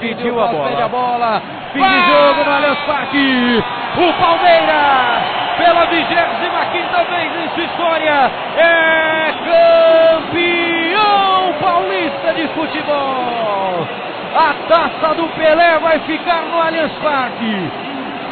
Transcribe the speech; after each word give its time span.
Pediu 0.00 0.40
a 0.40 0.46
bola. 0.46 0.84
A 0.84 0.88
bola. 0.88 1.42
Fim 1.72 1.82
de 1.82 2.00
jogo 2.06 2.44
no 2.44 2.50
Allianz 2.52 2.78
Parque. 2.86 3.64
O 3.96 4.12
Palmeiras, 4.12 5.24
pela 5.58 5.84
25 5.86 6.18
vez 7.10 7.32
em 7.36 7.48
sua 7.54 7.64
história, 7.64 8.30
é 8.56 9.34
campeão 10.30 11.52
paulista 11.60 12.32
de 12.34 12.46
futebol. 12.54 13.86
A 14.36 14.54
taça 14.68 15.14
do 15.14 15.28
Pelé 15.30 15.78
vai 15.78 15.98
ficar 16.00 16.42
no 16.42 16.60
Allianz 16.62 16.92
Parque. 17.02 17.70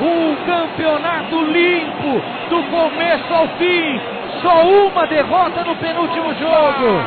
Um 0.01 0.37
campeonato 0.47 1.43
limpo, 1.47 2.23
do 2.49 2.63
começo 2.71 3.35
ao 3.35 3.49
fim. 3.59 4.01
Só 4.41 4.63
uma 4.63 5.07
derrota 5.07 5.65
no 5.65 5.75
penúltimo 5.77 6.33
jogo. 6.35 7.03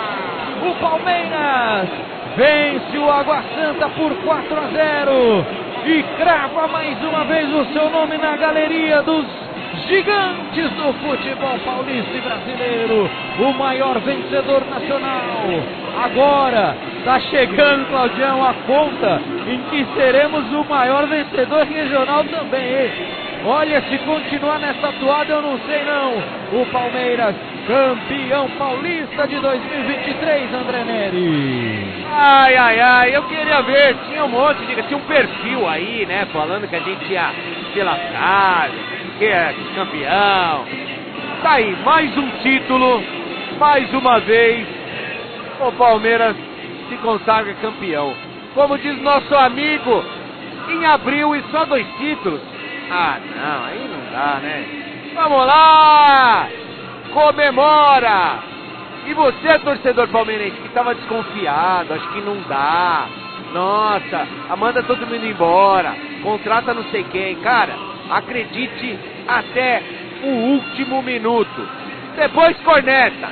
O 0.68 0.76
Palmeiras 0.82 2.09
vence 2.36 2.98
o 2.98 3.10
Água 3.10 3.44
Santa 3.56 3.90
por 3.90 4.14
4 4.16 4.58
a 4.58 4.68
0 4.68 5.46
e 5.86 6.04
crava 6.18 6.68
mais 6.68 7.02
uma 7.04 7.24
vez 7.26 7.48
o 7.54 7.66
seu 7.74 7.90
nome 7.90 8.18
na 8.18 8.36
galeria 8.36 9.02
dos 9.02 9.26
gigantes 9.88 10.70
do 10.72 10.94
futebol 10.94 11.58
paulista 11.60 12.12
e 12.12 12.22
brasileiro, 12.22 13.10
o 13.40 13.54
maior 13.54 14.00
vencedor 14.00 14.66
nacional. 14.70 15.46
Agora 16.04 16.76
está 16.98 17.20
chegando, 17.22 17.88
Claudião, 17.88 18.44
a 18.44 18.54
conta 18.66 19.22
em 19.48 19.62
que 19.70 19.94
seremos 19.96 20.52
o 20.54 20.64
maior 20.66 21.08
vencedor 21.08 21.66
regional 21.66 22.24
também. 22.26 22.92
Olha, 23.46 23.82
se 23.84 23.98
continuar 24.00 24.60
nessa 24.60 24.92
toada, 25.00 25.34
eu 25.34 25.42
não 25.42 25.58
sei 25.60 25.84
não. 25.86 26.62
O 26.62 26.66
Palmeiras, 26.72 27.34
campeão 27.66 28.50
paulista 28.58 29.28
de 29.28 29.40
2023, 29.40 30.54
André 30.54 30.84
Neri. 30.84 32.06
Ai, 32.12 32.56
ai, 32.58 32.80
ai, 32.82 33.16
eu 33.16 33.24
queria 33.24 33.62
ver, 33.62 33.96
tinha 34.08 34.26
um 34.26 34.28
monte 34.28 34.66
de. 34.66 34.84
Tinha 34.84 34.98
um 34.98 35.02
perfil 35.02 35.68
aí, 35.70 36.06
né? 36.06 36.28
Falando 36.34 36.68
que 36.68 36.76
a 36.76 36.80
gente 36.82 37.12
ia 37.12 37.32
se 37.74 37.82
lascar, 37.82 38.70
que 39.18 39.26
é 39.26 39.56
campeão. 39.74 40.66
Tá 41.42 41.52
aí, 41.54 41.78
mais 41.86 42.18
um 42.18 42.30
título, 42.42 43.02
mais 43.58 43.94
uma 43.94 44.20
vez, 44.20 44.68
o 45.62 45.72
Palmeiras 45.74 46.36
se 46.90 46.98
consagra 46.98 47.54
campeão. 47.62 48.14
Como 48.54 48.78
diz 48.78 49.02
nosso 49.02 49.34
amigo, 49.34 50.04
em 50.70 50.86
abril 50.86 51.34
e 51.36 51.44
só 51.52 51.64
dois 51.64 51.88
títulos. 51.98 52.59
Ah, 52.92 53.18
não, 53.36 53.66
aí 53.66 53.88
não 53.88 54.12
dá, 54.12 54.40
né? 54.42 54.66
Vamos 55.16 55.46
lá! 55.46 56.48
Comemora! 57.14 58.40
E 59.06 59.14
você, 59.14 59.60
torcedor 59.60 60.08
palmeirense, 60.10 60.58
que 60.58 60.68
estava 60.68 60.94
desconfiado, 60.94 61.94
acho 61.94 62.08
que 62.10 62.22
não 62.22 62.42
dá. 62.48 63.08
Nossa, 63.54 64.28
manda 64.58 64.84
todo 64.84 65.08
mundo 65.08 65.26
embora, 65.26 65.96
contrata 66.22 66.74
não 66.74 66.84
sei 66.86 67.04
quem. 67.06 67.36
Cara, 67.38 67.74
acredite 68.10 69.00
até 69.28 69.82
o 70.24 70.28
último 70.28 71.02
minuto. 71.02 71.68
Depois 72.16 72.58
corneta. 72.62 73.30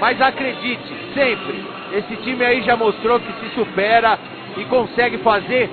Mas 0.00 0.20
acredite, 0.20 0.94
sempre. 1.14 1.64
Esse 1.92 2.16
time 2.16 2.44
aí 2.44 2.62
já 2.62 2.76
mostrou 2.76 3.20
que 3.20 3.32
se 3.40 3.54
supera 3.54 4.18
e 4.56 4.64
consegue 4.64 5.18
fazer 5.18 5.70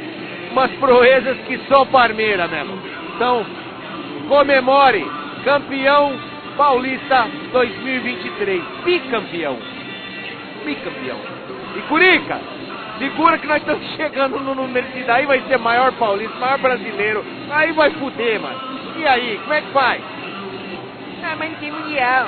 umas 0.51 0.71
proezas 0.73 1.37
que 1.47 1.57
só 1.67 1.85
Parmeira 1.85 2.47
mesmo. 2.47 2.92
Então, 3.15 3.45
comemore, 4.27 5.05
campeão 5.43 6.13
paulista 6.57 7.27
2023, 7.51 8.63
bicampeão, 8.83 9.57
bicampeão. 10.65 11.17
E 11.75 11.81
Curica, 11.83 12.39
segura 12.99 13.37
que 13.37 13.47
nós 13.47 13.57
estamos 13.57 13.85
chegando 13.95 14.39
no 14.39 14.55
número 14.55 14.87
de 14.87 15.03
daí 15.03 15.25
vai 15.25 15.41
ser 15.41 15.57
maior 15.57 15.91
paulista, 15.93 16.35
maior 16.37 16.59
brasileiro, 16.59 17.23
aí 17.51 17.71
vai 17.71 17.91
fuder, 17.91 18.39
mano. 18.41 18.59
E 18.97 19.07
aí, 19.07 19.39
como 19.41 19.53
é 19.53 19.61
que 19.61 19.71
faz? 19.71 20.01
Ah, 21.23 21.35
mas 21.37 21.51
não 21.51 21.59
tem 21.59 21.71
mundial. 21.71 22.27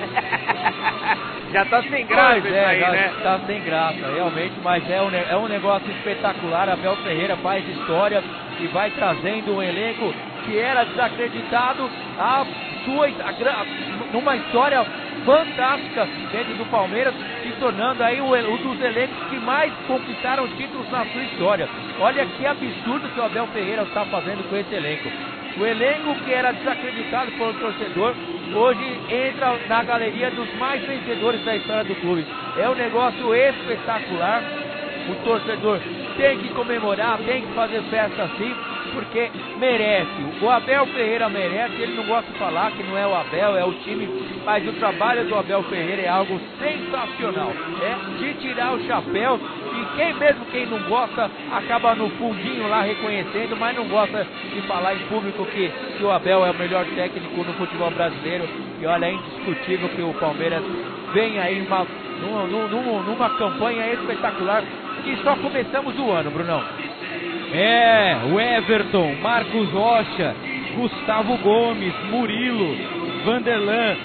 já 1.52 1.64
tá 1.64 1.82
sem 1.82 2.06
graça 2.06 2.40
Pois 2.40 2.54
é, 2.54 2.64
aí, 2.64 2.80
já 2.80 2.90
né? 2.90 3.12
Tá 3.22 3.40
sem 3.46 3.60
graça, 3.62 4.12
realmente, 4.14 4.54
mas 4.62 4.88
é 4.90 5.02
um, 5.02 5.10
é 5.14 5.36
um 5.36 5.48
negócio 5.48 5.90
espetacular. 5.90 6.68
Abel 6.68 6.96
Ferreira 6.96 7.36
faz 7.38 7.66
história 7.68 8.22
e 8.60 8.66
vai 8.68 8.90
trazendo 8.90 9.56
um 9.56 9.62
elenco 9.62 10.12
que 10.44 10.58
era 10.58 10.84
desacreditado 10.84 11.90
a 12.18 12.46
sua 12.84 13.06
a 13.06 14.12
numa 14.12 14.36
história 14.36 14.84
fantástica 15.24 16.08
dentro 16.32 16.54
do 16.54 16.66
Palmeiras, 16.66 17.14
se 17.42 17.52
tornando 17.58 18.02
aí 18.02 18.20
um 18.20 18.56
dos 18.56 18.80
elencos 18.80 19.16
que 19.28 19.38
mais 19.38 19.72
conquistaram 19.86 20.48
títulos 20.56 20.90
na 20.90 21.04
sua 21.06 21.22
história. 21.22 21.68
Olha 21.98 22.26
que 22.26 22.46
absurdo 22.46 23.08
que 23.08 23.20
o 23.20 23.24
Abel 23.24 23.46
Ferreira 23.48 23.82
está 23.82 24.04
fazendo 24.06 24.48
com 24.48 24.56
esse 24.56 24.74
elenco. 24.74 25.10
O 25.58 25.66
elenco 25.66 26.14
que 26.24 26.32
era 26.32 26.52
desacreditado 26.52 27.32
pelo 27.32 27.52
torcedor, 27.54 28.14
hoje 28.54 29.00
entra 29.10 29.58
na 29.68 29.82
galeria 29.82 30.30
dos 30.30 30.52
mais 30.58 30.82
vencedores 30.84 31.44
da 31.44 31.56
história 31.56 31.84
do 31.84 31.94
clube. 31.96 32.24
É 32.56 32.68
um 32.68 32.74
negócio 32.74 33.34
espetacular. 33.34 34.42
O 35.08 35.14
torcedor 35.24 35.80
tem 36.16 36.38
que 36.38 36.48
comemorar, 36.50 37.18
tem 37.18 37.42
que 37.42 37.52
fazer 37.54 37.82
festa 37.84 38.22
assim, 38.22 38.54
porque 38.92 39.30
merece. 39.58 40.10
O 40.40 40.50
Abel 40.50 40.86
Ferreira 40.86 41.28
merece, 41.28 41.80
ele 41.80 41.96
não 41.96 42.04
gosta 42.04 42.30
de 42.32 42.38
falar 42.38 42.70
que 42.72 42.82
não 42.82 42.96
é 42.96 43.06
o 43.06 43.14
Abel, 43.14 43.56
é 43.56 43.64
o 43.64 43.72
time, 43.74 44.08
mas 44.44 44.66
o 44.66 44.72
trabalho 44.74 45.24
do 45.26 45.34
Abel 45.34 45.62
Ferreira 45.64 46.02
é 46.02 46.08
algo 46.08 46.40
sensacional. 46.58 47.52
É 47.82 48.18
de 48.18 48.34
tirar 48.34 48.72
o 48.72 48.86
chapéu 48.86 49.38
e 49.38 49.96
quem 49.96 50.14
mesmo 50.14 50.44
quem 50.46 50.66
não 50.66 50.80
gosta 50.88 51.30
acaba 51.52 51.94
no 51.94 52.10
fundinho 52.10 52.68
lá 52.68 52.82
reconhecendo, 52.82 53.56
mas 53.56 53.76
não 53.76 53.88
gosta 53.88 54.26
de 54.52 54.60
falar 54.62 54.94
em 54.94 55.06
público 55.06 55.44
que, 55.46 55.70
que 55.96 56.04
o 56.04 56.10
Abel 56.10 56.44
é 56.44 56.50
o 56.50 56.54
melhor 56.54 56.84
técnico 56.94 57.44
no 57.44 57.52
futebol 57.54 57.90
brasileiro. 57.90 58.48
E 58.80 58.86
olha, 58.86 59.06
é 59.06 59.12
indiscutível 59.12 59.88
que 59.90 60.02
o 60.02 60.14
Palmeiras 60.14 60.62
vem 61.12 61.38
aí 61.38 61.60
uma, 61.66 61.86
numa, 62.20 62.46
numa, 62.46 63.02
numa 63.02 63.30
campanha 63.30 63.92
espetacular 63.92 64.64
e 65.04 65.16
só 65.22 65.34
começamos 65.36 65.98
o 65.98 66.10
ano, 66.10 66.30
Brunão. 66.30 66.62
É, 67.52 68.16
o 68.32 68.38
Everton, 68.38 69.16
Marcos 69.16 69.68
Rocha, 69.70 70.36
Gustavo 70.76 71.36
Gomes, 71.38 71.92
Murilo, 72.10 72.76
Vanderlan, 73.24 73.96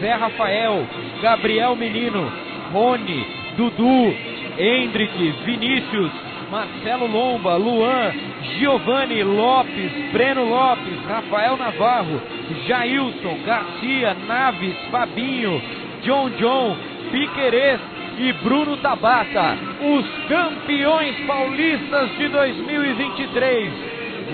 Zé 0.00 0.14
Rafael, 0.14 0.84
Gabriel 1.22 1.76
Menino, 1.76 2.30
Rony, 2.72 3.24
Dudu, 3.56 4.14
Hendrick, 4.58 5.12
Vinícius, 5.44 6.10
Marcelo 6.50 7.06
Lomba, 7.06 7.56
Luan, 7.56 8.12
Giovanni 8.58 9.22
Lopes, 9.22 9.92
Breno 10.12 10.44
Lopes, 10.44 10.98
Rafael 11.06 11.56
Navarro, 11.56 12.20
Jailson, 12.66 13.44
Garcia, 13.44 14.14
Naves, 14.26 14.74
Fabinho, 14.90 15.60
John 16.02 16.32
John, 16.38 16.76
Piquerez 17.12 17.80
e 18.18 18.32
Bruno 18.32 18.76
Tabata, 18.78 19.56
os 19.80 20.04
campeões 20.28 21.14
paulistas 21.24 22.10
de 22.18 22.28
2023. 22.28 23.72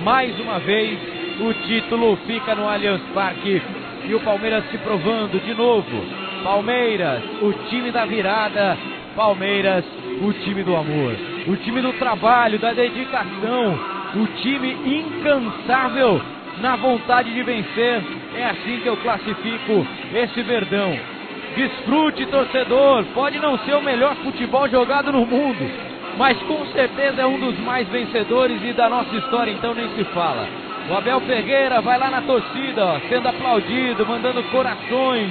Mais 0.03 0.39
uma 0.41 0.59
vez, 0.59 0.99
o 1.39 1.53
título 1.67 2.17
fica 2.27 2.55
no 2.55 2.67
Allianz 2.67 3.03
Parque 3.13 3.61
e 4.07 4.15
o 4.15 4.21
Palmeiras 4.21 4.65
se 4.71 4.79
provando 4.79 5.39
de 5.39 5.53
novo. 5.53 6.03
Palmeiras, 6.43 7.23
o 7.43 7.53
time 7.69 7.91
da 7.91 8.07
virada. 8.07 8.77
Palmeiras, 9.15 9.85
o 10.23 10.33
time 10.33 10.63
do 10.63 10.75
amor. 10.75 11.15
O 11.47 11.57
time 11.57 11.83
do 11.83 11.93
trabalho, 11.95 12.59
da 12.59 12.73
dedicação. 12.73 13.79
O 14.17 14.27
time 14.41 14.73
incansável 14.73 16.21
na 16.61 16.75
vontade 16.77 17.33
de 17.35 17.43
vencer. 17.43 18.03
É 18.35 18.45
assim 18.47 18.81
que 18.81 18.89
eu 18.89 18.97
classifico 18.97 19.87
esse 20.15 20.43
Verdão. 20.43 21.14
Desfrute, 21.55 22.27
torcedor. 22.27 23.05
Pode 23.15 23.39
não 23.39 23.59
ser 23.59 23.75
o 23.75 23.83
melhor 23.83 24.17
futebol 24.17 24.69
jogado 24.69 25.13
no 25.13 25.25
mundo, 25.25 25.71
mas 26.17 26.37
com 26.43 26.67
certeza 26.67 27.23
é 27.23 27.27
um 27.27 27.39
dos 27.39 27.59
mais 27.61 27.89
vencedores 27.89 28.61
e 28.65 28.73
da 28.73 28.89
nossa 28.89 29.15
história, 29.17 29.53
então 29.53 29.75
nem 29.75 29.89
se 29.95 30.05
fala. 30.13 30.49
O 30.89 30.95
Abel 30.95 31.21
Ferreira 31.23 31.81
vai 31.81 31.99
lá 31.99 32.11
na 32.11 32.23
torcida, 32.23 32.85
ó, 32.85 33.01
sendo 33.09 33.29
aplaudido, 33.29 34.07
mandando 34.07 34.43
corações. 34.45 35.31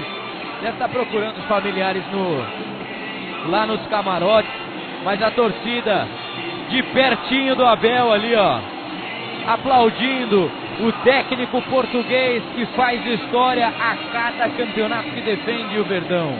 Deve 0.61 0.73
estar 0.73 0.89
procurando 0.89 1.37
os 1.37 1.45
familiares 1.45 2.03
no, 2.11 3.51
lá 3.51 3.65
nos 3.65 3.85
camarotes, 3.87 4.51
mas 5.03 5.21
a 5.21 5.29
torcida 5.29 6.07
de 6.69 6.81
pertinho 6.83 7.55
do 7.55 7.65
Abel 7.65 8.11
ali, 8.11 8.33
ó, 8.33 8.59
aplaudindo 9.47 10.49
o 10.79 10.91
técnico 11.03 11.61
português 11.63 12.43
que 12.55 12.65
faz 12.67 13.05
história 13.05 13.67
a 13.67 13.95
cada 14.11 14.49
campeonato 14.49 15.09
que 15.09 15.21
defende 15.21 15.79
o 15.79 15.83
Verdão. 15.83 16.33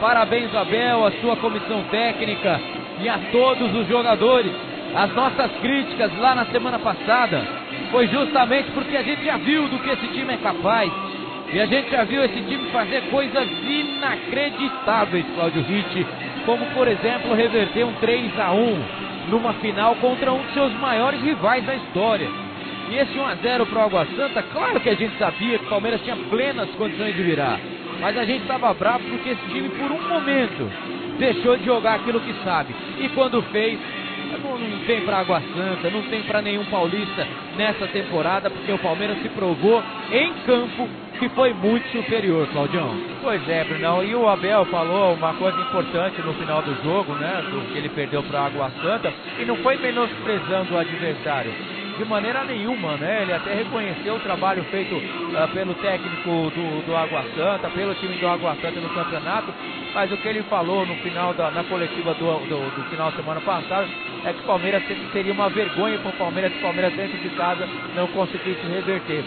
Parabéns, 0.00 0.54
Abel, 0.54 1.04
a 1.04 1.12
sua 1.20 1.36
comissão 1.36 1.82
técnica 1.90 2.60
e 3.00 3.08
a 3.08 3.18
todos 3.30 3.74
os 3.74 3.86
jogadores. 3.88 4.52
As 4.94 5.12
nossas 5.14 5.50
críticas 5.60 6.16
lá 6.18 6.34
na 6.34 6.46
semana 6.46 6.78
passada 6.78 7.44
foi 7.90 8.06
justamente 8.08 8.70
porque 8.70 8.96
a 8.96 9.02
gente 9.02 9.24
já 9.24 9.36
viu 9.36 9.68
do 9.68 9.78
que 9.80 9.90
esse 9.90 10.06
time 10.08 10.34
é 10.34 10.38
capaz. 10.38 10.90
E 11.52 11.60
a 11.60 11.66
gente 11.66 11.90
já 11.90 12.04
viu 12.04 12.24
esse 12.24 12.40
time 12.42 12.70
fazer 12.70 13.02
coisas 13.10 13.48
inacreditáveis, 13.66 15.26
Cláudio 15.34 15.62
Ritt, 15.62 16.06
como 16.44 16.64
por 16.66 16.86
exemplo 16.86 17.34
reverter 17.34 17.84
um 17.84 17.92
3 17.94 18.38
a 18.38 18.52
1 18.52 18.84
numa 19.30 19.52
final 19.54 19.94
contra 19.96 20.32
um 20.32 20.42
dos 20.42 20.54
seus 20.54 20.72
maiores 20.74 21.20
rivais 21.22 21.64
da 21.64 21.74
história. 21.74 22.47
E 22.90 22.96
esse 22.96 23.18
1 23.18 23.26
a 23.26 23.34
0 23.34 23.66
para 23.66 23.78
o 23.78 23.82
Água 23.82 24.06
Santa, 24.16 24.42
claro 24.42 24.80
que 24.80 24.88
a 24.88 24.94
gente 24.94 25.16
sabia 25.18 25.58
que 25.58 25.66
o 25.66 25.68
Palmeiras 25.68 26.00
tinha 26.02 26.16
plenas 26.16 26.70
condições 26.70 27.14
de 27.14 27.22
virar. 27.22 27.60
Mas 28.00 28.16
a 28.16 28.24
gente 28.24 28.42
estava 28.42 28.72
bravo 28.74 29.04
porque 29.04 29.30
esse 29.30 29.46
time, 29.48 29.68
por 29.70 29.90
um 29.90 30.08
momento, 30.08 30.70
deixou 31.18 31.56
de 31.56 31.64
jogar 31.64 31.96
aquilo 31.96 32.20
que 32.20 32.32
sabe. 32.44 32.74
E 32.98 33.08
quando 33.10 33.42
fez, 33.50 33.78
não, 34.42 34.58
não 34.58 34.78
tem 34.86 35.00
para 35.02 35.18
Água 35.18 35.42
Santa, 35.54 35.90
não 35.90 36.02
tem 36.02 36.22
para 36.22 36.40
nenhum 36.40 36.64
paulista 36.66 37.26
nessa 37.56 37.86
temporada, 37.88 38.48
porque 38.48 38.72
o 38.72 38.78
Palmeiras 38.78 39.20
se 39.20 39.28
provou 39.30 39.82
em 40.10 40.32
campo 40.46 40.88
que 41.18 41.28
foi 41.30 41.52
muito 41.52 41.86
superior, 41.90 42.46
Claudião. 42.48 42.94
Pois 43.20 43.46
é, 43.48 43.64
Brunão. 43.64 44.04
E 44.04 44.14
o 44.14 44.28
Abel 44.28 44.64
falou 44.66 45.14
uma 45.14 45.34
coisa 45.34 45.60
importante 45.60 46.22
no 46.22 46.32
final 46.34 46.62
do 46.62 46.74
jogo, 46.82 47.12
né? 47.14 47.44
Do 47.50 47.72
que 47.72 47.78
ele 47.78 47.88
perdeu 47.88 48.22
para 48.22 48.46
Água 48.46 48.70
Santa. 48.80 49.12
E 49.38 49.44
não 49.44 49.56
foi 49.56 49.76
menosprezando 49.76 50.74
o 50.74 50.78
adversário. 50.78 51.52
De 51.98 52.04
maneira 52.04 52.44
nenhuma, 52.44 52.96
né? 52.96 53.22
Ele 53.22 53.32
até 53.32 53.54
reconheceu 53.54 54.14
o 54.14 54.20
trabalho 54.20 54.62
feito 54.70 54.94
uh, 54.94 55.48
pelo 55.52 55.74
técnico 55.74 56.50
do, 56.50 56.86
do 56.86 56.96
Água 56.96 57.24
Santa, 57.34 57.68
pelo 57.70 57.94
time 57.96 58.16
do 58.16 58.28
Água 58.28 58.56
Santa 58.62 58.80
no 58.80 58.88
campeonato. 58.90 59.52
Mas 59.92 60.12
o 60.12 60.16
que 60.16 60.28
ele 60.28 60.42
falou 60.44 60.86
no 60.86 60.94
final 60.96 61.34
da 61.34 61.50
na 61.50 61.64
coletiva 61.64 62.14
do, 62.14 62.38
do, 62.46 62.76
do 62.76 62.90
final 62.90 63.10
de 63.10 63.16
semana 63.16 63.40
passada 63.40 63.88
é 64.24 64.32
que 64.32 64.40
o 64.40 64.44
Palmeiras 64.44 64.82
seria 65.12 65.32
uma 65.32 65.48
vergonha 65.48 65.98
para 65.98 66.10
o 66.10 66.16
Palmeiras 66.16 66.52
se 66.52 66.58
o 66.58 66.62
Palmeiras 66.62 66.92
dentro 66.94 67.18
de 67.18 67.30
casa 67.30 67.68
não 67.94 68.06
conseguisse 68.08 68.66
reverter 68.66 69.24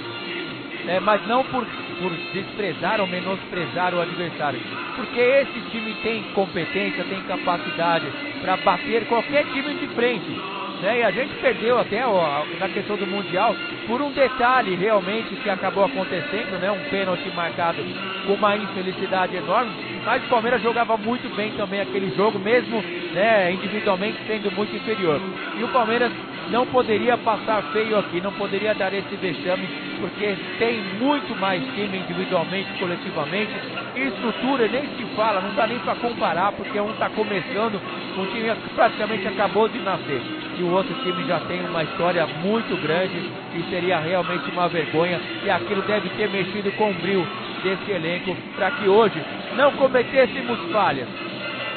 é, 0.87 0.99
mas 0.99 1.25
não 1.27 1.43
por, 1.43 1.65
por 1.65 2.11
desprezar 2.33 2.99
ou 3.01 3.07
menosprezar 3.07 3.93
o 3.93 4.01
adversário, 4.01 4.59
porque 4.95 5.19
esse 5.19 5.61
time 5.69 5.93
tem 6.01 6.23
competência, 6.33 7.03
tem 7.03 7.21
capacidade 7.21 8.05
para 8.41 8.57
bater 8.57 9.05
qualquer 9.07 9.45
time 9.45 9.73
de 9.75 9.87
frente. 9.89 10.60
Né? 10.81 10.99
E 10.99 11.03
a 11.03 11.11
gente 11.11 11.33
perdeu 11.35 11.79
até 11.79 12.05
ó, 12.05 12.43
na 12.59 12.67
questão 12.69 12.97
do 12.97 13.05
Mundial 13.05 13.55
por 13.87 14.01
um 14.01 14.11
detalhe 14.11 14.75
realmente 14.75 15.35
que 15.35 15.49
acabou 15.49 15.85
acontecendo, 15.85 16.59
né? 16.59 16.71
um 16.71 16.89
pênalti 16.89 17.29
marcado 17.35 17.83
com 18.25 18.33
uma 18.33 18.55
infelicidade 18.55 19.35
enorme. 19.35 19.71
Mas 20.03 20.23
o 20.23 20.27
Palmeiras 20.27 20.61
jogava 20.61 20.97
muito 20.97 21.29
bem 21.35 21.51
também 21.51 21.79
aquele 21.79 22.15
jogo, 22.15 22.39
mesmo 22.39 22.83
né, 23.13 23.51
individualmente 23.51 24.17
sendo 24.25 24.51
muito 24.51 24.75
inferior. 24.75 25.21
E 25.57 25.63
o 25.63 25.67
Palmeiras 25.67 26.11
não 26.49 26.65
poderia 26.65 27.17
passar 27.19 27.61
feio 27.71 27.97
aqui, 27.99 28.19
não 28.19 28.31
poderia 28.33 28.73
dar 28.73 28.91
esse 28.93 29.15
vexame 29.15 29.67
porque 30.01 30.35
tem 30.57 30.81
muito 30.99 31.35
mais 31.35 31.63
time 31.75 31.99
individualmente, 31.99 32.73
coletivamente. 32.79 33.51
Estrutura 33.95 34.67
nem 34.67 34.81
se 34.97 35.05
fala, 35.15 35.41
não 35.41 35.53
dá 35.53 35.67
nem 35.67 35.77
para 35.79 35.95
comparar, 35.95 36.51
porque 36.53 36.79
um 36.79 36.91
está 36.91 37.09
começando, 37.09 37.79
um 38.17 38.25
time 38.25 38.51
praticamente 38.75 39.27
acabou 39.27 39.69
de 39.69 39.77
nascer. 39.79 40.40
E 40.57 40.63
o 40.63 40.71
outro 40.71 40.93
time 41.03 41.23
já 41.25 41.39
tem 41.41 41.61
uma 41.65 41.83
história 41.83 42.25
muito 42.27 42.75
grande 42.81 43.17
e 43.55 43.63
seria 43.69 43.99
realmente 43.99 44.49
uma 44.51 44.67
vergonha. 44.67 45.19
E 45.43 45.49
aquilo 45.49 45.81
deve 45.83 46.09
ter 46.09 46.29
mexido 46.29 46.71
com 46.73 46.91
o 46.91 46.93
brilho 46.95 47.27
desse 47.63 47.91
elenco 47.91 48.35
para 48.55 48.71
que 48.71 48.87
hoje 48.87 49.21
não 49.55 49.71
cometêssemos 49.73 50.59
falhas. 50.71 51.07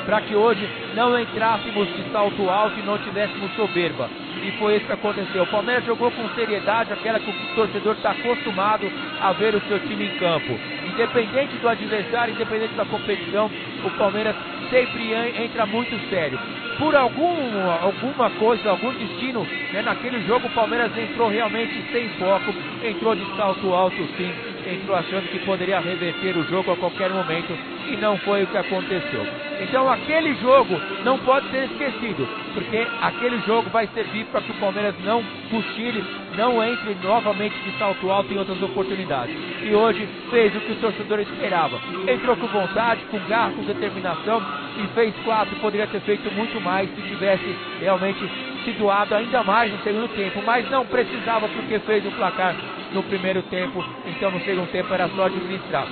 Para 0.04 0.20
que 0.20 0.34
hoje 0.34 0.68
não 0.94 1.18
entrássemos 1.18 1.88
de 1.94 2.10
salto 2.12 2.50
alto 2.50 2.78
e 2.78 2.82
não 2.82 2.98
tivéssemos 2.98 3.54
soberba 3.54 4.08
e 4.44 4.52
foi 4.58 4.76
isso 4.76 4.86
que 4.86 4.92
aconteceu. 4.92 5.42
O 5.42 5.46
Palmeiras 5.46 5.84
jogou 5.84 6.10
com 6.10 6.28
seriedade, 6.30 6.92
aquela 6.92 7.18
que 7.18 7.30
o 7.30 7.54
torcedor 7.54 7.94
está 7.94 8.10
acostumado 8.10 8.90
a 9.20 9.32
ver 9.32 9.54
o 9.54 9.60
seu 9.62 9.80
time 9.80 10.06
em 10.06 10.18
campo. 10.18 10.58
Independente 10.86 11.56
do 11.56 11.68
adversário, 11.68 12.34
independente 12.34 12.74
da 12.74 12.84
competição, 12.84 13.50
o 13.82 13.90
Palmeiras 13.92 14.36
sempre 14.74 15.14
entra 15.44 15.64
muito 15.66 15.96
sério. 16.10 16.36
Por 16.80 16.96
algum, 16.96 17.70
alguma 17.70 18.28
coisa, 18.30 18.70
algum 18.70 18.90
destino, 18.90 19.46
né, 19.72 19.82
naquele 19.82 20.20
jogo 20.26 20.48
o 20.48 20.50
Palmeiras 20.50 20.90
entrou 20.98 21.28
realmente 21.28 21.70
sem 21.92 22.08
foco, 22.18 22.52
entrou 22.84 23.14
de 23.14 23.24
salto 23.36 23.72
alto 23.72 23.96
sim, 24.16 24.53
entrou 24.66 24.96
achando 24.96 25.28
que 25.30 25.38
poderia 25.40 25.80
reverter 25.80 26.36
o 26.36 26.44
jogo 26.44 26.72
a 26.72 26.76
qualquer 26.76 27.10
momento 27.10 27.56
e 27.88 27.96
não 27.96 28.16
foi 28.18 28.44
o 28.44 28.46
que 28.46 28.56
aconteceu. 28.56 29.26
Então 29.60 29.90
aquele 29.90 30.34
jogo 30.36 30.80
não 31.04 31.18
pode 31.18 31.48
ser 31.50 31.64
esquecido, 31.64 32.26
porque 32.54 32.86
aquele 33.00 33.38
jogo 33.46 33.70
vai 33.70 33.86
servir 33.88 34.24
para 34.26 34.40
que 34.40 34.50
o 34.50 34.54
Palmeiras 34.54 34.94
não 35.04 35.22
cochile, 35.50 36.04
não 36.36 36.62
entre 36.62 36.96
novamente 37.02 37.54
de 37.60 37.78
salto 37.78 38.10
alto 38.10 38.32
em 38.32 38.38
outras 38.38 38.60
oportunidades. 38.62 39.36
E 39.62 39.74
hoje 39.74 40.08
fez 40.30 40.54
o 40.56 40.60
que 40.60 40.72
o 40.72 40.76
torcedor 40.76 41.20
esperava. 41.20 41.78
Entrou 42.08 42.36
com 42.36 42.46
vontade, 42.48 43.04
com 43.10 43.18
garra, 43.28 43.52
com 43.52 43.62
determinação 43.62 44.42
e 44.82 44.86
fez 44.94 45.14
quatro. 45.24 45.54
Poderia 45.56 45.86
ter 45.86 46.00
feito 46.00 46.30
muito 46.34 46.60
mais 46.60 46.88
se 46.94 47.02
tivesse 47.02 47.56
realmente 47.80 48.28
se 48.64 48.72
doado 48.72 49.14
ainda 49.14 49.42
mais 49.42 49.70
no 49.72 49.82
segundo 49.82 50.08
tempo, 50.08 50.42
mas 50.44 50.68
não 50.70 50.86
precisava 50.86 51.46
porque 51.48 51.78
fez 51.80 52.04
o 52.06 52.10
placar 52.12 52.54
no 52.94 53.02
primeiro 53.02 53.42
tempo, 53.42 53.84
então 54.06 54.30
no 54.30 54.40
segundo 54.44 54.70
tempo 54.70 54.94
era 54.94 55.08
só 55.08 55.26
administrar. 55.26 55.86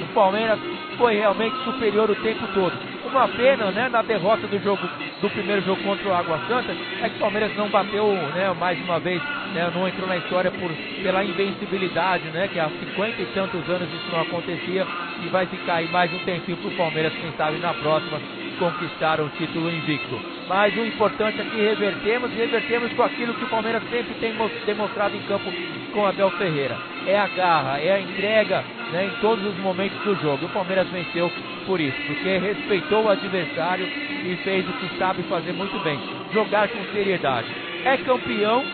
O 0.00 0.14
Palmeiras 0.14 0.58
foi 0.96 1.16
realmente 1.16 1.56
superior 1.62 2.10
o 2.10 2.16
tempo 2.16 2.46
todo. 2.54 2.72
Uma 3.04 3.28
pena, 3.28 3.70
né, 3.70 3.88
na 3.88 4.02
derrota 4.02 4.46
do 4.46 4.58
jogo 4.62 4.88
do 5.20 5.30
primeiro 5.30 5.62
jogo 5.62 5.82
contra 5.82 6.08
o 6.08 6.14
Água 6.14 6.40
Santa, 6.48 6.74
é 7.02 7.08
que 7.08 7.16
o 7.16 7.20
Palmeiras 7.20 7.54
não 7.56 7.68
bateu, 7.68 8.12
né, 8.34 8.52
mais 8.58 8.78
uma 8.80 8.98
vez, 8.98 9.22
né, 9.52 9.70
não 9.74 9.86
entrou 9.86 10.08
na 10.08 10.16
história 10.16 10.50
por, 10.50 10.70
pela 11.02 11.24
invencibilidade, 11.24 12.24
né, 12.30 12.48
que 12.48 12.58
há 12.58 12.68
50 12.68 13.22
e 13.22 13.26
tantos 13.26 13.68
anos 13.68 13.88
isso 13.92 14.10
não 14.10 14.20
acontecia 14.20 14.86
e 15.22 15.28
vai 15.28 15.46
ficar 15.46 15.76
aí 15.76 15.88
mais 15.88 16.12
um 16.12 16.18
tempinho 16.20 16.56
para 16.56 16.68
o 16.68 16.76
Palmeiras, 16.76 17.12
quem 17.12 17.32
sabe 17.32 17.58
na 17.58 17.74
próxima 17.74 18.18
conquistar 18.58 19.20
o 19.20 19.28
título 19.30 19.70
invicto. 19.70 20.18
Mas 20.48 20.74
o 20.76 20.84
importante 20.84 21.40
é 21.40 21.44
que 21.44 21.56
revertemos 21.56 22.30
e 22.32 22.34
revertemos 22.34 22.92
com 22.92 23.02
aquilo 23.02 23.34
que 23.34 23.44
o 23.44 23.48
Palmeiras 23.48 23.82
sempre 23.90 24.14
tem 24.14 24.34
demonstrado 24.66 25.16
em 25.16 25.22
campo 25.22 25.50
com 25.92 26.06
Abel 26.06 26.30
Ferreira. 26.32 26.76
É 27.06 27.18
a 27.18 27.28
garra, 27.28 27.78
é 27.78 27.92
a 27.92 28.00
entrega 28.00 28.64
né, 28.92 29.06
em 29.06 29.20
todos 29.20 29.44
os 29.44 29.58
momentos 29.58 29.98
do 30.00 30.14
jogo. 30.16 30.46
O 30.46 30.50
Palmeiras 30.50 30.88
venceu 30.88 31.30
por 31.66 31.80
isso, 31.80 31.96
porque 32.06 32.38
respeitou 32.38 33.04
o 33.04 33.08
adversário 33.10 33.86
e 33.86 34.36
fez 34.42 34.68
o 34.68 34.72
que 34.72 34.98
sabe 34.98 35.22
fazer 35.24 35.52
muito 35.52 35.78
bem, 35.80 35.98
jogar 36.32 36.68
com 36.68 36.82
seriedade. 36.92 37.48
É 37.84 37.96
campeão 37.98 38.64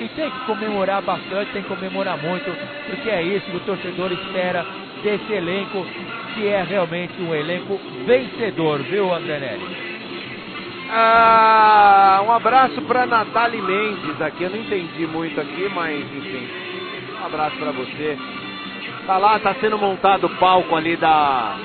e 0.00 0.08
tem 0.08 0.30
que 0.30 0.40
comemorar 0.46 1.02
bastante, 1.02 1.52
tem 1.52 1.62
que 1.62 1.68
comemorar 1.68 2.18
muito, 2.18 2.50
porque 2.86 3.08
é 3.08 3.22
isso 3.22 3.46
que 3.50 3.56
o 3.56 3.60
torcedor 3.60 4.10
espera 4.12 4.66
desse 5.02 5.32
elenco, 5.32 5.86
que 6.34 6.46
é 6.46 6.62
realmente 6.62 7.20
um 7.20 7.34
elenco 7.34 7.78
vencedor, 8.06 8.80
viu, 8.82 9.12
André 9.12 9.38
Neri? 9.38 9.90
Ah, 10.92 12.22
um 12.26 12.32
abraço 12.32 12.82
para 12.82 13.06
Nathalie 13.06 13.62
Mendes 13.62 14.20
aqui. 14.20 14.42
Eu 14.42 14.50
não 14.50 14.58
entendi 14.58 15.06
muito 15.06 15.40
aqui, 15.40 15.70
mas 15.72 16.00
enfim. 16.00 16.48
Um 17.20 17.26
abraço 17.26 17.56
para 17.56 17.70
você. 17.70 18.18
Tá 19.06 19.16
lá, 19.16 19.38
tá 19.38 19.54
sendo 19.60 19.78
montado 19.78 20.26
o 20.26 20.36
palco 20.36 20.74
ali 20.74 20.96
da 20.96 21.56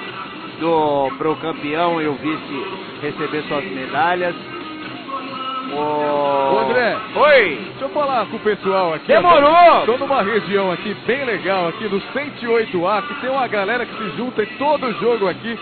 do 0.60 1.12
pro 1.18 1.36
campeão 1.38 2.02
e 2.02 2.08
o 2.08 2.14
vice 2.14 2.66
receber 3.02 3.44
suas 3.48 3.66
medalhas. 3.66 4.36
Ô 5.74 6.60
André. 6.60 6.98
Oi. 7.16 7.56
Deixa 7.70 7.86
eu 7.86 7.90
falar 7.90 8.26
com 8.28 8.38
o 8.38 8.40
pessoal 8.40 8.94
aqui. 8.94 9.08
Demorou. 9.08 9.80
Estou 9.80 9.98
numa 9.98 10.22
região 10.22 10.72
aqui 10.72 10.94
bem 11.06 11.26
legal 11.26 11.68
aqui 11.70 11.88
do 11.88 12.00
108A, 12.00 13.08
que 13.08 13.22
tem 13.22 13.30
uma 13.30 13.48
galera 13.48 13.86
que 13.86 13.96
se 13.98 14.18
junta 14.18 14.44
em 14.44 14.58
todo 14.58 14.92
jogo 15.00 15.28
aqui 15.28 15.58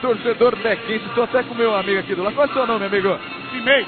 torcedor 0.00 0.56
Bequense. 0.56 1.06
Estou 1.06 1.24
até 1.24 1.42
com 1.42 1.54
meu 1.54 1.74
amigo 1.74 2.00
aqui 2.00 2.14
do 2.14 2.22
lado. 2.22 2.34
Qual 2.34 2.46
é 2.46 2.50
o 2.50 2.52
seu 2.52 2.66
nome, 2.66 2.86
amigo? 2.86 3.18
Cimei. 3.50 3.86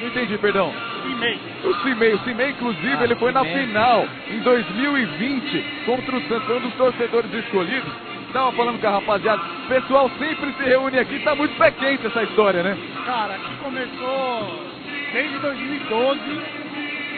Não 0.00 0.08
entendi, 0.08 0.38
perdão. 0.38 0.72
Cimei. 1.02 1.38
O 1.64 1.74
Cimei. 1.82 2.14
O 2.14 2.18
Cimei, 2.20 2.50
inclusive, 2.50 2.96
ah, 2.98 3.04
ele 3.04 3.16
foi 3.16 3.32
na 3.32 3.44
final 3.44 4.06
em 4.30 4.40
2020 4.40 5.64
contra 5.84 6.16
o 6.16 6.20
Santos. 6.22 6.46
Foi 6.46 6.56
um 6.56 6.60
dos 6.60 6.74
torcedores 6.74 7.32
escolhidos. 7.32 7.92
Estava 8.26 8.52
falando 8.52 8.80
com 8.80 8.86
a 8.86 8.90
rapaziada. 8.90 9.42
O 9.64 9.68
pessoal 9.68 10.10
sempre 10.18 10.52
se 10.54 10.62
reúne 10.62 10.98
aqui. 10.98 11.18
Tá 11.20 11.34
muito 11.34 11.56
pé 11.58 11.70
quente 11.70 12.06
essa 12.06 12.22
história, 12.22 12.62
né? 12.62 12.78
Cara, 13.04 13.34
aqui 13.34 13.56
começou 13.62 14.71
desde 15.12 15.38
2012. 15.38 16.20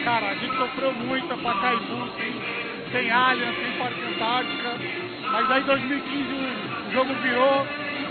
Cara, 0.03 0.29
a 0.29 0.35
gente 0.35 0.55
sofreu 0.55 0.93
muito 0.93 1.33
a 1.33 1.37
Pacaembu, 1.37 2.09
sem, 2.17 2.33
sem 2.91 3.11
Allianz, 3.11 3.55
sem 3.57 3.71
Parque 3.79 4.01
Antártica. 4.01 4.75
Mas 5.31 5.51
aí 5.51 5.61
em 5.61 5.65
2015 5.65 6.23
o 6.87 6.91
jogo 6.91 7.13
virou 7.23 7.65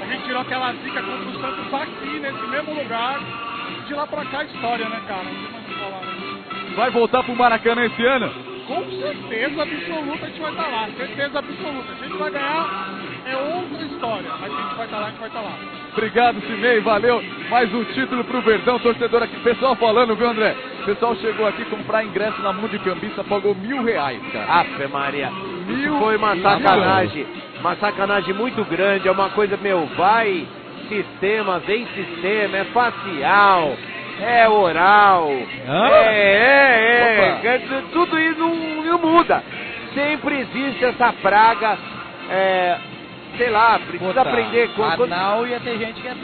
a 0.05 0.07
gente 0.07 0.25
tirou 0.25 0.43
aquela 0.43 0.73
zica 0.75 1.03
contra 1.03 1.29
o 1.29 1.41
Santos 1.41 1.75
aqui, 1.75 2.19
nesse 2.21 2.47
mesmo 2.49 2.75
lugar. 2.75 3.21
De 3.87 3.95
lá 3.95 4.07
pra 4.07 4.25
cá, 4.26 4.41
a 4.41 4.45
história, 4.45 4.87
né, 4.87 5.00
cara? 5.09 5.25
Não 5.25 5.35
tem 5.35 5.50
mais 5.50 5.64
o 5.64 5.69
que 5.69 5.75
falar, 5.79 6.00
né? 6.03 6.75
Vai 6.76 6.91
voltar 6.91 7.23
pro 7.23 7.37
Maracanã 7.37 7.87
esse 7.87 8.05
ano? 8.05 8.31
Com 8.67 8.85
certeza 8.91 9.62
absoluta 9.62 10.26
a 10.26 10.29
gente 10.29 10.41
vai 10.41 10.50
estar 10.50 10.62
tá 10.62 10.69
lá. 10.69 10.88
Certeza 10.97 11.38
absoluta. 11.38 11.93
A 11.93 12.05
gente 12.05 12.19
vai 12.19 12.31
ganhar, 12.31 12.91
é 13.26 13.37
outra 13.37 13.83
história. 13.83 14.31
Mas 14.41 14.53
a 14.53 14.62
gente 14.62 14.75
vai 14.75 14.85
estar 14.85 14.97
tá 14.97 14.99
lá, 14.99 15.07
a 15.07 15.11
gente 15.11 15.21
vai 15.21 15.29
estar 15.29 15.41
tá 15.43 15.49
lá. 15.49 15.84
Obrigado, 15.96 16.40
Cimei. 16.42 16.80
Valeu. 16.80 17.22
Mais 17.48 17.72
um 17.72 17.84
título 17.84 18.24
pro 18.24 18.40
Verdão, 18.42 18.78
torcedor 18.80 19.22
aqui. 19.22 19.36
Pessoal 19.40 19.76
falando, 19.76 20.16
viu, 20.16 20.28
André? 20.28 20.54
O 20.82 20.84
pessoal 20.84 21.14
chegou 21.16 21.46
aqui 21.46 21.64
comprar 21.66 22.04
ingresso 22.04 22.40
na 22.42 22.52
Mundo 22.52 22.68
de 22.70 22.78
Cambista, 22.80 23.22
pagou 23.24 23.54
mil 23.54 23.82
reais, 23.84 24.20
cara. 24.32 24.60
Ave 24.60 24.86
Maria. 24.88 25.30
Mil 25.30 25.98
foi 26.00 26.16
uma 26.16 26.36
sacanagem. 26.36 27.26
Uma 27.60 27.76
sacanagem 27.76 28.34
muito 28.34 28.64
grande, 28.64 29.08
é 29.08 29.10
uma 29.10 29.30
coisa, 29.30 29.56
meu, 29.56 29.86
vai 29.96 30.46
sistema, 30.88 31.60
vem 31.60 31.86
sistema, 31.94 32.58
é 32.58 32.64
facial. 32.64 33.74
é 34.20 34.48
oral, 34.48 35.28
Hã? 35.66 35.88
é, 35.88 36.12
é, 36.12 37.46
é, 37.46 37.56
Opa. 37.56 37.58
tu- 37.66 37.88
tudo 37.92 38.18
isso 38.20 38.38
não, 38.38 38.54
não 38.84 38.98
muda. 38.98 39.42
Sempre 39.94 40.40
existe 40.40 40.84
essa 40.84 41.12
praga, 41.14 41.78
é, 42.30 42.76
sei 43.37 43.50
lá, 43.50 43.79
precisa 43.79 44.05
Botar 44.05 44.23
aprender 44.23 44.69
com... 44.75 44.83
com- 44.97 45.03
Anal 45.05 45.47
ia 45.47 45.61
ter 45.61 45.79
gente 45.79 46.00
que 46.00 46.07
ia 46.07 46.17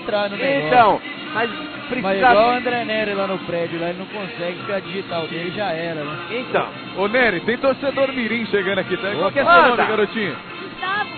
entrar 0.00 0.30
no 0.30 0.36
negócio. 0.36 0.66
Então, 0.66 1.00
mas 1.34 1.50
Mas 1.50 1.88
precisa... 1.88 2.16
igual 2.30 2.48
o 2.48 2.50
André 2.52 2.84
Nery 2.84 3.14
lá 3.14 3.26
no 3.26 3.38
prédio, 3.40 3.80
lá 3.80 3.88
ele 3.90 3.98
não 3.98 4.06
consegue, 4.06 4.56
porque 4.58 4.72
a 4.72 4.80
digital 4.80 5.26
dele 5.28 5.50
já 5.54 5.70
era, 5.72 6.02
né? 6.04 6.16
Então, 6.30 6.68
Ô 6.96 7.08
Nery, 7.08 7.40
tem 7.40 7.56
torcedor 7.58 8.12
mirim 8.12 8.46
chegando 8.46 8.78
aqui 8.80 8.96
também. 8.96 9.18
Qual 9.18 9.32
que 9.32 9.38
é 9.38 9.44
seu 9.44 9.62
nome, 9.62 9.76
garotinho? 9.76 10.36
Gustavo, 10.60 11.10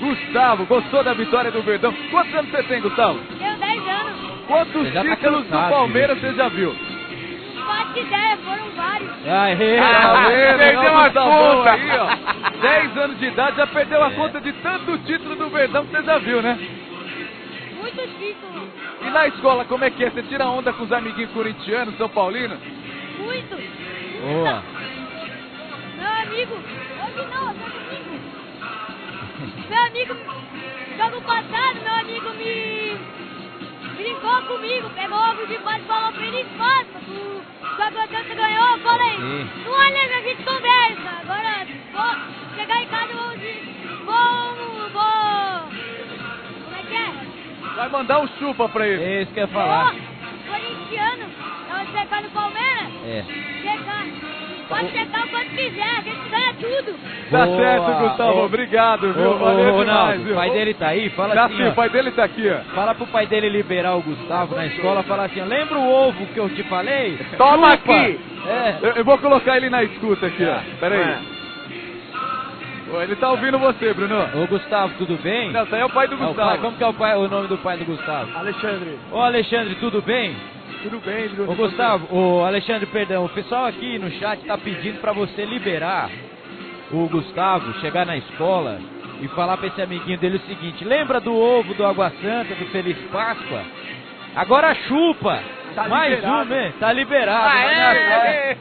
Gustavo, 0.00 0.66
gostou 0.66 1.02
da 1.04 1.12
vitória 1.14 1.50
do 1.50 1.62
Verdão? 1.62 1.92
Quantos 2.10 2.34
anos 2.34 2.50
você 2.50 2.62
tem, 2.64 2.80
Gustavo? 2.80 3.18
tenho 3.38 3.56
10 3.56 3.88
anos. 3.88 4.28
Quantos 4.46 4.92
tá 4.92 5.02
títulos 5.02 5.44
do 5.44 5.50
Palmeiras 5.50 6.18
você 6.20 6.32
já 6.34 6.48
viu? 6.48 6.74
Faço 7.68 7.98
ideia, 7.98 8.36
foram 8.38 8.70
vários. 8.70 9.10
Aê! 9.26 9.78
Ah, 9.78 10.02
Tá 10.02 10.28
vendo? 10.28 10.58
perdeu 10.58 10.96
a 10.96 11.04
Gustavão 11.04 11.56
conta. 11.58 11.72
Aí, 11.72 11.90
ó. 11.98 12.60
10 12.60 12.96
anos 12.96 13.18
de 13.18 13.26
idade, 13.26 13.56
já 13.58 13.66
perdeu 13.66 14.02
a 14.02 14.10
conta 14.12 14.40
de 14.40 14.52
tanto 14.54 14.98
título 14.98 15.36
do 15.36 15.48
Verdão 15.50 15.84
que 15.84 15.90
você 15.96 16.02
já 16.02 16.18
viu, 16.18 16.40
né? 16.42 16.58
Muitos 17.78 18.10
títulos. 18.18 18.68
E 19.02 19.10
na 19.10 19.26
escola, 19.28 19.64
como 19.66 19.84
é 19.84 19.90
que 19.90 20.04
é? 20.04 20.10
Você 20.10 20.22
tira 20.24 20.46
onda 20.48 20.72
com 20.72 20.82
os 20.84 20.92
amiguinhos 20.92 21.30
corintianos, 21.32 21.96
São 21.98 22.08
Paulino? 22.08 22.56
Muitos. 23.18 23.60
Boa! 24.22 24.62
Meu 25.98 26.12
amigo, 26.22 26.54
hoje 26.54 27.28
não, 27.34 27.54
foi 27.54 27.70
domingo. 27.70 28.18
Meu 29.68 29.84
amigo, 29.84 30.14
jogo 30.96 31.20
passado, 31.22 31.76
meu 31.84 31.94
amigo 31.94 32.30
me 32.34 32.98
brincou 33.98 34.42
comigo, 34.42 34.88
pegou 34.90 35.18
ovo 35.18 35.46
de 35.46 35.58
paz 35.58 35.82
e 35.82 35.86
falou 35.86 36.12
pra 36.12 36.24
ele, 36.24 36.46
faça, 36.56 37.00
tu, 37.04 37.42
sua 37.76 37.90
você 37.90 38.34
ganhou, 38.34 38.68
eu 38.70 38.78
falei, 38.78 39.16
Sim. 39.16 39.50
não 39.64 39.72
olha, 39.72 40.16
a 40.16 40.20
gente 40.22 40.42
conversa, 40.44 41.10
agora 41.20 41.66
vou 41.92 42.56
chegar 42.56 42.82
em 42.82 42.86
casa 42.86 43.12
e 43.12 43.16
vou, 43.16 44.14
vou, 44.54 44.90
vou, 44.90 45.60
como 46.64 46.76
é 46.76 46.82
que 46.88 46.94
é? 46.94 47.74
Vai 47.74 47.88
mandar 47.88 48.20
um 48.20 48.28
chupa 48.38 48.68
pra 48.68 48.86
ele. 48.86 49.02
É 49.02 49.22
isso 49.22 49.32
que 49.32 49.40
eu 49.40 49.44
ia 49.44 49.48
falar. 49.48 49.94
Corintiano, 50.48 51.24
tava 51.68 51.86
checando 51.86 52.28
o 52.28 52.30
Palmeiras, 52.30 52.92
É. 53.04 53.24
checar, 53.62 54.06
pode 54.68 54.90
checar 54.90 55.24
o 55.26 55.28
quanto 55.28 55.50
quiser, 55.50 55.82
a 55.82 56.00
gente 56.00 56.28
ganha 56.30 56.54
tudo. 56.54 56.98
Tá 57.30 57.44
Boa. 57.46 57.56
certo, 57.58 58.08
Gustavo. 58.08 58.38
Ô, 58.38 58.44
Obrigado, 58.44 59.12
viu? 59.12 59.30
ô, 59.30 59.38
Valeu 59.38 59.74
ô, 59.74 59.80
demais, 59.80 60.16
Ronaldo, 60.18 60.32
o 60.32 60.34
pai 60.34 60.50
dele 60.50 60.74
tá 60.74 60.88
aí, 60.88 61.10
fala 61.10 61.34
Tá 61.34 61.44
assim, 61.44 61.56
sim, 61.56 61.64
ó, 61.64 61.68
o 61.68 61.74
pai 61.74 61.88
dele 61.90 62.10
tá 62.12 62.24
aqui, 62.24 62.48
ó. 62.50 62.74
Fala 62.74 62.94
pro 62.94 63.06
pai 63.06 63.26
dele 63.26 63.48
liberar 63.48 63.96
o 63.96 64.02
Gustavo 64.02 64.54
na 64.54 64.66
escola, 64.66 65.02
fala 65.02 65.24
assim, 65.24 65.40
ó, 65.40 65.44
lembra 65.44 65.78
o 65.78 65.90
ovo 65.90 66.26
que 66.26 66.38
eu 66.38 66.48
te 66.50 66.62
falei? 66.64 67.18
Toma 67.36 67.72
aqui. 67.72 68.18
É. 68.46 68.76
Eu, 68.80 68.90
eu 68.96 69.04
vou 69.04 69.18
colocar 69.18 69.56
ele 69.56 69.68
na 69.68 69.82
escuta 69.82 70.26
aqui, 70.26 70.44
ó. 70.44 70.54
Tá. 70.54 70.62
Pera 70.80 70.94
aí. 70.94 71.00
É. 71.34 71.37
Ele 73.02 73.16
tá 73.16 73.30
ouvindo 73.30 73.58
você, 73.58 73.92
Bruno. 73.92 74.16
Ô 74.42 74.46
Gustavo, 74.46 74.94
tudo 74.98 75.16
bem? 75.22 75.50
Não, 75.52 75.64
isso 75.64 75.74
aí 75.74 75.80
é 75.80 75.84
o 75.84 75.90
pai 75.90 76.08
do 76.08 76.14
É 76.14 76.16
o 76.16 76.18
pai- 76.20 76.28
Gustavo. 76.28 76.58
como 76.62 76.76
que 76.76 76.82
é 76.82 76.86
o, 76.86 76.94
pai, 76.94 77.16
o 77.16 77.28
nome 77.28 77.48
do 77.48 77.58
pai 77.58 77.76
do 77.76 77.84
Gustavo? 77.84 78.36
Alexandre, 78.36 78.98
Ô 79.12 79.20
Alexandre, 79.20 79.74
tudo 79.76 80.00
bem? 80.02 80.34
tudo 80.82 81.00
bem, 81.04 81.28
Bruno? 81.28 81.52
Ô 81.52 81.54
Gustavo, 81.54 82.08
ô 82.16 82.44
Alexandre, 82.44 82.86
perdão, 82.86 83.24
o 83.24 83.28
pessoal 83.28 83.66
aqui 83.66 83.98
no 83.98 84.10
chat 84.12 84.40
tá 84.44 84.56
pedindo 84.56 85.00
pra 85.00 85.12
você 85.12 85.44
liberar 85.44 86.08
o 86.90 87.06
Gustavo, 87.08 87.72
chegar 87.80 88.06
na 88.06 88.16
escola 88.16 88.78
e 89.20 89.28
falar 89.28 89.56
pra 89.58 89.66
esse 89.66 89.82
amiguinho 89.82 90.18
dele 90.18 90.36
o 90.36 90.40
seguinte, 90.48 90.84
lembra 90.84 91.20
do 91.20 91.34
ovo 91.34 91.74
do 91.74 91.84
Água 91.84 92.10
Santa, 92.22 92.54
do 92.54 92.64
Feliz 92.66 92.96
Páscoa? 93.12 93.62
Agora 94.38 94.72
chupa! 94.72 95.42
Tá 95.74 95.88
Mais 95.88 96.14
liberado. 96.14 96.42
um, 96.42 96.44
né? 96.44 96.72
Tá 96.78 96.92
liberado. 96.92 97.48
Ah, 97.48 97.94
é? 97.94 98.56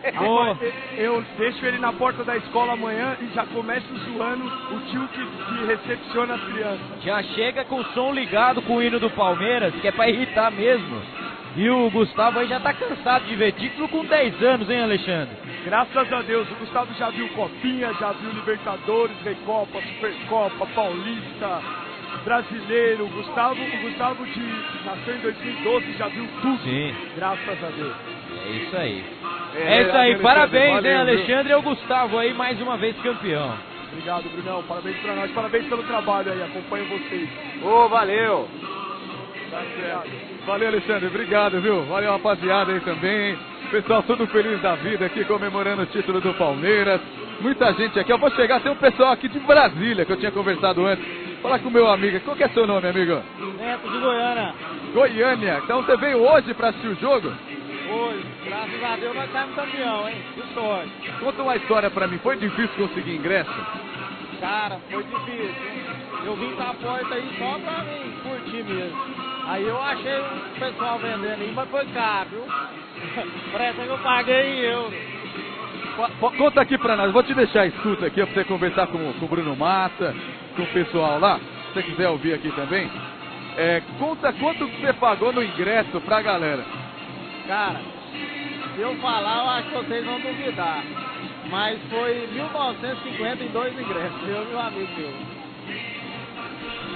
eu 0.98 1.24
deixo 1.38 1.64
ele 1.68 1.78
na 1.78 1.94
porta 1.94 2.24
da 2.24 2.36
escola 2.36 2.74
amanhã 2.74 3.16
e 3.22 3.28
já 3.28 3.46
começo 3.46 3.86
zoando 4.06 4.44
o 4.46 4.80
tio 4.90 5.08
que, 5.10 5.24
que 5.24 5.66
recepciona 5.66 6.34
as 6.34 6.44
crianças. 6.46 7.04
Já 7.04 7.22
chega 7.22 7.64
com 7.66 7.76
o 7.76 7.86
som 7.94 8.12
ligado 8.12 8.60
com 8.64 8.78
o 8.78 8.82
hino 8.82 9.00
do 9.00 9.10
Palmeiras, 9.12 9.72
que 9.76 9.88
é 9.88 9.92
pra 9.92 10.10
irritar 10.10 10.52
mesmo. 10.52 11.00
E 11.56 11.70
o 11.70 11.92
Gustavo 11.92 12.40
aí 12.40 12.48
já 12.48 12.60
tá 12.60 12.74
cansado 12.74 13.26
de 13.26 13.36
ver 13.36 13.52
título 13.52 13.88
com 13.88 14.04
10 14.04 14.44
anos, 14.44 14.70
hein, 14.72 14.82
Alexandre? 14.82 15.36
Graças 15.64 16.12
a 16.12 16.22
Deus, 16.24 16.50
o 16.52 16.56
Gustavo 16.56 16.92
já 16.96 17.12
viu 17.12 17.30
Copinha, 17.30 17.94
já 18.00 18.14
viu 18.14 18.32
Libertadores, 18.32 19.16
Recopa, 19.24 19.80
Supercopa, 19.82 20.66
Paulista, 20.74 21.62
Brasileiro. 22.28 23.08
Gustavo, 23.08 23.56
o 23.56 23.82
Gustavo 23.84 24.26
de, 24.26 24.40
nasceu 24.86 25.16
em 25.16 25.20
2012, 25.20 25.94
já 25.94 26.08
viu 26.10 26.28
tudo. 26.42 26.62
Sim. 26.64 26.94
Graças 27.16 27.64
a 27.64 27.70
Deus. 27.70 27.96
É 28.46 28.50
isso 28.50 28.78
aí. 28.78 29.06
É, 29.56 29.82
isso 29.82 29.92
aí, 29.92 30.12
Alexandre, 30.12 30.24
parabéns, 30.24 30.74
valeu, 30.74 30.92
hein, 30.92 31.06
viu? 31.06 31.14
Alexandre 31.14 31.54
e 31.54 31.56
o 31.56 31.62
Gustavo 31.62 32.18
aí, 32.18 32.34
mais 32.34 32.62
uma 32.62 32.76
vez 32.76 32.98
campeão. 32.98 33.58
Obrigado, 33.94 34.30
Brunão. 34.30 34.62
Parabéns 34.64 34.98
pra 34.98 35.16
nós. 35.16 35.32
Parabéns 35.32 35.68
pelo 35.68 35.84
trabalho 35.84 36.34
aí. 36.34 36.44
Acompanho 36.44 36.86
vocês. 36.90 37.30
Ô, 37.64 37.88
valeu. 37.88 38.50
Tá 39.50 39.62
certo. 39.80 40.10
Valeu, 40.46 40.68
Alexandre. 40.68 41.08
Obrigado, 41.08 41.62
viu? 41.62 41.84
Valeu, 41.86 42.12
rapaziada 42.12 42.74
aí 42.74 42.82
também. 42.82 43.38
Pessoal, 43.72 44.04
todo 44.04 44.28
feliz 44.28 44.62
da 44.62 44.76
vida 44.76 45.06
aqui, 45.06 45.24
comemorando 45.24 45.84
o 45.84 45.86
título 45.86 46.20
do 46.20 46.34
Palmeiras. 46.34 47.00
Muita 47.40 47.72
gente 47.74 47.98
aqui. 47.98 48.12
Eu 48.12 48.18
vou 48.18 48.30
chegar, 48.32 48.60
tem 48.60 48.72
um 48.72 48.76
pessoal 48.76 49.14
aqui 49.14 49.30
de 49.30 49.40
Brasília, 49.40 50.06
que 50.06 50.12
eu 50.12 50.18
tinha 50.18 50.32
conversado 50.32 50.86
antes. 50.86 51.27
Falar 51.41 51.60
com 51.60 51.70
o 51.70 51.72
meu 51.72 51.88
amigo. 51.88 52.20
Qual 52.22 52.36
que 52.36 52.44
é 52.44 52.50
seu 52.50 52.65
nome, 52.67 52.88
amigo? 52.88 53.22
Neto 53.60 53.89
de 53.89 53.98
Goiânia. 54.00 54.53
Goiânia. 54.94 55.62
Então 55.63 55.84
você 55.84 55.96
veio 55.98 56.20
hoje 56.27 56.53
pra 56.53 56.70
assistir 56.70 56.88
o 56.88 56.96
jogo? 56.96 57.32
Hoje, 57.89 58.25
graças 58.46 58.84
a 58.84 58.96
Deus, 58.98 59.15
nós 59.15 59.32
saímos 59.32 59.56
campeão, 59.56 60.10
hein? 60.10 60.15
Que 60.36 60.53
sorte. 60.53 60.91
Conta 61.20 61.41
uma 61.44 61.56
história 61.56 61.89
pra 61.89 62.08
mim. 62.08 62.17
Foi 62.20 62.36
difícil 62.38 62.88
conseguir 62.88 63.15
ingresso? 63.15 63.51
Cara, 64.41 64.77
foi 64.89 65.03
difícil. 65.03 65.56
Eu 66.25 66.36
vim 66.36 66.53
pra 66.56 66.74
porta 66.74 67.15
aí 67.15 67.29
só 67.38 67.60
pra 67.60 67.84
mim 67.84 68.13
curtir 68.24 68.63
mesmo. 68.63 68.98
Aí 69.48 69.65
eu 69.65 69.82
achei 69.82 70.17
o 70.20 70.60
pessoal 70.60 71.00
vendendo 71.00 71.41
aí, 71.41 71.51
mas 71.56 71.70
foi 71.70 71.86
caro, 71.88 72.27
viu? 72.32 72.44
Parece 73.53 73.79
que 73.79 73.88
eu 73.88 73.98
paguei 74.00 74.72
po- 74.74 74.94
Conta 76.38 76.62
aqui 76.62 76.77
pra 76.77 76.96
nós. 76.96 77.12
Vou 77.12 77.24
te 77.24 77.34
deixar 77.34 77.66
escuta 77.66 78.06
aqui 78.06 78.24
pra 78.24 78.34
você 78.34 78.44
conversar 78.44 78.88
com, 78.88 79.13
com 79.13 79.25
o 79.25 79.27
Bruno 79.27 79.56
Massa, 79.56 80.16
com 80.56 80.62
o 80.62 80.68
pessoal 80.68 81.20
lá. 81.20 81.39
Se 81.39 81.74
você 81.74 81.84
quiser 81.84 82.10
ouvir 82.10 82.34
aqui 82.34 82.51
também. 82.51 82.89
É, 83.58 83.82
conta 83.98 84.32
quanto 84.34 84.68
que 84.68 84.82
você 84.82 84.94
pagou 84.94 85.34
no 85.34 85.44
ingresso 85.44 86.00
pra 86.01 86.22
galera. 86.22 86.63
Cara, 87.48 87.82
se 88.75 88.82
eu 88.82 88.96
falar, 88.98 89.38
eu 89.39 89.50
acho 89.50 89.70
que 89.70 89.75
vocês 89.75 90.06
vão 90.06 90.20
duvidar. 90.20 90.84
Mas 91.50 91.80
foi 91.89 92.27
1950 92.32 93.44
em 93.44 93.48
dois 93.48 93.74
ingressos, 93.74 94.27
eu 94.27 94.51
e 94.51 94.54
um 94.54 94.60
amigo 94.60 94.92
meu. 94.96 95.37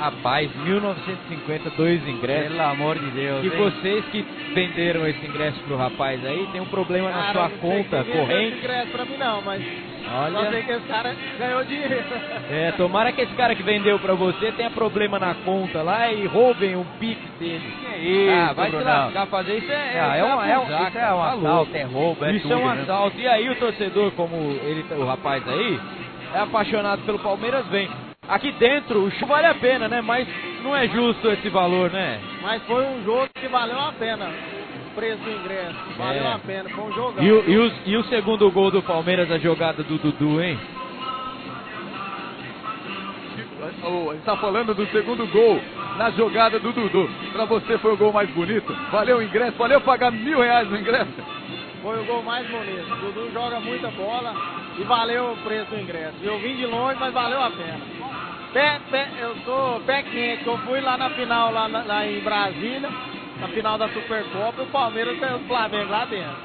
Rapaz, 0.01 0.50
1950, 0.55 1.70
dois 1.77 2.08
ingressos. 2.08 2.48
Pelo 2.50 2.62
amor 2.63 2.98
de 2.98 3.05
Deus. 3.12 3.43
E 3.43 3.48
hein? 3.48 3.53
vocês 3.55 4.05
que 4.05 4.22
venderam 4.55 5.08
esse 5.08 5.24
ingresso 5.25 5.60
pro 5.62 5.77
rapaz 5.77 6.25
aí, 6.25 6.48
tem 6.51 6.60
um 6.60 6.65
problema 6.65 7.10
na 7.12 7.17
Cara, 7.22 7.31
sua 7.34 7.41
não 7.43 7.50
sei 7.50 7.60
conta 7.60 8.03
corrente. 8.03 8.58
ingresso 8.58 8.88
pra 8.91 9.05
mim 9.05 9.17
não, 9.17 9.41
mas 9.43 9.62
só 9.62 10.27
sei 10.27 10.36
Olha, 10.48 10.63
que 10.63 10.72
esse 10.72 10.88
cara 10.88 11.15
ganhou 11.38 11.63
dinheiro. 11.65 12.03
é, 12.50 12.72
tomara 12.74 13.12
que 13.12 13.22
esse 13.22 13.34
cara 13.36 13.53
que 13.53 13.62
vendeu 13.63 14.00
pra 14.00 14.15
você 14.15 14.51
tenha 14.53 14.72
problema 14.72 15.20
na 15.20 15.36
conta 15.36 15.84
lá 15.84 16.12
e 16.12 16.25
roubem 16.25 16.75
um 16.75 16.84
pix 17.00 17.22
dele. 17.39 17.62
isso, 18.01 18.31
ah, 18.50 18.53
vai 18.53 18.70
se 18.72 18.75
Brunão. 18.75 19.03
lascar 19.05 19.27
fazer 19.27 19.58
isso 19.60 19.72
é, 19.72 20.00
Ah, 20.00 20.15
é, 20.17 20.24
um, 20.24 20.41
é, 20.43 20.60
um, 20.60 20.63
isso 20.63 20.72
é 20.74 20.89
cara, 20.91 21.15
um 21.15 21.20
tá 21.20 21.31
assalto, 21.34 21.77
é 21.77 21.84
roubo, 21.84 22.25
é 22.25 22.31
Isso 22.34 22.41
tudo, 22.41 22.53
é 22.53 22.58
um 22.58 22.74
né? 22.74 22.81
assalto. 22.81 23.20
E 23.20 23.27
aí 23.27 23.50
o 23.50 23.55
torcedor, 23.55 24.12
como 24.13 24.36
ele, 24.36 24.84
o 24.98 25.05
rapaz 25.05 25.48
aí, 25.48 25.79
é 26.34 26.39
apaixonado 26.39 27.03
pelo 27.03 27.20
Palmeiras, 27.20 27.65
vem. 27.67 27.88
Aqui 28.28 28.51
dentro 28.54 29.04
o 29.04 29.12
show 29.12 29.28
vale 29.28 29.48
a 29.48 29.56
pena, 29.56 29.88
né? 29.88 30.00
Mas 30.01 30.28
não 30.63 30.75
é 30.75 30.88
justo 30.88 31.30
esse 31.32 31.50
valor, 31.50 31.90
né? 31.92 32.20
Mas 32.42 32.62
foi 32.63 32.84
um 32.86 33.04
jogo 33.04 33.28
que 33.34 33.48
valeu 33.48 33.80
a 33.80 33.92
pena. 33.94 34.30
O 34.92 34.96
preço 34.96 35.18
do 35.24 35.32
ingresso. 35.32 35.75
Valeu 35.98 36.24
É. 36.24 36.34
a 36.34 36.40
pena. 36.40 36.70
Foi 36.70 36.84
um 36.84 36.94
jogão. 36.94 37.24
E 37.24 37.32
o, 37.32 37.50
e, 37.50 37.58
o, 37.58 37.72
e 37.88 37.98
o 37.98 38.04
segundo 38.06 38.50
gol 38.51 38.70
do 38.72 38.82
Palmeiras, 38.84 39.30
a 39.32 39.38
jogada 39.40 39.84
do 39.84 39.98
Dudu, 39.98 40.42
hein? 40.42 40.60
Oh, 43.84 44.10
a 44.12 44.13
gente 44.13 44.24
tá 44.24 44.38
falando 44.38 44.74
do 44.74 44.86
segundo 44.88 45.25
gol 45.28 45.60
na 45.98 46.10
jogada 46.12 46.60
do 46.60 46.72
Dudu. 46.72 47.10
Pra 47.32 47.46
você 47.46 47.78
foi 47.80 47.94
o 47.94 47.98
gol 47.98 48.13
mais 48.13 48.30
bonito. 48.32 48.72
Valeu 48.92 49.18
o 49.18 49.24
ingresso, 49.24 49.58
valeu 49.58 49.82
pagar 49.82 50.12
mil 50.12 50.40
reais 50.42 50.70
no 50.70 50.78
ingresso. 50.78 51.12
Foi 51.82 52.00
o 52.00 52.06
gol 52.06 52.22
mais 52.24 52.48
bonito. 52.48 52.94
O 52.94 52.96
Dudu 53.12 53.32
joga 53.32 53.60
muita 53.60 53.90
bola 53.92 54.34
e 54.78 54.84
valeu 54.84 55.32
o 55.34 55.38
preço 55.38 55.72
do 55.72 55.80
ingresso. 55.80 56.16
Eu 56.22 56.38
vim 56.40 56.56
de 56.56 56.66
longe, 56.66 56.98
mas 57.00 57.14
valeu 57.14 57.42
a 57.42 57.50
pena. 57.50 57.80
Pé, 58.54 58.80
pé, 58.92 59.10
eu 59.20 59.36
sou 59.46 59.80
pé 59.82 60.04
quente. 60.04 60.46
Eu 60.46 60.58
fui 60.60 60.80
lá 60.82 60.98
na 60.98 61.10
final, 61.12 61.52
lá, 61.52 61.68
na- 61.68 61.84
lá 61.84 62.06
em 62.06 62.20
Brasília, 62.22 62.90
na 63.40 63.48
final 63.48 63.78
da 63.78 63.90
Supercopa, 63.90 64.62
e 64.62 64.66
o 64.66 64.68
Palmeiras 64.68 65.18
ganhou 65.20 65.40
o 65.40 65.48
Flamengo 65.48 65.90
lá 65.92 66.06
dentro. 66.06 66.36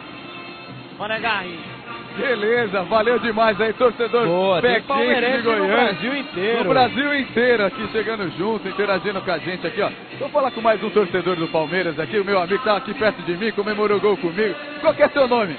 Mané 0.99 1.21
Garrincha. 1.21 1.76
Beleza, 2.17 2.83
valeu 2.85 3.19
demais 3.19 3.61
aí, 3.61 3.73
torcedor 3.75 4.27
Boa, 4.27 4.61
pé 4.61 4.81
quente 4.81 5.21
de 5.21 5.37
no 5.39 5.43
Goiânia. 5.43 5.77
Brasil 5.77 6.17
inteiro. 6.17 6.65
No 6.65 6.71
Brasil 6.71 7.15
inteiro 7.15 7.67
aqui 7.67 7.89
chegando 7.93 8.31
junto, 8.39 8.69
interagindo 8.69 9.21
com 9.21 9.31
a 9.31 9.39
gente 9.39 9.67
aqui, 9.67 9.83
ó. 9.83 9.91
Vou 10.19 10.29
falar 10.31 10.51
com 10.51 10.61
mais 10.61 10.83
um 10.83 10.91
torcedor 10.91 11.37
do 11.37 11.49
Palmeiras 11.49 11.99
aqui, 11.99 12.19
o 12.19 12.25
meu 12.25 12.39
amigo 12.39 12.59
que 12.59 12.65
tá 12.65 12.77
aqui 12.77 12.95
perto 12.95 13.23
de 13.23 13.37
mim, 13.37 13.53
comemorou 13.53 13.99
o 13.99 14.01
gol 14.01 14.17
comigo. 14.17 14.55
Qual 14.81 14.95
que 14.95 15.03
é 15.03 15.09
seu 15.09 15.29
nome? 15.29 15.57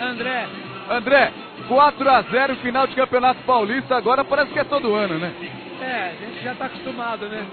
André, 0.00 0.46
André, 0.90 1.32
4 1.68 2.08
a 2.08 2.22
0 2.22 2.56
final 2.56 2.86
de 2.86 2.94
Campeonato 2.94 3.42
Paulista, 3.42 3.96
agora 3.96 4.24
parece 4.24 4.52
que 4.52 4.58
é 4.58 4.64
todo 4.64 4.94
ano, 4.94 5.18
né? 5.18 5.32
é, 5.80 6.10
a 6.10 6.24
gente 6.24 6.42
já 6.42 6.54
tá 6.54 6.66
acostumado, 6.66 7.26
né? 7.28 7.44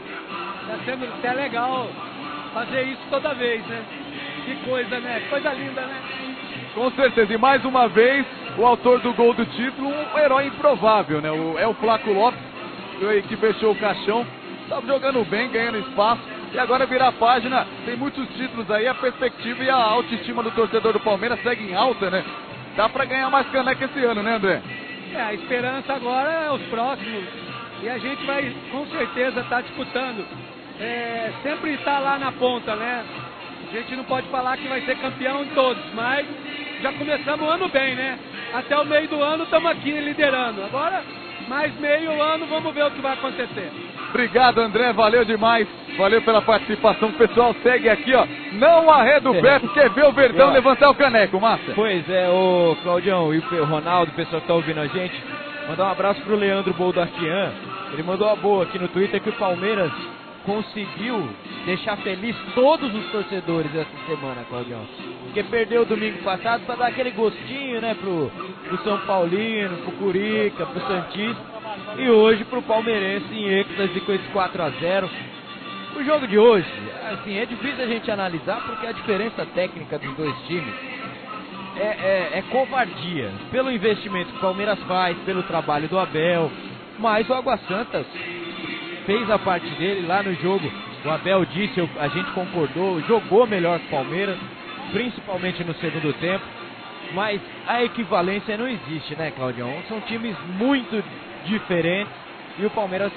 Tá 0.68 0.78
sendo 0.86 1.06
até 1.06 1.34
legal 1.34 1.88
fazer 2.54 2.84
isso 2.84 3.02
toda 3.10 3.34
vez, 3.34 3.66
né? 3.66 3.84
Que 4.46 4.56
coisa, 4.68 5.00
né? 5.00 5.22
Coisa 5.30 5.54
linda, 5.54 5.82
né? 5.82 6.02
Com 6.74 6.90
certeza, 6.92 7.34
e 7.34 7.38
mais 7.38 7.64
uma 7.66 7.88
vez, 7.88 8.26
o 8.58 8.66
autor 8.66 9.00
do 9.00 9.14
gol 9.14 9.34
do 9.34 9.46
título, 9.46 9.90
um 9.90 10.18
herói 10.18 10.48
improvável, 10.48 11.22
né? 11.22 11.32
O, 11.32 11.58
é 11.58 11.68
o 11.68 11.74
Flaco 11.76 12.12
Lopes, 12.12 12.40
que 13.28 13.36
fechou 13.38 13.72
o 13.72 13.76
caixão, 13.76 14.26
estava 14.64 14.86
jogando 14.86 15.24
bem, 15.26 15.50
ganhando 15.50 15.80
espaço, 15.80 16.22
e 16.54 16.60
agora 16.60 16.86
virar 16.86 17.08
a 17.08 17.14
página, 17.14 17.66
tem 17.86 17.98
muitos 17.98 18.28
títulos 18.36 18.70
aí, 18.70 18.88
a 18.88 18.94
perspectiva 18.94 19.64
e 19.64 19.70
a 19.70 19.76
autoestima 19.76 20.44
do 20.44 20.52
torcedor 20.52 20.94
do 20.94 21.00
Palmeiras 21.00 21.42
segue 21.42 21.72
em 21.72 21.76
alta, 21.76 22.10
né? 22.12 22.24
Dá 22.76 22.88
pra 22.90 23.06
ganhar 23.06 23.30
mais 23.30 23.48
caneca 23.50 23.86
esse 23.86 24.00
ano, 24.06 24.22
né, 24.22 24.36
André? 24.36 24.62
É, 25.14 25.22
a 25.22 25.34
esperança 25.34 25.94
agora 25.94 26.30
é 26.30 26.52
os 26.52 26.62
próximos. 26.64 27.24
E 27.82 27.90
a 27.90 27.98
gente 27.98 28.26
vai 28.26 28.56
com 28.72 28.86
certeza 28.88 29.42
estar 29.42 29.62
disputando. 29.62 30.26
É, 30.80 31.32
sempre 31.44 31.74
estar 31.74 32.00
lá 32.00 32.18
na 32.18 32.32
ponta, 32.32 32.76
né? 32.76 33.04
A 33.74 33.76
gente 33.76 33.96
não 33.96 34.04
pode 34.04 34.28
falar 34.28 34.56
que 34.56 34.68
vai 34.68 34.82
ser 34.82 34.96
campeão 34.98 35.42
em 35.42 35.48
todos, 35.48 35.84
mas 35.96 36.28
já 36.80 36.94
começamos 36.94 37.44
o 37.44 37.50
ano 37.50 37.68
bem, 37.70 37.96
né? 37.96 38.20
Até 38.54 38.78
o 38.78 38.86
meio 38.86 39.08
do 39.08 39.20
ano 39.20 39.46
estamos 39.46 39.72
aqui 39.72 39.90
liderando. 39.90 40.64
Agora, 40.64 41.02
mais 41.48 41.74
meio 41.80 42.22
ano, 42.22 42.46
vamos 42.46 42.72
ver 42.72 42.86
o 42.86 42.92
que 42.92 43.02
vai 43.02 43.14
acontecer. 43.14 43.72
Obrigado, 44.10 44.60
André, 44.60 44.94
valeu 44.94 45.26
demais. 45.26 45.68
Valeu 45.98 46.22
pela 46.22 46.44
participação. 46.44 47.10
O 47.10 47.14
pessoal 47.14 47.56
segue 47.64 47.90
aqui, 47.90 48.14
ó. 48.14 48.28
Não 48.52 48.92
arreda 48.92 49.32
o 49.32 49.42
pé, 49.42 49.58
porque 49.58 49.90
vê 49.90 50.04
o 50.04 50.12
Verdão 50.12 50.50
Ó. 50.50 50.54
levantar 50.54 50.92
o 50.92 50.96
caneco, 50.96 51.42
Márcia. 51.42 51.74
Pois 51.74 52.08
é, 52.08 52.30
o 52.30 52.78
Claudião 52.84 53.34
e 53.34 53.40
o 53.40 53.66
Ronaldo, 53.66 54.12
o 54.12 54.16
pessoal 54.16 54.40
que 54.40 54.48
tá 54.48 54.54
ouvindo 54.54 54.82
a 54.82 54.88
gente, 54.88 55.20
mandar 55.68 55.86
um 55.86 55.92
abraço 55.92 56.22
pro 56.22 56.36
Leandro 56.36 56.76
Boldarquian. 56.76 57.52
Ele 57.92 58.04
mandou 58.04 58.28
uma 58.28 58.36
boa 58.36 58.66
aqui 58.66 58.78
no 58.78 58.88
Twitter 58.88 59.20
que 59.20 59.30
o 59.30 59.34
Palmeiras 59.34 59.92
conseguiu 60.46 61.30
deixar 61.66 61.98
feliz 61.98 62.36
todos 62.56 62.94
os 62.94 63.06
torcedores 63.12 63.74
essa 63.76 64.06
semana, 64.08 64.44
Claudião. 64.50 64.82
Porque 65.26 65.44
perdeu 65.44 65.86
domingo 65.86 66.20
passado 66.24 66.66
para 66.66 66.76
dar 66.76 66.88
aquele 66.88 67.12
gostinho, 67.12 67.82
né, 67.82 67.96
pro, 67.96 68.32
pro 68.68 68.84
São 68.84 68.98
Paulino, 69.00 69.78
pro 69.78 69.92
Curica, 69.94 70.66
pro 70.66 70.82
Santista. 70.88 71.54
E 71.98 72.10
hoje 72.10 72.44
pro 72.46 72.62
Palmeirense 72.62 73.34
em 73.34 73.48
êxtase 73.60 74.00
com 74.02 74.12
esse 74.14 74.28
4 74.32 74.62
a 74.62 74.70
0 74.70 75.10
O 75.96 76.04
jogo 76.04 76.28
de 76.28 76.38
hoje, 76.38 76.68
assim, 77.12 77.38
é 77.38 77.46
difícil 77.46 77.84
a 77.84 77.88
gente 77.88 78.10
analisar 78.12 78.62
porque 78.66 78.86
a 78.88 78.92
diferença 78.92 79.46
técnica 79.54 79.98
dos 80.00 80.16
dois 80.16 80.36
times 80.48 80.74
é, 81.76 81.82
é- 81.82 82.30
é 82.40 82.44
covardia. 82.50 83.32
Pelo 83.52 83.72
investimento 83.72 84.32
que 84.32 84.38
o 84.38 84.42
Palmeiras 84.42 84.80
faz, 84.84 85.18
pelo 85.26 85.44
trabalho 85.44 85.88
do 85.88 85.98
Abel. 85.98 86.52
Mas 87.00 87.28
o 87.28 87.34
Água 87.34 87.58
Santa 87.68 88.06
fez 89.06 89.30
a 89.30 89.40
parte 89.40 89.68
dele 89.76 90.06
lá 90.08 90.24
no 90.24 90.34
jogo. 90.36 90.70
O 91.06 91.10
Abel 91.10 91.46
disse, 91.46 91.82
a 92.00 92.08
gente 92.08 92.32
concordou, 92.32 93.02
jogou 93.02 93.46
melhor 93.46 93.80
que 93.80 93.88
o 93.88 93.90
Palmeiras, 93.90 94.38
principalmente 94.92 95.64
no 95.64 95.74
segundo 95.76 96.14
tempo. 96.20 96.44
Mas 97.14 97.40
a 97.68 97.84
equivalência 97.84 98.58
não 98.58 98.68
existe, 98.68 99.16
né, 99.16 99.32
Claudião? 99.32 99.72
São 99.88 100.02
times 100.02 100.36
muito 100.58 101.04
diferentes 101.46 102.14
e 102.58 102.66
o 102.66 102.70
Palmeiras 102.70 103.12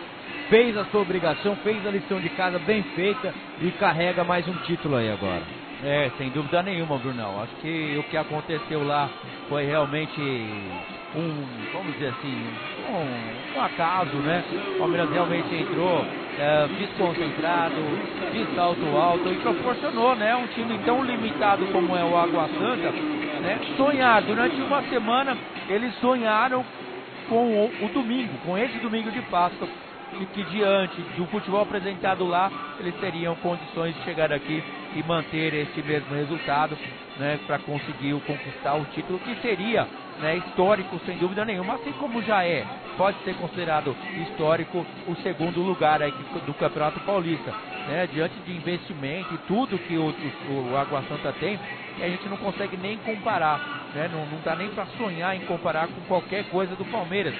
fez 0.48 0.76
a 0.76 0.84
sua 0.86 1.02
obrigação, 1.02 1.56
fez 1.56 1.86
a 1.86 1.90
lição 1.90 2.20
de 2.20 2.28
casa 2.30 2.58
bem 2.58 2.82
feita 2.94 3.32
e 3.60 3.70
carrega 3.72 4.24
mais 4.24 4.46
um 4.46 4.54
título 4.64 4.96
aí 4.96 5.10
agora. 5.10 5.42
É, 5.84 6.10
sem 6.16 6.30
dúvida 6.30 6.62
nenhuma, 6.62 6.98
Brunão. 6.98 7.42
Acho 7.42 7.54
que 7.56 7.96
o 7.98 8.02
que 8.04 8.16
aconteceu 8.16 8.84
lá 8.84 9.08
foi 9.48 9.64
realmente 9.64 10.20
um, 11.16 11.46
vamos 11.72 11.94
dizer 11.94 12.08
assim, 12.08 12.46
um, 12.90 13.58
um 13.58 13.62
acaso, 13.62 14.16
né? 14.18 14.44
O 14.74 14.78
Palmeiras 14.78 15.10
realmente 15.10 15.54
entrou 15.54 16.04
é, 16.38 16.68
desconcentrado, 16.78 17.74
de 18.32 18.54
salto 18.54 18.86
alto 18.96 19.32
e 19.32 19.36
proporcionou, 19.36 20.14
né? 20.14 20.36
Um 20.36 20.46
time 20.48 20.78
tão 20.84 21.02
limitado 21.02 21.66
como 21.66 21.96
é 21.96 22.04
o 22.04 22.16
Água 22.16 22.48
Santa, 22.48 22.90
né? 23.40 23.58
Sonhar. 23.76 24.22
Durante 24.22 24.56
uma 24.56 24.82
semana 24.82 25.36
eles 25.68 25.94
sonharam 26.00 26.64
com 27.28 27.64
o, 27.64 27.86
o 27.86 27.88
domingo, 27.88 28.34
com 28.44 28.56
esse 28.58 28.78
domingo 28.78 29.10
de 29.10 29.22
Páscoa, 29.22 29.66
e 30.20 30.26
que 30.26 30.44
diante 30.44 31.00
do 31.16 31.26
futebol 31.26 31.62
apresentado 31.62 32.26
lá, 32.26 32.50
eles 32.78 32.94
teriam 32.96 33.34
condições 33.36 33.94
de 33.96 34.02
chegar 34.04 34.32
aqui 34.32 34.62
e 34.96 35.02
manter 35.02 35.52
esse 35.52 35.82
mesmo 35.82 36.14
resultado, 36.14 36.76
né, 37.18 37.38
para 37.46 37.58
conseguir 37.58 38.18
conquistar 38.26 38.74
o 38.74 38.84
título 38.86 39.18
que 39.18 39.34
seria, 39.42 39.86
né, 40.20 40.36
histórico 40.38 40.98
sem 41.04 41.18
dúvida 41.18 41.44
nenhuma, 41.44 41.74
assim 41.74 41.92
como 41.92 42.22
já 42.22 42.42
é, 42.44 42.64
pode 42.96 43.18
ser 43.22 43.34
considerado 43.34 43.94
histórico 44.22 44.86
o 45.06 45.14
segundo 45.16 45.60
lugar 45.60 46.00
aí 46.00 46.12
do 46.46 46.54
Campeonato 46.54 46.98
Paulista, 47.00 47.52
né, 47.86 48.08
diante 48.12 48.34
de 48.40 48.56
investimento 48.56 49.34
e 49.34 49.38
tudo 49.46 49.78
que 49.78 49.96
o, 49.96 50.08
o, 50.08 50.72
o 50.72 50.76
Água 50.76 51.04
Santa 51.08 51.32
tem, 51.34 51.58
a 52.00 52.08
gente 52.08 52.28
não 52.28 52.38
consegue 52.38 52.76
nem 52.78 52.96
comparar, 52.98 53.90
né, 53.94 54.08
não, 54.10 54.24
não 54.26 54.40
dá 54.42 54.56
nem 54.56 54.70
para 54.70 54.86
sonhar 54.98 55.36
em 55.36 55.40
comparar 55.40 55.88
com 55.88 56.00
qualquer 56.08 56.44
coisa 56.44 56.74
do 56.74 56.84
Palmeiras. 56.86 57.34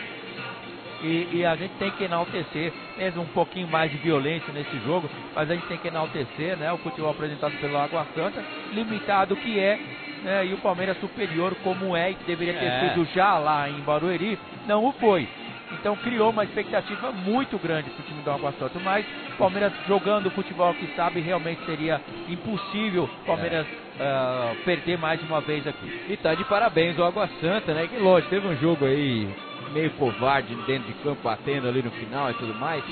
E, 1.02 1.28
e 1.32 1.44
a 1.44 1.54
gente 1.56 1.72
tem 1.78 1.90
que 1.90 2.04
enaltecer, 2.04 2.72
mesmo 2.96 3.22
um 3.22 3.26
pouquinho 3.26 3.68
mais 3.68 3.90
de 3.90 3.98
violência 3.98 4.52
nesse 4.52 4.78
jogo, 4.84 5.08
mas 5.34 5.50
a 5.50 5.54
gente 5.54 5.66
tem 5.66 5.78
que 5.78 5.88
enaltecer 5.88 6.56
né, 6.56 6.72
o 6.72 6.78
futebol 6.78 7.10
apresentado 7.10 7.52
pelo 7.60 7.76
Água 7.76 8.06
Santa, 8.14 8.42
limitado 8.72 9.36
que 9.36 9.58
é, 9.58 9.78
né, 10.22 10.46
e 10.46 10.54
o 10.54 10.58
Palmeiras 10.58 10.98
superior 10.98 11.54
como 11.62 11.94
é 11.96 12.12
e 12.12 12.16
deveria 12.26 12.54
ter 12.54 12.64
É. 12.66 12.88
sido 12.88 13.06
já 13.14 13.38
lá 13.38 13.68
em 13.68 13.80
Barueri, 13.80 14.38
não 14.66 14.84
o 14.86 14.92
foi. 14.92 15.28
Então 15.72 15.96
criou 15.96 16.30
uma 16.30 16.44
expectativa 16.44 17.10
muito 17.12 17.58
grande 17.58 17.90
para 17.90 18.00
o 18.00 18.06
time 18.06 18.22
do 18.22 18.30
Água 18.30 18.52
Santa, 18.58 18.78
mas 18.78 19.04
o 19.34 19.36
Palmeiras 19.36 19.72
jogando 19.86 20.26
o 20.26 20.30
futebol 20.30 20.72
que 20.74 20.86
sabe 20.94 21.20
realmente 21.20 21.60
seria 21.66 22.00
impossível 22.28 23.04
o 23.04 23.26
Palmeiras 23.26 23.66
ah, 23.98 24.54
perder 24.64 24.96
mais 24.96 25.20
uma 25.22 25.40
vez 25.40 25.66
aqui. 25.66 26.02
E 26.08 26.16
tá 26.18 26.34
de 26.34 26.44
parabéns 26.44 26.96
o 26.98 27.04
Água 27.04 27.28
Santa, 27.40 27.74
né? 27.74 27.88
Que 27.88 27.98
lógico, 27.98 28.30
teve 28.30 28.46
um 28.46 28.56
jogo 28.56 28.84
aí 28.86 29.28
meio 29.72 29.90
covarde 29.92 30.54
dentro 30.66 30.86
de 30.86 30.94
campo, 31.02 31.22
batendo 31.22 31.68
ali 31.68 31.82
no 31.82 31.90
final 31.90 32.30
e 32.30 32.34
tudo 32.34 32.54
mais. 32.54 32.84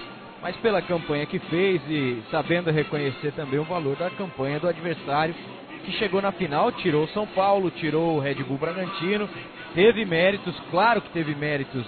Mas 0.43 0.57
pela 0.57 0.83
campanha 0.83 1.25
que 1.25 1.39
fez 1.39 1.81
e 1.89 2.23
sabendo 2.31 2.71
reconhecer 2.71 3.33
também 3.33 3.59
o 3.59 3.65
valor 3.65 3.97
da 3.97 4.11
campanha 4.11 4.61
do 4.61 4.69
adversário, 4.69 5.35
que 5.85 5.93
chegou 5.93 6.21
na 6.21 6.33
final, 6.33 6.73
tirou 6.73 7.05
o 7.05 7.09
São 7.09 7.27
Paulo, 7.27 7.71
tirou 7.71 8.17
o 8.17 8.21
Red 8.21 8.37
Bull 8.37 8.59
Bragantino, 8.59 9.29
teve 9.75 10.05
méritos, 10.05 10.55
claro 10.71 11.01
que 11.01 11.11
teve 11.11 11.35
méritos 11.35 11.85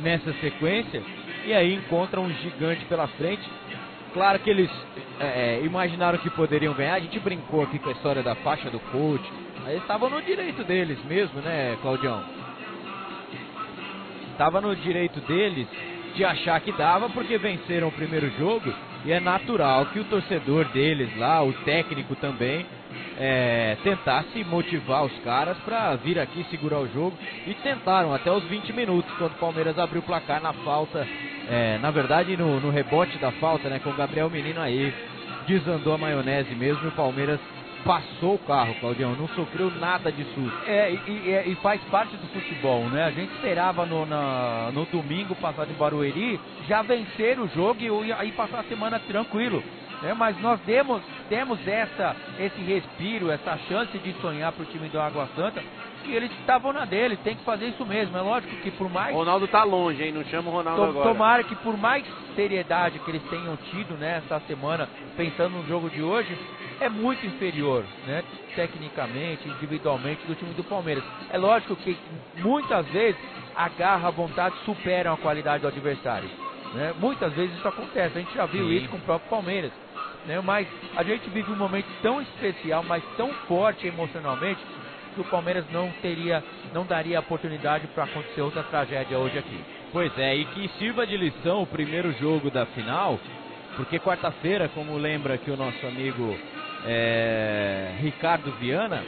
nessa 0.00 0.32
sequência, 0.34 1.02
e 1.46 1.52
aí 1.52 1.74
encontra 1.74 2.20
um 2.20 2.30
gigante 2.30 2.84
pela 2.86 3.06
frente. 3.06 3.42
Claro 4.12 4.38
que 4.38 4.50
eles 4.50 4.70
é, 5.18 5.60
imaginaram 5.64 6.18
que 6.18 6.30
poderiam 6.30 6.74
ganhar, 6.74 6.94
a 6.94 7.00
gente 7.00 7.18
brincou 7.18 7.62
aqui 7.62 7.78
com 7.78 7.88
a 7.88 7.92
história 7.92 8.22
da 8.22 8.34
faixa 8.36 8.70
do 8.70 8.80
coach, 8.80 9.24
mas 9.60 9.70
eles 9.70 9.82
estavam 9.82 10.08
no 10.08 10.22
direito 10.22 10.62
deles 10.62 11.02
mesmo, 11.04 11.40
né, 11.40 11.76
Claudião? 11.82 12.43
Estava 14.34 14.60
no 14.60 14.74
direito 14.74 15.20
deles 15.20 15.68
de 16.16 16.24
achar 16.24 16.60
que 16.60 16.72
dava 16.72 17.08
porque 17.08 17.38
venceram 17.38 17.86
o 17.86 17.92
primeiro 17.92 18.28
jogo 18.36 18.74
e 19.04 19.12
é 19.12 19.20
natural 19.20 19.86
que 19.86 20.00
o 20.00 20.04
torcedor 20.04 20.64
deles 20.72 21.16
lá, 21.16 21.40
o 21.40 21.52
técnico 21.64 22.16
também, 22.16 22.66
é, 23.16 23.76
tentasse 23.84 24.42
motivar 24.42 25.04
os 25.04 25.16
caras 25.20 25.56
para 25.58 25.94
vir 25.94 26.18
aqui 26.18 26.44
segurar 26.50 26.80
o 26.80 26.88
jogo 26.88 27.16
e 27.46 27.54
tentaram 27.54 28.12
até 28.12 28.32
os 28.32 28.42
20 28.44 28.72
minutos 28.72 29.08
quando 29.18 29.34
o 29.34 29.38
Palmeiras 29.38 29.78
abriu 29.78 30.00
o 30.00 30.04
placar 30.04 30.42
na 30.42 30.52
falta, 30.52 31.06
é, 31.48 31.78
na 31.78 31.92
verdade 31.92 32.36
no, 32.36 32.58
no 32.58 32.70
rebote 32.70 33.16
da 33.18 33.30
falta, 33.32 33.68
né, 33.68 33.78
com 33.78 33.90
o 33.90 33.96
Gabriel 33.96 34.28
Menino 34.28 34.60
aí 34.60 34.92
desandou 35.46 35.94
a 35.94 35.98
maionese 35.98 36.56
mesmo 36.56 36.86
e 36.86 36.88
o 36.88 36.92
Palmeiras 36.92 37.38
passou 37.84 38.34
o 38.34 38.38
carro, 38.38 38.74
Claudião, 38.80 39.14
não 39.14 39.28
sofreu 39.28 39.70
nada 39.70 40.10
de 40.10 40.24
susto. 40.34 40.58
É, 40.66 40.90
e, 40.92 40.96
e- 41.10 41.52
e 41.52 41.54
faz 41.56 41.80
parte 41.90 42.16
do 42.16 42.26
futebol, 42.28 42.84
né? 42.88 43.04
A 43.04 43.10
gente 43.10 43.32
esperava 43.34 43.84
no, 43.86 44.06
na- 44.06 44.70
no 44.72 44.84
domingo 44.86 45.34
passado 45.36 45.70
em 45.70 45.74
Barueri 45.74 46.40
já 46.66 46.82
vencer 46.82 47.38
o 47.38 47.46
jogo 47.48 47.80
e 48.04 48.12
aí 48.12 48.32
passar 48.32 48.60
a 48.60 48.64
semana 48.64 48.98
tranquilo. 49.00 49.62
Né? 50.02 50.14
Mas 50.14 50.38
nós 50.40 50.58
demos, 50.60 51.02
temos 51.28 51.58
essa, 51.66 52.16
esse 52.38 52.60
respiro, 52.62 53.30
essa 53.30 53.56
chance 53.68 53.96
de 53.98 54.12
sonhar 54.20 54.52
para 54.52 54.62
o 54.62 54.66
time 54.66 54.88
do 54.88 55.00
Água 55.00 55.28
Santa 55.36 55.62
que 56.04 56.12
eles 56.14 56.30
estavam 56.40 56.72
na 56.72 56.84
dele, 56.84 57.16
tem 57.16 57.34
que 57.36 57.44
fazer 57.44 57.66
isso 57.68 57.84
mesmo. 57.84 58.16
É 58.16 58.20
lógico 58.20 58.54
que 58.62 58.70
por 58.72 58.88
mais. 58.90 59.14
O 59.14 59.18
Ronaldo 59.18 59.48
tá 59.48 59.64
longe, 59.64 60.02
hein? 60.02 60.12
Não 60.12 60.24
chama 60.24 60.50
o 60.50 60.52
Ronaldo 60.52 60.82
To- 60.82 60.88
agora. 60.90 61.08
Tomara 61.08 61.44
que 61.44 61.54
por 61.56 61.76
mais 61.76 62.04
seriedade 62.36 62.98
que 63.00 63.10
eles 63.10 63.22
tenham 63.24 63.56
tido 63.70 63.96
nessa 63.96 64.40
semana, 64.40 64.88
pensando 65.16 65.56
no 65.58 65.66
jogo 65.66 65.88
de 65.90 66.02
hoje, 66.02 66.36
é 66.80 66.88
muito 66.88 67.24
inferior, 67.26 67.84
né? 68.06 68.22
Tecnicamente, 68.54 69.48
individualmente, 69.48 70.26
do 70.26 70.34
time 70.34 70.52
do 70.54 70.64
Palmeiras. 70.64 71.04
É 71.30 71.38
lógico 71.38 71.76
que 71.76 71.96
muitas 72.36 72.86
vezes 72.88 73.20
a 73.54 73.68
garra, 73.68 74.08
a 74.08 74.10
vontade 74.10 74.54
superam 74.64 75.14
a 75.14 75.16
qualidade 75.16 75.62
do 75.62 75.68
adversário. 75.68 76.28
Né? 76.74 76.92
Muitas 76.98 77.32
vezes 77.34 77.56
isso 77.56 77.68
acontece, 77.68 78.18
a 78.18 78.20
gente 78.20 78.34
já 78.34 78.46
viu 78.46 78.66
Sim. 78.66 78.74
isso 78.74 78.88
com 78.88 78.96
o 78.96 79.00
próprio 79.00 79.30
Palmeiras. 79.30 79.70
Né? 80.26 80.40
Mas 80.40 80.66
a 80.96 81.04
gente 81.04 81.28
vive 81.30 81.52
um 81.52 81.56
momento 81.56 81.86
tão 82.02 82.20
especial, 82.20 82.82
mas 82.82 83.02
tão 83.16 83.32
forte 83.46 83.86
emocionalmente, 83.86 84.58
que 85.14 85.20
o 85.20 85.24
Palmeiras 85.24 85.64
não 85.72 85.90
teria, 86.02 86.42
não 86.72 86.84
daria 86.84 87.20
oportunidade 87.20 87.86
para 87.88 88.04
acontecer 88.04 88.42
outra 88.42 88.62
tragédia 88.64 89.18
hoje 89.18 89.38
aqui. 89.38 89.60
Pois 89.92 90.16
é, 90.18 90.36
e 90.36 90.44
que 90.46 90.68
sirva 90.78 91.06
de 91.06 91.16
lição 91.16 91.62
o 91.62 91.66
primeiro 91.66 92.12
jogo 92.18 92.50
da 92.50 92.66
final, 92.66 93.18
porque 93.76 93.98
quarta-feira, 93.98 94.68
como 94.68 94.96
lembra 94.96 95.38
que 95.38 95.50
o 95.50 95.56
nosso 95.56 95.86
amigo 95.86 96.36
é, 96.84 97.92
Ricardo 98.00 98.50
Viana, 98.58 99.02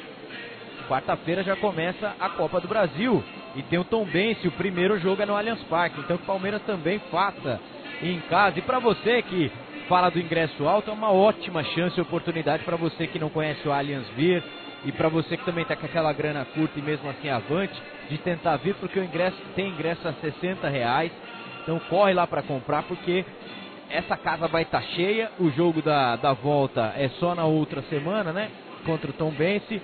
quarta-feira 0.89 1.43
já 1.43 1.57
começa 1.57 2.15
a 2.19 2.31
Copa 2.31 2.61
do 2.61 2.69
Brasil 2.69 3.23
e 3.55 3.63
tem 3.63 3.79
o 3.79 3.85
Tom 3.85 4.05
Bense, 4.05 4.47
o 4.47 4.53
primeiro 4.53 4.99
jogo 4.99 5.23
é 5.23 5.27
no 5.27 5.37
Allianz 5.37 5.63
Parque, 5.65 6.01
então 6.01 6.17
que 6.17 6.23
o 6.23 6.27
Palmeiras 6.27 6.63
também 6.63 7.01
faça 7.11 7.61
em 8.03 8.21
casa. 8.21 8.59
E 8.59 8.63
para 8.63 8.79
você 8.79 9.23
que 9.23 9.51
fala 9.89 10.11
do 10.11 10.19
ingresso 10.19 10.67
alto, 10.69 10.91
é 10.91 10.93
uma 10.93 11.11
ótima 11.11 11.65
chance 11.65 11.99
e 11.99 12.03
oportunidade 12.03 12.65
para 12.65 12.77
você 12.77 13.07
que 13.07 13.19
não 13.19 13.31
conhece 13.31 13.67
o 13.67 13.73
Allianz 13.73 14.07
vir 14.11 14.43
e 14.87 14.93
para 14.93 15.09
você 15.09 15.37
que 15.37 15.45
também 15.45 15.63
está 15.63 15.75
com 15.75 15.85
aquela 15.85 16.13
grana 16.13 16.47
curta 16.55 16.79
e 16.79 16.83
mesmo 16.83 17.11
assim 17.11 17.29
avante, 17.29 17.75
de 18.09 18.17
tentar 18.19 18.57
vir, 18.59 18.77
porque 18.77 19.01
o 19.01 19.05
ingresso 19.05 19.37
tem 19.57 19.69
ingresso 19.69 20.07
a 20.07 20.13
60 20.13 20.69
reais. 20.69 21.11
Então 21.63 21.81
corre 21.91 22.15
lá 22.15 22.25
para 22.25 22.41
comprar, 22.43 22.85
porque 22.85 23.25
essa 23.91 24.17
casa 24.17 24.47
vai 24.47 24.63
estar 24.63 24.81
cheia. 24.83 25.33
O 25.41 25.51
jogo 25.51 25.83
da, 25.83 26.15
da 26.15 26.33
volta 26.33 26.95
é 26.97 27.09
só 27.19 27.35
na 27.35 27.45
outra 27.45 27.83
semana, 27.91 28.33
né? 28.33 28.49
Contra 28.85 29.11
o 29.11 29.13
Tom 29.13 29.33
Bense. 29.33 29.83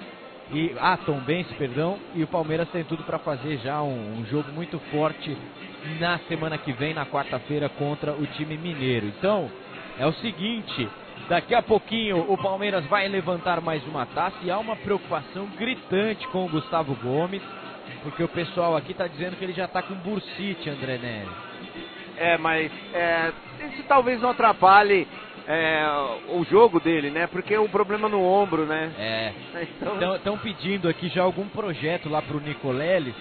E, 0.52 0.72
ah, 0.80 0.96
Tom 1.04 1.18
Bense, 1.18 1.52
perdão. 1.54 1.98
E 2.14 2.22
o 2.22 2.28
Palmeiras 2.28 2.68
tem 2.68 2.84
tudo 2.84 3.02
para 3.02 3.18
fazer 3.18 3.58
já 3.58 3.82
um, 3.82 4.20
um 4.20 4.26
jogo 4.26 4.52
muito 4.52 4.78
forte 4.92 5.36
na 5.98 6.20
semana 6.28 6.56
que 6.56 6.72
vem, 6.72 6.94
na 6.94 7.04
quarta-feira, 7.04 7.68
contra 7.68 8.12
o 8.12 8.24
time 8.24 8.56
mineiro. 8.56 9.06
Então, 9.06 9.50
é 9.98 10.06
o 10.06 10.12
seguinte. 10.12 10.88
Daqui 11.28 11.54
a 11.54 11.62
pouquinho 11.62 12.30
o 12.30 12.36
Palmeiras 12.36 12.84
vai 12.86 13.08
levantar 13.08 13.60
mais 13.60 13.86
uma 13.86 14.04
taça 14.06 14.36
e 14.42 14.50
há 14.50 14.58
uma 14.58 14.76
preocupação 14.76 15.46
gritante 15.56 16.26
com 16.28 16.44
o 16.44 16.48
Gustavo 16.48 16.94
Gomes, 16.96 17.42
porque 18.02 18.22
o 18.22 18.28
pessoal 18.28 18.76
aqui 18.76 18.92
está 18.92 19.06
dizendo 19.06 19.36
que 19.36 19.44
ele 19.44 19.52
já 19.52 19.66
está 19.66 19.82
com 19.82 19.94
bursite, 19.94 20.68
André 20.68 20.98
Neri. 20.98 21.28
É, 22.16 22.36
mas 22.38 22.70
é, 22.92 23.32
isso 23.72 23.82
talvez 23.84 24.20
não 24.20 24.30
atrapalhe 24.30 25.06
é, 25.46 25.84
o 26.28 26.44
jogo 26.44 26.78
dele, 26.80 27.10
né? 27.10 27.26
Porque 27.26 27.56
o 27.56 27.68
problema 27.68 28.08
no 28.08 28.22
ombro, 28.22 28.66
né? 28.66 28.92
É. 28.98 29.34
Então, 29.82 30.16
Estão 30.16 30.38
pedindo 30.38 30.88
aqui 30.88 31.08
já 31.08 31.22
algum 31.22 31.48
projeto 31.48 32.08
lá 32.08 32.22
pro 32.22 32.40
Nicoleles 32.40 33.14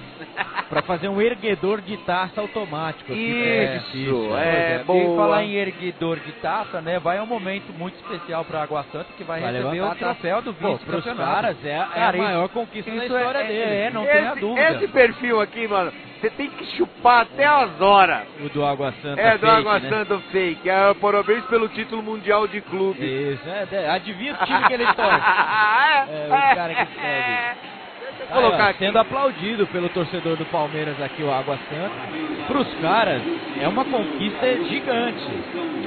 para 0.70 0.82
fazer 0.84 1.10
um 1.10 1.20
erguedor 1.22 1.82
de 1.82 1.98
taça 1.98 2.40
automático. 2.40 3.12
aqui. 3.12 3.22
Isso, 3.22 4.36
É, 4.38 4.76
é, 4.76 4.82
E 4.82 4.84
boa. 4.86 5.16
falar 5.18 5.44
em 5.44 5.54
erguidor 5.54 6.20
de 6.20 6.32
taça, 6.34 6.82
né? 6.82 7.00
Vai 7.00 7.20
um 7.20 7.26
momento 7.26 7.74
muito 7.74 7.96
especial 7.96 8.46
para 8.46 8.62
Água 8.64 8.84
Santa 8.92 9.12
que 9.14 9.24
vai, 9.24 9.42
Vai 9.42 9.52
receber 9.54 9.82
o 9.82 9.96
troféu 9.96 10.42
do 10.42 10.54
vice 10.54 10.86
pros 10.86 11.04
campeonato. 11.04 11.32
caras 11.34 11.64
é, 11.66 11.76
a- 11.78 11.84
é 11.92 11.96
Cara, 11.96 12.18
a 12.18 12.22
maior 12.22 12.50
conquista 12.50 12.92
da 12.92 13.06
história 13.06 13.40
é- 13.40 13.48
dele. 13.48 13.76
é, 13.76 13.90
não 13.92 14.06
tenha 14.06 14.32
esse, 14.32 14.40
dúvida. 14.40 14.72
esse 14.72 14.88
perfil 14.90 15.42
aqui, 15.42 15.68
mano, 15.68 15.92
você 16.22 16.30
tem 16.30 16.50
que 16.52 16.66
chupar 16.78 17.22
até 17.24 17.46
as 17.46 17.82
horas. 17.82 18.28
O 18.46 18.50
do 18.50 18.64
Água 18.64 18.94
Santa 19.02 19.20
É, 19.20 19.32
do 19.34 19.40
fake, 19.40 19.52
Água 19.58 19.80
né? 19.80 19.90
Santa 19.90 20.20
Fake. 20.32 20.70
É, 20.70 20.94
parabéns 20.94 21.44
pelo 21.46 21.68
título 21.70 22.04
mundial 22.04 22.48
de 22.48 22.62
clube. 22.62 23.04
Isso, 23.04 23.42
é, 23.50 23.68
é, 23.72 23.90
adivinha 23.90 24.34
o 24.40 24.46
time 24.46 24.64
que 24.68 24.74
ele 24.74 24.86
torce. 24.94 25.22
É, 26.12 26.28
o 26.28 26.56
cara 26.56 26.74
que 26.76 26.82
escreve. 26.84 27.72
Deixa 28.18 28.24
eu 28.36 28.42
colocar 28.42 28.70
aqui. 28.70 28.80
Sendo 28.80 29.00
aplaudido 29.00 29.68
pelo 29.68 29.90
torcedor 29.90 30.36
do 30.38 30.46
Palmeiras 30.46 31.02
aqui, 31.02 31.24
o 31.24 31.32
Água 31.32 31.58
Santa. 31.70 32.48
Para 32.48 32.58
os 32.60 32.74
caras, 32.82 33.22
é 33.60 33.68
uma 33.68 33.84
conquista 33.86 34.46
gigante. 34.66 35.24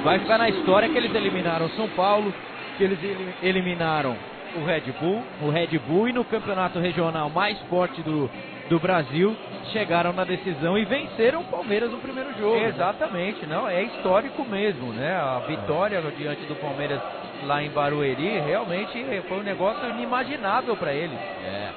Vai 0.03 0.19
ficar 0.19 0.39
na 0.39 0.49
história 0.49 0.89
que 0.89 0.97
eles 0.97 1.15
eliminaram 1.15 1.67
o 1.67 1.71
São 1.71 1.89
Paulo, 1.91 2.33
que 2.77 2.85
eles 2.85 2.99
eli- 3.03 3.35
eliminaram 3.43 4.17
o 4.57 4.65
Red 4.65 4.83
Bull, 5.01 5.23
o 5.43 5.51
Red 5.51 5.79
Bull 5.87 6.09
e 6.09 6.13
no 6.13 6.25
campeonato 6.25 6.79
regional 6.79 7.29
mais 7.31 7.59
forte 7.63 8.01
do, 8.03 8.31
do 8.69 8.79
Brasil, 8.79 9.37
chegaram 9.73 10.13
na 10.13 10.25
decisão 10.25 10.77
e 10.77 10.85
venceram 10.85 11.41
o 11.41 11.45
Palmeiras 11.45 11.91
no 11.91 11.99
primeiro 11.99 12.33
jogo. 12.39 12.57
Exatamente, 12.57 13.47
não, 13.47 13.69
é 13.69 13.83
histórico 13.83 14.45
mesmo, 14.45 14.93
né? 14.93 15.15
A 15.17 15.41
vitória 15.41 16.01
diante 16.17 16.45
do 16.47 16.55
Palmeiras 16.57 17.01
lá 17.45 17.63
em 17.63 17.71
Barueri 17.71 18.41
realmente 18.41 19.05
foi 19.29 19.39
um 19.39 19.43
negócio 19.43 19.89
inimaginável 19.91 20.77
para 20.77 20.93
eles. 20.93 21.19
É. 21.19 21.71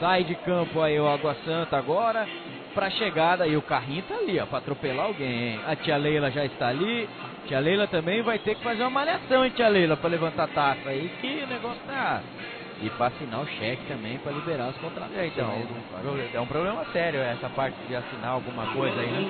Sai 0.00 0.24
de 0.24 0.34
campo 0.36 0.80
aí 0.80 0.98
o 0.98 1.08
Água 1.08 1.36
Santa 1.44 1.76
agora 1.76 2.26
pra 2.74 2.90
chegada 2.90 3.46
e 3.46 3.56
o 3.56 3.62
carrinho 3.62 4.02
tá 4.02 4.14
ali, 4.14 4.38
ó, 4.38 4.46
pra 4.46 4.58
atropelar 4.58 5.06
alguém, 5.06 5.52
hein? 5.52 5.60
A 5.66 5.74
tia 5.74 5.96
Leila 5.96 6.30
já 6.30 6.44
está 6.44 6.68
ali. 6.68 7.08
Tia 7.46 7.58
Leila 7.58 7.86
também 7.88 8.22
vai 8.22 8.38
ter 8.38 8.54
que 8.54 8.62
fazer 8.62 8.82
uma 8.82 8.90
malhação, 8.90 9.44
hein, 9.44 9.52
tia 9.56 9.68
Leila, 9.68 9.96
pra 9.96 10.08
levantar 10.08 10.44
a 10.44 10.48
taça 10.48 10.88
aí, 10.90 11.10
que 11.20 11.42
o 11.42 11.46
negócio 11.48 11.80
tá. 11.86 12.20
E 12.80 12.88
pra 12.90 13.08
assinar 13.08 13.40
o 13.40 13.46
cheque 13.46 13.84
também 13.86 14.18
pra 14.18 14.30
liberar 14.30 14.68
os 14.68 14.76
contratos. 14.78 15.16
É, 15.16 15.26
então, 15.26 15.52
é 16.32 16.40
um 16.40 16.46
problema 16.46 16.84
sério 16.92 17.20
essa 17.20 17.50
parte 17.50 17.74
de 17.88 17.94
assinar 17.96 18.30
alguma 18.30 18.66
coisa 18.68 19.00
aí, 19.00 19.08
né? 19.08 19.26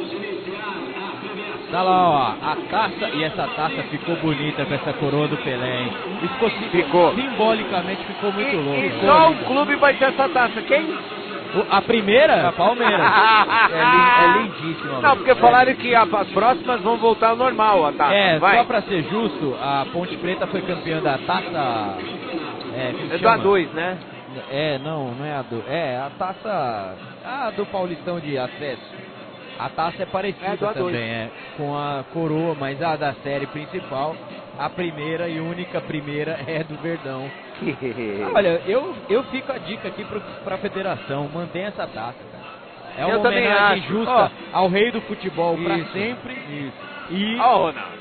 Tá 1.71 1.83
lá, 1.83 2.09
ó, 2.11 2.29
a 2.43 2.57
taça, 2.71 3.11
e 3.15 3.23
essa 3.25 3.47
taça 3.49 3.83
ficou 3.85 4.17
bonita 4.17 4.65
com 4.67 4.75
essa 4.75 4.93
coroa 4.95 5.29
do 5.29 5.37
Pelé, 5.39 5.83
hein? 5.83 5.93
E 6.23 6.29
ficou, 6.29 6.51
sim- 6.51 6.69
Ficou. 6.71 7.15
simbolicamente 7.15 8.05
ficou 8.05 8.33
muito 8.33 8.51
E, 8.53 8.57
louco. 8.57 8.81
e 8.81 9.07
só 9.07 9.31
um 9.31 9.37
clube 9.45 9.77
vai 9.77 9.95
ter 9.95 10.05
essa 10.07 10.29
taça. 10.29 10.61
Quem? 10.63 10.85
O- 10.91 11.67
A 11.71 11.81
primeira, 11.81 12.53
Palmeiras. 12.53 13.01
É, 13.73 14.25
é 14.25 14.39
lindíssimo. 14.43 15.01
Não, 15.01 15.17
porque 15.17 15.35
falaram 15.37 15.75
que 15.75 15.95
a- 15.95 16.03
as 16.03 16.29
próximas 16.29 16.81
vão 16.83 16.97
voltar 16.99 17.31
ao 17.31 17.37
normal 17.37 17.87
a 17.87 17.93
taça. 17.93 18.15
É, 18.15 18.39
vai. 18.39 18.59
só 18.59 18.65
pra 18.65 18.83
ser 18.83 19.05
justo, 19.05 19.57
a 19.61 19.87
Ponte 19.93 20.17
Preta 20.19 20.47
foi 20.47 20.61
campeã 20.63 21.01
da 21.01 21.17
taça. 21.19 21.97
É, 22.79 22.89
É 23.15 23.19
do 23.19 23.19
chama? 23.19 23.43
A2, 23.45 23.73
né? 23.73 23.99
É, 24.51 24.79
não, 24.79 25.13
não 25.15 25.25
é 25.25 25.33
a 25.35 25.43
do. 25.43 25.63
É, 25.69 25.97
a 25.97 26.11
taça. 26.19 26.95
A 27.25 27.51
do 27.51 27.67
Paulistão 27.67 28.21
de 28.21 28.39
acesso. 28.39 28.95
A 29.59 29.69
taça 29.71 30.03
é 30.03 30.07
parecida 30.07 30.47
É 30.47 30.57
do 30.57 30.67
A2. 30.67 30.73
também, 30.75 31.03
é. 31.03 31.31
Com 31.57 31.77
a 31.77 32.05
coroa, 32.13 32.55
mas 32.59 32.81
a 32.83 32.95
da 32.97 33.13
série 33.25 33.47
principal, 33.47 34.15
a 34.59 34.69
primeira 34.71 35.29
e 35.29 35.41
única 35.41 35.81
primeira 35.81 36.39
é 36.47 36.63
do 36.63 36.77
Verdão. 36.77 37.29
Olha, 38.35 38.63
eu, 38.67 38.95
eu 39.09 39.25
fico 39.25 39.51
a 39.51 39.59
dica 39.59 39.89
aqui 39.89 40.05
pro, 40.05 40.21
pra 40.45 40.59
federação, 40.59 41.29
mantém 41.35 41.65
essa 41.65 41.87
taça, 41.89 42.19
cara. 42.31 42.49
É 42.97 43.05
uma 43.07 43.15
Eu 43.15 43.23
também 43.23 43.47
homenagem 43.47 43.79
acho. 43.85 43.89
justa 43.93 44.33
ao 44.53 44.69
rei 44.69 44.91
do 44.93 45.01
futebol 45.03 45.57
pra 45.57 45.77
Isso, 45.79 45.93
sempre. 45.93 46.35
E. 47.11 47.39
Ó, 47.41 47.55
o 47.55 47.59
Ronaldo. 47.67 47.98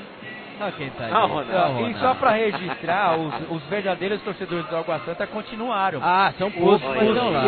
Olha 0.60 0.72
quem 0.72 0.90
tá 0.90 1.04
aí. 1.04 1.12
Ronaldo. 1.12 1.84
Ó, 1.84 1.88
E 1.88 1.94
só 1.94 2.14
para 2.14 2.30
registrar, 2.32 3.16
os, 3.16 3.32
os 3.50 3.62
verdadeiros 3.64 4.20
torcedores 4.22 4.66
do 4.66 4.76
Água 4.76 5.00
Santa 5.04 5.26
continuaram. 5.26 6.00
Ah, 6.02 6.32
são 6.38 6.50
poucos, 6.50 6.82
Os- 6.88 6.96
mas 6.96 7.08
estão 7.08 7.30
lá. 7.30 7.42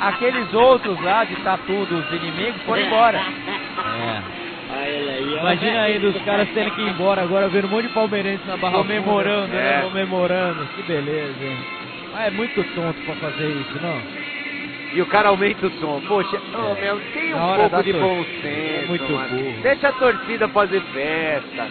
Aqueles 0.08 0.52
outros 0.54 1.00
lá 1.02 1.24
de 1.24 1.36
tatu 1.36 1.84
dos 1.86 2.10
inimigos 2.12 2.60
foram 2.62 2.82
embora. 2.82 3.18
É. 3.18 4.36
Imagina 5.40 5.82
aí 5.82 5.98
dos 5.98 6.16
caras 6.22 6.48
tendo 6.54 6.70
que 6.72 6.80
ir 6.82 6.88
embora 6.88 7.22
agora, 7.22 7.48
vendo 7.48 7.66
um 7.66 7.70
monte 7.70 7.86
de 7.88 7.92
palmeirense 7.94 8.42
na 8.46 8.56
barra 8.56 8.78
Comemorando, 8.78 9.46
funda. 9.48 9.56
né? 9.56 9.78
É, 9.78 9.82
comemorando. 9.82 10.66
Que 10.74 10.82
beleza, 10.82 11.44
hein? 11.44 11.56
Mas 12.12 12.26
é 12.26 12.30
muito 12.30 12.64
tonto 12.74 13.00
pra 13.02 13.14
fazer 13.16 13.46
isso, 13.48 13.78
não? 13.82 14.25
E 14.96 15.02
o 15.02 15.06
cara 15.06 15.28
aumenta 15.28 15.66
o 15.66 15.70
som. 15.72 16.00
Poxa, 16.08 16.36
ô, 16.54 16.74
É. 16.76 16.80
meu, 16.80 17.00
tem 17.12 17.34
um 17.34 17.38
pouco 17.68 17.82
de 17.82 17.92
bom 17.92 18.24
senso, 18.40 18.46
É 18.46 18.84
muito 18.88 19.12
mano. 19.12 19.28
burro. 19.28 19.62
Deixa 19.62 19.88
a 19.88 19.92
torcida 19.92 20.48
fazer 20.48 20.80
festa. 20.94 21.66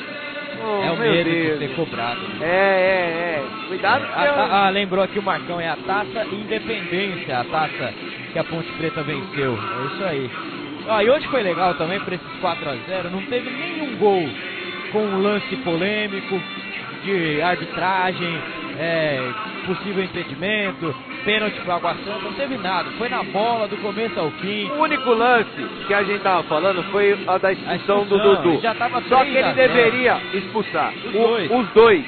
Oh, 0.63 0.83
é 0.85 0.91
o 0.91 0.97
medo 0.97 1.29
Deus. 1.29 1.59
de 1.59 1.67
ser 1.67 1.75
cobrado. 1.75 2.19
né? 2.21 2.38
É, 2.41 2.45
é, 2.45 3.41
é. 3.41 3.67
Cuidado 3.67 4.03
Ah, 4.03 4.07
que 4.07 4.33
tá- 4.33 4.49
ah, 4.65 4.69
lembrou 4.69 5.03
aqui 5.03 5.19
o 5.19 5.23
Marcão, 5.23 5.59
é 5.59 5.67
a 5.67 5.75
taça 5.75 6.25
Independência, 6.31 7.39
a 7.39 7.43
taça 7.45 7.93
que 8.31 8.39
a 8.39 8.43
Ponte 8.43 8.71
Preta 8.73 9.01
venceu. 9.03 9.53
É 9.57 9.85
isso 9.93 10.03
aí. 10.05 10.31
Ah, 10.88 11.03
e 11.03 11.09
hoje 11.09 11.27
foi 11.29 11.41
legal 11.41 11.73
também 11.73 11.99
para 11.99 12.13
esses 12.15 12.27
4x0, 12.39 13.09
não 13.11 13.21
teve 13.23 13.49
nenhum 13.49 13.97
gol 13.97 14.29
com 14.91 14.99
um 14.99 15.19
lance 15.21 15.55
polêmico 15.57 16.39
de 17.03 17.41
arbitragem, 17.41 18.39
é, 18.79 19.21
possível 19.65 20.03
impedimento, 20.03 20.93
pênalti 21.23 21.59
para 21.61 21.75
Água 21.75 21.95
Santa, 22.05 22.19
não 22.23 22.33
teve 22.33 22.57
nada. 22.57 22.89
Foi 22.97 23.09
na 23.09 23.23
bola 23.23 23.67
do 23.67 23.77
começo 23.77 24.19
ao 24.19 24.29
fim. 24.31 24.69
O 24.71 24.81
único 24.81 25.09
lance 25.11 25.67
que 25.88 25.93
a 25.93 26.03
gente 26.03 26.21
tava 26.21 26.43
falando 26.43 26.83
foi 26.91 27.17
a 27.27 27.38
da 27.38 27.51
expulsão, 27.51 28.05
do 28.05 28.15
expulsão, 28.15 28.43
Dudu. 28.43 28.61
já 28.61 28.75
tava 28.75 29.01
Só 29.03 29.19
3 29.19 29.31
que 29.31 29.38
ele 29.38 29.47
a 29.47 29.53
0. 29.53 29.73
deveria 29.73 30.21
expulsar 30.33 30.93
Os 30.93 31.05
o- 31.05 31.11
dois. 31.11 31.51
os 31.51 31.67
dois. 31.69 32.05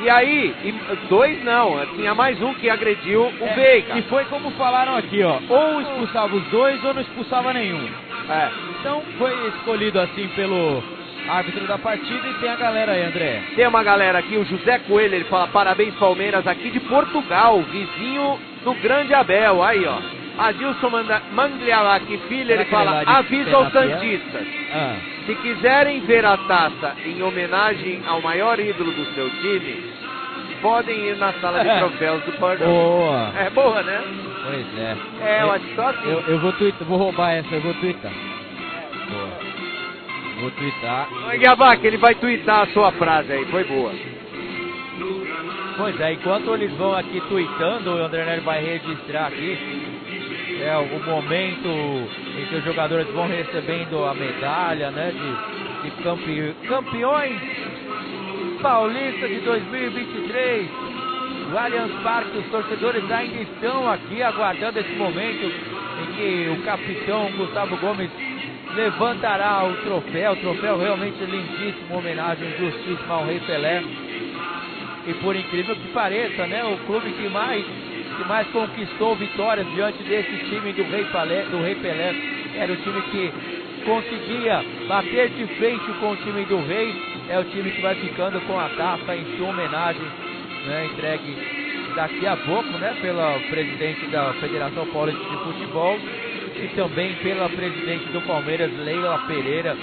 E 0.00 0.08
aí, 0.08 0.54
e 0.64 0.72
dois 1.08 1.42
não, 1.42 1.84
tinha 1.96 2.14
mais 2.14 2.40
um 2.40 2.54
que 2.54 2.70
agrediu 2.70 3.22
o 3.22 3.44
É, 3.44 3.54
Veiga. 3.54 3.98
E 3.98 4.02
foi 4.02 4.24
como 4.26 4.50
falaram 4.52 4.94
aqui, 4.96 5.22
ó. 5.24 5.40
Ou 5.48 5.80
expulsava 5.80 6.36
os 6.36 6.44
dois 6.50 6.82
ou 6.84 6.94
não 6.94 7.00
expulsava 7.02 7.52
nenhum. 7.52 7.84
É. 8.30 8.48
Então 8.78 9.02
foi 9.18 9.32
escolhido 9.48 9.98
assim 9.98 10.28
pelo 10.36 10.80
árbitro 11.28 11.66
da 11.66 11.78
partida 11.78 12.26
e 12.28 12.34
tem 12.34 12.48
a 12.50 12.56
galera 12.56 12.92
aí, 12.92 13.02
André. 13.04 13.42
Tem 13.54 13.66
uma 13.66 13.82
galera 13.82 14.18
aqui, 14.18 14.36
o 14.36 14.44
José 14.44 14.78
Coelho, 14.80 15.14
ele 15.14 15.24
fala 15.24 15.46
parabéns 15.48 15.94
Palmeiras 15.96 16.46
aqui 16.46 16.70
de 16.70 16.80
Portugal, 16.80 17.60
vizinho 17.62 18.38
do 18.64 18.74
Grande 18.74 19.14
Abel. 19.14 19.62
Aí, 19.62 19.84
ó. 19.86 19.98
Adilson 20.38 20.90
Manglialac 21.32 22.06
Filho, 22.28 22.52
ele 22.52 22.64
fala, 22.66 23.02
avisa 23.04 23.56
aos 23.56 23.72
Penafiel? 23.72 23.98
Santistas. 23.98 24.46
Ah, 24.72 24.94
Se 25.26 25.34
quiserem 25.34 26.00
ver 26.00 26.24
a 26.24 26.36
taça 26.36 26.94
em 27.04 27.20
homenagem 27.22 28.02
ao 28.06 28.20
maior 28.22 28.58
ídolo 28.60 28.92
do 28.92 29.04
seu 29.14 29.28
time, 29.30 29.84
podem 30.62 30.96
ir 31.08 31.16
na 31.16 31.32
sala 31.34 31.64
de 31.64 31.70
troféus 31.80 32.22
do 32.22 32.32
Pardão. 32.38 32.68
boa. 32.68 33.32
É 33.36 33.50
boa, 33.50 33.82
né? 33.82 34.00
Pois 34.44 34.78
é. 34.78 34.96
É, 35.26 35.42
eu 35.42 35.50
acho 35.52 35.64
que 35.64 35.74
só 35.74 35.88
assim. 35.88 36.08
Eu, 36.08 36.20
eu 36.28 36.38
vou 36.38 36.52
twittar, 36.52 36.86
vou 36.86 36.98
roubar 36.98 37.32
essa, 37.32 37.54
eu 37.54 37.60
vou 37.60 37.74
twittar. 37.74 38.12
Vou 40.40 40.50
twittar. 40.52 41.08
Oi, 41.28 41.38
Gavac, 41.38 41.84
ele 41.84 41.96
vai 41.96 42.14
twittar 42.14 42.60
a 42.60 42.66
sua 42.68 42.92
frase 42.92 43.32
aí, 43.32 43.44
foi 43.46 43.64
boa. 43.64 43.92
Pois 45.76 46.00
é, 46.00 46.12
enquanto 46.12 46.54
eles 46.54 46.72
vão 46.72 46.94
aqui 46.94 47.20
tweetando, 47.28 47.90
o 47.90 48.04
André 48.04 48.24
Nery 48.24 48.40
vai 48.40 48.60
registrar 48.64 49.26
aqui 49.26 49.58
é, 50.60 50.76
o 50.76 50.98
momento 51.04 51.68
em 51.68 52.46
que 52.46 52.54
os 52.56 52.64
jogadores 52.64 53.06
vão 53.08 53.26
recebendo 53.28 54.04
a 54.04 54.14
medalha 54.14 54.90
né, 54.90 55.12
de, 55.12 55.90
de 55.90 56.02
campe- 56.02 56.54
campeões 56.68 57.40
paulistas 58.60 59.28
de 59.28 59.40
2023. 59.40 60.68
O 61.52 61.58
Allianz 61.58 61.92
Parque, 62.02 62.38
os 62.38 62.46
torcedores 62.46 63.10
ainda 63.10 63.40
estão 63.40 63.90
aqui 63.90 64.22
aguardando 64.22 64.78
esse 64.80 64.92
momento 64.96 65.46
em 65.46 66.12
que 66.14 66.50
o 66.50 66.64
capitão 66.64 67.30
Gustavo 67.36 67.76
Gomes 67.78 68.10
levantará 68.74 69.64
o 69.64 69.74
troféu. 69.76 70.32
O 70.32 70.36
troféu 70.36 70.78
realmente 70.78 71.18
lindíssimo, 71.24 71.98
homenagem 71.98 72.50
justíssima 72.58 73.14
ao 73.14 73.24
Rei 73.24 73.40
Pelé. 73.40 73.82
E 75.06 75.14
por 75.14 75.34
incrível 75.34 75.74
que 75.74 75.88
pareça, 75.88 76.46
né, 76.46 76.64
o 76.64 76.76
clube 76.86 77.10
que 77.12 77.28
mais, 77.28 77.64
que 77.64 78.28
mais 78.28 78.46
conquistou 78.48 79.14
vitórias 79.16 79.66
diante 79.74 80.02
desse 80.02 80.36
time 80.50 80.72
do 80.72 80.82
Rei 80.84 81.04
Pelé, 81.04 81.42
do 81.50 81.62
Rei 81.62 81.74
Pelé 81.76 82.14
era 82.56 82.72
o 82.72 82.76
time 82.76 83.00
que 83.02 83.32
conseguia 83.84 84.62
bater 84.86 85.30
de 85.30 85.46
frente 85.54 85.92
com 86.00 86.10
o 86.10 86.16
time 86.16 86.44
do 86.44 86.58
Rei, 86.66 86.94
é 87.28 87.38
o 87.38 87.44
time 87.44 87.70
que 87.70 87.80
vai 87.80 87.94
ficando 87.94 88.40
com 88.46 88.58
a 88.58 88.68
taça 88.70 89.14
em 89.14 89.36
sua 89.36 89.48
homenagem, 89.48 90.02
né, 90.66 90.86
entregue 90.92 91.36
daqui 91.94 92.26
a 92.26 92.36
pouco, 92.36 92.70
né, 92.78 92.94
pela 93.00 93.38
presidente 93.48 94.06
da 94.08 94.32
Federação 94.34 94.86
Paulista 94.88 95.22
de 95.24 95.36
Futebol 95.38 95.98
e 96.62 96.68
também 96.74 97.14
pela 97.16 97.48
presidente 97.48 98.06
do 98.06 98.20
Palmeiras, 98.22 98.70
Leila 98.78 99.18
Pereira. 99.26 99.76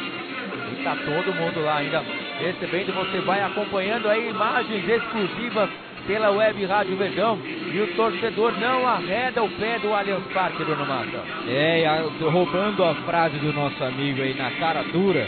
E 0.72 0.84
tá 0.84 0.96
todo 1.06 1.36
mundo 1.36 1.64
lá 1.64 1.78
ainda 1.78 2.04
recebendo. 2.40 2.94
Você 2.94 3.20
vai 3.22 3.42
acompanhando 3.42 4.10
aí 4.10 4.30
imagens 4.30 4.88
exclusivas 4.88 5.70
pela 6.08 6.32
Web 6.32 6.66
Rádio 6.66 6.98
Verdão. 6.98 7.40
E 7.44 7.80
o 7.82 7.88
torcedor 7.96 8.54
não 8.60 8.88
arreda 8.88 9.44
o 9.44 9.50
pé 9.50 9.80
do 9.80 9.94
Allianz 9.94 10.24
Parque, 10.34 10.64
Bruno 10.64 10.86
Massa. 10.86 11.24
É, 11.48 11.84
roubando 12.22 12.84
a 12.84 12.96
frase 12.96 13.38
do 13.38 13.54
nosso 13.54 13.84
amigo 13.84 14.22
aí 14.22 14.34
na 14.34 14.52
cara 14.52 14.84
dura. 14.84 15.28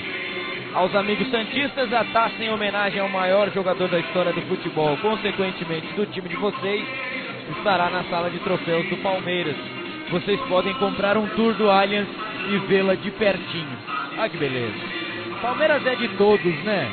Aos 0.73 0.93
amigos 0.95 1.29
Santistas, 1.31 1.91
a 1.91 2.03
taça 2.05 2.43
em 2.43 2.49
homenagem 2.49 2.99
ao 2.99 3.09
maior 3.09 3.49
jogador 3.51 3.87
da 3.87 3.99
história 3.99 4.31
do 4.31 4.41
futebol, 4.41 4.95
consequentemente 4.97 5.87
do 5.93 6.05
time 6.07 6.29
de 6.29 6.35
vocês, 6.35 6.85
estará 7.57 7.89
na 7.89 8.03
sala 8.05 8.29
de 8.29 8.37
troféus 8.39 8.87
do 8.89 8.97
Palmeiras. 8.97 9.55
Vocês 10.09 10.39
podem 10.47 10.73
comprar 10.75 11.17
um 11.17 11.27
tour 11.27 11.53
do 11.55 11.69
Allianz 11.69 12.07
e 12.49 12.57
vê-la 12.67 12.95
de 12.95 13.11
pertinho. 13.11 13.77
Ah, 14.17 14.29
que 14.29 14.37
beleza. 14.37 14.73
Palmeiras 15.41 15.85
é 15.85 15.95
de 15.95 16.07
todos, 16.09 16.63
né? 16.63 16.89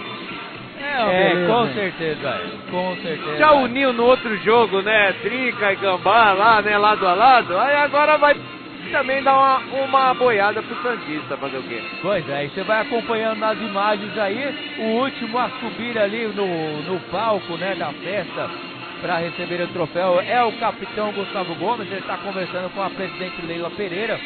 É, 0.80 1.30
beleza, 1.30 1.52
com 1.52 1.64
né? 1.64 1.72
certeza, 1.74 2.28
é. 2.28 2.70
com 2.70 2.96
certeza. 2.96 3.36
Já 3.38 3.52
uniu 3.52 3.92
no 3.92 4.04
outro 4.04 4.36
jogo, 4.38 4.82
né? 4.82 5.12
Trica 5.22 5.72
e 5.72 5.76
Gambá 5.76 6.32
lá, 6.32 6.60
né? 6.60 6.76
Lado 6.76 7.06
a 7.06 7.14
lado. 7.14 7.58
Aí 7.58 7.76
agora 7.76 8.18
vai 8.18 8.36
também 8.90 9.22
dar 9.22 9.34
uma, 9.34 9.58
uma 9.84 10.14
boiada 10.14 10.62
pro 10.62 10.82
Santista 10.82 11.36
fazer 11.36 11.58
o 11.58 11.62
quê? 11.62 11.82
Pois 12.02 12.28
é, 12.28 12.44
e 12.44 12.48
você 12.50 12.62
vai 12.62 12.80
acompanhando 12.80 13.38
nas 13.38 13.58
imagens 13.58 14.16
aí, 14.18 14.54
o 14.78 15.02
último 15.02 15.38
a 15.38 15.48
subir 15.60 15.98
ali 15.98 16.26
no, 16.26 16.82
no 16.82 17.00
palco, 17.10 17.56
né, 17.56 17.74
da 17.76 17.92
festa 17.92 18.50
para 19.00 19.18
receber 19.18 19.60
o 19.62 19.68
troféu 19.68 20.20
é 20.20 20.42
o 20.44 20.52
capitão 20.52 21.12
Gustavo 21.12 21.54
Gomes, 21.56 21.90
ele 21.90 22.00
está 22.00 22.16
conversando 22.18 22.70
com 22.74 22.82
a 22.82 22.90
presidente 22.90 23.44
Leila 23.46 23.70
Pereira 23.70 24.18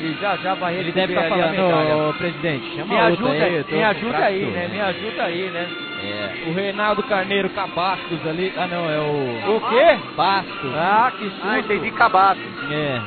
e 0.00 0.16
já 0.20 0.36
já 0.36 0.54
vai 0.54 0.74
Ele 0.74 0.90
receber 0.90 1.06
deve 1.08 1.12
estar 1.14 1.34
ali 1.34 1.42
a 1.42 1.48
medalha. 1.48 1.86
falando, 1.88 2.10
ô 2.10 2.14
presidente, 2.14 2.76
chama 2.76 2.94
Me 2.94 3.00
ajuda, 3.00 3.30
aí, 3.30 3.64
me 3.70 3.82
ajuda 3.84 4.18
aí, 4.24 4.44
né? 4.46 4.68
Me 4.72 4.80
ajuda 4.80 5.22
aí, 5.24 5.50
né? 5.50 5.68
É, 6.04 6.48
o 6.48 6.52
Reinaldo 6.52 7.02
Carneiro 7.04 7.48
Cabastos 7.50 8.26
ali. 8.26 8.52
Ah, 8.56 8.66
não, 8.66 8.90
é 8.90 8.98
o. 8.98 9.56
O 9.56 9.60
quê? 9.68 9.98
Bastos. 10.16 10.72
Ah, 10.74 11.12
que 11.16 11.24
susto. 11.24 11.40
Ah, 11.44 11.58
entendi 11.60 11.90
cabaço. 11.92 12.40
É. 12.70 13.00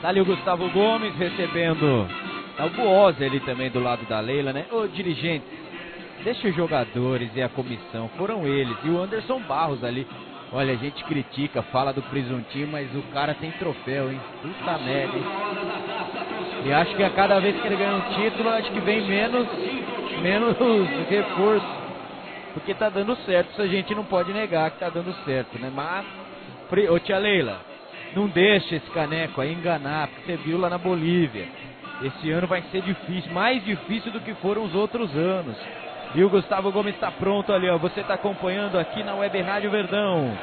Tá 0.00 0.08
ali 0.08 0.20
o 0.20 0.24
Gustavo 0.24 0.68
Gomes 0.70 1.14
recebendo. 1.16 2.08
Tá 2.56 2.64
o 2.66 2.70
Buosi 2.70 3.22
ali 3.24 3.40
também 3.40 3.70
do 3.70 3.80
lado 3.80 4.06
da 4.06 4.20
Leila, 4.20 4.52
né? 4.52 4.64
Ô, 4.72 4.86
dirigente, 4.86 5.44
deixa 6.24 6.48
os 6.48 6.56
jogadores 6.56 7.30
e 7.34 7.42
a 7.42 7.48
comissão, 7.50 8.08
foram 8.16 8.46
eles. 8.46 8.76
E 8.84 8.88
o 8.88 8.98
Anderson 9.02 9.40
Barros 9.40 9.84
ali. 9.84 10.06
Olha, 10.50 10.72
a 10.72 10.76
gente 10.76 11.04
critica, 11.04 11.62
fala 11.64 11.92
do 11.92 12.00
presuntinho, 12.02 12.68
mas 12.68 12.88
o 12.94 13.02
cara 13.12 13.34
tem 13.34 13.50
troféu, 13.52 14.10
hein? 14.10 14.18
Puta 14.40 14.78
merda, 14.78 15.16
hein? 15.16 15.24
E 16.64 16.72
acho 16.72 16.96
que 16.96 17.02
a 17.02 17.10
cada 17.10 17.38
vez 17.38 17.60
que 17.60 17.66
ele 17.66 17.76
ganha 17.76 17.96
um 17.96 18.14
título, 18.14 18.48
acho 18.48 18.70
que 18.72 18.80
vem 18.80 19.02
menos, 19.02 19.46
menos 20.22 20.56
reforço. 21.08 21.66
Porque 22.54 22.72
tá 22.72 22.88
dando 22.88 23.14
certo, 23.26 23.50
isso 23.50 23.62
a 23.62 23.66
gente 23.66 23.94
não 23.94 24.04
pode 24.04 24.32
negar 24.32 24.70
que 24.70 24.78
tá 24.78 24.88
dando 24.88 25.14
certo, 25.24 25.58
né? 25.58 25.70
Mas, 25.72 26.06
ô 26.90 26.98
tia 26.98 27.18
Leila, 27.18 27.60
não 28.16 28.26
deixa 28.26 28.76
esse 28.76 28.90
caneco 28.90 29.42
aí 29.42 29.52
enganar, 29.52 30.08
porque 30.08 30.32
você 30.32 30.36
viu 30.38 30.58
lá 30.58 30.70
na 30.70 30.78
Bolívia. 30.78 31.46
Esse 32.02 32.30
ano 32.30 32.46
vai 32.46 32.62
ser 32.70 32.80
difícil, 32.80 33.32
mais 33.32 33.62
difícil 33.64 34.10
do 34.12 34.20
que 34.20 34.32
foram 34.34 34.64
os 34.64 34.74
outros 34.74 35.14
anos. 35.14 35.56
E 36.14 36.24
o 36.24 36.30
Gustavo 36.30 36.72
Gomes 36.72 36.94
está 36.94 37.10
pronto 37.10 37.52
ali, 37.52 37.68
ó. 37.68 37.76
Você 37.78 38.00
está 38.00 38.14
acompanhando 38.14 38.78
aqui 38.78 39.02
na 39.02 39.14
Web 39.14 39.40
Rádio 39.42 39.70
Verdão. 39.70 40.36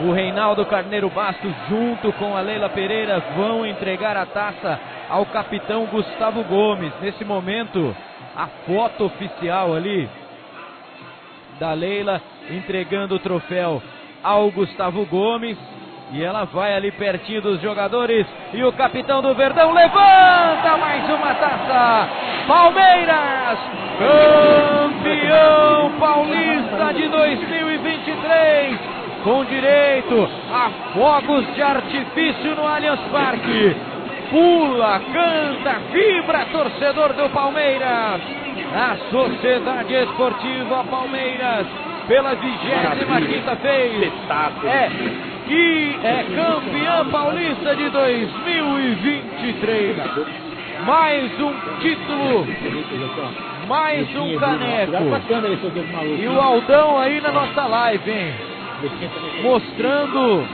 O 0.00 0.12
Reinaldo 0.12 0.66
Carneiro 0.66 1.08
Bastos, 1.08 1.50
junto 1.68 2.12
com 2.14 2.36
a 2.36 2.40
Leila 2.40 2.68
Pereira, 2.68 3.18
vão 3.34 3.64
entregar 3.64 4.14
a 4.16 4.26
taça 4.26 4.78
ao 5.08 5.24
capitão 5.26 5.86
Gustavo 5.86 6.44
Gomes. 6.44 6.92
Nesse 7.00 7.24
momento, 7.24 7.96
a 8.36 8.46
foto 8.66 9.06
oficial 9.06 9.74
ali 9.74 10.06
da 11.58 11.72
Leila 11.72 12.20
entregando 12.50 13.14
o 13.14 13.18
troféu 13.18 13.82
ao 14.22 14.50
Gustavo 14.50 15.06
Gomes. 15.06 15.56
E 16.12 16.22
ela 16.22 16.44
vai 16.44 16.72
ali 16.74 16.92
pertinho 16.92 17.42
dos 17.42 17.60
jogadores. 17.60 18.26
E 18.54 18.62
o 18.62 18.72
capitão 18.72 19.20
do 19.20 19.34
Verdão 19.34 19.72
levanta 19.72 20.76
mais 20.78 21.04
uma 21.10 21.34
taça. 21.34 22.08
Palmeiras, 22.46 23.58
campeão 23.98 25.90
paulista 25.98 26.94
de 26.94 27.08
2023. 27.08 28.78
Com 29.24 29.44
direito 29.46 30.28
a 30.52 30.70
fogos 30.94 31.54
de 31.54 31.62
artifício 31.62 32.54
no 32.54 32.66
Allianz 32.66 33.00
Parque. 33.10 33.76
Pula, 34.30 35.00
canta, 35.12 35.78
vibra, 35.90 36.46
torcedor 36.52 37.12
do 37.14 37.28
Palmeiras. 37.30 38.20
A 38.74 38.96
Sociedade 39.10 39.94
Esportiva 39.94 40.84
Palmeiras, 40.84 41.66
pela 42.06 42.34
25 42.34 43.56
vez. 43.62 44.12
É, 44.64 45.35
que 45.46 45.98
é 46.02 46.24
campeã 46.34 47.04
paulista 47.10 47.76
de 47.76 47.88
2023. 47.90 49.96
Mais 50.84 51.40
um 51.40 51.52
título, 51.80 52.46
mais 53.66 54.06
um 54.16 54.38
caneco. 54.38 54.92
E 56.18 56.28
o 56.28 56.40
Aldão 56.40 56.98
aí 56.98 57.20
na 57.20 57.32
nossa 57.32 57.66
live, 57.66 58.10
hein? 58.10 58.34
Mostrando. 59.42 60.46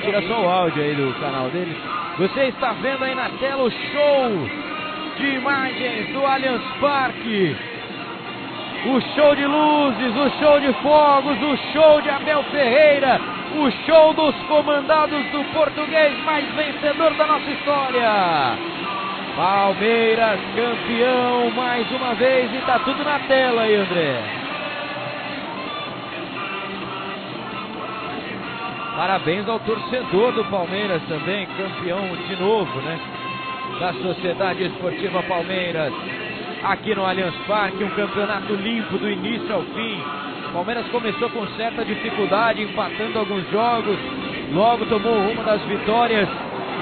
Tira 0.00 0.22
só 0.22 0.40
o 0.42 0.48
áudio 0.48 0.82
aí 0.82 0.94
do 0.94 1.12
canal 1.20 1.48
dele. 1.50 1.76
Você 2.18 2.44
está 2.46 2.72
vendo 2.72 3.04
aí 3.04 3.14
na 3.14 3.28
tela 3.38 3.62
o 3.62 3.70
show 3.70 4.48
de 5.16 5.26
imagens 5.36 6.08
do 6.12 6.26
Allianz 6.26 6.62
Parque 6.80 7.56
o 8.84 9.00
show 9.14 9.34
de 9.36 9.46
luzes, 9.46 10.16
o 10.16 10.30
show 10.38 10.58
de 10.58 10.72
fogos, 10.82 11.40
o 11.40 11.56
show 11.72 12.00
de 12.00 12.10
Abel 12.10 12.42
Ferreira, 12.44 13.20
o 13.54 13.70
show 13.86 14.12
dos 14.14 14.34
comandados 14.48 15.24
do 15.26 15.44
português 15.52 16.12
mais 16.24 16.44
vencedor 16.54 17.14
da 17.14 17.26
nossa 17.26 17.50
história. 17.50 18.58
Palmeiras 19.36 20.40
campeão 20.54 21.50
mais 21.52 21.90
uma 21.92 22.14
vez 22.14 22.52
e 22.52 22.58
tá 22.66 22.78
tudo 22.80 23.04
na 23.04 23.18
tela 23.20 23.62
aí, 23.62 23.76
André. 23.76 24.20
Parabéns 28.96 29.48
ao 29.48 29.58
torcedor 29.60 30.32
do 30.32 30.44
Palmeiras 30.46 31.00
também, 31.08 31.46
campeão 31.46 32.16
de 32.28 32.36
novo, 32.36 32.80
né? 32.80 33.00
Da 33.80 33.92
Sociedade 33.94 34.64
Esportiva 34.64 35.22
Palmeiras. 35.22 35.92
Aqui 36.64 36.94
no 36.94 37.04
Allianz 37.04 37.34
Parque, 37.48 37.82
um 37.82 37.90
campeonato 37.90 38.54
limpo 38.54 38.96
do 38.96 39.10
início 39.10 39.52
ao 39.52 39.62
fim. 39.62 40.00
Palmeiras 40.52 40.86
começou 40.92 41.28
com 41.30 41.44
certa 41.56 41.84
dificuldade, 41.84 42.62
empatando 42.62 43.18
alguns 43.18 43.50
jogos, 43.50 43.98
logo 44.52 44.86
tomou 44.86 45.18
uma 45.18 45.42
das 45.42 45.60
vitórias 45.62 46.28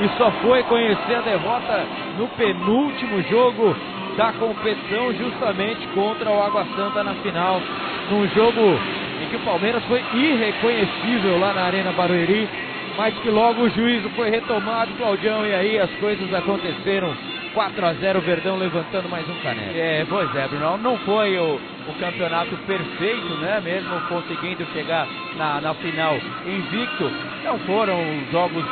e 0.03 0.19
só 0.19 0.31
foi 0.43 0.63
conhecer 0.65 1.15
a 1.15 1.21
derrota 1.23 1.87
no 2.19 2.29
penúltimo 2.29 3.23
jogo 3.23 3.75
da 4.19 4.33
competição, 4.35 5.15
justamente 5.15 5.87
contra 5.95 6.31
o 6.31 6.43
Água 6.43 6.67
Santa 6.77 7.03
na 7.03 7.15
final, 7.15 7.63
num 8.11 8.29
jogo 8.29 8.79
em 9.23 9.29
que 9.31 9.37
o 9.37 9.45
Palmeiras 9.47 9.83
foi 9.85 10.05
irreconhecível 10.13 11.39
lá 11.39 11.55
na 11.55 11.63
Arena 11.63 11.93
Barueri, 11.93 12.47
mas 12.99 13.15
que 13.21 13.31
logo 13.31 13.63
o 13.63 13.71
juízo 13.71 14.11
foi 14.11 14.29
retomado, 14.29 14.93
Claudião, 14.99 15.47
e 15.47 15.55
aí 15.55 15.79
as 15.79 15.91
coisas 15.93 16.35
aconteceram. 16.35 17.15
4 17.55 17.87
a 17.87 17.93
0 17.95 18.21
Verdão 18.21 18.57
levantando 18.57 19.09
mais 19.09 19.29
um 19.29 19.35
caneco. 19.41 19.73
É, 19.75 20.07
pois 20.09 20.35
é, 20.37 20.49
Bruno, 20.49 20.77
não 20.79 20.97
foi 20.99 21.37
o, 21.39 21.61
o 21.89 21.95
campeonato 21.99 22.57
perfeito, 22.67 23.35
né? 23.37 23.61
Mesmo 23.63 24.01
conseguindo 24.09 24.65
chegar 24.73 25.07
na, 25.37 25.61
na 25.61 25.75
final 25.75 26.15
invicto, 26.47 27.11
não 27.45 27.59
foram 27.61 27.99
jogos 28.31 28.65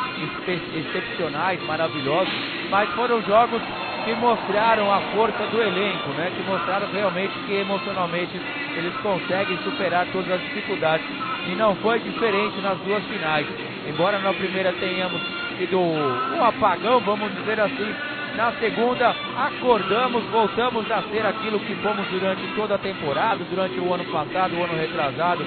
excepcionais, 0.75 1.63
maravilhosos, 1.65 2.33
mas 2.71 2.89
foram 2.91 3.23
jogos 3.23 3.61
que 4.05 4.15
mostraram 4.15 4.93
a 4.93 5.01
força 5.13 5.47
do 5.47 5.61
elenco, 5.61 6.09
né? 6.11 6.33
Que 6.37 6.43
mostraram 6.49 6.89
realmente 6.93 7.33
que 7.47 7.55
emocionalmente 7.55 8.41
eles 8.77 8.95
conseguem 9.03 9.59
superar 9.65 10.07
todas 10.13 10.31
as 10.31 10.41
dificuldades. 10.43 11.05
E 11.47 11.55
não 11.55 11.75
foi 11.77 11.99
diferente 12.01 12.61
nas 12.61 12.79
duas 12.79 13.03
finais. 13.05 13.47
Embora 13.87 14.19
na 14.19 14.33
primeira 14.35 14.73
tenhamos 14.75 15.21
tido 15.59 15.81
um 15.81 16.45
apagão, 16.45 17.01
vamos 17.01 17.35
dizer 17.35 17.59
assim, 17.61 17.95
na 18.39 18.53
segunda 18.53 19.17
acordamos, 19.37 20.23
voltamos 20.27 20.89
a 20.93 21.03
ser 21.11 21.27
aquilo 21.27 21.59
que 21.59 21.75
fomos 21.83 22.07
durante 22.07 22.41
toda 22.55 22.77
a 22.77 22.79
temporada, 22.79 23.43
durante 23.51 23.81
o 23.81 23.93
ano 23.93 24.05
passado, 24.05 24.55
o 24.55 24.63
ano 24.63 24.79
retrasado 24.79 25.45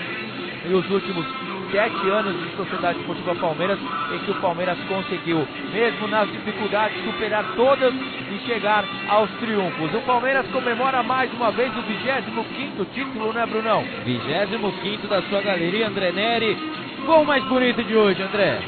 e 0.65 0.73
os 0.73 0.91
últimos 0.91 1.25
sete 1.71 2.09
anos 2.09 2.37
de 2.37 2.53
Sociedade 2.57 2.99
Esportiva 2.99 3.33
Palmeiras, 3.35 3.79
em 4.13 4.19
que 4.19 4.31
o 4.31 4.41
Palmeiras 4.41 4.77
conseguiu, 4.89 5.47
mesmo 5.71 6.05
nas 6.09 6.29
dificuldades, 6.33 7.01
superar 7.05 7.45
todas 7.55 7.93
e 7.93 8.45
chegar 8.45 8.83
aos 9.07 9.31
triunfos. 9.39 9.95
O 9.95 10.01
Palmeiras 10.01 10.45
comemora 10.47 11.01
mais 11.01 11.31
uma 11.31 11.49
vez 11.49 11.71
o 11.77 11.81
25 11.83 12.85
título, 12.93 13.31
né, 13.31 13.45
Brunão? 13.45 13.85
25 14.03 15.07
da 15.07 15.21
sua 15.21 15.41
galeria, 15.41 15.87
André 15.87 16.11
Neri. 16.11 16.57
Gol 17.05 17.23
mais 17.23 17.41
bonito 17.45 17.81
de 17.85 17.95
hoje, 17.95 18.21
André. 18.21 18.59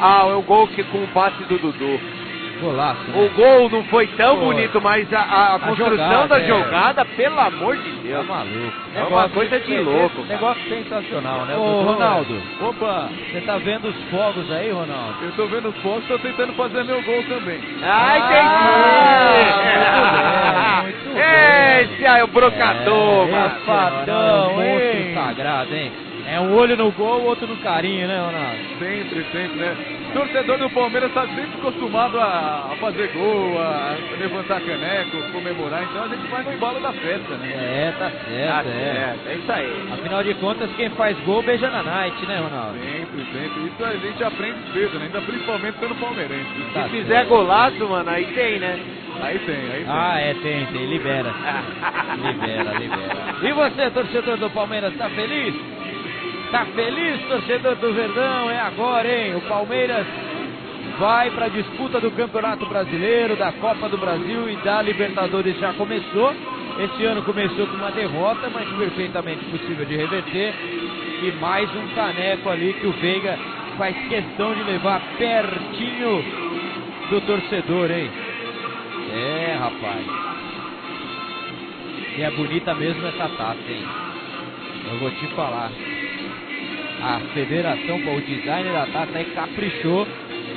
Ah, 0.00 0.26
é 0.28 0.34
o 0.34 0.42
gol 0.42 0.66
que 0.66 0.82
com 0.82 1.04
o 1.04 1.08
passe 1.14 1.44
do 1.44 1.56
Dudu. 1.58 2.11
Golaço. 2.62 3.02
Né? 3.08 3.24
O 3.24 3.28
gol 3.34 3.68
não 3.68 3.84
foi 3.84 4.06
tão 4.08 4.38
bonito, 4.38 4.80
mas 4.80 5.12
a, 5.12 5.18
a, 5.20 5.54
a 5.56 5.58
construção 5.58 5.96
jogada, 5.96 6.28
da 6.28 6.40
é. 6.40 6.46
jogada, 6.46 7.04
pelo 7.04 7.40
amor 7.40 7.76
de 7.76 7.90
Deus. 7.90 8.26
Tá 8.26 8.32
maluco. 8.32 8.72
É 8.94 9.02
uma 9.02 9.28
coisa 9.28 9.58
de 9.58 9.78
louco. 9.78 10.22
Negócio 10.22 10.62
sensacional, 10.68 11.44
né? 11.46 11.56
Ô, 11.56 11.82
Ronaldo. 11.82 12.40
Opa. 12.60 13.08
Você 13.32 13.40
tá 13.40 13.58
vendo 13.58 13.88
os 13.88 13.96
fogos 14.10 14.50
aí, 14.52 14.70
Ronaldo? 14.70 15.16
Eu 15.22 15.32
tô 15.32 15.46
vendo 15.46 15.68
os 15.70 15.76
fogos, 15.82 16.06
tô 16.06 16.18
tentando 16.18 16.52
fazer 16.52 16.84
meu 16.84 17.02
gol 17.02 17.22
também. 17.24 17.60
Ah, 17.82 18.18
entendi. 18.18 18.42
Ah, 19.84 20.80
muito 20.82 21.04
bem. 21.04 21.12
Muito 21.12 21.14
bem. 21.14 21.82
Esse 21.82 22.06
aí 22.06 22.20
é 22.20 22.24
o 22.24 22.28
brocador, 22.28 23.28
é, 23.28 23.48
Fadão, 23.66 24.62
hein? 24.62 25.14
sagrado, 25.14 25.74
hein? 25.74 25.92
É 26.32 26.40
um 26.40 26.54
olho 26.56 26.74
no 26.78 26.90
gol, 26.92 27.24
outro 27.24 27.46
no 27.46 27.58
carinho, 27.58 28.08
né, 28.08 28.18
Ronaldo? 28.18 28.56
Sempre, 28.78 29.22
sempre, 29.30 29.58
né? 29.58 29.76
Torcedor 30.14 30.56
do 30.56 30.70
Palmeiras 30.70 31.10
está 31.10 31.26
sempre 31.26 31.58
acostumado 31.58 32.18
a, 32.18 32.74
fazer 32.80 33.08
gol, 33.12 33.60
a 33.60 33.94
levantar 34.18 34.62
caneco, 34.62 35.30
comemorar, 35.30 35.82
então 35.82 36.04
a 36.04 36.08
gente 36.08 36.26
vai 36.28 36.42
no 36.42 36.54
embalo 36.54 36.80
da 36.80 36.90
festa, 36.94 37.34
né? 37.34 37.52
É, 37.52 37.94
tá 37.98 38.10
certo, 38.10 38.64
tá 38.64 38.70
é. 38.70 39.16
é 39.26 39.34
isso 39.34 39.52
aí. 39.52 39.88
Afinal 39.92 40.24
de 40.24 40.32
contas, 40.36 40.70
quem 40.74 40.88
faz 40.90 41.18
gol 41.20 41.42
beija 41.42 41.68
na 41.68 41.82
night, 41.82 42.24
né, 42.24 42.38
Ronaldo? 42.38 42.78
Sempre, 42.78 43.24
sempre. 43.30 43.66
Isso 43.66 43.84
a 43.84 43.96
gente 43.96 44.24
aprende 44.24 44.58
cedo, 44.72 44.98
né? 44.98 45.04
Ainda 45.04 45.20
principalmente 45.20 45.78
sendo 45.80 45.94
palmeirense. 45.96 46.48
Tá 46.72 46.84
Se 46.84 46.88
fizer 46.88 47.26
golaço, 47.26 47.86
mano, 47.86 48.08
aí 48.08 48.24
tem, 48.32 48.58
né? 48.58 48.80
Aí 49.20 49.38
tem, 49.40 49.54
aí 49.54 49.84
tem. 49.84 49.86
Ah, 49.86 50.18
é, 50.18 50.34
tem, 50.34 50.66
tem. 50.66 50.86
Libera. 50.86 51.30
libera, 52.16 52.78
libera. 52.78 53.34
E 53.42 53.52
você, 53.52 53.90
torcedor 53.90 54.38
do 54.38 54.48
Palmeiras, 54.48 54.96
tá 54.96 55.10
feliz? 55.10 55.54
Tá 56.52 56.66
feliz, 56.66 57.18
torcedor 57.28 57.76
do 57.76 57.94
Verdão? 57.94 58.50
É 58.50 58.60
agora, 58.60 59.08
hein? 59.08 59.34
O 59.36 59.40
Palmeiras 59.48 60.06
vai 60.98 61.30
para 61.30 61.46
a 61.46 61.48
disputa 61.48 61.98
do 61.98 62.10
Campeonato 62.10 62.66
Brasileiro, 62.66 63.36
da 63.36 63.50
Copa 63.52 63.88
do 63.88 63.96
Brasil 63.96 64.50
e 64.50 64.56
da 64.56 64.82
Libertadores 64.82 65.58
já 65.58 65.72
começou. 65.72 66.34
Esse 66.78 67.06
ano 67.06 67.22
começou 67.22 67.66
com 67.66 67.76
uma 67.76 67.90
derrota, 67.90 68.50
mas 68.50 68.68
perfeitamente 68.68 69.42
possível 69.46 69.86
de 69.86 69.96
reverter. 69.96 70.52
E 71.22 71.32
mais 71.40 71.74
um 71.74 71.88
caneco 71.94 72.50
ali 72.50 72.74
que 72.74 72.86
o 72.86 72.92
Veiga 72.92 73.38
faz 73.78 73.96
questão 74.08 74.54
de 74.54 74.62
levar 74.64 75.00
pertinho 75.16 76.22
do 77.08 77.20
torcedor, 77.22 77.90
hein? 77.90 78.10
É, 79.10 79.56
rapaz. 79.58 80.06
E 82.18 82.22
é 82.22 82.30
bonita 82.30 82.74
mesmo 82.74 83.06
essa 83.06 83.26
taça, 83.38 83.70
hein? 83.70 83.84
Eu 84.90 84.98
vou 84.98 85.10
te 85.12 85.26
falar 85.28 85.70
a 87.02 87.18
federação, 87.34 87.96
o 87.96 88.20
design 88.20 88.70
da 88.70 88.86
taça 88.86 89.10
aí 89.18 89.24
caprichou 89.34 90.06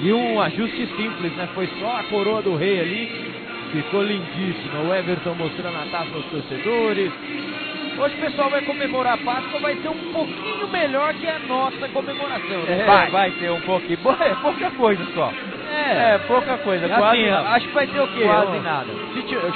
e 0.01 0.13
um 0.13 0.39
ajuste 0.39 0.87
simples, 0.95 1.33
né? 1.35 1.49
Foi 1.55 1.67
só 1.79 1.97
a 1.97 2.03
coroa 2.03 2.41
do 2.43 2.55
rei 2.55 2.79
ali, 2.79 3.33
ficou 3.71 4.03
lindíssimo. 4.03 4.87
O 4.87 4.93
Everton 4.93 5.33
mostrando 5.33 5.77
a 5.77 5.85
taça 5.91 6.13
aos 6.13 6.25
torcedores. 6.25 7.11
Hoje 7.97 8.15
o 8.15 8.19
pessoal 8.19 8.49
vai 8.49 8.61
comemorar 8.61 9.13
a 9.13 9.17
Páscoa, 9.17 9.59
vai 9.59 9.75
ser 9.77 9.87
um 9.87 10.11
pouquinho 10.11 10.67
melhor 10.67 11.13
que 11.13 11.27
a 11.27 11.39
nossa 11.39 11.87
comemoração. 11.89 12.63
Né? 12.63 12.81
É, 12.81 12.85
vai. 12.85 13.09
vai 13.09 13.31
ter 13.31 13.49
um 13.49 13.61
pouquinho. 13.61 13.97
É 14.21 14.35
pouca 14.35 14.69
coisa 14.71 15.03
só. 15.15 15.31
É, 15.71 16.15
é 16.15 16.17
pouca 16.27 16.57
coisa. 16.57 16.85
Assim, 16.85 16.95
quase 16.95 17.29
acho 17.29 17.67
que 17.67 17.73
vai 17.73 17.87
ter 17.87 18.01
o 18.01 18.07
quê? 18.09 18.23
Quase 18.23 18.59
nada. 18.59 18.87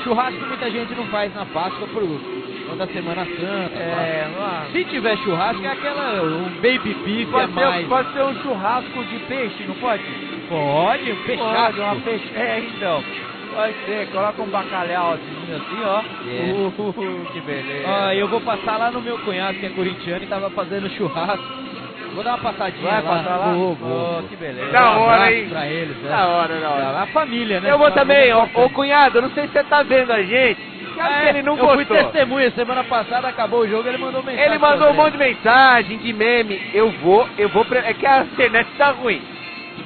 Churrasco 0.03 0.45
muita 0.45 0.71
gente 0.71 0.95
não 0.95 1.05
faz 1.07 1.35
na 1.35 1.45
Páscoa 1.45 1.87
por 1.89 2.01
da 2.75 2.87
Semana 2.87 3.25
Santa. 3.25 3.79
É, 3.79 4.27
se 4.71 4.83
tiver 4.85 5.17
churrasco, 5.17 5.63
é 5.63 5.67
aquela. 5.67 6.21
Um 6.23 6.49
baby 6.55 6.93
beef 7.05 7.29
pode 7.29 7.51
é 7.51 7.55
mais. 7.55 7.87
Pode 7.87 8.13
ser 8.13 8.23
um 8.23 8.35
churrasco 8.41 9.03
de 9.03 9.19
peixe, 9.19 9.63
não 9.67 9.75
pode? 9.75 10.03
Pode, 10.47 11.11
um 11.11 11.23
peixado. 11.23 11.81
Uma 11.81 11.95
peixe. 11.97 12.29
É, 12.35 12.59
então. 12.59 13.03
Pode 13.53 13.73
ser, 13.85 14.07
coloca 14.11 14.41
um 14.41 14.49
bacalhau 14.49 15.13
assim, 15.13 15.83
ó. 15.83 16.01
Yeah. 16.23 16.53
Uh, 16.53 16.73
uh, 16.77 16.89
uh, 16.89 17.25
que 17.33 17.41
beleza. 17.41 17.87
Ó, 17.87 18.11
eu 18.11 18.27
vou 18.27 18.41
passar 18.41 18.77
lá 18.77 18.91
no 18.91 19.01
meu 19.01 19.17
cunhado, 19.19 19.57
que 19.57 19.65
é 19.65 19.69
corintiano, 19.69 20.23
e 20.23 20.27
tava 20.27 20.49
fazendo 20.51 20.89
churrasco. 20.91 21.43
Vou 22.13 22.23
dar 22.23 22.35
uma 22.35 22.39
passadinha 22.39 22.83
Vai 22.83 23.01
lá. 23.01 23.09
passar 23.09 23.37
lá? 23.37 23.53
Vou, 23.53 23.75
vou. 23.75 24.19
Oh, 24.19 24.23
que 24.27 24.35
beleza. 24.35 24.71
Da 24.71 24.97
hora, 24.97 25.31
hein? 25.31 25.49
Pra 25.49 25.67
eles, 25.67 25.97
né? 25.97 26.09
Da 26.09 26.27
hora, 26.27 26.59
da 26.59 26.69
hora. 26.69 26.99
A 27.01 27.07
família, 27.07 27.59
né? 27.59 27.71
Eu 27.71 27.77
vou 27.77 27.91
também, 27.91 28.33
ô, 28.33 28.47
ô 28.53 28.69
cunhado, 28.69 29.21
não 29.21 29.31
sei 29.31 29.47
se 29.47 29.53
você 29.53 29.63
tá 29.63 29.83
vendo 29.83 30.11
a 30.11 30.21
gente. 30.21 30.78
É, 30.99 31.29
ele 31.29 31.41
não 31.41 31.57
eu 31.57 31.65
gostou. 31.65 31.85
fui 31.85 31.85
testemunha, 31.85 32.51
semana 32.51 32.83
passada 32.83 33.27
acabou 33.27 33.61
o 33.61 33.67
jogo, 33.67 33.87
ele 33.87 33.97
mandou 33.97 34.21
mensagem. 34.21 34.45
Ele 34.45 34.57
mandou 34.57 34.89
um 34.89 34.93
monte 34.93 35.13
de 35.13 35.17
mensagem, 35.17 35.97
de 35.97 36.13
meme. 36.13 36.61
Eu 36.73 36.91
vou, 36.91 37.27
eu 37.37 37.49
vou. 37.49 37.65
É 37.71 37.93
que 37.93 38.05
a 38.05 38.23
internet 38.23 38.67
tá 38.77 38.91
ruim. 38.91 39.21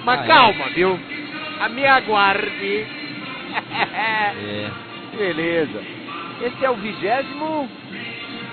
Mas 0.04 0.22
ah, 0.22 0.24
calma, 0.24 0.66
é. 0.66 0.70
viu? 0.70 1.00
A 1.60 1.70
me 1.70 1.86
aguarde. 1.86 2.88
é. 3.96 4.72
Beleza. 5.16 5.82
Esse 6.42 6.66
é 6.66 6.70
o 6.70 6.76
vigésimo 6.76 7.70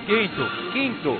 quinto. 0.06 0.50
Quinto. 0.72 1.18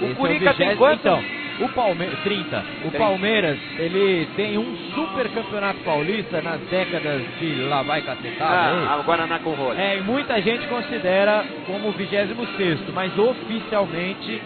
O 0.00 0.04
Esse 0.06 0.14
Curica 0.14 0.50
é 0.50 0.52
o 0.52 0.54
tem 0.54 0.76
quanto? 0.76 1.00
Então, 1.00 1.22
o 1.60 1.68
Palmeiras, 1.70 2.18
30. 2.22 2.58
O 2.58 2.90
30. 2.90 2.98
Palmeiras, 2.98 3.58
ele 3.78 4.28
tem 4.36 4.58
um 4.58 4.76
super 4.94 5.28
campeonato 5.30 5.80
paulista 5.80 6.42
nas 6.42 6.60
décadas 6.62 7.22
de 7.38 7.62
lá 7.62 7.82
vai 7.82 8.02
cacetada. 8.02 8.88
Ah, 8.88 8.98
agora 9.00 9.26
na 9.26 9.38
Conrole. 9.38 9.78
É, 9.78 9.98
e 9.98 10.02
muita 10.02 10.40
gente 10.42 10.66
considera 10.66 11.44
como 11.66 11.88
o 11.88 11.92
26, 11.92 12.90
mas 12.92 13.16
oficialmente 13.18 14.42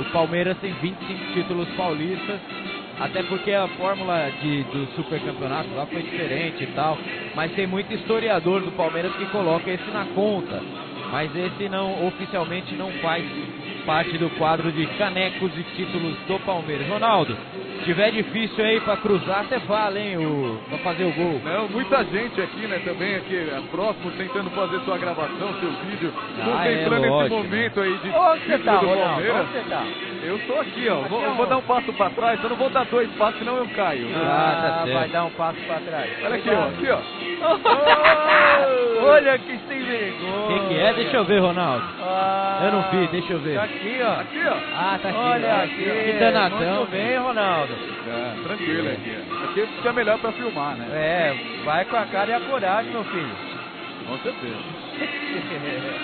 o 0.00 0.04
Palmeiras 0.12 0.56
tem 0.58 0.72
25 0.72 1.32
títulos 1.34 1.68
paulistas. 1.76 2.40
Até 3.00 3.22
porque 3.22 3.52
a 3.52 3.68
fórmula 3.68 4.28
de, 4.42 4.64
do 4.64 4.86
super 4.96 5.20
campeonato 5.20 5.68
lá 5.74 5.86
foi 5.86 6.02
diferente 6.02 6.64
e 6.64 6.66
tal. 6.68 6.98
Mas 7.34 7.52
tem 7.52 7.66
muito 7.66 7.92
historiador 7.94 8.60
do 8.60 8.72
Palmeiras 8.72 9.12
que 9.14 9.26
coloca 9.26 9.70
esse 9.70 9.88
na 9.90 10.04
conta. 10.14 10.60
Mas 11.12 11.30
esse 11.34 11.68
não 11.68 12.06
oficialmente 12.06 12.74
não 12.74 12.90
faz 12.94 13.24
parte 13.88 14.18
do 14.18 14.28
quadro 14.36 14.70
de 14.70 14.86
canecos 14.98 15.50
e 15.56 15.62
títulos 15.74 16.14
do 16.26 16.38
Palmeiras. 16.40 16.86
Ronaldo, 16.88 17.34
se 17.78 17.84
tiver 17.86 18.10
difícil 18.10 18.62
aí 18.62 18.78
para 18.82 18.98
cruzar, 18.98 19.46
você 19.46 19.58
fala, 19.60 19.98
hein, 19.98 20.18
o, 20.18 20.60
pra 20.68 20.76
fazer 20.80 21.04
o 21.04 21.12
gol. 21.12 21.40
Não, 21.42 21.66
muita 21.70 22.04
gente 22.04 22.38
aqui, 22.38 22.66
né, 22.66 22.82
também 22.84 23.14
aqui 23.14 23.34
é, 23.34 23.62
próximo, 23.70 24.10
tentando 24.10 24.50
fazer 24.50 24.78
sua 24.80 24.98
gravação, 24.98 25.54
seu 25.58 25.70
vídeo, 25.86 26.12
ah, 26.14 26.44
contemplando 26.44 27.06
é, 27.06 27.08
esse 27.08 27.30
momento 27.30 27.80
aí 27.80 27.96
de 27.96 28.08
Onde 28.10 28.44
você 28.44 28.58
tá, 28.58 28.76
do 28.76 28.86
Ronaldo? 28.88 29.08
Palmeiras. 29.08 29.40
Onde 29.40 29.52
você 29.52 29.70
tá? 29.70 29.84
Eu 30.28 30.38
tô 30.40 30.60
aqui, 30.60 30.86
ó. 30.90 30.96
Vou, 31.08 31.22
eu 31.22 31.34
vou 31.36 31.46
dar 31.46 31.56
um 31.56 31.62
passo 31.62 31.90
pra 31.94 32.10
trás, 32.10 32.38
eu 32.42 32.50
não 32.50 32.56
vou 32.56 32.68
dar 32.68 32.84
dois 32.84 33.10
passos, 33.12 33.38
senão 33.38 33.56
eu 33.56 33.66
caio. 33.68 34.06
Ah, 34.14 34.58
tá 34.60 34.84
certo. 34.84 34.98
vai 34.98 35.08
dar 35.08 35.24
um 35.24 35.30
passo 35.30 35.58
pra 35.66 35.80
trás. 35.80 36.10
Olha 36.22 36.34
aqui, 36.36 36.50
ó. 36.50 36.64
Aqui, 36.64 36.90
ó. 36.90 36.98
Olha 39.08 39.38
que 39.38 39.58
sem 39.66 39.78
vergonha. 39.84 40.44
O 40.44 40.48
que, 40.48 40.68
que 40.68 40.78
é? 40.80 40.92
Deixa 40.92 41.16
eu 41.16 41.24
ver, 41.24 41.38
Ronaldo. 41.38 41.84
Ah, 42.02 42.60
Eu 42.64 42.72
não 42.72 42.82
vi, 42.90 43.06
deixa 43.06 43.32
eu 43.32 43.38
ver. 43.40 43.54
Tá 43.54 43.64
aqui, 43.64 43.98
ó. 44.02 44.20
Aqui, 44.20 44.46
ó. 44.46 44.56
Ah, 44.76 44.98
tá 45.02 45.08
aqui. 45.08 45.18
Olha 45.18 45.48
ó. 45.48 45.64
aqui. 45.64 45.84
Que 45.84 46.12
danadão. 46.20 46.76
Muito 46.76 46.90
bem, 46.90 47.16
Ronaldo. 47.18 47.72
É, 47.72 48.42
tranquilo 48.42 48.88
aqui. 48.90 49.16
Aqui 49.44 49.66
fica 49.76 49.92
melhor 49.94 50.18
pra 50.18 50.32
filmar, 50.32 50.76
né? 50.76 50.88
É, 50.92 51.62
vai 51.64 51.86
com 51.86 51.96
a 51.96 52.04
cara 52.04 52.30
e 52.30 52.34
a 52.34 52.40
coragem, 52.40 52.92
meu 52.92 53.04
filho. 53.04 53.32
Com 54.06 54.18
certeza. 54.18 54.56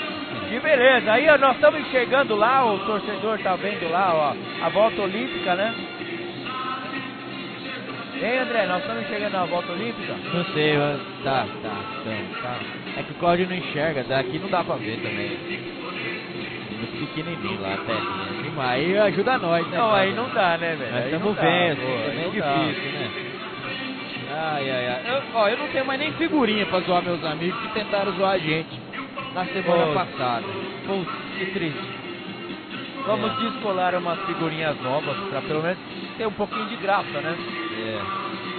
Que 0.55 0.61
beleza. 0.61 1.13
Aí 1.13 1.29
ó, 1.29 1.37
nós 1.37 1.57
estamos 1.57 1.81
enxergando 1.81 2.37
lá, 2.37 2.65
o 2.65 2.79
torcedor 2.87 3.41
tá 3.41 3.57
vendo 3.57 3.91
lá, 3.91 4.15
ó, 4.15 4.65
a 4.65 4.69
volta 4.69 5.03
olímpica, 5.03 5.57
né? 5.57 5.75
Hein, 8.23 8.39
André, 8.39 8.65
nós 8.67 8.81
estamos 8.81 9.03
enxergando 9.03 9.37
a 9.37 9.45
volta 9.47 9.73
olímpica? 9.73 10.15
Não 10.33 10.45
sei, 10.45 10.79
mas 10.79 11.01
tá, 11.25 11.45
tá, 11.61 11.77
então, 12.01 12.41
tá. 12.41 12.57
É 12.97 13.03
que 13.03 13.11
o 13.11 13.15
Cláudio 13.17 13.49
não 13.49 13.57
enxerga, 13.57 14.05
daqui 14.05 14.39
não 14.39 14.49
dá 14.49 14.63
pra 14.63 14.77
ver 14.77 14.97
também. 14.99 15.37
Muito 16.79 17.01
pequenininho 17.01 17.61
lá, 17.61 17.75
a 17.75 17.79
telinha. 17.79 18.53
Mas 18.55 18.71
Aí 18.71 18.97
ajuda 18.97 19.39
nós, 19.39 19.67
né? 19.67 19.77
Não, 19.77 19.93
aí 19.93 20.13
Cláudio? 20.13 20.23
não 20.23 20.35
dá, 20.41 20.57
né, 20.57 20.77
velho? 20.77 20.93
Nós 20.93 21.01
Aí 21.03 21.13
estamos 21.15 21.37
vendo, 21.37 21.83
é 21.83 22.23
aí 22.23 22.31
difícil, 22.31 22.93
né? 22.93 23.11
Ai, 24.31 24.71
ai, 24.71 24.87
ai. 24.89 25.01
Eu, 25.17 25.23
ó, 25.35 25.49
eu 25.49 25.59
não 25.59 25.67
tenho 25.67 25.85
mais 25.85 25.99
nem 25.99 26.13
figurinha 26.13 26.65
pra 26.67 26.79
zoar 26.79 27.03
meus 27.03 27.25
amigos 27.25 27.61
que 27.61 27.69
tentaram 27.75 28.13
zoar 28.13 28.35
a 28.35 28.39
gente 28.39 28.84
na 29.35 29.45
semana 29.47 29.87
Pô. 29.87 29.93
passada. 29.95 30.45
Putz, 30.87 31.11
que 31.39 31.47
triste. 31.47 32.05
Vamos 33.07 33.33
É. 33.33 33.37
descolar 33.51 33.95
umas 33.97 34.19
figurinhas 34.27 34.81
novas 34.81 35.17
pra 35.29 35.43
pelo 35.43 35.63
menos 35.63 35.79
ter 36.17 36.27
um 36.27 36.33
pouquinho 36.33 36.67
de 36.67 36.77
graça, 36.77 37.21
né? 37.21 37.37
É. 37.77 38.01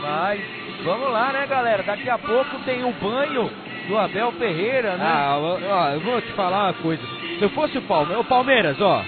Mas 0.02 0.42
vamos 0.84 1.12
lá, 1.12 1.32
né, 1.34 1.48
galera? 1.48 1.82
Daqui 1.84 2.10
a 2.10 2.18
pouco 2.18 2.60
tem 2.60 2.84
o 2.84 2.92
banho 2.94 3.50
do 3.88 3.98
Abel 3.98 4.32
Ferreira, 4.34 4.98
né? 4.98 5.06
Ah, 5.08 5.38
ó, 5.40 5.58
ó, 5.68 5.90
eu 5.90 6.00
vou 6.02 6.22
te 6.22 6.32
falar 6.34 6.66
uma 6.66 6.74
coisa. 6.74 7.02
Se 7.40 7.42
eu 7.42 7.50
fosse 7.50 7.78
o 7.78 7.82
Palmeiras, 7.84 8.22
o 8.24 8.28
Palmeiras, 8.30 8.82
ó, 8.82 9.04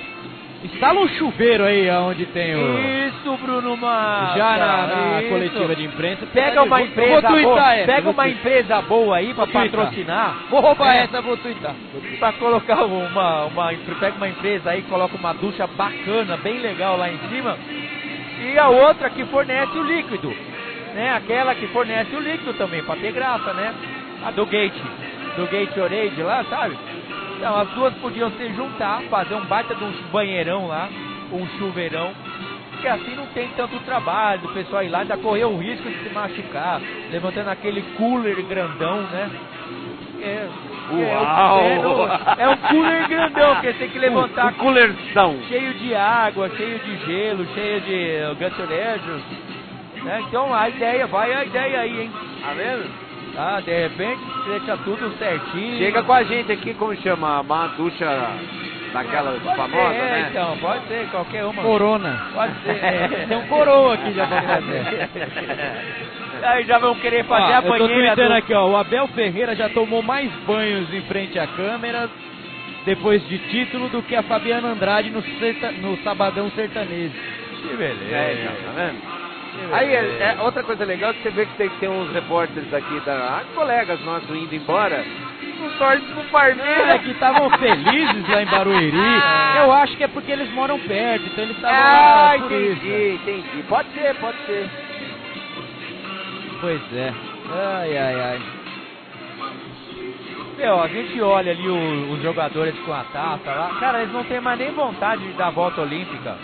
instala 0.63 0.99
um 0.99 1.07
chuveiro 1.09 1.63
aí 1.63 1.89
onde 1.91 2.25
tem 2.27 2.55
o. 2.55 2.79
Isso, 3.07 3.37
Bruno 3.43 3.77
Massa. 3.77 4.37
Já 4.37 4.57
na, 4.57 4.87
na 4.87 5.21
isso. 5.21 5.29
coletiva 5.29 5.75
de 5.75 5.85
imprensa. 5.85 6.25
Pega 6.27 6.63
uma 6.63 6.77
Vou- 6.77 6.85
empresa 6.85 7.11
vou 7.21 7.31
twittar 7.31 7.43
boa, 7.53 7.75
essa, 7.75 7.85
pega 7.85 8.01
vou 8.01 8.13
uma 8.13 8.29
empresa 8.29 8.81
boa 8.81 9.17
aí 9.17 9.33
pra 9.33 9.45
Vou 9.45 9.53
patrocinar. 9.53 10.35
Vou 10.49 10.59
roubar 10.61 10.95
É. 10.95 11.03
essa, 11.03 11.21
vou 11.21 11.37
twittar. 11.37 11.75
Pra 12.19 12.33
colocar 12.33 12.83
uma, 12.85 13.45
uma. 13.45 13.73
Pega 13.99 14.15
uma 14.17 14.27
empresa 14.29 14.71
aí, 14.71 14.81
coloca 14.83 15.15
uma 15.15 15.33
ducha 15.33 15.67
bacana, 15.67 16.37
bem 16.37 16.59
legal 16.59 16.97
lá 16.97 17.09
em 17.09 17.17
cima. 17.29 17.57
E 18.41 18.57
a 18.57 18.67
outra 18.69 19.09
que 19.09 19.25
fornece 19.25 19.77
o 19.77 19.83
líquido. 19.83 20.33
Né? 20.93 21.13
Aquela 21.15 21.53
que 21.53 21.67
fornece 21.67 22.15
o 22.15 22.19
líquido 22.19 22.53
também, 22.53 22.81
pra 22.83 22.95
ter 22.95 23.11
graça, 23.11 23.53
né? 23.53 23.73
A 24.25 24.31
do 24.31 24.45
Gate. 24.45 24.73
Do 25.35 25.45
Gatorade 25.45 26.23
lá, 26.23 26.43
sabe? 26.49 26.75
Então 27.37 27.55
as 27.57 27.69
duas 27.69 27.93
podiam 27.95 28.31
se 28.31 28.53
juntar, 28.53 29.01
fazer 29.09 29.35
um 29.35 29.45
baita 29.45 29.75
de 29.75 29.83
um 29.83 29.91
banheirão 30.11 30.67
lá, 30.67 30.89
um 31.31 31.45
chuveirão. 31.57 32.11
Que 32.81 32.87
assim 32.87 33.15
não 33.15 33.25
tem 33.27 33.47
tanto 33.55 33.79
trabalho 33.79 34.41
do 34.41 34.49
pessoal 34.49 34.83
ir 34.83 34.89
lá, 34.89 34.99
ainda 34.99 35.17
correr 35.17 35.45
o 35.45 35.57
risco 35.57 35.89
de 35.89 35.97
se 36.03 36.09
machucar, 36.09 36.79
levantando 37.11 37.49
aquele 37.49 37.81
cooler 37.97 38.35
grandão, 38.43 39.01
né? 39.03 39.31
É, 40.21 40.47
Uau! 40.91 41.59
É, 41.59 42.41
é, 42.41 42.43
é 42.43 42.49
um 42.49 42.57
cooler 42.57 43.07
grandão, 43.07 43.55
que 43.57 43.67
você 43.67 43.73
tem 43.73 43.89
que 43.89 43.99
levantar 43.99 44.47
Um 44.47 44.53
coolerzão. 44.53 45.39
cheio 45.47 45.73
de 45.75 45.93
água, 45.95 46.49
cheio 46.55 46.79
de 46.79 46.97
gelo, 47.05 47.45
cheio 47.53 47.81
de 47.81 48.31
uh, 48.31 48.35
Gatorade. 48.35 49.03
Né? 50.03 50.23
Então 50.27 50.53
a 50.53 50.69
ideia, 50.69 51.05
vai 51.07 51.33
a 51.33 51.45
ideia 51.45 51.79
aí, 51.81 52.01
hein? 52.01 52.11
Tá 52.41 52.53
vendo? 52.53 53.06
Tá, 53.37 53.59
de 53.59 53.69
repente 53.71 54.19
deixa 54.47 54.75
tudo 54.77 55.15
certinho. 55.19 55.77
Chega 55.77 56.01
com 56.01 56.11
a 56.11 56.23
gente 56.23 56.51
aqui, 56.51 56.73
como 56.73 56.95
chama? 56.97 57.41
Uma 57.41 57.67
ducha 57.67 58.31
daquela 58.91 59.33
Pode 59.39 59.55
famosa, 59.55 59.89
ser, 59.93 59.95
é, 59.95 60.09
né? 60.09 60.27
então, 60.31 60.57
pode 60.57 60.87
ser, 60.87 61.07
qualquer 61.11 61.45
uma. 61.45 61.61
Corona. 61.61 62.19
Pode 62.33 62.53
ser. 62.63 62.77
É. 62.83 63.25
Tem 63.27 63.37
um 63.37 63.45
coroa 63.45 63.93
aqui 63.93 64.11
já 64.13 64.25
pra 64.25 64.41
fazer. 64.41 65.09
Aí 66.43 66.63
já 66.65 66.79
vão 66.79 66.95
querer 66.95 67.25
fazer 67.25 67.43
Ó, 67.53 67.55
a 67.55 67.57
eu 67.59 67.61
tô 67.63 67.69
banheira 67.87 68.15
do... 68.15 68.33
aqui, 68.33 68.53
ó. 68.55 68.67
O 68.69 68.75
Abel 68.75 69.07
Ferreira 69.09 69.55
já 69.55 69.69
tomou 69.69 70.01
mais 70.01 70.31
banhos 70.47 70.91
em 70.91 71.01
frente 71.03 71.37
à 71.37 71.45
câmera 71.45 72.09
depois 72.85 73.21
de 73.27 73.37
título 73.49 73.87
do 73.89 74.01
que 74.01 74.15
a 74.15 74.23
Fabiana 74.23 74.69
Andrade 74.69 75.11
no, 75.11 75.21
serta- 75.39 75.73
no 75.73 75.95
Sabadão 75.97 76.49
Sertanejo. 76.55 77.13
Que 77.61 77.75
beleza. 77.75 78.15
É, 78.15 78.33
então, 78.33 78.53
tá 78.73 78.81
vendo? 78.81 79.26
Aí, 79.71 79.93
é, 79.93 80.35
é, 80.37 80.41
outra 80.41 80.63
coisa 80.63 80.85
legal 80.85 81.13
que 81.13 81.23
você 81.23 81.29
vê 81.31 81.45
que 81.45 81.53
tem, 81.55 81.69
tem 81.79 81.89
uns 81.89 82.11
repórteres 82.13 82.73
aqui, 82.73 82.99
da, 83.01 83.13
ah, 83.13 83.43
colegas 83.55 83.99
nossos 84.05 84.29
indo 84.29 84.53
embora, 84.55 85.03
não 85.59 85.69
torce 85.77 86.01
pro 86.05 86.21
É 86.21 86.25
Palmeiras. 86.31 87.01
que 87.01 87.11
estavam 87.11 87.49
felizes 87.57 88.29
lá 88.29 88.41
em 88.43 88.45
Barueri. 88.45 88.91
Ah. 89.23 89.55
Eu 89.65 89.71
acho 89.73 89.97
que 89.97 90.03
é 90.03 90.07
porque 90.07 90.31
eles 90.31 90.49
moram 90.53 90.79
perto, 90.79 91.25
então 91.25 91.43
eles 91.43 91.55
estavam 91.55 91.77
Ah, 91.77 92.33
lá 92.35 92.39
por 92.39 92.51
isso. 92.51 92.71
entendi, 92.85 93.15
entendi. 93.15 93.63
Pode 93.67 93.89
ser, 93.93 94.15
pode 94.15 94.37
ser. 94.45 94.69
Pois 96.61 96.81
é. 96.93 97.13
Ai, 97.51 97.97
ai, 97.97 98.21
ai. 98.21 98.41
Meu, 100.57 100.81
a 100.81 100.87
gente 100.87 101.21
olha 101.21 101.51
ali 101.51 101.67
os 101.67 102.21
jogadores 102.21 102.73
com 102.79 102.91
a 102.93 103.03
taça 103.13 103.51
lá, 103.51 103.71
cara, 103.79 104.01
eles 104.01 104.11
não 104.13 104.23
têm 104.23 104.41
mais 104.41 104.57
nem 104.57 104.71
vontade 104.71 105.21
de 105.21 105.33
dar 105.33 105.47
a 105.47 105.51
volta 105.51 105.81
olímpica. 105.81 106.35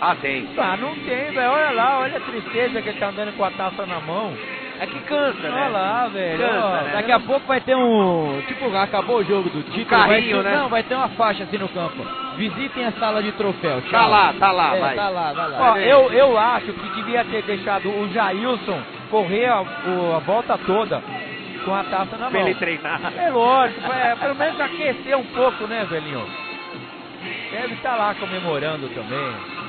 Ah, 0.00 0.16
tem. 0.20 0.48
Ah, 0.56 0.76
não 0.78 0.94
tem, 0.94 1.30
velho. 1.32 1.50
Olha 1.50 1.70
lá, 1.72 1.98
olha 2.00 2.16
a 2.16 2.20
tristeza 2.20 2.80
que 2.80 2.88
ele 2.88 2.98
tá 2.98 3.08
andando 3.08 3.36
com 3.36 3.44
a 3.44 3.50
taça 3.50 3.84
na 3.86 4.00
mão. 4.00 4.32
É 4.80 4.86
que 4.86 4.98
cansa, 5.00 5.38
né? 5.42 5.50
Olha 5.52 5.68
lá, 5.68 6.08
velho. 6.08 6.38
Cansa, 6.38 6.64
ó, 6.66 6.70
né? 6.84 6.90
Daqui 6.94 7.12
a 7.12 7.20
pouco 7.20 7.46
vai 7.46 7.60
ter 7.60 7.76
um. 7.76 8.42
Tipo, 8.48 8.74
acabou 8.74 9.18
o 9.18 9.24
jogo 9.24 9.50
do 9.50 9.62
título. 9.64 9.84
carrinho, 9.84 10.36
vai 10.36 10.44
ter, 10.44 10.50
né? 10.50 10.56
Não, 10.56 10.68
vai 10.70 10.82
ter 10.82 10.94
uma 10.94 11.08
faixa 11.10 11.44
assim 11.44 11.58
no 11.58 11.68
campo. 11.68 12.02
Visitem 12.38 12.86
a 12.86 12.92
sala 12.92 13.22
de 13.22 13.30
troféu. 13.32 13.82
Tchau. 13.82 13.90
Tá 13.90 14.06
lá, 14.06 14.32
tá 14.38 14.50
lá, 14.50 14.74
É, 14.76 14.80
vai. 14.80 14.94
tá 14.96 15.08
lá, 15.10 15.32
vai 15.34 15.50
lá. 15.50 15.72
Ó, 15.72 15.76
eu, 15.76 16.10
eu 16.12 16.38
acho 16.38 16.72
que 16.72 16.88
devia 16.94 17.22
ter 17.26 17.42
deixado 17.42 17.90
o 17.90 18.08
Jailson 18.10 18.80
correr 19.10 19.46
a, 19.48 19.58
a 19.58 20.18
volta 20.20 20.56
toda 20.64 21.02
com 21.66 21.74
a 21.74 21.84
taça 21.84 22.16
na 22.16 22.30
Pra 22.30 22.38
mão. 22.38 22.48
ele 22.48 22.54
treinar. 22.54 23.00
É 23.18 23.28
lógico, 23.28 23.92
é, 23.92 24.16
pelo 24.16 24.34
menos 24.34 24.58
aquecer 24.58 25.14
um 25.18 25.24
pouco, 25.26 25.66
né, 25.66 25.86
velhinho? 25.90 26.26
Deve 27.52 27.74
estar 27.74 27.96
lá 27.96 28.14
comemorando 28.18 28.88
também. 28.88 29.59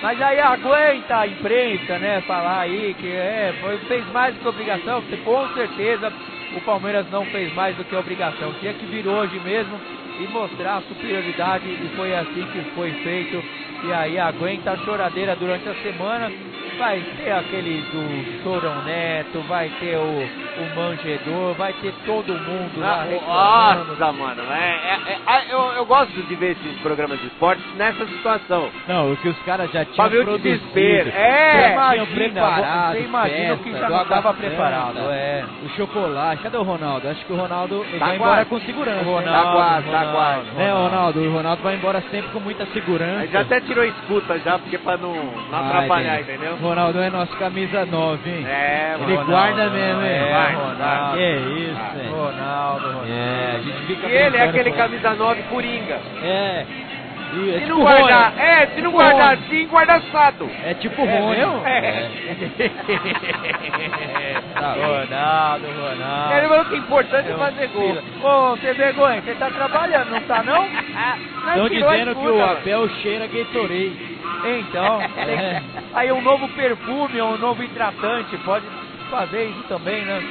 Mas 0.00 0.20
aí 0.22 0.38
aguenta 0.40 1.18
a 1.18 1.26
imprensa, 1.26 1.98
né, 1.98 2.20
falar 2.20 2.60
aí 2.60 2.94
que 2.98 3.08
é, 3.08 3.52
foi, 3.60 3.78
fez 3.78 4.06
mais 4.12 4.34
do 4.34 4.40
que 4.40 4.48
obrigação, 4.48 5.02
porque 5.02 5.16
com 5.18 5.48
certeza 5.54 6.12
o 6.56 6.60
Palmeiras 6.60 7.10
não 7.10 7.24
fez 7.26 7.52
mais 7.54 7.76
do 7.76 7.84
que 7.84 7.96
obrigação. 7.96 8.52
Tinha 8.60 8.74
que 8.74 8.86
vir 8.86 9.06
hoje 9.06 9.38
mesmo 9.40 9.78
e 10.20 10.26
mostrar 10.28 10.76
a 10.76 10.82
superioridade 10.82 11.68
e 11.68 11.90
foi 11.96 12.14
assim 12.14 12.46
que 12.52 12.62
foi 12.74 12.92
feito. 13.02 13.42
E 13.84 13.92
aí 13.92 14.18
aguenta 14.18 14.72
a 14.72 14.76
choradeira 14.78 15.36
durante 15.36 15.68
a 15.68 15.74
semana. 15.82 16.30
Vai 16.78 17.02
ter 17.16 17.32
aquele 17.32 17.80
do 17.92 18.42
Chorão 18.42 18.82
Neto, 18.84 19.40
vai 19.48 19.68
ter 19.80 19.96
o, 19.96 20.28
o 20.58 20.76
Manjedor, 20.76 21.54
vai 21.54 21.72
ter 21.74 21.92
todo 22.06 22.32
mundo 22.34 22.80
lá 22.80 23.04
Ah. 23.28 23.84
Nossa, 23.88 24.12
mano, 24.12 24.42
é, 24.52 24.70
é- 24.70 25.12
é- 25.12 25.18
ah, 25.26 25.42
eu, 25.50 25.58
eu 25.78 25.86
gosto 25.86 26.12
de 26.12 26.34
ver 26.36 26.52
esses 26.52 26.76
programas 26.80 27.20
de 27.20 27.26
esporte 27.26 27.62
nessa 27.76 28.06
situação. 28.06 28.68
Não, 28.86 29.12
o 29.12 29.16
que 29.16 29.28
os 29.28 29.38
caras 29.42 29.70
já 29.72 29.84
tinham 29.84 29.96
Pra 29.96 30.08
ver 30.08 30.28
o 30.28 30.38
desespero. 30.38 31.10
É, 31.10 31.72
imagina, 31.72 32.06
preparado. 32.06 32.92
você 32.92 33.00
imagina 33.02 33.54
o 33.54 33.58
que 33.58 33.72
já 33.72 33.88
não 33.88 34.04
tava 34.04 34.18
Água 34.28 34.34
preparado, 34.34 34.98
é. 35.10 35.44
O 35.64 35.68
chocolate. 35.70 36.42
Cadê 36.42 36.56
o 36.56 36.62
Ronaldo? 36.62 37.08
Acho 37.08 37.24
que 37.26 37.32
o 37.32 37.36
Ronaldo 37.36 37.84
ele 37.88 37.98
Tá 37.98 38.06
vai 38.06 38.16
embora 38.16 38.44
quase. 38.46 38.50
com 38.50 38.60
segurança. 38.60 39.08
O 39.08 39.20
né? 39.20 39.24
Tá 39.32 39.42
quase, 39.52 39.86
tá 39.90 39.98
Ronaldo, 39.98 40.12
quase. 40.12 40.50
Né, 40.56 40.72
Ronaldo? 40.72 41.20
O 41.20 41.32
Ronaldo 41.32 41.62
vai 41.62 41.74
embora 41.74 42.00
sempre 42.10 42.30
com 42.30 42.40
muita 42.40 42.66
segurança. 42.66 43.20
Aí 43.20 43.28
já 43.28 43.40
até 43.40 43.60
tirou 43.62 43.84
escuta 43.84 44.38
já, 44.40 44.58
porque 44.58 44.78
pra 44.78 44.96
não, 44.96 45.14
não 45.14 45.32
Ah, 45.52 45.68
atrapalhar, 45.68 46.20
entendeu? 46.20 46.56
Ronaldo 46.68 47.00
é 47.00 47.10
nosso 47.10 47.36
camisa 47.36 47.84
9, 47.86 48.30
hein? 48.30 48.46
É, 48.46 48.96
Ele 49.00 49.14
mano. 49.14 49.26
guarda 49.30 49.70
mesmo, 49.70 50.02
hein? 50.02 50.08
É, 50.08 50.32
Vai, 50.32 50.54
Ronaldo. 50.54 51.16
Que 51.16 51.36
isso, 51.36 52.00
hein? 52.02 52.08
Ronaldo, 52.10 52.86
Ronaldo. 52.86 53.08
É, 53.08 53.56
a 53.56 53.60
gente 53.60 53.86
fica 53.86 54.06
E 54.08 54.12
ele 54.16 54.36
é 54.36 54.42
aquele 54.42 54.72
camisa 54.72 55.14
9 55.14 55.42
coringa. 55.44 55.98
É. 56.22 56.66
E 57.30 57.50
é 57.50 57.52
Se 57.54 57.58
tipo 57.60 57.68
não 57.74 57.80
guardar, 57.82 58.30
Rony. 58.32 58.40
é, 58.42 58.66
se 58.74 58.80
não 58.80 58.90
guardar 58.90 59.34
Rony. 59.36 59.46
assim, 59.46 59.66
guarda 59.68 59.94
assado. 59.96 60.50
É 60.64 60.72
tipo 60.74 61.02
É 61.02 61.18
Rony. 61.18 61.36
mesmo? 61.36 61.62
É. 61.66 62.08
Tá. 64.58 64.72
Ronaldo, 64.72 65.66
Ronaldo. 65.66 66.34
Ele 66.34 66.48
falou 66.48 66.64
que 66.64 66.74
o 66.74 66.78
importante 66.78 67.30
é 67.30 67.34
fazer 67.34 67.68
gol. 67.68 67.96
Ô, 68.24 68.56
você 68.56 68.72
vergonha, 68.72 69.20
você 69.22 69.34
tá 69.34 69.48
trabalhando, 69.50 70.10
não 70.10 70.20
tá 70.22 70.42
não? 70.42 70.66
Estão 71.48 71.68
dizendo 71.68 72.16
que 72.16 72.26
o. 72.26 72.42
Abel 72.44 72.88
cheira 73.00 73.26
Gatorade. 73.28 74.17
Então, 74.44 75.00
É. 75.16 75.62
aí 75.94 76.12
um 76.12 76.22
novo 76.22 76.48
perfume, 76.50 77.20
um 77.20 77.38
novo 77.38 77.62
hidratante, 77.62 78.36
pode 78.38 78.64
fazer 79.10 79.46
isso 79.50 79.62
também, 79.68 80.04
né? 80.04 80.22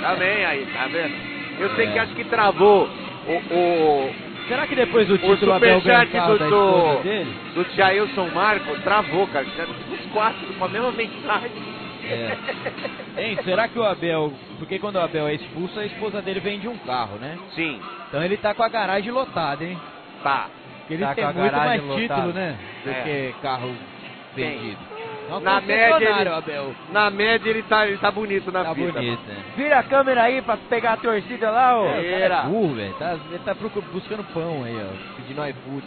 Tá 0.00 0.14
bem 0.14 0.44
aí, 0.44 0.66
tá 0.72 0.86
vendo? 0.88 1.14
Eu 1.60 1.74
sei 1.76 1.86
É. 1.86 1.92
que 1.92 1.98
acho 1.98 2.14
que 2.14 2.24
travou 2.24 2.88
o, 3.26 3.54
o, 3.54 4.14
Será 4.48 4.66
que 4.66 4.74
depois 4.74 5.06
do 5.06 5.14
O 5.14 5.18
título 5.18 5.52
Abel 5.52 5.80
ganha 5.80 6.04
superchat 6.04 6.38
do, 6.38 6.48
do, 6.50 7.02
dele? 7.02 7.34
do 7.54 7.64
Jailson 7.76 8.28
Marco 8.34 8.74
travou, 8.80 9.26
cara. 9.28 9.46
Os 9.46 10.12
quatro 10.12 10.46
com 10.58 10.64
a 10.64 10.68
mesma 10.68 10.90
mensagem. 10.90 11.50
É. 12.04 12.36
Hein, 13.16 13.38
será 13.44 13.68
que 13.68 13.78
o 13.78 13.84
Abel. 13.84 14.32
Porque 14.58 14.78
quando 14.80 14.96
o 14.96 15.00
Abel 15.00 15.28
é 15.28 15.34
expulso, 15.34 15.78
a 15.78 15.86
esposa 15.86 16.20
dele 16.20 16.40
vende 16.40 16.66
um 16.66 16.76
carro, 16.78 17.16
né? 17.20 17.38
Sim, 17.54 17.80
Então 18.08 18.22
ele 18.22 18.36
tá 18.36 18.52
com 18.52 18.64
a 18.64 18.68
garagem 18.68 19.12
lotada, 19.12 19.64
hein? 19.64 19.78
tá. 20.24 20.48
Porque 20.82 20.94
ele 20.94 21.02
Tá 21.02 21.14
muito 21.14 21.36
mais 21.38 21.52
garagem 21.52 21.96
título, 21.96 22.32
né? 22.32 22.58
Do 22.84 22.90
É. 22.90 22.94
que 23.02 23.34
carro 23.40 23.74
vendido. 24.34 24.92
Na 25.42 25.60
média, 25.60 26.20
ele- 26.20 26.28
Abel. 26.28 26.74
Na 26.90 27.10
média 27.10 27.48
ele 27.48 27.62
tá, 27.62 27.86
ele 27.86 27.96
tá 27.96 28.10
bonito 28.10 28.52
na 28.52 28.64
Tá 28.64 28.74
fita. 28.74 28.92
bonito, 28.92 29.22
né? 29.26 29.36
Vira 29.56 29.78
a 29.78 29.82
câmera 29.82 30.22
aí 30.24 30.42
pra 30.42 30.56
pegar 30.68 30.94
a 30.94 30.96
torcida 30.96 31.50
lá, 31.50 31.80
ô. 31.80 31.86
É, 31.86 32.22
é 32.22 32.42
burro, 32.42 32.74
velho. 32.74 32.94
Tá, 32.94 33.16
ele 33.30 33.38
tá 33.38 33.54
buscando 33.54 34.24
pão 34.34 34.64
aí, 34.64 34.76
ó. 34.76 35.16
Pedindo 35.16 35.46
iFood. 35.48 35.86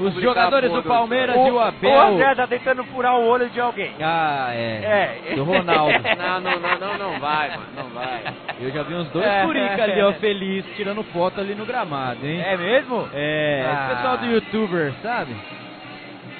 Os 0.00 0.14
jogadores 0.20 0.70
do 0.72 0.82
Palmeiras 0.82 1.34
e 1.36 1.50
o 1.50 1.54
O 1.54 1.60
Abel. 1.60 2.00
André 2.00 2.34
tá 2.34 2.46
tentando 2.46 2.84
furar 2.84 3.16
o 3.16 3.26
olho 3.26 3.48
de 3.50 3.60
alguém. 3.60 3.92
Ah, 4.00 4.50
é. 4.52 5.20
É. 5.30 5.34
Do 5.34 5.44
Ronaldo. 5.44 5.94
Não, 6.18 6.40
não, 6.40 6.58
não, 6.60 6.78
não, 6.78 6.98
não 7.12 7.20
vai, 7.20 7.50
mano, 7.50 7.62
não 7.76 7.88
vai. 7.90 8.22
Eu 8.60 8.70
já 8.70 8.82
vi 8.82 8.94
uns 8.94 9.08
dois 9.10 9.26
É. 9.26 9.42
curica 9.44 9.82
ali, 9.84 10.00
ó, 10.02 10.12
feliz, 10.14 10.64
tirando 10.76 11.02
foto 11.04 11.40
ali 11.40 11.54
no 11.54 11.64
gramado, 11.66 12.24
hein? 12.26 12.40
É 12.44 12.56
mesmo? 12.56 13.08
É, 13.12 13.64
Ah. 13.66 13.72
esse 13.86 13.94
pessoal 13.96 14.16
do 14.18 14.26
youtuber, 14.26 14.92
sabe? 15.02 15.34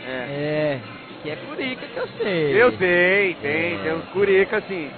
É. 0.07 0.11
É, 0.11 0.81
que 1.23 1.31
é 1.31 1.37
curica 1.37 1.87
que 1.87 1.97
eu 1.97 2.09
sei. 2.19 2.63
Eu 2.63 2.73
sei, 2.73 3.35
tem, 3.41 3.75
É. 3.75 3.79
tem 3.83 3.93
uns 3.95 4.05
curica 4.11 4.57
assim. 4.59 4.91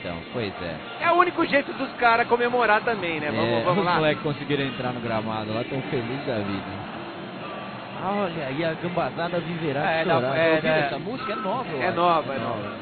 Então, 0.00 0.16
pois 0.32 0.52
é. 0.62 1.04
É 1.06 1.10
o 1.10 1.14
único 1.16 1.44
jeito 1.46 1.72
dos 1.72 1.90
caras 1.94 2.28
comemorar 2.28 2.82
também, 2.82 3.18
né? 3.18 3.30
Vamos, 3.30 3.52
é, 3.52 3.60
vamos 3.62 3.78
os 3.80 3.84
lá. 3.84 3.94
moleques 3.96 4.22
conseguiram 4.22 4.64
entrar 4.64 4.92
no 4.92 5.00
gramado 5.00 5.52
lá, 5.52 5.64
tão 5.64 5.80
felizes 5.82 6.26
da 6.26 6.36
vida. 6.36 6.95
Olha 8.04 8.46
aí, 8.46 8.64
a 8.64 8.72
gambazada 8.74 9.40
viverá 9.40 9.90
É, 9.90 10.02
de 10.02 10.08
não, 10.08 10.20
chorar. 10.20 10.36
é, 10.36 10.60
né? 10.60 10.80
essa 10.86 10.98
música? 10.98 11.32
É 11.32 11.36
nova, 11.36 11.68
É 11.68 11.90
nova, 11.90 12.34
é 12.34 12.38
nova. 12.38 12.72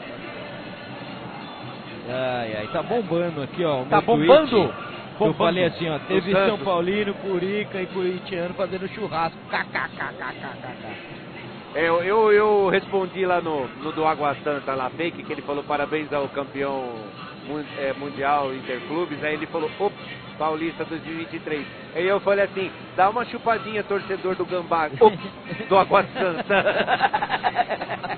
Ai, 2.09 2.57
ai, 2.59 2.69
tá 2.73 2.83
bombando 2.83 3.43
aqui, 3.43 3.65
ó. 3.65 3.85
Tá 3.85 4.03
tweet. 4.03 4.07
bombando? 4.27 4.75
Eu 5.21 5.33
falei 5.35 5.65
assim, 5.65 5.89
ó, 5.89 5.99
teve 6.01 6.33
Santos. 6.33 6.47
São 6.49 6.59
Paulino, 6.59 7.15
Curica 7.15 7.81
e 7.81 7.87
Curitiano 7.87 8.53
fazendo 8.55 8.89
churrasco. 8.89 9.39
KKKKKK. 9.49 11.15
É, 11.77 11.89
Eu, 11.89 12.03
eu, 12.03 12.33
eu 12.33 12.69
respondi 12.69 13.25
lá 13.25 13.41
no, 13.41 13.67
no 13.83 13.93
do 13.93 14.05
Água 14.05 14.37
Santa, 14.45 14.75
lá, 14.75 14.91
fake, 14.91 15.23
que 15.23 15.33
ele 15.33 15.43
falou 15.43 15.63
parabéns 15.65 16.13
ao 16.13 16.29
campeão 16.29 16.85
é, 16.85 17.34
mundial 17.99 18.55
Interclubes. 18.55 19.23
Aí 19.25 19.35
ele 19.35 19.47
falou, 19.47 19.71
ops, 19.79 19.97
Paulista 20.39 20.85
2023. 20.85 21.65
Aí 21.95 22.07
eu 22.07 22.21
falei 22.21 22.45
assim, 22.45 22.71
dá 22.97 23.09
uma 23.11 23.25
chupadinha, 23.27 23.83
torcedor 23.85 24.35
do 24.35 24.45
Gambá. 24.45 24.89
Ops, 25.01 25.69
do 25.69 25.77
Água 25.79 26.05
Santa. 26.13 26.65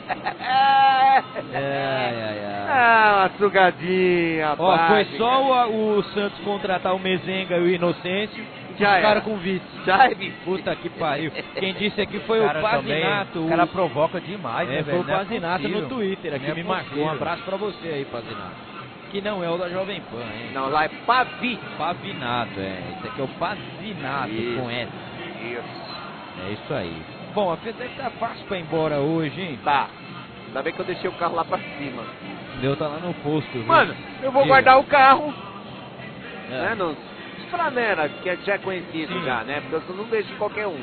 Ai, 0.49 1.23
ai, 1.55 2.45
ai. 2.45 2.57
Ah, 2.69 3.31
uma 3.31 3.39
sugadinha, 3.39 4.55
Ó, 4.59 4.77
foi 4.89 5.05
básica. 5.05 5.17
só 5.19 5.69
o, 5.71 5.99
o 5.99 6.03
Santos 6.13 6.39
contratar 6.41 6.95
o 6.95 6.99
Mezenga 6.99 7.57
e 7.57 7.61
o 7.63 7.69
Inocêncio 7.69 8.45
e 8.75 8.79
Já 8.79 8.97
ficaram 8.97 9.09
era. 9.13 9.21
com 9.23 9.37
vice. 9.37 9.63
Já 9.87 10.05
é 10.11 10.15
bicho. 10.15 10.37
Puta 10.45 10.75
que 10.77 10.91
pariu. 10.91 11.31
Quem 11.55 11.73
disse 11.75 12.01
aqui 12.01 12.19
foi 12.21 12.41
cara 12.45 12.59
o 12.59 12.63
também, 12.71 13.01
Pazinato. 13.03 13.47
O 13.47 13.49
cara 13.49 13.67
provoca 13.69 14.21
demais, 14.21 14.69
né, 14.69 14.81
É, 14.81 14.83
foi 14.83 14.93
velho? 14.93 15.05
o 15.05 15.07
Não 15.07 15.15
é 15.15 15.19
Pazinato 15.19 15.69
no. 15.69 15.89
Twitter 15.89 16.35
aqui, 16.35 16.51
é 16.51 16.55
me 16.55 16.65
marcou. 16.65 17.05
Um 17.05 17.09
abraço 17.11 17.43
pra 17.45 17.57
você 17.57 17.89
aí, 17.89 18.05
Pazinato. 18.05 18.76
Que 19.11 19.21
não 19.21 19.43
é 19.43 19.49
o 19.49 19.57
da 19.57 19.69
Jovem 19.69 20.01
Pan, 20.11 20.19
hein? 20.19 20.51
Não, 20.53 20.69
lá 20.69 20.85
é 20.85 20.89
Pavi. 21.07 21.59
Pavinato, 21.79 22.59
é. 22.59 22.83
Esse 22.99 23.07
aqui 23.09 23.21
é 23.21 23.25
o 23.25 23.29
Pazinato, 23.29 24.33
Isso. 24.33 24.61
com 24.61 24.71
S. 24.71 24.91
Isso. 25.43 26.45
É 26.47 26.51
isso 26.53 26.75
aí. 26.75 27.03
Bom, 27.35 27.53
a 27.53 27.57
Fede 27.59 27.79
tá 27.97 28.11
fácil 28.11 28.45
pra 28.47 28.59
ir 28.59 28.63
embora 28.63 28.99
hoje, 28.99 29.41
hein? 29.41 29.59
Tá. 29.63 29.89
Ainda 30.49 30.63
bem 30.63 30.73
que 30.73 30.81
eu 30.81 30.85
deixei 30.85 31.09
o 31.09 31.13
carro 31.15 31.37
lá 31.37 31.45
pra 31.45 31.59
cima. 31.59 32.03
O 32.57 32.61
meu 32.61 32.77
tá 32.77 32.89
lá 32.89 32.99
no 32.99 33.15
posto, 33.15 33.51
viu? 33.53 33.65
Mano, 33.67 33.95
eu 34.23 34.33
vou 34.33 34.43
Diga. 34.43 34.55
guardar 34.55 34.79
o 34.81 34.85
carro, 34.85 35.33
É. 36.51 36.51
né, 36.51 36.75
nos 36.75 36.97
Flanera, 37.51 38.09
que 38.09 38.29
é- 38.29 38.37
já 38.45 38.55
é 38.55 38.59
conhecido 38.59 39.13
Sim. 39.13 39.25
já, 39.25 39.45
né? 39.45 39.61
Porque 39.71 39.93
eu 39.93 39.97
não 39.97 40.05
deixo 40.05 40.35
qualquer 40.37 40.67
um. 40.67 40.81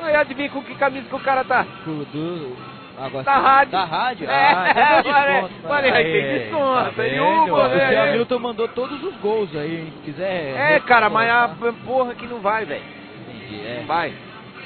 Aí 0.00 0.14
adivinha 0.14 0.48
com 0.50 0.62
que 0.62 0.74
camisa 0.76 1.06
que 1.08 1.14
o 1.14 1.20
cara 1.20 1.44
tá? 1.44 1.66
Do, 1.84 2.56
agora, 2.98 3.24
Da 3.24 3.36
rádio. 3.38 3.72
Da 3.72 3.84
rádio? 3.84 4.30
É, 4.30 4.34
Ah, 4.34 4.66
então 4.70 5.12
falei- 5.12 5.40
desconto. 5.42 5.68
falei, 5.68 5.90
aí 5.92 6.04
tem 6.04 6.14
Aí, 6.24 6.38
desconto, 6.40 6.74
tá 6.84 6.90
tem 7.02 7.10
vendo? 7.10 7.24
Uber, 7.42 7.54
O 7.54 7.70
seu 7.88 8.02
Hamilton 8.02 8.38
mandou 8.38 8.68
todos 8.68 9.02
os 9.02 9.16
gols 9.16 9.54
aí, 9.56 9.76
hein? 9.80 9.92
Se 9.96 10.02
quiser... 10.12 10.56
É, 10.74 10.80
cara, 10.80 11.08
mas 11.10 11.30
a 11.30 11.48
porra 11.84 12.14
que 12.14 12.26
não 12.26 12.40
vai, 12.40 12.64
velho. 12.64 12.82
Entendi, 13.28 13.66
é. 13.66 13.76
Não 13.80 13.86
vai. 13.86 14.12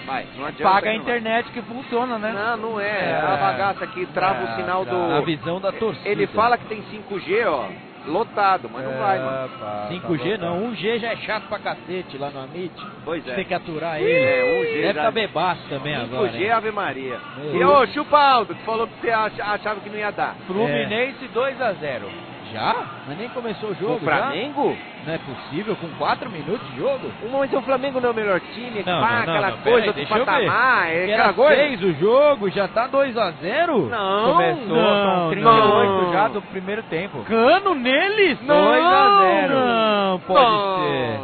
Vai, 0.07 0.27
não 0.37 0.47
adianta. 0.47 0.73
Paga 0.73 0.89
a 0.89 0.93
que 0.93 0.99
não 0.99 1.05
vai. 1.05 1.17
internet 1.19 1.51
que 1.53 1.63
funciona, 1.63 2.19
né? 2.19 2.33
Não, 2.33 2.57
não 2.71 2.81
é. 2.81 2.89
É. 2.89 3.21
A 3.23 3.37
bagaça 3.37 3.85
aqui 3.85 4.07
trava 4.07 4.41
É, 4.41 4.45
o 4.53 4.57
sinal 4.57 4.85
do. 4.85 4.97
A 4.97 5.21
visão 5.21 5.61
da 5.61 5.71
torcida. 5.73 6.09
Ele 6.09 6.27
fala 6.29 6.57
que 6.57 6.65
tem 6.65 6.83
5G, 6.91 7.45
ó, 7.47 7.67
lotado, 8.07 8.69
mas 8.73 8.85
não 8.85 8.99
vai, 8.99 9.19
mano. 9.19 9.45
É, 9.55 9.59
pá, 9.59 9.89
5G 9.91 10.39
tá 10.39 10.47
não, 10.47 10.71
1G 10.73 10.99
já 10.99 11.09
é 11.13 11.17
chato 11.17 11.45
pra 11.49 11.59
cacete 11.59 12.17
lá 12.19 12.31
no 12.31 12.41
Amit. 12.41 12.73
Pois 13.05 13.27
é. 13.29 13.35
Tem 13.35 13.45
que 13.45 13.55
aturar 13.55 14.01
ele. 14.01 14.11
É, 14.11 14.43
1G 14.63 14.81
Deve 14.83 14.93
já- 14.95 15.03
tá 15.05 15.11
bebaço 15.11 15.63
também 15.69 15.95
agora. 15.95 16.29
5G 16.33 16.45
hein? 16.45 16.51
Ave 16.51 16.71
Maria. 16.71 17.19
Meu 17.37 17.55
E 17.55 17.65
ô, 17.65 17.87
chupa 17.89 18.19
Aldo, 18.19 18.55
que 18.55 18.63
falou 18.65 18.87
que 18.87 19.01
você 19.01 19.11
acha- 19.11 19.45
achava 19.45 19.81
que 19.81 19.89
não 19.91 19.99
ia 19.99 20.11
dar. 20.11 20.35
Fluminense 20.47 21.29
2x0. 21.29 22.30
Já? 22.53 22.75
Mas 23.07 23.17
nem 23.19 23.29
começou 23.29 23.71
o 23.71 23.75
jogo. 23.75 23.95
o 23.95 24.01
Flamengo? 24.01 24.75
já? 24.75 25.07
Não 25.07 25.13
é 25.15 25.19
possível, 25.19 25.77
com 25.77 25.89
4 25.97 26.31
minutos 26.31 26.69
de 26.71 26.77
jogo? 26.77 27.11
Mas 27.31 27.53
o 27.53 27.63
Flamengo 27.63 28.01
não 28.01 28.09
é 28.09 28.13
o 28.13 28.15
melhor 28.15 28.41
time, 28.41 28.83
Não, 28.85 29.01
pá, 29.01 29.11
não, 29.11 29.27
não, 29.27 29.33
aquela 29.35 29.51
não, 29.51 29.59
coisa 29.59 29.93
peraí, 29.93 30.05
do 30.05 30.09
patamar, 30.09 30.89
é 30.91 31.07
Que 31.07 31.13
aquela 31.13 31.25
era 31.25 31.33
coisa. 31.33 31.55
6 31.57 31.83
o 31.85 31.93
jogo, 31.95 32.51
já 32.51 32.69
tá 32.69 32.89
2x0? 32.89 33.89
Não, 33.89 34.33
Começou, 34.33 34.67
não, 34.67 35.05
são 35.21 35.31
38 35.31 35.93
não. 36.03 36.13
já 36.13 36.29
do 36.29 36.43
primeiro 36.43 36.83
tempo. 36.85 37.23
Cano 37.25 37.75
neles? 37.75 38.39
2 38.41 38.51
a 38.85 39.19
0. 39.21 39.55
Não, 39.55 40.19
pode 40.21 40.41
Não. 40.51 40.79
ser. 40.79 41.21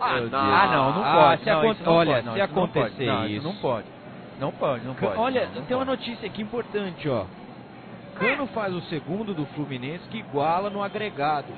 Ah, 0.00 0.20
não. 0.20 0.38
Ah, 0.40 0.66
não, 0.66 0.92
não 0.94 1.04
Ah, 1.04 1.12
pode. 1.14 1.44
se 1.44 1.50
não, 1.50 1.70
isso 1.70 1.82
não 1.84 1.92
olha, 1.94 2.12
pode, 2.14 2.26
não, 2.26 2.32
se 2.32 2.38
não 2.38 2.44
acontecer 2.46 3.06
Não, 3.06 3.26
isso- 3.26 3.46
não 3.46 3.54
pode. 3.56 3.86
Não 4.40 4.50
pode, 4.50 4.84
não 4.84 4.94
pode. 4.94 5.18
Olha, 5.18 5.46
não, 5.46 5.54
não 5.60 5.62
tem 5.66 5.76
uma 5.76 5.84
notícia 5.84 6.26
aqui 6.26 6.42
importante, 6.42 7.08
ó. 7.08 7.24
Cano 8.18 8.46
faz 8.48 8.74
o 8.74 8.80
segundo 8.82 9.34
do 9.34 9.46
Fluminense 9.46 10.08
que 10.08 10.18
iguala 10.18 10.70
no 10.70 10.82
agregado. 10.82 11.52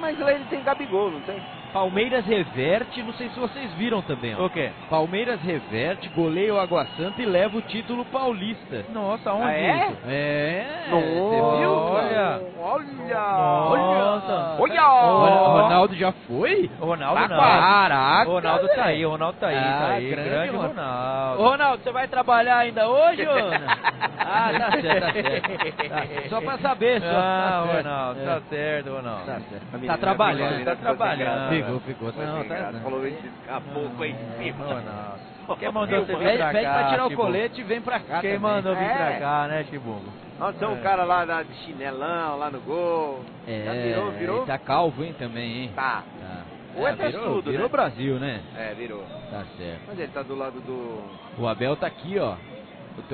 Mas 0.00 0.18
lá 0.18 0.32
ele 0.32 0.44
tem 0.46 0.62
Gabigol, 0.62 1.10
não 1.10 1.20
tem? 1.20 1.40
Palmeiras 1.72 2.24
reverte, 2.26 3.02
não 3.02 3.12
sei 3.14 3.28
se 3.30 3.40
vocês 3.40 3.72
viram 3.74 4.02
também, 4.02 4.34
ó. 4.38 4.44
O 4.46 4.50
quê? 4.50 4.70
Palmeiras 4.90 5.40
reverte, 5.40 6.08
goleia 6.10 6.54
o 6.54 6.60
Água 6.60 6.86
Santa 6.96 7.22
e 7.22 7.24
leva 7.26 7.56
o 7.56 7.62
título 7.62 8.04
paulista. 8.06 8.84
Nossa, 8.92 9.32
onde 9.32 9.46
Ah, 9.46 9.52
é? 9.58 9.86
isso? 9.86 9.96
É, 10.06 10.66
Nossa, 10.90 11.06
você 11.06 11.58
viu? 11.58 11.70
Olha. 11.72 12.40
Olha! 12.60 13.14
Nossa. 13.14 14.56
Olha! 14.60 14.82
Olha, 14.84 15.62
Ronaldo 15.62 15.94
já 15.94 16.12
foi? 16.26 16.70
O 16.80 16.84
Ronaldo 16.86 17.20
Tá 17.22 17.28
não. 17.28 17.38
Caraca, 17.38 18.30
O 18.30 18.34
Ronaldo 18.34 18.68
tá 18.68 18.84
aí, 18.84 19.06
o 19.06 19.10
Ronaldo 19.10 19.38
tá 19.40 19.46
aí, 19.48 19.56
Ah, 19.56 19.78
tá 19.80 19.88
aí. 19.94 20.10
grande 20.10 20.28
Grande, 20.28 20.50
Ronaldo. 20.50 20.74
Ronaldo. 20.74 21.42
Ô, 21.42 21.48
Ronaldo, 21.48 21.82
você 21.82 21.90
vai 21.92 22.08
trabalhar 22.08 22.58
ainda 22.58 22.88
hoje, 22.88 23.22
Ana? 23.22 23.78
ah, 24.20 24.50
tá 24.58 24.70
certo, 24.80 25.00
tá 25.00 25.12
certo. 25.12 25.88
Tá. 25.88 26.28
Só 26.28 26.40
pra 26.40 26.58
saber, 26.58 27.00
só. 27.00 27.06
Ah, 27.08 27.64
tá. 27.66 27.78
Ronaldo, 27.78 28.20
É. 28.20 28.24
tá 28.24 28.40
certo, 28.48 28.90
Ronaldo. 28.90 29.26
Tá 29.26 29.40
certo. 29.40 29.86
Tá 29.86 29.96
trabalhando, 29.96 30.50
menina 30.52 30.64
tá 30.70 30.76
sem 30.76 30.84
trabalhando. 30.84 31.61
Ficou, 31.64 31.80
ficou. 31.80 32.08
Ficou 32.12 32.26
Não, 32.26 32.44
tá-. 32.44 32.72
Falou 32.82 33.06
esse 33.06 33.28
caboclo 33.46 34.02
aí 34.02 34.10
em 34.12 34.42
cima. 34.44 34.64
Ronaldo. 34.64 35.32
Quem 35.58 35.72
mandou 35.72 36.00
você 36.06 36.14
vir 36.16 36.24
Pede, 36.24 36.38
pra 36.38 36.52
pede 36.52 36.64
cá, 36.64 36.72
pra 36.74 36.88
tirar 36.90 37.06
o 37.06 37.10
colete 37.16 37.60
e 37.60 37.64
vem 37.64 37.80
pra 37.82 38.00
cá 38.00 38.20
Quem 38.20 38.34
também. 38.34 38.38
mandou 38.38 38.74
vir 38.76 38.84
É. 38.84 38.94
pra 38.94 39.18
cá, 39.18 39.48
né, 39.48 39.64
Chibungo? 39.68 40.12
Nossa, 40.38 40.58
tem 40.58 40.68
um 40.68 40.76
É. 40.78 40.80
cara 40.80 41.04
lá 41.04 41.26
na- 41.26 41.42
de 41.42 41.54
chinelão, 41.64 42.38
lá 42.38 42.50
no 42.50 42.60
gol. 42.60 43.24
É, 43.46 43.62
Já 43.64 43.72
virou, 43.72 44.10
virou? 44.12 44.36
ele 44.38 44.46
tá 44.46 44.58
calvo, 44.58 45.04
hein, 45.04 45.14
também, 45.18 45.62
hein? 45.62 45.72
Tá. 45.74 46.02
Tá. 46.20 46.42
Ou 46.76 46.88
é 46.88 46.92
virou, 46.94 47.10
testudo, 47.12 47.50
virou 47.50 47.66
né? 47.66 47.72
Brasil, 47.72 48.14
né? 48.18 48.40
É, 48.56 48.72
virou. 48.74 49.04
Tá 49.30 49.44
certo. 49.58 49.80
Mas 49.88 49.98
ele 49.98 50.12
tá 50.12 50.22
do 50.22 50.34
lado 50.34 50.60
do... 50.60 51.02
O 51.42 51.46
Abel 51.46 51.76
tá 51.76 51.86
aqui, 51.88 52.18
ó. 52.18 52.34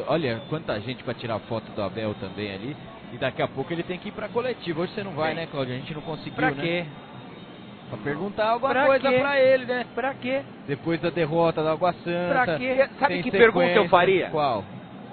Olha 0.06 0.40
quanta 0.48 0.78
gente 0.80 1.02
pra 1.02 1.14
tirar 1.14 1.38
foto 1.40 1.70
do 1.72 1.82
Abel 1.82 2.14
também 2.20 2.52
ali. 2.54 2.76
E 3.12 3.16
daqui 3.16 3.40
a 3.40 3.48
pouco 3.48 3.72
ele 3.72 3.82
tem 3.82 3.98
que 3.98 4.08
ir 4.10 4.12
pra 4.12 4.28
coletiva. 4.28 4.82
Hoje 4.82 4.92
você 4.92 5.02
não 5.02 5.12
vai, 5.12 5.34
Tem. 5.34 5.44
né, 5.44 5.48
Claudio? 5.50 5.74
A 5.74 5.78
gente 5.78 5.94
não 5.94 6.02
conseguiu, 6.02 6.34
Pra 6.34 6.50
né? 6.50 6.62
quê? 6.62 6.84
Pra 7.88 7.98
perguntar 7.98 8.50
alguma 8.50 8.72
Pra 8.72 8.86
coisa 8.86 9.08
quê? 9.10 9.18
pra 9.18 9.40
ele, 9.40 9.66
né? 9.66 9.86
Pra 9.94 10.14
quê? 10.14 10.44
Depois 10.66 11.00
da 11.00 11.10
derrota 11.10 11.62
da 11.62 11.72
Água 11.72 11.92
Santa. 11.94 12.44
Pra 12.44 12.58
quê? 12.58 12.88
Sabe 12.98 13.22
que 13.22 13.30
pergunta 13.30 13.66
eu 13.68 13.88
faria? 13.88 14.28
Qual? 14.30 14.64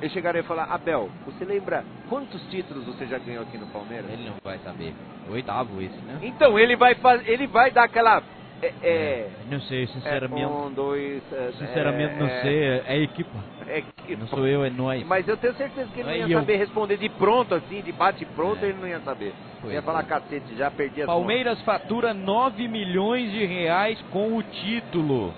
Eu 0.02 0.10
chegaria 0.10 0.42
e 0.42 0.44
falar, 0.44 0.66
Abel, 0.66 1.10
você 1.24 1.46
lembra 1.46 1.86
quantos 2.06 2.46
títulos 2.48 2.86
você 2.86 3.06
já 3.08 3.18
ganhou 3.18 3.44
aqui 3.44 3.58
no 3.58 3.66
Palmeiras? 3.68 4.12
Ele 4.12 4.28
não 4.28 4.36
vai 4.44 4.60
saber. 4.60 4.94
Oitavo 5.28 5.82
esse, 5.82 6.02
né? 6.04 6.20
Então, 6.22 6.60
ele 6.60 6.76
vai 6.76 6.96
fazer, 6.96 7.30
ele 7.30 7.48
vai 7.48 7.72
dar 7.72 7.86
aquela... 7.86 8.22
É, 8.62 8.74
é, 8.82 9.32
Não 9.46 9.60
sei, 9.62 9.84
é, 9.84 9.88
sinceramente. 9.88 10.46
um, 10.46 10.74
dois... 10.74 11.24
é, 11.32 11.52
sinceramente 11.54 12.16
não 12.16 12.28
é, 12.28 12.42
sei. 12.42 12.64
É 12.64 12.84
a 12.92 12.98
equipa. 12.98 13.46
É, 13.68 13.82
que- 13.82 14.16
Não 14.16 14.28
sou 14.28 14.48
eu, 14.48 14.64
é 14.64 14.70
nós. 14.70 15.04
Mas 15.06 15.28
eu 15.28 15.38
tenho 15.38 15.54
certeza 15.56 15.92
que 15.92 16.00
ele 16.00 16.08
não 16.10 16.16
É 16.16 16.18
ia 16.20 16.28
eu. 16.28 16.40
saber 16.40 16.56
responder 16.58 16.98
de 16.98 17.10
pronto, 17.10 17.56
assim, 17.56 17.82
de 17.82 17.92
bate 17.92 18.26
pronto, 18.26 18.64
É. 18.64 18.70
ele 18.70 18.78
não 18.80 18.88
ia 18.88 19.00
saber. 19.02 19.36
Ia 19.72 19.82
falar 19.82 20.04
cacete, 20.04 20.56
já 20.56 20.70
perdi 20.72 21.02
as 21.02 21.08
Palmeiras 21.08 21.62
fatura 21.62 22.14
9 22.14 22.68
milhões 22.68 23.32
de 23.32 23.46
reais 23.46 24.00
com 24.12 24.36
o 24.38 24.44
título. 24.44 25.34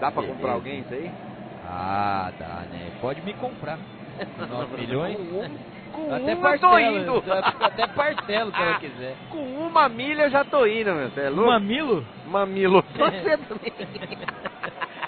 Dá 0.00 0.10
pra 0.10 0.22
comprar 0.22 0.52
alguém 0.52 0.80
isso 0.80 0.92
aí? 0.94 1.10
Ah, 1.68 2.32
dá, 2.38 2.64
né? 2.70 2.90
Pode 3.00 3.20
me 3.22 3.32
comprar. 3.34 3.78
9 4.48 4.80
milhões? 4.80 5.16
Com 5.92 6.12
até 6.14 6.34
uma 6.34 6.54
eu 6.54 6.58
tô 6.60 6.68
parcelo, 6.68 6.98
indo. 6.98 7.24
Até 7.60 7.86
parcelo 7.86 8.50
se 8.56 8.62
ela 8.62 8.78
quiser. 8.78 9.14
Com 9.30 9.42
uma 9.66 9.88
milha 9.88 10.22
eu 10.24 10.30
já 10.30 10.44
tô 10.44 10.66
indo, 10.66 10.92
meu. 10.94 11.10
Você 11.10 11.20
é 11.20 11.28
louco? 11.30 11.50
Mamilo? 11.50 12.04
Mamilo. 12.26 12.82
Você 12.96 13.36
também. 13.38 13.72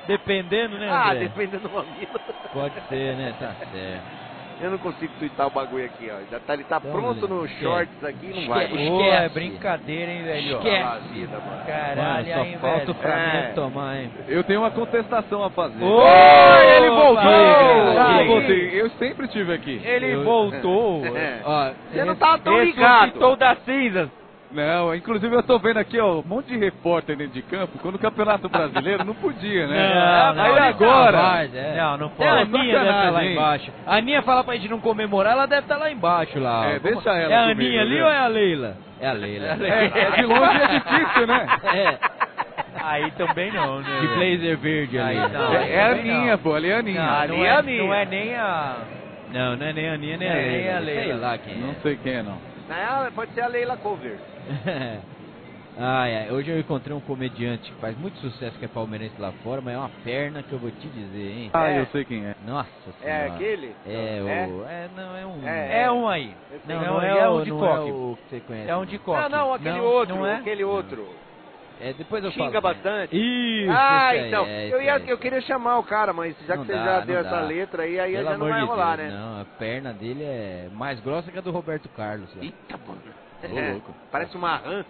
Dependendo, 0.06 0.78
né, 0.78 0.90
Ah, 0.90 1.12
André? 1.12 1.20
dependendo 1.20 1.66
do 1.68 1.74
mamilo. 1.74 2.20
Pode 2.52 2.74
ser, 2.88 3.16
né? 3.16 3.34
Tá 3.40 3.54
certo. 3.72 4.23
Eu 4.60 4.70
não 4.70 4.78
consigo 4.78 5.12
twittar 5.18 5.48
o 5.48 5.50
bagulho 5.50 5.84
aqui, 5.84 6.08
ó. 6.10 6.18
Já 6.30 6.38
tá, 6.40 6.54
ele 6.54 6.64
tá 6.64 6.76
Então, 6.78 6.92
pronto 6.92 7.26
no 7.28 7.44
esquece. 7.44 7.62
shorts 7.64 8.04
aqui, 8.04 8.26
não 8.28 8.48
vai. 8.48 8.64
Esquece. 8.64 8.84
mano. 8.84 8.96
Ô, 8.96 9.02
é 9.12 9.28
brincadeira, 9.28 10.12
hein, 10.12 10.22
velho? 10.22 10.56
Esquece. 10.58 11.08
vida, 11.12 11.38
mano. 11.38 11.64
Caralho, 11.66 11.96
Mano, 12.28 12.34
só 12.34 12.44
hein, 12.44 12.58
falta 12.60 12.78
velho? 12.78 12.90
o 12.90 12.94
Flamengo 12.94 13.36
É. 13.36 13.52
tomar, 13.54 13.96
hein? 13.96 14.10
Eu 14.28 14.44
tenho 14.44 14.60
uma 14.60 14.70
contestação 14.70 15.42
a 15.44 15.50
fazer. 15.50 15.82
Oi, 15.84 16.76
ele 16.76 16.90
voltou! 16.90 17.22
Eu, 17.24 18.00
Aí. 18.00 18.26
voltei, 18.28 18.80
eu 18.80 18.90
sempre 18.90 19.26
estive 19.26 19.52
aqui. 19.52 19.80
Ele 19.84 20.14
Eu- 20.14 20.24
voltou. 20.24 21.04
É. 21.16 21.40
Ó, 21.44 21.70
Você 21.92 22.04
não 22.04 22.14
tava 22.14 22.38
tão 22.38 22.54
Ressuscitou 22.56 23.34
ligado. 23.34 23.36
das 23.36 23.58
cinzas. 23.64 24.08
Não, 24.52 24.94
inclusive 24.94 25.34
eu 25.34 25.42
tô 25.42 25.58
vendo 25.58 25.78
aqui, 25.78 25.98
ó, 25.98 26.20
um 26.20 26.22
monte 26.24 26.46
de 26.46 26.56
repórter 26.56 27.16
dentro 27.16 27.32
de 27.34 27.42
campo, 27.42 27.76
quando 27.82 27.96
o 27.96 27.98
Campeonato 27.98 28.48
Brasileiro 28.48 29.04
não 29.04 29.14
podia, 29.14 29.66
né? 29.66 29.94
Não, 29.94 30.42
Aí 30.44 30.54
não, 30.54 30.62
agora. 30.62 31.16
Rapaz, 31.16 31.54
é. 31.54 31.76
Não, 31.76 31.96
não 31.98 32.06
É, 32.06 32.10
pode. 32.10 32.28
a 32.28 32.32
Aninha 32.42 32.54
deve 32.78 32.84
estar 32.84 32.84
lá 32.84 32.94
sacanagem, 33.02 33.26
hein? 33.28 33.32
embaixo. 33.36 33.72
A 33.84 33.96
Aninha 33.96 34.22
fala 34.22 34.44
pra 34.44 34.54
gente 34.54 34.68
não 34.68 34.78
comemorar, 34.80 35.32
ela 35.32 35.46
deve 35.46 35.62
estar 35.62 35.76
lá 35.76 35.90
embaixo 35.90 36.38
lá. 36.38 36.66
É, 36.66 36.78
deixa 36.78 37.10
ela 37.10 37.32
É 37.32 37.36
a 37.36 37.42
comigo, 37.48 37.60
Aninha 37.62 37.80
ali 37.80 37.94
viu? 37.96 38.04
ou 38.04 38.10
é 38.10 38.18
a 38.18 38.26
Leila? 38.28 38.76
É 39.00 39.08
a 39.08 39.12
Leila. 39.12 39.46
É, 39.46 39.84
é, 39.86 40.10
de 40.12 40.22
longe 40.22 40.62
é 40.62 40.66
difícil, 40.78 41.26
né? 41.26 41.46
É. 41.74 41.98
Aí 42.86 43.10
também 43.12 43.50
não, 43.50 43.80
né? 43.80 44.00
De 44.00 44.06
blazer 44.08 44.58
verde 44.58 44.98
ali. 44.98 45.18
Aí 45.18 45.32
não. 45.32 45.54
É, 45.54 45.72
é 45.72 45.80
a 45.82 45.86
Aninha, 45.92 46.38
pô, 46.38 46.54
ali 46.54 46.68
é 46.68 46.74
a 46.74 46.78
Aninha. 46.78 47.02
Não, 47.02 47.14
Ali 47.18 47.36
não, 47.38 47.44
é 47.44 47.48
é, 47.48 47.50
a 47.50 47.58
Aninha. 47.58 47.82
não 47.82 47.94
é 47.94 48.04
nem 48.04 48.34
a. 48.36 48.76
Não, 49.32 49.56
não 49.56 49.66
é 49.66 49.72
nem 49.72 49.88
a 49.88 49.92
Aninha, 49.94 50.16
nem 50.18 50.28
a 50.28 50.32
É, 50.32 50.36
Leila. 50.42 50.76
a 50.78 50.84
Sei 50.84 50.94
Leila. 50.94 51.20
lá 51.20 51.38
quem 51.38 51.54
Não 51.58 51.70
é. 51.70 51.74
sei 51.82 51.96
quem 51.96 52.12
é, 52.12 52.22
não. 52.22 52.53
Não, 52.68 53.12
pode 53.12 53.32
ser 53.34 53.42
a 53.42 53.46
Leila 53.46 53.76
Cover. 53.76 54.18
Ai, 55.76 56.16
ai, 56.16 56.30
hoje 56.30 56.48
eu 56.52 56.60
encontrei 56.60 56.96
um 56.96 57.00
comediante 57.00 57.72
que 57.72 57.80
faz 57.80 57.98
muito 57.98 58.16
sucesso 58.18 58.56
que 58.60 58.64
é 58.64 58.68
palmeirense 58.68 59.20
lá 59.20 59.32
fora, 59.42 59.60
mas 59.60 59.74
é 59.74 59.78
uma 59.78 59.88
perna 60.04 60.40
que 60.40 60.52
eu 60.52 60.58
vou 60.60 60.70
te 60.70 60.88
dizer, 60.88 61.32
hein? 61.32 61.50
Ah, 61.52 61.68
É. 61.68 61.80
eu 61.80 61.86
sei 61.86 62.04
quem 62.04 62.24
é. 62.24 62.32
Nossa 62.46 62.68
É 63.00 63.04
senhora. 63.04 63.34
aquele? 63.34 63.74
É, 63.84 64.18
É? 64.18 64.46
o. 64.46 64.64
É, 64.68 64.88
não, 64.94 65.16
é 65.16 65.26
um. 65.26 65.48
É, 65.48 65.82
É 65.82 65.90
um 65.90 66.06
aí. 66.08 66.32
Não, 66.64 66.76
Não, 66.76 66.84
não, 66.94 67.02
é 67.02 67.18
é, 67.18 67.28
o 67.28 67.42
de 67.42 67.50
não 67.50 67.58
coque. 67.58 67.74
É 67.74 67.92
o 67.92 68.16
que 68.16 68.30
você 68.30 68.40
conhece. 68.42 68.70
É 68.70 68.76
um 68.76 68.84
de 68.86 68.98
coque. 69.00 69.20
Não, 69.22 69.28
não, 69.28 69.52
aquele 69.54 69.78
Não, 69.78 69.84
outro, 69.84 70.14
não 70.14 70.26
é? 70.26 70.36
aquele 70.36 70.62
outro. 70.62 71.08
É, 71.80 71.92
depois 71.92 72.22
eu 72.24 72.30
Xinga 72.30 72.60
falo. 72.60 72.74
bastante. 72.74 73.16
Isso, 73.16 73.70
ah, 73.70 74.08
aí, 74.08 74.28
então, 74.28 74.44
é, 74.46 74.68
eu, 74.72 74.80
ia, 74.80 74.98
eu 75.06 75.18
queria 75.18 75.40
chamar 75.40 75.78
o 75.78 75.82
cara, 75.82 76.12
mas 76.12 76.36
já 76.46 76.56
Não 76.56 76.64
que 76.64 76.70
você 76.70 76.78
dá, 76.78 76.84
já 76.84 76.98
não 77.00 77.06
deu 77.06 77.18
essa 77.18 77.30
dá. 77.30 77.40
letra 77.40 77.82
aí, 77.82 77.98
aí 78.00 78.12
Pelo 78.12 78.24
já 78.24 78.38
não 78.38 78.48
vai 78.48 78.60
de 78.60 78.66
rolar, 78.66 78.96
Deus, 78.96 79.12
né? 79.12 79.18
Não, 79.18 79.40
a 79.40 79.44
perna 79.44 79.92
dele 79.92 80.22
é 80.22 80.68
mais 80.72 81.00
grossa 81.00 81.30
que 81.30 81.38
a 81.38 81.40
do 81.40 81.50
Roberto 81.50 81.88
Carlos. 81.90 82.34
lá. 82.36 82.44
Eita, 82.44 82.78
mano. 82.86 83.02
É, 83.42 83.72
louco. 83.72 83.94
Parece 84.10 84.36
uma 84.36 84.56
rã. 84.56 84.84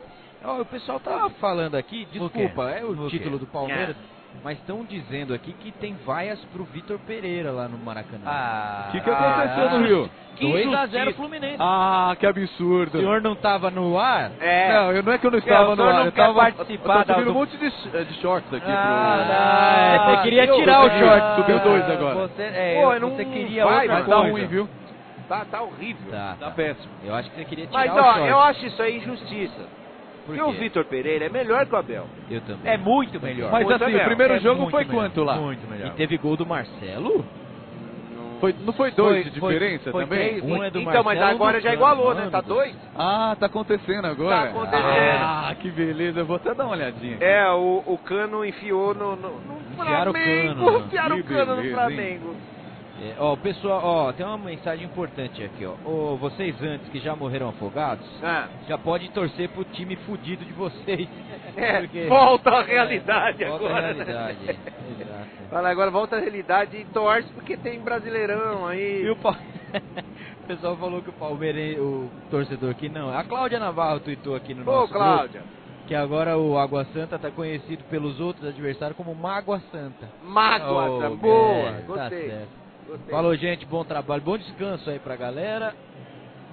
Ó, 0.44 0.60
o 0.60 0.64
pessoal 0.66 1.00
tá 1.00 1.30
falando 1.40 1.74
aqui, 1.74 2.06
desculpa, 2.12 2.70
é 2.70 2.84
o, 2.84 3.08
título 3.08 3.38
do 3.38 3.46
Palmeiras, 3.46 3.96
mas 4.42 4.58
estão 4.58 4.84
dizendo 4.84 5.32
aqui 5.32 5.52
que 5.54 5.72
tem 5.72 5.94
vaias 6.04 6.42
pro 6.46 6.64
Vitor 6.64 6.98
Pereira 6.98 7.50
lá 7.50 7.68
no 7.68 7.78
Maracanã. 7.78 8.24
Ah. 8.26 8.86
O 8.88 8.92
que, 8.92 9.00
que 9.00 9.10
aconteceu 9.10 9.70
no 9.70 9.86
Rio? 9.86 10.10
2 10.40 10.74
a 10.74 10.86
0 10.86 11.14
Fluminense. 11.14 11.56
Ah, 11.60 12.14
que 12.18 12.26
O 12.26 12.28
absurdo. 12.30 12.98
senhor 12.98 13.22
não 13.22 13.36
tava 13.36 13.70
no 13.70 13.96
ar? 13.98 14.32
É. 14.40 14.72
Não, 14.74 14.92
eu 14.92 15.02
não 15.02 15.12
é 15.12 15.18
que 15.18 15.26
eu 15.26 15.30
não 15.30 15.38
o 15.38 15.40
estava 15.40 15.64
senhor 15.64 15.76
no 15.76 15.84
não 15.84 15.90
ar, 16.00 16.06
eu 16.06 16.12
quer 16.12 16.22
tava 16.26 16.34
participar 16.34 16.96
eu 17.08 17.14
subindo 17.14 17.30
um 17.30 17.34
monte 17.34 17.56
de, 17.56 18.04
de 18.04 18.14
shorts 18.20 18.52
aqui 18.52 18.66
Ah, 18.68 20.02
pro... 20.04 20.16
você 20.16 20.22
queria 20.24 20.44
eu- 20.46 20.56
tirar 20.56 20.80
o 20.80 20.86
eu- 20.88 20.98
short. 20.98 21.36
Subiu 21.36 21.58
dois 21.60 21.90
agora. 21.90 22.14
Você, 22.28 22.42
é, 22.42 22.80
Pô, 22.82 22.92
eu- 22.92 23.00
não 23.00 23.10
você 23.10 23.24
queria 23.24 23.64
vai, 23.64 23.74
outra 23.82 23.94
Mas 23.94 24.06
tá 24.06 24.14
coisa. 24.16 24.30
ruim, 24.32 24.46
viu? 24.46 24.68
Tá, 25.28 25.44
tá 25.44 25.62
horrível. 25.62 26.10
Tá, 26.10 26.36
Tá 26.38 26.46
tá. 26.46 26.50
péssimo. 26.50 26.92
Eu 27.04 27.14
acho 27.14 27.30
que 27.30 27.36
você 27.36 27.44
queria 27.44 27.66
tirar 27.66 27.78
Mas, 27.78 27.92
o 27.92 27.96
ó, 27.98 28.02
short. 28.14 28.28
eu 28.28 28.40
acho 28.40 28.66
isso 28.66 28.82
aí 28.82 28.96
injustiça. 28.98 29.68
Por 30.26 30.34
Porque 30.36 30.40
o? 30.42 30.52
Vitor 30.52 30.84
Pereira 30.86 31.26
é 31.26 31.28
melhor 31.28 31.66
que 31.66 31.74
o 31.74 31.78
Abel. 31.78 32.06
Eu 32.30 32.40
também. 32.42 32.72
É 32.72 32.76
muito 32.78 33.20
melhor. 33.20 33.52
Mas 33.52 33.64
Muito 33.66 33.74
assim, 33.82 33.92
melhor. 33.92 34.02
o 34.02 34.06
primeiro 34.08 34.34
É 34.34 34.40
jogo 34.40 34.70
foi 34.70 34.84
melhor, 34.84 35.02
quanto 35.02 35.22
lá? 35.24 35.36
Muito 35.36 35.68
melhor. 35.70 35.88
E 35.88 35.90
teve 35.90 36.16
gol 36.16 36.36
do 36.36 36.46
Marcelo? 36.46 37.24
Foi, 38.40 38.54
não 38.60 38.72
foi 38.74 38.90
dois 38.90 39.22
Foi- 39.22 39.24
de 39.24 39.30
diferença 39.30 39.90
foi 39.90 40.02
também? 40.04 40.28
três, 40.40 40.44
Um 40.44 40.62
é 40.62 40.70
do 40.70 40.78
então, 40.80 41.02
mas 41.02 41.18
Marcelo, 41.18 41.30
agora 41.30 41.58
do 41.58 41.62
já 41.62 41.70
Cano, 41.70 41.80
igualou, 41.82 42.08
né? 42.14 42.20
mano 42.20 42.30
Tá 42.30 42.40
do 42.42 42.48
dois? 42.48 42.74
Ah, 42.94 43.36
tá 43.40 43.46
acontecendo 43.46 44.04
agora? 44.06 44.36
Tá 44.36 44.42
acontecendo. 44.50 44.84
Ah, 45.22 45.54
que 45.58 45.70
beleza. 45.70 46.20
Eu 46.20 46.26
vou 46.26 46.36
até 46.36 46.52
dar 46.54 46.64
uma 46.64 46.72
olhadinha. 46.72 47.16
É, 47.20 47.48
o, 47.52 47.82
o 47.86 47.98
Cano 47.98 48.44
enfiou 48.44 48.92
no, 48.94 49.16
no, 49.16 49.28
no 49.40 49.54
Enfiaram 49.72 50.10
o 50.10 50.14
Flamengo. 50.14 50.54
Cano, 50.64 50.78
né? 50.78 50.84
Enfiaram 50.86 51.16
o 51.18 51.24
Cano 51.24 51.56
no 51.56 51.70
Flamengo. 51.70 52.36
É, 53.02 53.14
ó, 53.18 53.34
pessoal, 53.36 53.80
ó, 53.82 54.12
tem 54.12 54.24
uma 54.24 54.38
mensagem 54.38 54.86
importante 54.86 55.42
aqui, 55.42 55.66
ó. 55.66 55.74
Ô, 55.84 56.16
vocês 56.16 56.54
antes 56.62 56.88
que 56.90 57.00
já 57.00 57.14
morreram 57.16 57.48
afogados, 57.48 58.06
Ah, 58.22 58.46
já 58.68 58.78
pode 58.78 59.10
torcer 59.10 59.48
pro 59.48 59.64
time 59.64 59.96
fudido 59.96 60.44
de 60.44 60.52
vocês. 60.52 61.08
é, 61.56 61.80
Porque- 61.80 62.06
volta 62.06 62.50
à 62.50 62.62
realidade 62.62 63.44
Volta 63.44 63.64
à 63.64 63.68
agora. 63.68 63.86
realidade. 63.92 64.38
né? 64.46 64.54
Exato. 65.00 65.28
Fala 65.50 65.70
agora, 65.70 65.90
volta 65.90 66.16
à 66.16 66.20
realidade 66.20 66.76
e 66.76 66.84
torce 66.86 67.28
porque 67.32 67.56
tem 67.56 67.80
brasileirão 67.80 68.66
aí. 68.66 69.02
E 69.02 69.10
o, 69.10 69.16
Pa- 69.16 69.38
o 70.42 70.46
pessoal 70.46 70.76
falou 70.76 71.02
que 71.02 71.10
o 71.10 71.14
Palmeiras, 71.14 71.76
o 71.80 72.08
torcedor 72.30 72.70
aqui 72.70 72.88
não. 72.88 73.10
A 73.16 73.24
Cláudia 73.24 73.58
Navarro 73.58 73.98
tweetou 74.00 74.36
aqui 74.36 74.54
no 74.54 74.62
Ô, 74.62 74.64
nosso 74.66 74.92
Cláudia, 74.92 75.40
grupo 75.40 75.54
que 75.88 75.94
agora 75.94 76.38
o 76.38 76.56
Água 76.56 76.86
Santa 76.94 77.18
tá 77.18 77.30
conhecido 77.30 77.82
pelos 77.90 78.18
outros 78.20 78.46
adversários 78.48 78.96
como 78.96 79.14
Mágoa 79.14 79.60
Santa. 79.72 80.08
mágoa, 80.22 80.90
Oh, 80.90 81.00
tá 81.00 81.10
boa. 81.10 81.54
é, 81.68 81.72
tá 81.72 81.80
Gostei. 81.86 82.28
certo. 82.30 82.63
Gostei. 82.86 83.10
Falou, 83.10 83.34
gente, 83.36 83.66
bom 83.66 83.84
trabalho, 83.84 84.22
bom 84.22 84.36
descanso 84.38 84.88
aí 84.90 84.98
pra 84.98 85.16
galera. 85.16 85.74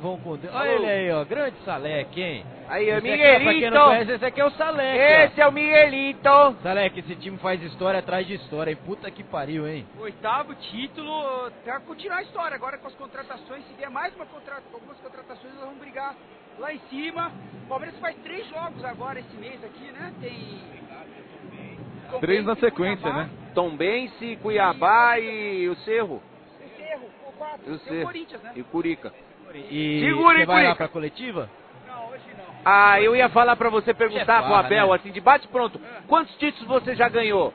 Vão 0.02 0.18
com 0.18 0.36
Deus. 0.36 0.52
Olha 0.56 0.70
ele 0.70 0.86
aí, 0.88 1.12
ó, 1.12 1.24
grande 1.24 1.56
Salek, 1.64 2.20
hein? 2.20 2.44
Aí, 2.68 2.90
é 2.90 2.98
Esse 2.98 3.08
aqui, 3.08 3.22
ó, 3.22 3.24
pra 3.24 3.40
quem 3.40 3.46
não 3.46 3.54
Miguelito. 3.54 3.86
conhece, 3.86 4.12
esse 4.14 4.26
aqui 4.26 4.42
é 4.42 4.46
o 4.46 4.50
Salek. 4.52 5.00
ó. 5.00 5.26
Esse 5.26 5.42
é 5.42 5.48
o 5.48 5.52
Miguelito. 5.52 6.56
Salek, 6.64 7.00
esse 7.00 7.16
time 7.18 7.38
faz 7.38 7.62
história 7.62 8.00
atrás 8.00 8.26
de 8.26 8.34
história, 8.34 8.72
hein? 8.72 8.78
Puta 8.84 9.12
que 9.12 9.24
pariu, 9.24 9.68
hein? 9.68 9.86
Oitavo 10.00 10.56
título, 10.56 11.52
pra 11.64 11.80
continuar 11.82 12.18
a 12.18 12.22
história. 12.24 12.56
Agora 12.56 12.80
com 12.80 12.88
as 12.88 12.96
contratações, 12.96 13.64
se 13.68 13.74
vier 13.76 13.92
mais 13.92 14.16
uma 14.16 14.26
contra... 14.26 14.56
algumas 14.74 14.98
contratações, 14.98 15.54
nós 15.54 15.66
vamos 15.66 15.78
brigar 15.80 16.16
lá 16.58 16.74
em 16.74 16.80
cima. 16.90 17.32
O 17.66 17.68
Palmeiras 17.70 18.00
faz 18.00 18.16
três 18.24 18.48
jogos 18.50 18.84
agora 18.84 19.20
esse 19.20 19.36
mês 19.38 19.64
aqui, 19.64 19.92
né? 19.92 20.12
Tem. 20.20 20.60
Três 22.20 22.44
na 22.44 22.56
sequência, 22.56 23.04
Cuiabá, 23.04 23.24
né? 23.26 23.30
Tombense, 23.54 24.38
Cuiabá 24.42 25.20
e 25.20 25.68
o 25.70 25.76
Cerro. 25.78 26.22
Tem 26.60 26.86
Cerro, 26.88 27.06
ou 27.26 27.32
quatro. 27.34 27.60
E 27.68 27.70
o 27.70 27.76
o 27.76 27.80
Cerro. 27.80 28.06
Corinthians, 28.06 28.42
né? 28.44 28.52
E 28.56 28.62
o 28.62 28.66
Curica. 28.66 29.14
E 29.54 30.00
Segura, 30.06 30.40
você 30.40 30.46
vai 30.46 30.56
lá 30.56 30.62
Curica? 30.70 30.76
pra 30.76 30.88
coletiva? 30.88 31.50
Não, 31.88 32.10
hoje 32.10 32.24
não. 32.38 32.46
Ah, 32.64 33.02
eu 33.02 33.16
ia 33.16 33.28
falar 33.30 33.56
pra 33.56 33.70
você 33.70 33.94
perguntar 33.94 34.40
É 34.44 34.46
pro 34.46 34.54
Abel, 34.56 34.90
né? 34.90 34.96
assim, 34.96 35.12
de 35.12 35.20
bate 35.20 35.48
pronto. 35.50 35.80
Quantos 36.08 36.34
títulos 36.38 36.68
você 36.68 36.96
já 36.96 37.10
ganhou? 37.10 37.54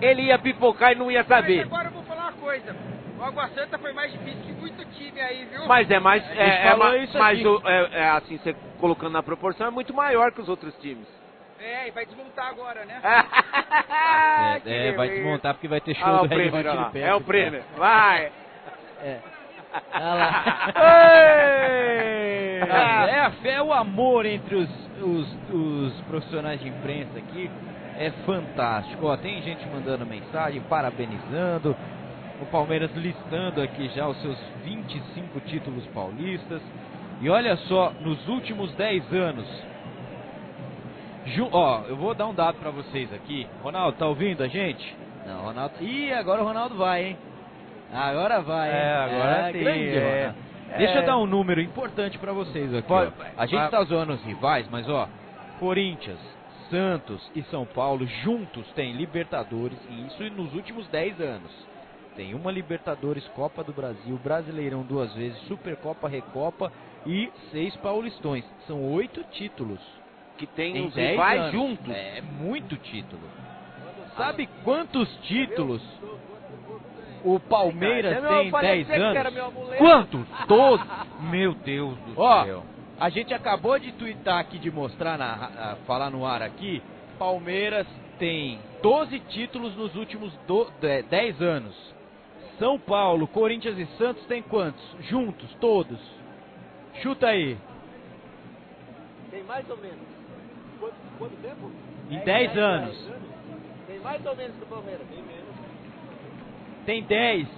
Ele 0.00 0.22
ia 0.22 0.38
pipocar 0.38 0.92
e 0.92 0.94
não 0.94 1.10
ia 1.10 1.20
Mas 1.20 1.28
saber. 1.28 1.60
agora 1.62 1.88
eu 1.88 1.92
vou 1.92 2.02
falar 2.04 2.24
uma 2.24 2.32
coisa. 2.32 2.76
O 3.18 3.22
Água 3.22 3.48
Santa 3.48 3.78
foi 3.78 3.92
mais 3.92 4.12
difícil 4.12 4.42
que 4.42 4.52
muito 4.52 4.84
time 4.92 5.20
aí, 5.20 5.46
viu? 5.46 5.66
Mas 5.66 5.90
é 5.90 5.98
mais. 5.98 6.22
É, 6.36 6.66
é 6.68 6.74
mas 6.76 7.44
o- 7.46 7.62
é, 7.64 7.88
é 7.92 8.08
assim, 8.10 8.36
você 8.38 8.54
colocando 8.78 9.12
na 9.12 9.22
proporção, 9.22 9.66
é 9.66 9.70
muito 9.70 9.94
maior 9.94 10.32
que 10.32 10.40
os 10.42 10.48
outros 10.48 10.74
times. 10.76 11.08
É, 11.66 11.88
e 11.88 11.90
vai 11.90 12.06
desmontar 12.06 12.46
agora, 12.46 12.84
né? 12.84 13.00
Ah, 13.02 14.60
é, 14.64 14.88
é, 14.88 14.92
vai 14.92 15.08
desmontar 15.08 15.54
porque 15.54 15.66
vai 15.66 15.80
ter 15.80 15.96
show 15.96 16.06
Ah, 16.06 16.22
do 16.22 16.28
Red 16.28 16.48
Hot 16.48 16.62
Chili. 16.62 16.84
Peppers. 16.84 17.04
É 17.04 17.14
o 17.14 17.20
prêmio. 17.20 17.64
Vai. 17.76 18.30
É. 19.02 19.18
Olha 19.94 20.14
lá. 20.14 20.72
Ei! 20.76 22.60
É 22.60 23.18
a 23.20 23.30
fé, 23.42 23.60
o 23.60 23.72
amor 23.72 24.24
entre 24.26 24.54
os, 24.54 24.70
os, 25.00 25.36
os 25.50 26.00
profissionais 26.02 26.60
de 26.60 26.68
imprensa 26.68 27.18
aqui 27.18 27.50
é 27.98 28.10
fantástico. 28.24 29.06
Ó, 29.06 29.16
tem 29.16 29.42
gente 29.42 29.66
mandando 29.66 30.06
mensagem, 30.06 30.60
parabenizando. 30.62 31.76
O 32.40 32.46
Palmeiras 32.46 32.94
listando 32.94 33.60
aqui 33.60 33.88
já 33.88 34.06
os 34.06 34.20
seus 34.22 34.38
25 34.64 35.40
títulos 35.40 35.84
paulistas. 35.88 36.62
E 37.20 37.28
olha 37.28 37.56
só, 37.56 37.92
nos 38.00 38.28
últimos 38.28 38.72
10 38.74 39.12
anos. 39.12 39.46
Ju- 41.26 41.48
ó, 41.52 41.82
eu 41.88 41.96
vou 41.96 42.14
dar 42.14 42.26
um 42.28 42.34
dado 42.34 42.58
pra 42.58 42.70
vocês 42.70 43.12
aqui. 43.12 43.46
Ronaldo, 43.62 43.98
tá 43.98 44.06
ouvindo 44.06 44.42
a 44.42 44.48
gente? 44.48 44.96
Não, 45.26 45.42
Ronaldo. 45.42 45.74
Ih, 45.80 46.12
agora 46.12 46.42
o 46.42 46.44
Ronaldo 46.44 46.76
vai, 46.76 47.04
hein? 47.04 47.18
Agora 47.92 48.40
vai, 48.40 48.68
hein? 48.68 48.74
É, 48.76 48.94
agora 48.96 49.52
sim, 49.52 49.58
grande, 49.58 49.88
é. 49.96 50.18
Ronaldo. 50.26 50.46
Deixa 50.78 50.94
É. 50.94 50.98
eu 51.02 51.06
dar 51.06 51.18
um 51.18 51.26
número 51.26 51.60
importante 51.60 52.18
pra 52.18 52.32
vocês 52.32 52.72
aqui. 52.74 52.86
Pode-. 52.88 53.12
A 53.36 53.46
gente 53.46 53.70
tá 53.70 53.82
zoando 53.84 54.12
os 54.12 54.22
rivais, 54.24 54.66
mas 54.70 54.88
ó, 54.88 55.08
Corinthians, 55.58 56.18
Santos 56.70 57.30
e 57.34 57.42
São 57.44 57.64
Paulo 57.64 58.06
juntos 58.24 58.66
têm 58.72 58.92
Libertadores, 58.92 59.78
e 59.88 60.06
isso 60.06 60.22
nos 60.34 60.52
últimos 60.54 60.86
10 60.88 61.20
anos. 61.20 61.50
Tem 62.16 62.34
uma 62.34 62.50
Libertadores, 62.50 63.26
Copa 63.28 63.62
do 63.62 63.72
Brasil, 63.72 64.18
Brasileirão 64.22 64.82
duas 64.82 65.12
vezes, 65.14 65.38
Supercopa, 65.46 66.08
Recopa 66.08 66.72
e 67.04 67.30
seis 67.52 67.76
paulistões. 67.76 68.44
São 68.66 68.82
oito 68.92 69.22
títulos. 69.32 69.80
Que 70.36 70.46
tem 70.46 70.76
em 70.76 70.86
os 70.86 70.94
10 70.94 71.10
rivais 71.12 71.40
anos. 71.40 71.52
juntos. 71.52 71.94
É 71.94 72.20
muito 72.20 72.76
título. 72.76 73.22
Sabe 74.16 74.48
quantos 74.64 75.08
títulos 75.22 75.82
o 77.24 77.40
Palmeiras 77.40 78.16
É 78.22 78.28
tem 78.28 78.48
em 78.48 78.50
falei 78.50 78.84
10 78.84 78.86
pra 78.86 78.96
você 78.96 79.12
que 79.12 79.18
era 79.18 79.28
anos? 79.28 79.76
Quantos? 79.78 80.26
Doze? 80.46 80.84
Meu 81.20 81.54
Deus 81.54 81.96
do 81.98 82.20
Ó, 82.20 82.44
céu. 82.44 82.62
A 82.98 83.08
gente 83.10 83.34
acabou 83.34 83.78
de 83.78 83.92
twittar 83.92 84.38
aqui, 84.38 84.58
de 84.58 84.70
mostrar, 84.70 85.18
na, 85.18 85.32
a- 85.34 85.76
falar 85.86 86.10
no 86.10 86.24
ar 86.24 86.40
aqui. 86.42 86.82
Palmeiras 87.18 87.86
tem 88.18 88.58
12 88.82 89.18
títulos 89.20 89.74
nos 89.76 89.94
últimos 89.96 90.32
do, 90.46 90.70
de- 90.80 91.02
10 91.02 91.42
anos. 91.42 91.94
São 92.58 92.78
Paulo, 92.78 93.26
Corinthians 93.26 93.76
e 93.78 93.84
Santos 93.98 94.24
tem 94.26 94.40
quantos? 94.42 94.82
Juntos, 95.00 95.52
todos. 95.60 95.98
Chuta 97.02 97.26
aí. 97.26 97.58
Tem 99.30 99.42
mais 99.44 99.68
ou 99.68 99.76
menos. 99.76 100.15
Quanto, 101.18 101.36
tempo? 101.36 101.70
Em 102.10 102.18
10 102.18 102.56
anos. 102.58 103.10
Tem 103.86 103.98
mais 104.00 104.24
ou 104.26 104.36
menos 104.36 104.56
que 104.56 104.62
o 104.62 104.66
Palmeiras. 104.66 105.06
Tem 105.08 105.22
menos. 105.22 105.56
Tem 106.84 107.02
10. 107.02 107.48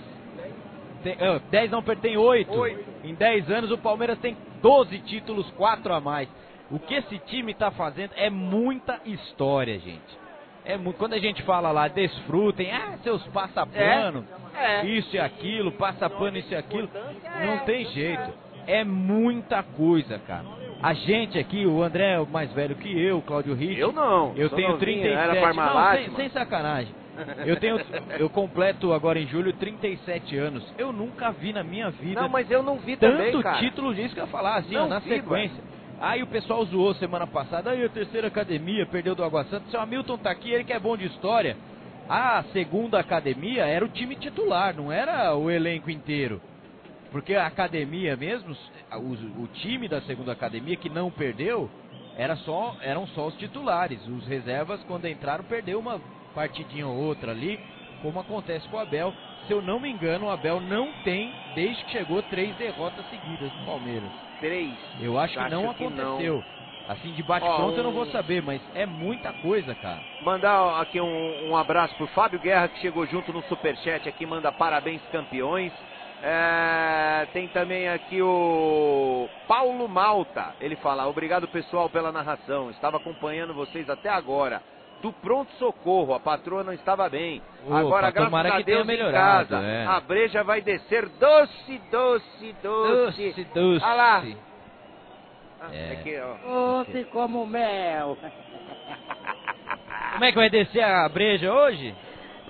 Tem, 1.02 1.16
ah, 1.20 1.40
10 1.50 1.70
não, 1.70 1.82
tem 1.82 2.16
8. 2.16 2.52
Oito. 2.52 2.84
Em 3.04 3.14
10 3.14 3.50
anos 3.50 3.70
o 3.70 3.78
Palmeiras 3.78 4.18
tem 4.18 4.36
12 4.62 4.98
títulos, 5.00 5.48
4 5.52 5.92
a 5.94 6.00
mais. 6.00 6.28
O 6.70 6.78
que 6.78 6.94
esse 6.94 7.18
time 7.20 7.52
está 7.52 7.70
fazendo 7.70 8.10
é 8.16 8.28
muita 8.28 9.00
história, 9.06 9.78
gente. 9.78 10.18
É 10.64 10.76
mu- 10.76 10.92
quando 10.92 11.14
a 11.14 11.18
gente 11.18 11.42
fala 11.44 11.70
lá, 11.70 11.88
desfrutem, 11.88 12.70
ah, 12.72 12.98
seus 13.02 13.22
passapano, 13.28 14.26
É. 14.54 14.84
isso 14.84 15.14
e 15.16 15.18
aquilo, 15.18 15.72
passapano, 15.72 16.36
isso 16.36 16.52
e 16.52 16.56
aquilo. 16.56 16.90
Não 17.46 17.58
tem 17.60 17.86
jeito. 17.86 18.32
É 18.68 18.84
muita 18.84 19.62
coisa, 19.62 20.18
cara. 20.18 20.44
A 20.82 20.92
gente 20.92 21.38
aqui, 21.38 21.66
o 21.66 21.82
André 21.82 22.12
é 22.14 22.26
mais 22.26 22.52
velho 22.52 22.76
que 22.76 22.88
eu, 22.88 23.18
o 23.18 23.22
Cláudio 23.22 23.54
Rich. 23.54 23.80
Eu 23.80 23.92
não. 23.92 24.32
Eu 24.36 24.50
tenho 24.50 24.72
novinho, 24.72 24.78
37. 24.78 25.16
Era 25.16 25.34
Não, 25.34 25.40
sem, 25.42 25.54
mano. 25.54 26.16
sem 26.16 26.28
sacanagem. 26.28 26.94
Eu 27.46 27.56
tenho, 27.56 27.80
eu 28.18 28.30
completo 28.30 28.92
agora 28.92 29.18
em 29.18 29.26
julho 29.26 29.52
37 29.54 30.36
anos. 30.36 30.62
Eu 30.76 30.92
nunca 30.92 31.32
vi 31.32 31.52
na 31.52 31.64
minha 31.64 31.90
vida 31.90 32.20
Não, 32.20 32.28
mas 32.28 32.48
eu 32.50 32.62
não 32.62 32.76
vi 32.76 32.96
tanto 32.96 33.16
também, 33.16 33.42
cara. 33.42 33.58
título 33.58 33.94
disso 33.94 34.14
que 34.14 34.20
eu 34.20 34.24
ia 34.24 34.30
falar, 34.30 34.56
assim, 34.56 34.74
Não 34.74 34.84
ó, 34.84 34.88
na 34.88 34.98
vi, 35.00 35.08
sequência. 35.08 35.64
Aí 36.00 36.22
o 36.22 36.26
pessoal 36.28 36.64
zoou 36.66 36.94
semana 36.94 37.26
passada, 37.26 37.70
aí 37.70 37.84
a 37.84 37.88
terceira 37.88 38.28
academia 38.28 38.86
perdeu 38.86 39.16
do 39.16 39.24
Água 39.24 39.44
Santa. 39.44 39.68
Seu 39.70 39.80
Hamilton 39.80 40.18
tá 40.18 40.30
aqui, 40.30 40.52
ele 40.52 40.62
que 40.62 40.72
é 40.72 40.78
bom 40.78 40.96
de 40.96 41.06
história. 41.06 41.56
A 42.08 42.44
segunda 42.52 43.00
academia 43.00 43.66
era 43.66 43.84
o 43.84 43.88
time 43.88 44.14
titular, 44.14 44.76
não 44.76 44.92
era 44.92 45.34
o 45.34 45.50
elenco 45.50 45.90
inteiro. 45.90 46.40
Porque 47.10 47.34
a 47.34 47.46
academia 47.46 48.16
mesmo, 48.16 48.54
o, 48.92 49.42
o 49.42 49.48
time 49.48 49.88
da 49.88 50.00
segunda 50.02 50.32
academia 50.32 50.76
que 50.76 50.88
não 50.88 51.10
perdeu, 51.10 51.70
era 52.16 52.36
só, 52.36 52.76
eram 52.82 53.06
só 53.08 53.26
os 53.26 53.36
titulares. 53.36 54.06
Os 54.06 54.26
reservas, 54.26 54.82
quando 54.84 55.06
entraram, 55.06 55.44
perdeu 55.44 55.78
uma 55.78 56.00
partidinha 56.34 56.86
ou 56.86 56.96
outra 56.96 57.32
ali, 57.32 57.58
como 58.02 58.20
acontece 58.20 58.68
com 58.68 58.76
o 58.76 58.80
Abel. 58.80 59.14
Se 59.46 59.52
eu 59.52 59.62
não 59.62 59.80
me 59.80 59.88
engano, 59.88 60.26
o 60.26 60.30
Abel 60.30 60.60
não 60.60 60.92
tem, 61.04 61.32
desde 61.54 61.82
que 61.84 61.92
chegou, 61.92 62.22
três 62.24 62.54
derrotas 62.56 63.08
seguidas 63.08 63.50
no 63.60 63.66
Palmeiras. 63.66 64.10
Três. 64.40 64.74
Eu 65.00 65.18
acho, 65.18 65.32
que 65.34 65.50
não 65.50 65.70
Acho 65.70 65.78
que 65.78 65.84
aconteceu. 65.84 66.44
Assim, 66.88 67.12
de 67.12 67.22
bate 67.22 67.46
Ó, 67.46 67.56
pronto 67.56 67.76
eu 67.76 67.84
não 67.84 67.90
um- 67.90 67.94
vou 67.94 68.06
saber, 68.06 68.42
mas 68.42 68.62
é 68.74 68.86
muita 68.86 69.30
coisa, 69.34 69.74
cara. 69.74 70.00
Mandar 70.22 70.80
aqui 70.80 70.98
um, 71.00 71.50
um 71.50 71.56
abraço 71.56 71.94
pro 71.96 72.06
Fábio 72.08 72.40
Guerra, 72.40 72.68
que 72.68 72.80
chegou 72.80 73.06
junto 73.06 73.30
no 73.30 73.42
Superchat 73.42 74.08
aqui, 74.08 74.24
manda 74.24 74.50
parabéns 74.50 75.02
campeões. 75.12 75.70
É, 76.22 77.28
tem 77.32 77.46
também 77.48 77.88
aqui 77.88 78.20
o 78.20 79.28
Paulo 79.46 79.88
Malta. 79.88 80.54
Ele 80.60 80.76
fala: 80.76 81.06
Obrigado 81.06 81.46
pessoal 81.48 81.88
pela 81.88 82.10
narração. 82.10 82.70
Estava 82.70 82.96
acompanhando 82.96 83.54
vocês 83.54 83.88
até 83.88 84.08
agora. 84.08 84.60
Do 85.00 85.12
pronto 85.12 85.52
socorro, 85.52 86.12
a 86.12 86.18
patroa 86.18 86.64
não 86.64 86.72
estava 86.72 87.08
bem. 87.08 87.40
Opa, 87.64 87.78
agora, 87.78 88.10
graças 88.10 88.34
a 88.34 88.56
que 88.56 88.64
Deus, 88.64 88.88
em 88.88 89.12
casa, 89.12 89.60
é. 89.60 89.86
a 89.86 90.00
breja 90.00 90.42
vai 90.42 90.60
descer 90.60 91.08
doce, 91.08 91.80
doce, 91.88 92.56
doce. 92.60 93.28
Doce, 93.28 93.44
doce. 93.54 93.84
Olha 93.84 93.94
lá. 93.94 94.24
Ah, 95.60 95.68
É. 95.72 95.92
aqui, 95.92 96.18
ó. 96.18 96.82
Doce 96.82 97.04
como 97.12 97.46
mel. 97.46 98.18
Como 100.12 100.24
é 100.24 100.32
que 100.32 100.38
vai 100.38 100.50
descer 100.50 100.82
a 100.82 101.08
breja 101.08 101.52
hoje? 101.52 101.94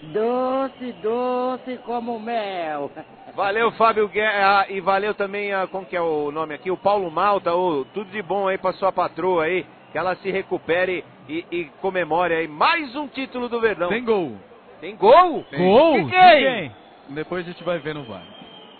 Doce, 0.03 0.92
doce 1.03 1.78
como 1.84 2.18
mel. 2.20 2.90
Valeu, 3.34 3.70
Fábio 3.72 4.09
Guerra, 4.09 4.66
e 4.68 4.80
valeu 4.80 5.14
também, 5.14 5.53
a, 5.53 5.66
como 5.68 5.86
que 5.86 5.94
é 5.96 6.01
o 6.01 6.32
nome 6.32 6.55
aqui, 6.55 6.72
o 6.72 6.76
Paulo 6.76 7.09
Malta, 7.09 7.55
ô, 7.55 7.84
tudo 7.94 8.11
de 8.11 8.20
bom 8.20 8.49
aí 8.49 8.59
pra 8.59 8.72
sua 8.72 8.90
patroa 8.90 9.44
aí, 9.44 9.64
que 9.92 9.99
ela 9.99 10.16
se 10.16 10.28
recupere 10.30 11.05
e, 11.28 11.44
e 11.53 11.64
comemore 11.80 12.34
aí 12.34 12.49
mais 12.49 12.96
um 12.96 13.07
título 13.07 13.49
do 13.49 13.61
Verdão. 13.61 13.90
Tem 13.90 14.03
gol. 14.05 14.32
Tem 14.80 14.96
gol? 14.96 15.44
Tem. 15.51 15.59
Gol? 15.61 15.94
De 15.99 16.05
De 16.07 16.11
quem? 16.11 16.44
quem? 16.44 16.72
Depois 17.11 17.46
a 17.46 17.51
gente 17.51 17.62
vai 17.62 17.78
ver 17.78 17.94
no 17.94 18.03
VAR. 18.05 18.22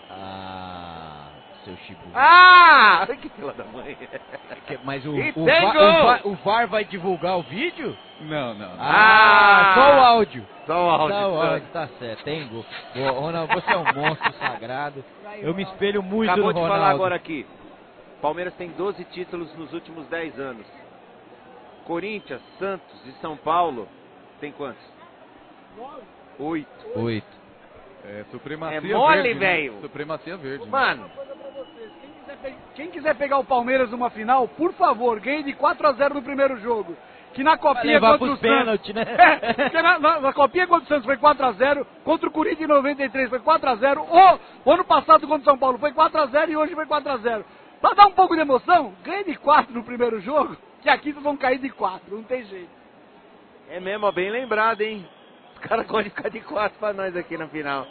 Ah, 0.09 1.27
seu 1.63 1.77
Chico. 1.77 2.01
Ah! 2.13 3.07
Que 3.21 3.29
fila 3.29 3.53
da 3.53 3.63
mãe. 3.63 3.95
Que- 4.67 4.79
Mas 4.83 5.05
o, 5.05 5.11
o, 5.11 5.15
tem 5.15 5.33
VAR, 5.43 5.73
gol! 5.73 5.83
o, 5.83 6.03
VAR, 6.03 6.21
o 6.27 6.33
VAR 6.35 6.67
vai 6.67 6.83
divulgar 6.83 7.37
o 7.37 7.43
vídeo? 7.43 7.95
Não, 8.21 8.53
não. 8.53 8.71
Ah, 8.77 9.73
só 9.75 9.95
o 9.97 10.01
áudio. 10.01 10.47
Só 10.65 10.73
o 10.85 10.89
áudio. 10.89 11.15
Só 11.17 11.31
o 11.31 11.41
áudio, 11.41 11.67
tá 11.71 11.87
certo. 11.99 12.23
Tem 12.23 12.47
gol. 12.49 12.65
Boa, 12.93 13.11
Ronaldo, 13.11 13.53
você 13.53 13.71
é 13.71 13.77
um 13.77 13.85
monstro 13.93 14.33
sagrado. 14.33 15.03
Eu 15.37 15.53
me 15.53 15.63
espelho 15.63 16.03
muito 16.03 16.29
Acabou 16.31 16.47
no 16.47 16.53
de 16.53 16.59
Ronaldo. 16.59 16.81
falar 16.81 16.91
agora 16.93 17.15
aqui. 17.15 17.45
Palmeiras 18.21 18.53
tem 18.55 18.69
12 18.71 19.03
títulos 19.05 19.53
nos 19.55 19.71
últimos 19.73 20.05
10 20.07 20.37
anos. 20.39 20.65
Corinthians, 21.85 22.41
Santos 22.59 23.05
e 23.05 23.11
São 23.21 23.37
Paulo 23.37 23.87
tem 24.41 24.51
quantos? 24.51 24.83
Oito. 26.37 26.67
Oito. 26.95 27.39
É 28.05 28.23
supremacia 28.31 28.77
É 28.77 28.81
mole, 28.81 29.21
verde, 29.23 29.39
né? 29.39 29.45
velho. 29.45 29.81
Supremacia 29.81 30.37
verde. 30.37 30.65
né? 30.65 30.71
Mano, 30.71 31.09
Quem 32.75 32.89
quiser 32.91 33.15
pegar 33.15 33.39
o 33.39 33.43
Palmeiras 33.43 33.89
numa 33.91 34.09
final, 34.09 34.47
por 34.47 34.71
favor, 34.73 35.19
ganhe 35.19 35.43
de 35.43 35.53
4 35.53 35.87
a 35.87 35.93
0 35.93 36.15
no 36.15 36.21
primeiro 36.21 36.57
jogo. 36.59 36.95
Que 37.33 37.43
na 37.43 37.57
copinha 37.57 37.99
contra 37.99 38.25
o 38.25 38.27
Santos. 38.29 38.41
pênaltis, 38.41 38.95
né? 38.95 39.03
É, 39.73 39.81
na, 39.81 39.99
na- 39.99 40.19
na 40.19 40.33
copinha 40.33 40.67
contra 40.67 40.83
o 40.85 40.87
Santos 40.87 41.05
foi 41.05 41.15
4x0, 41.17 41.85
contra 42.03 42.27
o 42.27 42.31
Corinthians 42.31 42.69
em 42.69 42.73
93 42.73 43.29
foi 43.29 43.39
4x0, 43.39 43.97
o, 43.99 44.39
o 44.69 44.73
ano 44.73 44.83
passado 44.83 45.21
contra 45.27 45.41
o 45.41 45.45
São 45.45 45.57
Paulo 45.57 45.77
foi 45.77 45.91
4x0 45.91 46.49
e 46.49 46.57
hoje 46.57 46.73
foi 46.75 46.85
4x0. 46.85 47.43
Pra 47.79 47.93
dar 47.93 48.07
um 48.07 48.11
pouco 48.11 48.35
de 48.35 48.41
emoção, 48.41 48.93
ganhe 49.03 49.23
de 49.23 49.35
4 49.35 49.73
no 49.73 49.83
primeiro 49.83 50.19
jogo, 50.19 50.57
que 50.81 50.89
aqui 50.89 51.11
vocês 51.13 51.23
vão 51.23 51.37
cair 51.37 51.59
de 51.59 51.69
4, 51.69 52.13
não 52.15 52.23
tem 52.23 52.43
jeito. 52.43 52.69
é 53.69 53.79
mesmo, 53.79 54.07
ó, 54.07 54.11
bem 54.11 54.29
lembrado, 54.29 54.81
hein? 54.81 55.07
Os 55.53 55.59
caras 55.59 55.85
podem 55.87 56.09
ficar 56.09 56.29
de 56.29 56.39
quatro 56.41 56.77
pra 56.79 56.91
nós 56.93 57.15
aqui 57.15 57.37
na 57.37 57.47
final. 57.47 57.85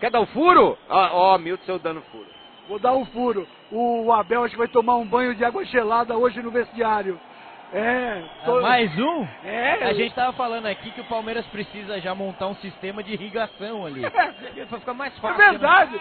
Quer 0.00 0.10
dar 0.10 0.20
o 0.20 0.26
furo? 0.26 0.76
Ó, 0.88 1.34
ó, 1.34 1.38
Milton, 1.38 1.64
seu 1.64 1.78
dando 1.78 2.00
furo. 2.10 2.26
Vou 2.68 2.78
dar 2.78 2.92
um 2.94 3.04
furo. 3.06 3.46
O 3.70 4.12
Abel 4.12 4.42
acho 4.44 4.52
que 4.52 4.58
vai 4.58 4.68
tomar 4.68 4.96
um 4.96 5.04
banho 5.06 5.34
de 5.34 5.44
água 5.44 5.64
gelada 5.64 6.16
hoje 6.16 6.42
no 6.42 6.50
vestiário. 6.50 7.20
É. 7.72 8.22
tô- 8.44 8.60
Mais 8.60 8.98
um? 8.98 9.26
É. 9.44 9.84
A 9.84 9.92
gente 9.94 10.14
tava 10.14 10.32
falando 10.34 10.66
aqui 10.66 10.90
que 10.90 11.00
o 11.00 11.04
Palmeiras 11.04 11.46
precisa 11.46 11.98
já 12.00 12.14
montar 12.14 12.48
um 12.48 12.54
sistema 12.56 13.02
de 13.02 13.12
irrigação 13.14 13.86
ali. 13.86 14.02
Pra 14.68 14.78
ficar 14.78 14.94
mais 14.94 15.16
É 15.16 15.20
fácil. 15.20 15.38
né? 15.38 15.50
verdade. 15.50 16.00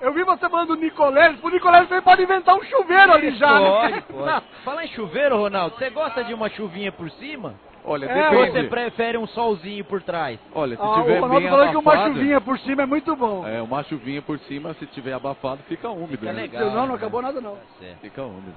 Eu 0.00 0.12
vi 0.12 0.24
você 0.24 0.48
falando 0.48 0.74
do 0.74 0.76
Nicoleles, 0.76 1.42
o 1.42 1.48
Nicoleles 1.48 1.88
também 1.88 2.02
pode 2.02 2.22
inventar 2.22 2.54
um 2.54 2.62
chuveiro 2.64 3.12
ali 3.12 3.30
já, 3.36 3.48
Pode, 3.58 3.92
né? 3.94 4.02
pode. 4.12 4.44
Falar 4.64 4.84
em 4.84 4.88
chuveiro, 4.88 5.36
Ronaldo, 5.38 5.76
você 5.76 5.88
gosta 5.90 6.22
de 6.24 6.34
uma 6.34 6.48
chuvinha 6.50 6.92
por 6.92 7.08
cima? 7.12 7.54
Olha, 7.84 8.06
É, 8.06 8.30
depende. 8.30 8.50
você 8.50 8.62
prefere 8.64 9.16
um 9.16 9.28
solzinho 9.28 9.84
por 9.84 10.02
trás? 10.02 10.38
Olha, 10.52 10.76
se 10.76 10.82
Ah, 10.82 10.94
tiver 11.02 11.22
o 11.22 11.28
bem 11.28 11.48
falou 11.48 11.68
que 11.70 11.76
uma 11.76 11.92
abafado, 11.92 12.14
chuvinha 12.14 12.40
por 12.40 12.58
cima 12.58 12.82
é 12.82 12.86
muito 12.86 13.14
bom. 13.14 13.46
É, 13.46 13.62
uma 13.62 13.84
chuvinha 13.84 14.20
por 14.20 14.38
cima, 14.40 14.74
se 14.74 14.86
tiver 14.86 15.12
abafado, 15.12 15.62
fica 15.68 15.88
úmido. 15.88 16.18
Fica 16.18 16.32
né? 16.32 16.42
legal. 16.42 16.64
não, 16.64 16.74
não 16.74 16.86
né? 16.88 16.94
acabou 16.96 17.22
nada 17.22 17.40
não. 17.40 17.54
Tá. 17.54 17.86
Fica 18.02 18.22
úmido. 18.22 18.52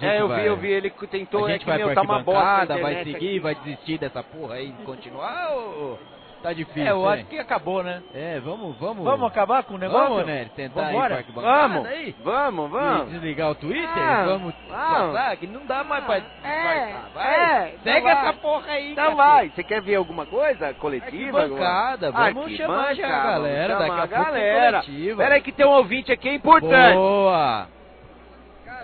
A 0.00 0.06
É, 0.06 0.20
eu 0.20 0.28
vai- 0.28 0.40
vi, 0.40 0.46
eu 0.46 0.56
vi, 0.56 0.70
ele 0.70 0.90
que 0.90 1.06
tentou, 1.06 1.46
A 1.46 1.48
é 1.48 1.52
gente 1.52 1.60
que 1.64 1.70
vai 1.70 1.78
meu, 1.78 1.94
tá 1.94 2.02
uma 2.02 2.22
bosta. 2.22 2.74
a 2.74 2.78
vai 2.78 2.96
seguir, 3.04 3.16
aqui. 3.16 3.38
vai 3.38 3.54
desistir 3.54 3.98
dessa 3.98 4.22
porra 4.22 4.56
aí 4.56 4.68
e 4.68 4.84
continuar 4.84 5.48
ou 5.54 5.98
tá 6.42 6.52
difícil? 6.52 6.82
É, 6.86 6.90
eu 6.90 7.00
hein? 7.00 7.08
acho 7.08 7.24
que 7.24 7.38
acabou, 7.38 7.82
né? 7.82 8.02
É, 8.14 8.38
vamos, 8.38 8.76
vamos. 8.78 9.02
Vamos 9.02 9.26
acabar 9.26 9.62
com 9.64 9.74
o 9.74 9.78
negócio? 9.78 10.08
Vamos, 10.10 10.26
né? 10.26 10.46
Tentar 10.54 10.82
Vambora? 10.82 11.20
ir 11.20 11.32
Vamos, 11.32 11.86
aí? 11.86 12.14
vamos, 12.22 12.66
E 12.66 12.72
vamos. 12.72 13.10
desligar 13.12 13.50
o 13.50 13.54
Twitter? 13.54 13.88
Ah, 13.88 14.24
vamos 14.26 14.54
vamos. 14.68 15.12
passar, 15.16 15.36
que 15.38 15.46
não 15.46 15.64
dá 15.64 15.82
mais 15.82 16.04
pra 16.04 16.16
É, 16.16 16.20
disfarçar. 16.20 17.10
Vai, 17.14 17.34
é, 17.34 17.74
segue 17.82 17.98
então 17.98 18.02
vai. 18.02 18.12
essa 18.12 18.32
porra 18.34 18.70
aí, 18.72 18.92
Então 18.92 19.04
cacete. 19.04 19.16
vai, 19.16 19.48
você 19.48 19.64
quer 19.64 19.80
ver 19.80 19.94
alguma 19.96 20.26
coisa 20.26 20.74
coletiva? 20.74 21.40
Arquibancada, 21.40 22.08
agora? 22.08 22.34
vamos 22.34 22.52
chamar 22.56 22.94
já 22.94 23.06
a 23.06 23.24
galera, 23.24 23.74
vamos 23.78 23.88
daqui 23.96 24.00
a 24.00 24.08
chamar 24.16 24.24
tem 24.32 24.34
galera. 24.34 24.82
coletiva. 24.82 25.22
Pera 25.22 25.34
aí 25.34 25.40
que 25.40 25.52
tem 25.52 25.66
um 25.66 25.70
ouvinte 25.70 26.12
aqui 26.12 26.28
importante. 26.30 26.94
Boa! 26.94 27.77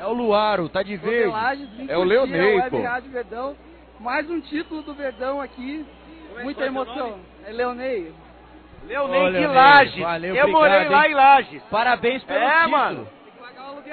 É 0.05 0.07
o 0.07 0.13
Luaro, 0.13 0.69
tá 0.69 0.83
de 0.83 0.99
verde. 0.99 1.33
É 1.89 1.97
o 1.97 2.05
Leonei, 2.05 2.61
pô. 2.69 2.83
Rádio 2.83 3.11
Verdão. 3.11 3.57
Mais 3.99 4.29
um 4.29 4.39
título 4.39 4.83
do 4.83 4.93
Verdão 4.93 5.41
aqui. 5.41 5.83
Muita 6.43 6.67
emoção. 6.67 7.21
É 7.47 7.51
Leonei. 7.51 8.13
Leonei 8.87 9.21
Ô, 9.23 9.25
de 9.25 9.31
Leonei, 9.31 9.47
Lages. 9.47 9.99
valeu, 9.99 10.37
Eu 10.37 10.43
obrigado, 10.45 10.61
morei 10.61 10.89
lá 10.91 11.07
hein? 11.07 11.11
em 11.11 11.15
Lages. 11.15 11.63
Parabéns 11.71 12.23
pelo 12.25 12.39
É, 12.39 12.51
título. 12.55 12.71
mano. 12.71 13.09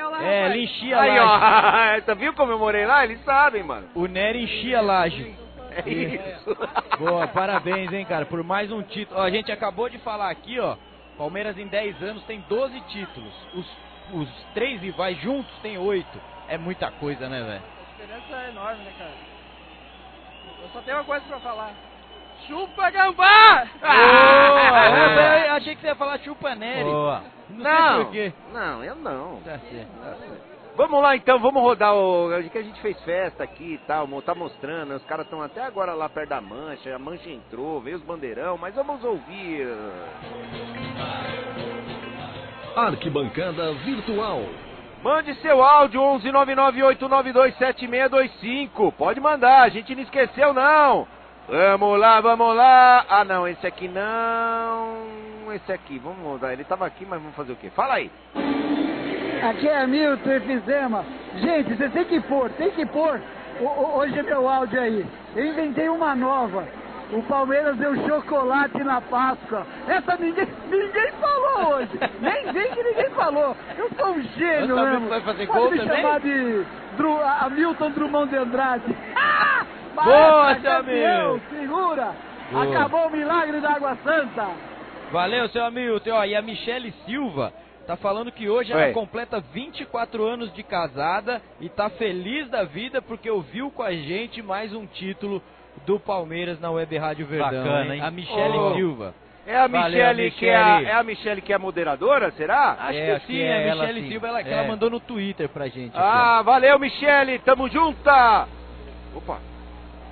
lá. 0.09 0.23
É, 0.25 0.45
ele 0.47 0.63
enchia 0.65 0.97
a 0.97 1.01
Aí, 1.01 1.17
laje. 1.17 2.01
ó. 2.01 2.01
Você 2.03 2.15
viu 2.15 2.33
como 2.33 2.51
eu 2.51 2.59
morei 2.59 2.85
lá? 2.85 3.05
Eles 3.05 3.23
sabem, 3.23 3.63
mano. 3.63 3.87
O 3.95 4.05
Nery 4.05 4.43
enchia 4.43 4.79
a 4.79 4.81
laje. 4.81 5.33
É 5.71 5.89
isso. 5.89 6.57
Boa, 6.99 7.25
parabéns, 7.29 7.93
hein, 7.93 8.03
cara, 8.03 8.25
por 8.25 8.43
mais 8.43 8.69
um 8.69 8.81
título. 8.81 9.17
Ó, 9.17 9.23
a 9.23 9.29
gente 9.29 9.49
acabou 9.49 9.87
de 9.87 9.97
falar 9.99 10.29
aqui, 10.29 10.59
ó. 10.59 10.75
Palmeiras 11.17 11.57
em 11.57 11.67
10 11.67 12.03
anos 12.03 12.23
tem 12.25 12.43
12 12.49 12.81
títulos. 12.89 13.33
Os, 13.53 13.65
os 14.13 14.29
três 14.53 14.81
rivais 14.81 15.17
juntos 15.21 15.51
tem 15.61 15.77
8. 15.77 16.07
É 16.47 16.57
muita 16.57 16.91
coisa, 16.91 17.29
né, 17.29 17.41
velho? 17.41 17.61
A 17.61 17.91
diferença 17.91 18.45
é 18.45 18.49
enorme, 18.49 18.83
né, 18.83 18.93
cara? 18.97 19.11
Eu 20.61 20.69
só 20.69 20.81
tenho 20.81 20.97
uma 20.97 21.03
coisa 21.03 21.25
pra 21.25 21.39
falar. 21.39 21.73
Chupa 22.47 22.89
gambá! 22.89 23.67
Boa! 23.79 25.21
É. 25.21 25.47
Eu 25.51 25.53
achei 25.53 25.75
que 25.75 25.81
você 25.81 25.87
ia 25.87 25.95
falar 25.95 26.19
chupa 26.19 26.55
Nery. 26.55 26.83
Boa. 26.83 27.23
Não, 27.49 28.05
Não, 28.05 28.53
não, 28.53 28.83
eu 28.83 28.95
não. 28.95 29.41
Tá 29.41 29.59
certo. 29.59 30.51
Vamos 30.75 31.01
lá 31.01 31.15
então, 31.17 31.37
vamos 31.37 31.61
rodar 31.61 31.93
o. 31.93 32.29
Que 32.49 32.57
a 32.57 32.63
gente 32.63 32.81
fez 32.81 32.99
festa 33.03 33.43
aqui 33.43 33.73
e 33.73 33.77
tal, 33.79 34.07
tá 34.21 34.33
mostrando, 34.33 34.95
os 34.95 35.03
caras 35.03 35.25
estão 35.25 35.41
até 35.41 35.61
agora 35.61 35.93
lá 35.93 36.07
perto 36.07 36.29
da 36.29 36.39
mancha, 36.41 36.95
a 36.95 36.99
mancha 36.99 37.29
entrou, 37.29 37.81
veio 37.81 37.97
os 37.97 38.03
bandeirão, 38.03 38.57
mas 38.57 38.73
vamos 38.73 39.03
ouvir. 39.03 39.67
Arquibancada 42.75 43.73
Virtual. 43.85 44.41
Mande 45.03 45.33
seu 45.35 45.63
áudio 45.63 46.01
11998927625. 46.19 48.93
Pode 48.93 49.19
mandar, 49.19 49.63
a 49.63 49.69
gente 49.69 49.95
não 49.95 50.03
esqueceu 50.03 50.53
não. 50.53 51.07
Vamos 51.49 51.99
lá, 51.99 52.21
vamos 52.21 52.55
lá. 52.55 53.03
Ah 53.09 53.25
não, 53.25 53.47
esse 53.47 53.65
aqui 53.65 53.87
não. 53.87 54.97
Esse 55.53 55.71
aqui, 55.73 55.97
vamos 55.99 56.19
mudar. 56.19 56.53
Ele 56.53 56.63
tava 56.63 56.85
aqui, 56.85 57.03
mas 57.05 57.19
vamos 57.19 57.35
fazer 57.35 57.51
o 57.51 57.55
quê? 57.57 57.69
Fala 57.75 57.95
aí. 57.95 58.09
Aqui 59.49 59.67
é 59.67 59.85
Milton 59.87 60.29
Efizema. 60.31 61.03
Gente, 61.35 61.73
você 61.73 61.89
tem 61.89 62.05
que 62.05 62.21
pôr, 62.21 62.49
tem 62.51 62.69
que 62.71 62.85
pôr. 62.85 63.19
O- 63.59 63.65
o- 63.65 63.97
hoje 63.97 64.17
é 64.17 64.23
meu 64.23 64.47
áudio 64.47 64.79
aí. 64.79 65.05
Eu 65.35 65.45
inventei 65.45 65.89
uma 65.89 66.15
nova. 66.15 66.65
O 67.13 67.21
Palmeiras 67.23 67.75
deu 67.77 67.93
chocolate 68.07 68.81
na 68.83 69.01
Páscoa. 69.01 69.65
Essa 69.87 70.15
ninguém, 70.17 70.47
ninguém 70.69 71.11
falou 71.19 71.75
hoje. 71.75 71.99
Nem 72.21 72.53
vem 72.53 72.71
que 72.71 72.83
ninguém 72.83 73.09
falou. 73.11 73.55
Eu 73.77 73.89
sou 73.97 74.11
um 74.13 74.21
gênio 74.21 74.75
Você 74.75 74.89
mesmo. 74.89 75.09
vai 75.09 75.21
fazer 75.21 75.47
Pode 75.47 75.59
gol 75.59 75.71
me 75.71 75.77
também? 75.79 76.01
chamar 76.01 76.19
de 76.21 76.65
Dru, 76.95 77.17
a 77.21 77.49
Milton 77.49 77.91
Drummond 77.91 78.29
de 78.29 78.37
Andrade. 78.37 78.95
Ah! 79.93 80.05
Boa, 80.05 80.55
seu 80.61 80.71
amigo. 80.71 81.41
Segura. 81.49 82.11
Boa. 82.49 82.63
Acabou 82.63 83.07
o 83.07 83.11
milagre 83.11 83.59
da 83.59 83.71
Água 83.73 83.97
Santa. 84.03 84.47
Valeu, 85.11 85.49
seu 85.49 85.65
amigo. 85.65 85.99
Ó, 86.11 86.23
e 86.23 86.33
a 86.35 86.41
Michele 86.41 86.93
Silva 87.05 87.51
tá 87.85 87.97
falando 87.97 88.31
que 88.31 88.49
hoje 88.49 88.71
ela 88.71 88.85
Oi. 88.85 88.93
completa 88.93 89.43
24 89.53 90.23
anos 90.25 90.51
de 90.53 90.63
casada 90.63 91.41
e 91.59 91.67
tá 91.67 91.89
feliz 91.89 92.49
da 92.49 92.63
vida 92.63 93.01
porque 93.01 93.29
ouviu 93.29 93.69
com 93.69 93.83
a 93.83 93.91
gente 93.91 94.41
mais 94.41 94.73
um 94.73 94.85
título 94.87 95.41
do 95.85 95.99
Palmeiras 95.99 96.59
na 96.59 96.69
Web 96.71 96.97
Rádio 96.97 97.25
Verdão. 97.25 97.63
Bacana, 97.63 97.95
hein? 97.95 98.01
A 98.01 98.11
Michele 98.11 98.57
Oh. 98.57 98.73
Silva. 98.75 99.13
É 99.47 99.57
a 99.57 99.67
Valeu, 99.67 99.89
Michele 99.89 100.31
que 100.31 100.45
é 100.47 100.55
a, 100.55 100.65
Michele. 100.75 100.85
é 100.89 100.93
a 100.93 101.03
Michele 101.03 101.41
que 101.41 101.51
é 101.51 101.55
a 101.55 101.59
moderadora, 101.59 102.31
será? 102.33 102.77
Acho 102.79 102.99
É, 102.99 103.05
que 103.05 103.11
acho 103.11 103.25
sim, 103.25 103.33
que 103.33 103.41
é 103.41 103.53
a 103.53 103.61
ela 103.61 103.81
Michele 103.87 104.01
sim. 104.03 104.09
Silva, 104.09 104.27
ela, 104.27 104.43
que 104.43 104.49
É. 104.49 104.53
ela 104.53 104.67
mandou 104.67 104.89
no 104.89 104.99
Twitter 104.99 105.49
pra 105.49 105.67
gente. 105.67 105.89
aqui, 105.97 105.99
Ah, 105.99 106.41
valeu 106.43 106.77
Michele, 106.77 107.39
tamo 107.39 107.67
junta. 107.67 108.47
Opa. 109.15 109.39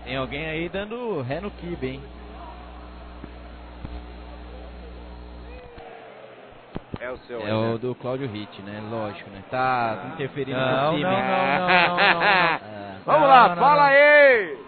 Tem 0.03 0.15
alguém 0.17 0.47
aí 0.49 0.67
dando 0.69 1.21
ré 1.21 1.39
no 1.39 1.51
kibe, 1.51 1.87
hein? 1.87 2.01
É 6.99 7.09
o 7.11 7.17
seu. 7.19 7.39
É 7.39 7.45
aí, 7.45 7.51
o 7.53 7.71
né? 7.73 7.77
do 7.77 7.95
Cláudio 7.95 8.27
Hit, 8.27 8.61
né? 8.63 8.81
Lógico, 8.89 9.29
né? 9.29 9.41
Tá 9.49 10.11
interferindo 10.13 10.57
Não, 10.59 10.91
no 10.91 10.97
time. 10.97 11.03
não, 11.03 11.11
não, 11.11 11.19
não, 11.19 11.67
não, 11.67 11.97
não, 11.97 12.13
não. 12.15 12.23
É. 12.23 12.95
Vamos 13.05 13.21
Não, 13.21 13.27
lá, 13.27 13.49
não, 13.49 13.55
fala 13.55 13.81
não. 13.83 13.87
aí. 13.89 14.58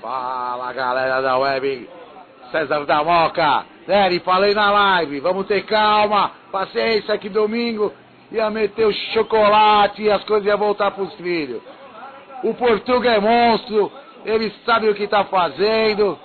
Fala 0.00 0.72
galera 0.72 1.20
da 1.20 1.36
web, 1.36 1.88
César 2.50 2.86
da 2.86 3.04
Moca, 3.04 3.66
Nery, 3.86 4.18
falei 4.20 4.54
na 4.54 4.70
live, 4.70 5.20
vamos 5.20 5.46
ter 5.46 5.62
calma, 5.66 6.30
paciência 6.50 7.18
que 7.18 7.28
domingo 7.28 7.92
ia 8.32 8.48
meter 8.48 8.86
o 8.86 8.92
chocolate 9.12 10.02
e 10.02 10.10
as 10.10 10.24
coisas 10.24 10.46
iam 10.46 10.56
voltar 10.56 10.92
pros 10.92 11.12
trilhos. 11.14 11.60
O 12.42 12.54
Portuga 12.54 13.10
é 13.10 13.20
monstro, 13.20 13.92
ele 14.24 14.50
sabe 14.64 14.88
o 14.88 14.94
que 14.94 15.06
tá 15.06 15.24
fazendo, 15.24 16.18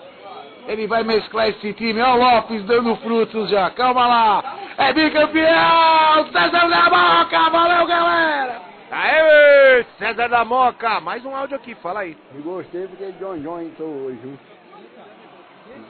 ele 0.69 0.87
vai 0.87 1.03
mesclar 1.03 1.49
esse 1.49 1.73
time, 1.73 1.99
ó 2.01 2.15
Lopes 2.15 2.63
dando 2.63 2.95
frutos 2.97 3.49
já, 3.49 3.69
calma 3.71 4.07
lá, 4.07 4.55
é 4.77 4.93
bicampeão, 4.93 6.27
César 6.31 6.69
da 6.69 6.89
Moca, 6.89 7.49
valeu 7.49 7.85
galera! 7.85 8.74
Aê, 8.97 9.83
César 9.97 10.29
da 10.29 10.45
Moca, 10.45 11.01
mais 11.01 11.25
um 11.25 11.35
áudio 11.35 11.57
aqui, 11.57 11.75
fala 11.75 11.99
aí. 11.99 12.15
Eu 12.33 12.41
gostei 12.41 12.87
porque 12.87 13.11
John 13.19 13.37
John 13.39 13.59
entrou 13.59 13.89
hoje. 13.89 14.39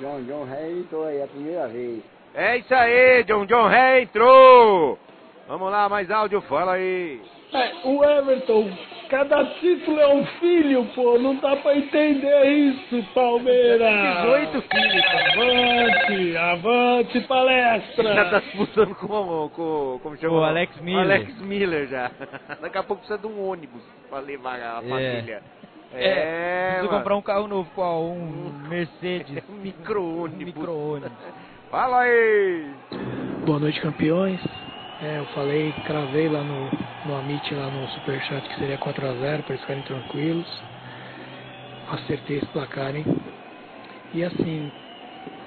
John 0.01 0.23
John 0.23 0.43
Rey 0.45 0.79
entrou 0.79 1.05
aí 1.05 1.21
a 1.21 1.27
primeira 1.27 1.67
vez. 1.67 2.03
É 2.33 2.57
isso 2.57 2.73
aí, 2.73 3.23
John 3.25 3.45
John 3.45 3.67
Rey 3.67 4.05
entrou. 4.05 4.97
Vamos 5.47 5.69
lá, 5.71 5.87
mais 5.87 6.09
áudio, 6.09 6.41
fala 6.41 6.73
aí. 6.73 7.21
É, 7.55 7.71
o 7.85 8.03
Everton, 8.03 8.69
cada 9.09 9.45
título 9.45 9.99
é 9.99 10.07
um 10.13 10.25
filho, 10.25 10.85
pô, 10.93 11.17
não 11.17 11.35
dá 11.37 11.55
pra 11.55 11.77
entender 11.77 12.45
isso, 12.45 13.01
Palmeiras. 13.13 13.89
18 14.23 14.61
filhos. 14.61 15.05
Avante, 15.35 16.37
avante 16.37 17.19
Já 17.21 17.27
palestra. 17.27 18.25
tá 18.29 18.39
disputando 18.39 18.95
com, 18.95 19.05
o- 19.07 19.49
com 19.49 19.99
como 20.03 20.17
chama? 20.17 20.33
O 20.39 20.43
Alex 20.43 20.81
Miller. 20.81 21.01
Alex 21.03 21.39
Miller 21.41 21.87
já. 21.87 22.11
Daqui 22.61 22.77
a 22.77 22.83
pouco 22.83 23.01
precisa 23.03 23.17
de 23.19 23.27
um 23.27 23.47
ônibus 23.49 23.81
pra 24.09 24.19
levar 24.19 24.59
a 24.59 24.81
família. 24.81 25.41
É, 25.93 26.71
preciso 26.73 26.87
mano. 26.87 26.97
comprar 26.97 27.15
um 27.15 27.21
carro 27.21 27.47
novo, 27.47 27.69
qual? 27.73 28.03
Um 28.11 28.51
Mercedes. 28.67 29.43
Um 29.49 29.53
micro-ônibus. 29.53 30.41
Um 30.41 30.45
micro-ônibus. 30.45 31.11
Fala 31.71 32.01
aí. 32.01 32.69
Boa 33.45 33.59
noite, 33.59 33.79
campeões. 33.79 34.41
É, 35.01 35.19
eu 35.19 35.25
falei, 35.27 35.73
cravei 35.83 36.29
lá 36.29 36.43
no, 36.43 36.69
no 37.03 37.15
Amit, 37.15 37.53
lá 37.53 37.69
no 37.69 37.87
Superchat, 37.89 38.47
que 38.47 38.55
seria 38.55 38.77
4x0, 38.77 39.43
para 39.43 39.53
eles 39.53 39.61
ficarem 39.61 39.83
tranquilos. 39.83 40.63
Acertei 41.91 42.37
esse 42.37 42.47
placar, 42.47 42.95
hein? 42.95 43.05
E 44.13 44.23
assim, 44.23 44.71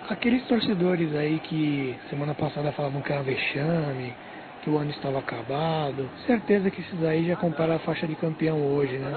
aqueles 0.09 0.47
torcedores 0.47 1.15
aí 1.15 1.41
que 1.41 1.99
semana 2.11 2.35
passada 2.35 2.71
falavam 2.73 3.01
que 3.01 3.11
era 3.13 3.23
vexame, 3.23 4.15
que 4.61 4.69
o 4.69 4.77
ano 4.77 4.91
estava 4.91 5.19
acabado, 5.19 6.11
certeza 6.27 6.71
que 6.71 6.83
esses 6.83 7.03
aí 7.03 7.25
já 7.25 7.37
compraram 7.37 7.75
a 7.75 7.79
faixa 7.81 8.07
de 8.07 8.17
campeão 8.17 8.63
hoje, 8.63 8.99
né? 8.99 9.13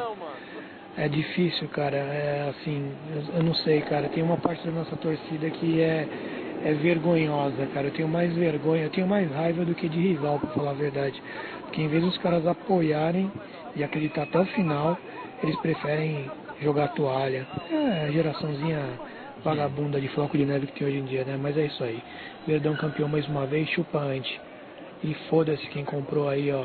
É 0.95 1.07
difícil, 1.09 1.67
cara. 1.69 1.97
É 1.97 2.49
assim, 2.49 2.97
eu, 3.09 3.35
eu 3.35 3.43
não 3.43 3.53
sei, 3.55 3.81
cara. 3.81 4.07
Tem 4.09 4.23
uma 4.23 4.37
parte 4.37 4.65
da 4.65 4.71
nossa 4.71 4.95
torcida 4.97 5.49
que 5.51 5.81
é, 5.81 6.07
é 6.63 6.73
vergonhosa, 6.73 7.67
cara. 7.73 7.87
Eu 7.87 7.91
tenho 7.91 8.07
mais 8.07 8.33
vergonha, 8.33 8.83
eu 8.83 8.89
tenho 8.89 9.07
mais 9.07 9.29
raiva 9.31 9.65
do 9.65 9.75
que 9.75 9.89
de 9.89 9.99
rival, 9.99 10.39
pra 10.39 10.49
falar 10.51 10.71
a 10.71 10.75
verdade. 10.75 11.21
Porque 11.65 11.81
em 11.81 11.87
vez 11.87 12.03
dos 12.03 12.17
caras 12.19 12.45
apoiarem 12.45 13.31
e 13.75 13.83
acreditar 13.83 14.23
até 14.23 14.39
o 14.39 14.45
final, 14.47 14.97
eles 15.41 15.55
preferem 15.57 16.31
jogar 16.61 16.89
toalha. 16.89 17.47
É 17.69 18.05
a 18.05 18.11
geraçãozinha 18.11 18.99
vagabunda 19.43 19.99
de 19.99 20.07
floco 20.09 20.37
de 20.37 20.45
neve 20.45 20.67
que 20.67 20.73
tem 20.73 20.87
hoje 20.87 20.97
em 20.97 21.05
dia, 21.05 21.25
né? 21.25 21.37
Mas 21.37 21.57
é 21.57 21.65
isso 21.65 21.83
aí. 21.83 22.03
Verdão 22.45 22.75
campeão 22.75 23.07
mais 23.07 23.27
uma 23.27 23.45
vez, 23.45 23.67
chupante. 23.69 24.50
E 25.03 25.15
foda-se 25.31 25.65
quem 25.69 25.83
comprou 25.83 26.29
aí, 26.29 26.51
ó, 26.51 26.63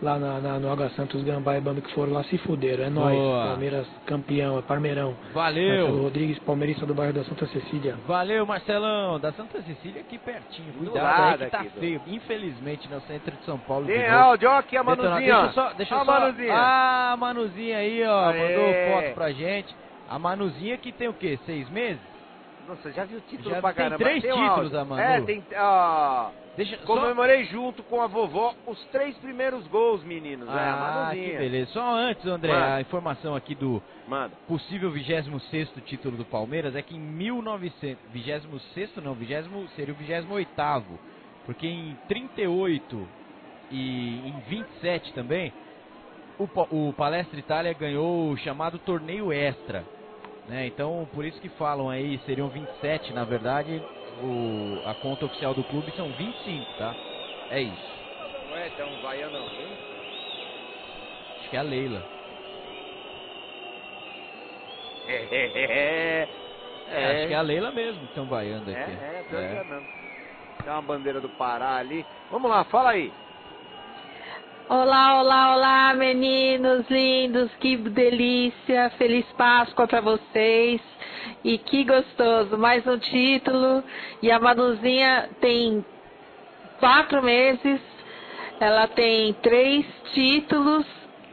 lá 0.00 0.18
na, 0.18 0.40
na- 0.40 0.58
no 0.58 0.72
H 0.72 0.88
Santos 0.96 1.22
Gambá 1.22 1.58
e 1.58 1.60
Bando 1.60 1.82
que 1.82 1.92
foram 1.92 2.14
lá 2.14 2.24
se 2.24 2.38
fuderam. 2.38 2.84
É 2.84 2.88
nóis. 2.88 3.14
Boa. 3.14 3.46
Palmeiras 3.48 3.86
campeão, 4.06 4.58
é 4.58 4.62
Parmeirão. 4.62 5.14
Valeu. 5.34 5.68
Marcelo 5.80 6.02
Rodrigues, 6.02 6.38
palmeirista 6.38 6.86
do 6.86 6.94
bairro 6.94 7.12
da 7.12 7.22
Santa 7.24 7.46
Cecília. 7.48 7.96
Valeu, 8.06 8.46
Marcelão. 8.46 9.20
Da 9.20 9.32
Santa 9.32 9.60
Cecília 9.60 10.00
aqui 10.00 10.16
pertinho. 10.16 10.72
Do 10.72 10.78
Cuidado 10.78 11.02
lado 11.04 11.42
aí 11.42 11.44
que 11.44 11.50
tá 11.50 11.60
aqui, 11.60 11.68
do- 11.68 11.80
feio. 11.80 12.00
Infelizmente, 12.06 12.88
no 12.90 13.00
centro 13.02 13.36
de 13.36 13.44
São 13.44 13.58
Paulo. 13.58 13.86
Tem 13.86 14.08
áudio, 14.08 14.48
ó, 14.48 14.58
aqui 14.58 14.76
a. 14.78 14.82
Manuzinha. 14.82 15.18
Deixa 15.18 15.46
eu 15.46 15.52
só, 15.52 15.72
deixa 15.74 15.94
eu 15.94 15.98
a 16.00 16.04
só- 16.06 16.20
Manuzinha. 16.20 16.54
Ah, 16.54 17.12
a 17.12 17.16
Manuzinha 17.18 17.76
aí, 17.76 18.02
ó. 18.04 18.28
Aê. 18.30 18.38
Mandou 18.56 19.02
foto 19.02 19.14
pra 19.14 19.30
gente. 19.32 19.76
A 20.08 20.18
Manuzinha 20.18 20.78
que 20.78 20.90
tem 20.90 21.08
o 21.08 21.12
quê? 21.12 21.38
Seis 21.44 21.68
meses? 21.68 22.00
Nossa, 22.66 22.90
já 22.92 23.04
viu 23.04 23.18
o 23.18 23.20
título 23.20 23.50
Já 23.54 23.60
pra 23.60 23.74
tem 23.74 23.84
caramba. 23.84 23.98
três 24.04 24.24
um 24.24 24.28
títulos, 24.28 24.74
áudio. 24.74 24.78
a 24.80 24.84
Manu. 24.86 25.02
É, 25.02 25.20
tem... 25.20 25.44
ó, 25.54 26.30
Deixa 26.56 26.76
só... 26.78 26.86
comemorei 26.86 27.44
junto 27.46 27.82
com 27.82 28.00
a 28.00 28.06
vovó 28.06 28.54
os 28.66 28.82
três 28.86 29.16
primeiros 29.18 29.66
gols, 29.68 30.02
meninos. 30.04 30.48
é, 30.48 30.52
Ah, 30.52 30.76
Manuzinha. 30.76 31.30
que 31.32 31.38
beleza. 31.38 31.70
Só 31.72 31.94
antes, 31.96 32.24
André, 32.26 32.52
Manda. 32.52 32.74
a 32.76 32.80
informação 32.80 33.34
aqui 33.34 33.54
do 33.54 33.82
Manda. 34.06 34.34
possível 34.46 34.90
26 34.90 35.70
título 35.84 36.16
do 36.16 36.24
Palmeiras 36.24 36.76
é 36.76 36.82
que 36.82 36.94
em 36.94 37.00
1900, 37.00 38.02
26 38.12 38.96
não, 39.02 39.14
20 39.14 39.70
seria 39.74 39.94
o 39.94 39.96
28 39.96 41.00
porque 41.44 41.66
em 41.66 41.96
38 42.08 43.08
e 43.70 44.28
em 44.28 44.40
27 44.48 45.12
também 45.12 45.52
o, 46.38 46.48
o 46.88 46.92
Palestra 46.92 47.38
Itália 47.38 47.72
ganhou 47.72 48.30
o 48.30 48.36
chamado 48.38 48.78
torneio 48.78 49.32
extra, 49.32 49.84
né? 50.48 50.66
Então 50.66 51.08
por 51.12 51.24
isso 51.24 51.40
que 51.40 51.48
falam 51.50 51.90
aí 51.90 52.18
seriam 52.26 52.48
27, 52.48 53.12
na 53.12 53.24
verdade 53.24 53.82
o, 54.22 54.82
a 54.86 54.94
conta 54.94 55.26
oficial 55.26 55.54
do 55.54 55.64
clube 55.64 55.90
são 55.92 56.08
25, 56.12 56.72
tá? 56.78 56.94
É 57.50 57.60
isso. 57.60 57.94
É, 58.54 58.68
então 58.68 58.88
vaiando 59.02 59.36
alguém. 59.36 59.66
Acho 61.40 61.50
que 61.50 61.56
é 61.56 61.58
a 61.58 61.62
Leila. 61.62 62.02
É, 66.88 67.10
Acho 67.10 67.28
que 67.28 67.34
é 67.34 67.36
a 67.36 67.42
Leila 67.42 67.70
mesmo 67.72 68.00
que 68.00 68.06
estão 68.06 68.26
vaiando 68.26 68.70
É, 68.70 68.74
aqui. 68.74 68.92
é, 68.92 69.22
pior 69.28 69.48
que 69.48 69.56
é 69.56 69.64
mesmo. 69.64 69.86
Tem 70.62 70.72
uma 70.72 70.82
bandeira 70.82 71.20
do 71.20 71.28
Pará 71.30 71.76
ali. 71.76 72.06
Vamos 72.30 72.50
lá, 72.50 72.64
fala 72.64 72.90
aí. 72.90 73.12
Olá, 74.66 75.20
olá, 75.20 75.56
olá, 75.56 75.94
meninos 75.94 76.88
lindos, 76.88 77.54
que 77.56 77.76
delícia, 77.76 78.88
feliz 78.96 79.26
Páscoa 79.36 79.86
para 79.86 80.00
vocês. 80.00 80.80
E 81.44 81.58
que 81.58 81.84
gostoso, 81.84 82.56
mais 82.56 82.86
um 82.86 82.96
título. 82.96 83.84
E 84.22 84.30
a 84.30 84.40
Manuzinha 84.40 85.28
tem 85.38 85.84
quatro 86.80 87.22
meses, 87.22 87.78
ela 88.58 88.88
tem 88.88 89.34
três 89.34 89.84
títulos 90.14 90.86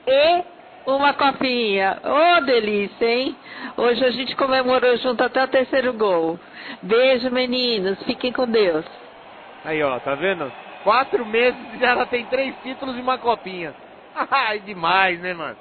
e 0.05 0.43
uma 0.85 1.13
copinha. 1.13 2.01
Ô, 2.03 2.41
delícia, 2.41 3.05
hein? 3.05 3.33
Hoje 3.77 4.03
a 4.03 4.11
gente 4.11 4.35
comemorou 4.35 4.97
junto 4.97 5.23
até 5.23 5.41
o 5.41 5.47
terceiro 5.47 5.93
gol. 5.93 6.37
Beijo, 6.81 7.31
meninos, 7.31 7.97
fiquem 8.03 8.33
com 8.33 8.45
Deus. 8.45 8.85
Aí, 9.63 9.81
ó, 9.81 9.97
tá 10.01 10.15
vendo? 10.15 10.51
Quatro 10.83 11.25
meses 11.25 11.59
e 11.73 11.77
já 11.77 11.89
ela 11.89 12.05
tem 12.05 12.25
três 12.25 12.55
títulos 12.63 12.97
e 12.97 13.01
uma 13.01 13.17
copinha. 13.17 13.73
Ai, 14.15 14.59
demais, 14.59 15.19
né, 15.19 15.33
mano? 15.33 15.57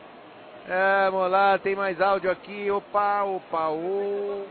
É, 0.67 1.11
vamos 1.11 1.31
lá, 1.31 1.59
tem 1.59 1.75
mais 1.75 2.01
áudio 2.01 2.31
aqui. 2.31 2.71
Opa, 2.71 3.25
opa, 3.25 3.69
ô. 3.69 4.47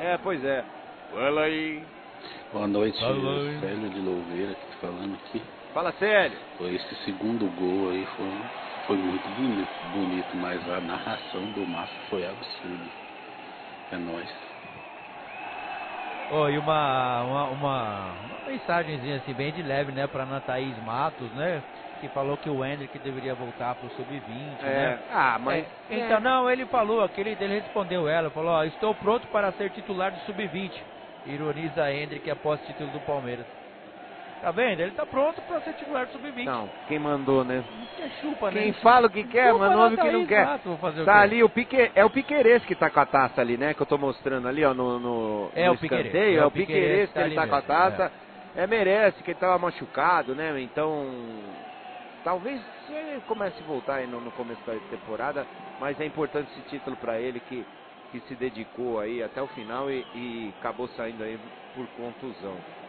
É, 0.00 0.18
pois 0.18 0.44
é. 0.44 0.64
Fala 1.12 1.42
aí. 1.42 1.84
Boa 2.52 2.66
noite, 2.66 2.98
Fala 2.98 3.12
aí. 3.14 3.60
Célio 3.60 3.90
de 3.90 4.00
Louveira 4.00 4.54
que 4.54 4.66
tá 4.66 4.76
falando 4.80 5.14
aqui. 5.14 5.42
Fala 5.72 5.92
sério. 5.92 6.36
Foi 6.58 6.74
esse 6.74 6.94
segundo 7.04 7.46
gol 7.56 7.90
aí 7.90 8.06
foi, 8.16 8.26
foi 8.86 8.96
muito 8.96 9.28
bonito, 9.36 9.68
bonito, 9.92 10.36
mas 10.36 10.60
a 10.70 10.80
narração 10.80 11.44
do 11.52 11.66
Márcio 11.66 11.96
foi 12.10 12.26
absurda. 12.26 12.90
É 13.92 13.96
nóis. 13.96 14.51
Oh, 16.34 16.48
e 16.48 16.56
uma, 16.56 17.22
uma, 17.24 17.44
uma, 17.50 18.12
uma 18.14 18.38
mensagenzinha 18.46 19.16
assim, 19.16 19.34
bem 19.34 19.52
de 19.52 19.62
leve, 19.62 19.92
né, 19.92 20.06
pra 20.06 20.22
Ana 20.22 20.40
Thaís 20.40 20.78
Matos, 20.78 21.30
né? 21.34 21.62
Que 22.00 22.08
falou 22.08 22.38
que 22.38 22.48
o 22.48 22.64
Hendrick 22.64 22.98
deveria 22.98 23.34
voltar 23.34 23.74
pro 23.74 23.90
sub-20, 23.90 24.62
É. 24.62 24.64
né? 24.64 25.02
Ah, 25.10 25.38
mas- 25.38 25.66
É, 25.90 25.98
então, 25.98 26.20
não, 26.20 26.50
ele 26.50 26.64
falou, 26.66 27.02
aquele, 27.02 27.30
ele 27.32 27.60
respondeu 27.60 28.08
ela, 28.08 28.30
falou, 28.30 28.52
ó, 28.52 28.64
estou 28.64 28.94
pronto 28.94 29.28
para 29.28 29.52
ser 29.52 29.70
titular 29.72 30.10
do 30.10 30.18
sub-20. 30.20 30.72
Ironiza 31.26 31.92
Hendrick 31.92 32.28
após 32.30 32.60
título 32.62 32.90
do 32.90 33.00
Palmeiras. 33.02 33.46
Tá 34.42 34.50
vendo? 34.50 34.80
Ele 34.80 34.90
tá 34.90 35.06
pronto 35.06 35.40
para 35.42 35.60
ser 35.60 35.72
titular 35.74 36.04
do 36.04 36.12
sub-20. 36.12 36.44
Não, 36.44 36.68
quem 36.88 36.98
mandou, 36.98 37.44
né? 37.44 37.62
Que 37.96 38.10
chupa, 38.20 38.50
né? 38.50 38.60
Quem 38.60 38.72
fala 38.72 39.06
o 39.06 39.10
que 39.10 39.22
quer, 39.22 39.52
Chupa 39.52 39.68
ouve 39.76 39.94
o 39.94 39.98
que 39.98 40.10
não 40.10 40.26
quer. 40.26 40.44
Matos, 40.44 40.64
vou 40.64 40.78
fazer 40.78 41.02
o 41.02 41.04
Tá 41.04 41.20
ali, 41.20 41.44
o 41.44 41.48
Pique, 41.48 41.92
é 41.94 42.04
o 42.04 42.10
Piqueires 42.10 42.64
que 42.64 42.74
tá 42.74 42.90
com 42.90 42.98
a 42.98 43.06
taça 43.06 43.40
ali, 43.40 43.56
né? 43.56 43.72
Que 43.72 43.82
eu 43.82 43.86
tô 43.86 43.96
mostrando 43.96 44.48
ali, 44.48 44.64
ó, 44.64 44.74
no, 44.74 44.98
no, 44.98 45.52
É 45.54 45.66
no 45.66 45.72
o 45.72 45.74
escanteio. 45.76 46.40
é 46.40 46.42
É 46.42 46.44
o 46.44 46.50
Piqueires 46.50 47.08
que 47.10 47.14
tá 47.14 47.24
ele 47.24 47.36
tá 47.36 47.46
com 47.46 47.54
a 47.54 47.58
mesmo, 47.58 47.68
taça. 47.68 48.12
É, 48.56 48.66
merece, 48.66 49.22
que 49.22 49.30
ele 49.30 49.38
tava 49.38 49.56
machucado, 49.60 50.34
né? 50.34 50.60
Então, 50.60 50.96
talvez 52.24 52.60
ele 52.90 53.20
comece 53.20 53.62
a 53.62 53.64
voltar 53.64 53.94
aí 53.98 54.08
no, 54.08 54.20
no 54.20 54.32
começo 54.32 54.60
da 54.66 54.74
temporada, 54.90 55.46
mas 55.78 56.00
é 56.00 56.04
importante 56.04 56.50
esse 56.50 56.68
título 56.68 56.96
pra 56.96 57.20
ele 57.20 57.38
que, 57.38 57.64
que 58.10 58.18
se 58.22 58.34
dedicou 58.34 58.98
aí 58.98 59.22
até 59.22 59.40
o 59.40 59.46
final 59.46 59.88
e, 59.88 60.04
e 60.16 60.52
acabou 60.58 60.88
saindo 60.88 61.22
aí 61.22 61.38
por 61.76 61.86
contusão. 61.96 62.81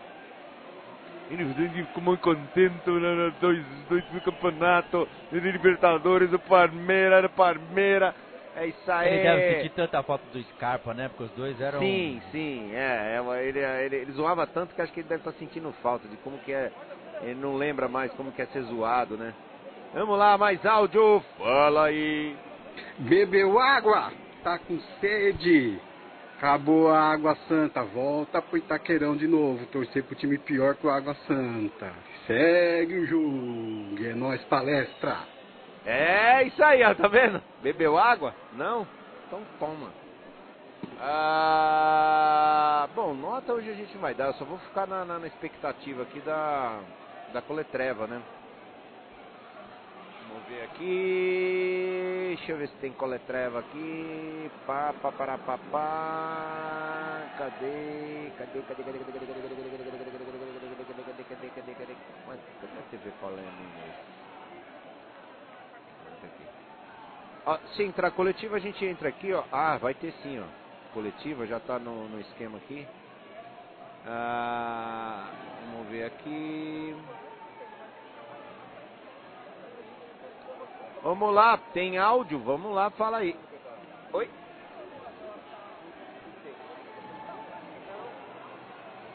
Ele 1.30 1.86
ficou 1.86 2.04
muito 2.04 2.22
contente 2.22 2.74
nos 2.86 3.34
dois, 3.40 3.66
dois 3.90 4.04
campeonatos 4.24 5.08
de 5.32 5.40
Libertadores, 5.40 6.30
do 6.30 6.40
Palmeiras, 6.40 7.24
do 7.24 7.30
Palmeiras. 7.30 8.14
É 8.56 8.68
isso 8.68 8.92
aí. 8.92 9.14
Ele 9.14 9.24
deve 9.24 9.56
sentir 9.56 9.70
tanta 9.70 10.04
falta 10.04 10.24
do 10.32 10.44
Scarpa, 10.44 10.94
né? 10.94 11.08
Porque 11.10 11.24
os 11.24 11.32
dois 11.32 11.60
eram... 11.60 11.80
Sim, 11.80 12.22
sim, 12.32 12.72
é, 12.74 13.18
é, 13.18 13.48
ele, 13.48 13.60
ele, 13.60 13.96
ele 13.96 14.12
zoava 14.12 14.46
tanto 14.46 14.76
que 14.76 14.82
acho 14.82 14.94
que 14.94 15.00
ele 15.00 15.10
deve 15.10 15.22
estar 15.22 15.34
sentindo 15.40 15.74
falta 15.82 16.08
de 16.08 16.16
como 16.18 16.38
que 16.40 16.54
é, 16.54 16.72
ele 17.24 17.40
não 17.40 17.56
lembra 17.56 17.88
mais 17.88 18.12
como 18.14 18.32
que 18.32 18.42
é 18.42 18.46
ser 18.48 18.62
zoado, 18.64 19.18
né? 19.18 19.34
Vamos 19.94 20.18
lá, 20.18 20.38
mais 20.38 20.64
áudio, 20.66 21.24
fala 21.38 21.86
aí. 21.86 22.36
Bebeu 23.00 23.60
água? 23.60 24.12
Tá 24.44 24.60
com 24.60 24.80
sede? 25.00 25.80
Acabou 26.44 26.90
a 26.92 27.00
Água 27.00 27.38
Santa, 27.48 27.82
volta 27.84 28.42
pro 28.42 28.58
Itaquerão 28.58 29.16
de 29.16 29.26
novo, 29.30 29.66
torcer 29.68 30.04
pro 30.04 30.14
time 30.14 30.38
pior 30.38 30.76
que 30.76 30.86
o 30.86 30.90
Água 30.90 31.16
Santa. 31.26 31.90
Segue 32.28 33.00
o 33.00 33.06
jogo, 33.06 34.06
é 34.06 34.14
nóis 34.14 34.44
palestra. 34.50 35.20
É 35.86 36.44
isso 36.44 36.62
aí, 36.62 36.84
ó, 36.84 36.94
tá 36.96 37.08
vendo? 37.08 37.42
Bebeu 37.62 37.98
água? 37.98 38.34
Não? 38.58 38.86
Então 39.26 39.40
toma. 39.58 39.90
Ah, 41.00 42.90
bom, 42.94 43.14
nota 43.14 43.54
hoje 43.54 43.70
a 43.70 43.76
gente 43.76 43.98
vai 43.98 44.14
dar, 44.14 44.26
eu 44.26 44.34
só 44.34 44.44
vou 44.44 44.58
ficar 44.58 44.86
na, 44.86 45.06
na- 45.06 45.20
na 45.20 45.28
expectativa 45.28 46.04
aqui 46.04 46.20
da, 46.20 46.78
da 47.32 47.42
coletreva, 47.42 48.06
né? 48.06 48.22
Vamos 50.34 50.48
ver 50.50 50.64
aqui. 50.64 52.34
Deixa 52.36 52.54
eu 52.54 52.58
ver 52.58 52.68
se 52.68 52.76
tem 52.78 52.92
coletreva 52.94 53.60
aqui. 53.60 54.50
Pá, 54.66 54.92
pá, 55.00 55.12
pará, 55.12 55.38
pá, 55.38 55.60
pá. 55.72 57.30
Cadê? 57.38 58.32
Cadê? 58.40 58.64
Cadê? 58.64 58.84
Cadê? 58.84 59.00
Cadê? 59.00 59.14
Cadê? 59.14 59.26
Cadê? 59.28 59.46
Cadê? 59.46 59.54
Cadê? 59.54 59.94
Cadê? 59.94 60.26
Cadê? 60.26 60.74
Cadê? 60.74 61.06
Cadê? 61.06 61.24
Cadê? 61.24 61.24
Cadê? 61.24 61.50
Cadê? 61.52 61.76
Cadê? 61.76 61.98
Mas 62.26 62.40
cadê 62.60 62.80
a 62.80 62.84
TV 62.90 63.12
Polêmica? 63.22 63.94
Ó, 67.46 67.60
se 67.76 67.84
entrar 67.84 68.10
coletiva, 68.12 68.56
a 68.56 68.60
gente 68.60 68.84
entra 68.86 69.10
aqui, 69.10 69.34
ó. 69.34 69.44
Ah, 69.52 69.78
vai 69.78 69.94
ter 69.94 70.14
sim, 70.24 70.40
ó. 70.40 70.46
Coletiva, 70.94 71.46
já 71.46 71.60
tá 71.60 71.78
no, 71.78 72.10
no 72.10 72.20
esquema 72.22 72.58
aqui. 72.58 72.88
Ah, 74.08 75.30
vamos 75.62 75.90
ver 75.90 76.06
aqui. 76.06 76.96
Vamos 81.04 81.34
lá, 81.34 81.58
tem 81.74 81.98
áudio, 81.98 82.40
vamos 82.40 82.74
lá, 82.74 82.90
fala 82.92 83.18
aí. 83.18 83.36
Oi? 84.14 84.30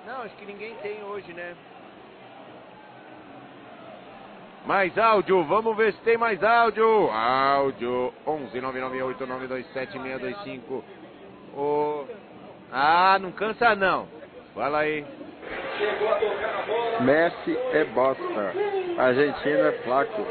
Não, 0.06 0.22
acho 0.22 0.36
que 0.36 0.44
ninguém 0.44 0.74
tem 0.82 1.02
hoje, 1.02 1.32
né? 1.32 1.56
Mais 4.66 4.98
áudio, 4.98 5.42
vamos 5.44 5.74
ver 5.78 5.94
se 5.94 6.00
tem 6.00 6.18
mais 6.18 6.44
áudio. 6.44 7.10
Áudio 7.10 8.12
11 8.26 8.60
998 8.60 9.26
927 9.26 9.92
625. 9.92 10.84
Ô. 11.56 12.04
Ah, 12.70 13.18
não 13.18 13.32
cansa 13.32 13.74
não. 13.74 14.06
Fala 14.54 14.80
aí. 14.80 15.06
Messi 17.00 17.56
é 17.72 17.84
bosta. 17.86 18.52
Argentina 18.98 19.68
é 19.68 19.72
flaco. 19.84 20.26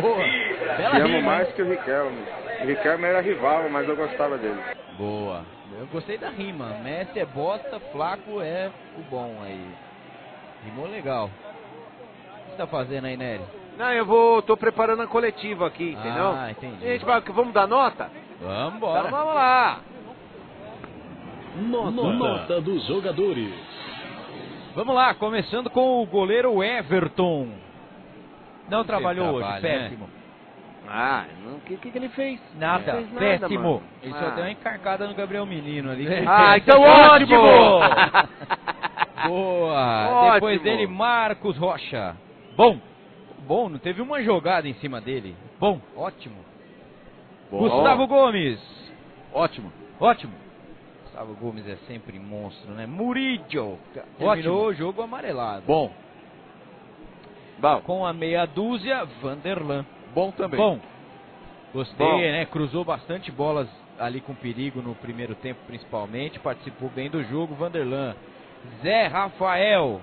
Boa. 0.00 0.16
Bela 0.76 0.90
Te 0.90 1.00
amo 1.00 1.16
rima, 1.16 1.20
mais 1.22 1.48
hein? 1.48 1.54
que 1.56 1.62
o 1.62 1.68
Riquelme. 1.70 2.18
O 2.62 2.66
Riquelme 2.66 3.04
era 3.04 3.20
rival, 3.20 3.68
mas 3.70 3.88
eu 3.88 3.96
gostava 3.96 4.36
dele. 4.38 4.60
Boa. 4.96 5.42
Eu 5.78 5.86
gostei 5.86 6.18
da 6.18 6.28
rima. 6.30 6.66
Messi 6.82 7.18
é 7.20 7.24
bosta, 7.26 7.78
Flaco 7.92 8.40
é 8.42 8.70
o 8.98 9.02
bom 9.10 9.36
aí. 9.44 9.64
Rimou 10.64 10.86
legal. 10.88 11.26
O 11.26 11.30
que 11.30 12.50
você 12.50 12.56
tá 12.56 12.66
fazendo 12.66 13.04
aí, 13.06 13.16
Nery? 13.16 13.42
Não, 13.76 13.92
eu 13.92 14.04
vou, 14.04 14.42
tô 14.42 14.56
preparando 14.56 15.02
a 15.02 15.06
coletiva 15.06 15.66
aqui, 15.68 15.92
entendeu? 15.92 16.30
Ah, 16.32 16.50
entendi. 16.50 16.80
Gente, 16.80 17.04
vai- 17.04 17.20
vamos 17.20 17.54
dar 17.54 17.68
nota? 17.68 18.10
Vamos 18.40 18.74
embora. 18.74 18.98
Então 19.06 19.10
vamos 19.18 19.34
lá. 19.34 19.80
Nota, 21.56 21.90
Nota. 21.90 22.60
dos 22.60 22.84
jogadores. 22.86 23.52
Vamos 24.74 24.94
lá, 24.94 25.14
começando 25.14 25.70
com 25.70 26.02
o 26.02 26.06
goleiro 26.06 26.62
Everton. 26.62 27.48
Não 28.68 28.84
trabalhou 28.84 29.28
hoje, 29.34 29.38
trabalho, 29.46 29.62
né? 29.62 29.78
péssimo. 29.84 30.08
Ah, 30.90 31.24
o 31.54 31.60
que, 31.66 31.76
que, 31.76 31.90
que 31.90 31.98
ele 31.98 32.08
fez? 32.10 32.40
Nada, 32.58 32.92
Não 32.94 33.00
fez 33.00 33.12
nada, 33.12 33.20
péssimo. 33.40 33.62
mano. 33.62 33.82
Ele 34.02 34.14
Ah. 34.14 34.18
só 34.18 34.30
deu 34.30 34.44
uma 34.44 34.50
encarcada 34.50 35.06
no 35.06 35.14
Gabriel 35.14 35.44
Menino 35.44 35.90
ali. 35.90 36.06
Ah, 36.26 36.56
então 36.56 36.80
ótimo! 36.80 37.36
Boa! 39.26 40.08
Ótimo. 40.10 40.32
Depois 40.34 40.62
dele, 40.62 40.86
Marcos 40.86 41.56
Rocha. 41.56 42.16
Bom. 42.56 42.78
Bom, 43.46 43.68
não 43.68 43.78
teve 43.78 44.00
uma 44.02 44.22
jogada 44.22 44.68
em 44.68 44.74
cima 44.74 45.00
dele. 45.00 45.34
Bom, 45.58 45.80
ótimo. 45.96 46.36
Bom. 47.50 47.58
Gustavo 47.58 48.06
Gomes. 48.06 48.60
Ótimo. 49.32 49.72
Ótimo. 50.00 50.32
Gustavo 51.04 51.34
Gomes 51.34 51.66
é 51.68 51.76
sempre 51.86 52.18
monstro, 52.18 52.70
né? 52.72 52.86
Murillo. 52.86 53.78
Terminou 54.18 54.66
o 54.66 54.74
jogo 54.74 55.02
amarelado. 55.02 55.62
Bom. 55.66 55.90
Bom. 57.58 57.80
Com 57.82 58.06
a 58.06 58.12
meia 58.12 58.46
dúzia, 58.46 59.04
Vanderlan. 59.20 59.84
Bom 60.14 60.30
também. 60.30 60.58
Bom. 60.58 60.78
Gostei, 61.72 62.06
Bom. 62.06 62.18
né? 62.18 62.46
Cruzou 62.46 62.84
bastante 62.84 63.30
bolas 63.30 63.68
ali 63.98 64.20
com 64.20 64.34
perigo 64.34 64.80
no 64.80 64.94
primeiro 64.94 65.34
tempo, 65.34 65.60
principalmente. 65.66 66.38
Participou 66.38 66.88
bem 66.88 67.10
do 67.10 67.22
jogo. 67.24 67.54
Vanderlan. 67.54 68.14
Zé 68.82 69.06
Rafael. 69.06 70.00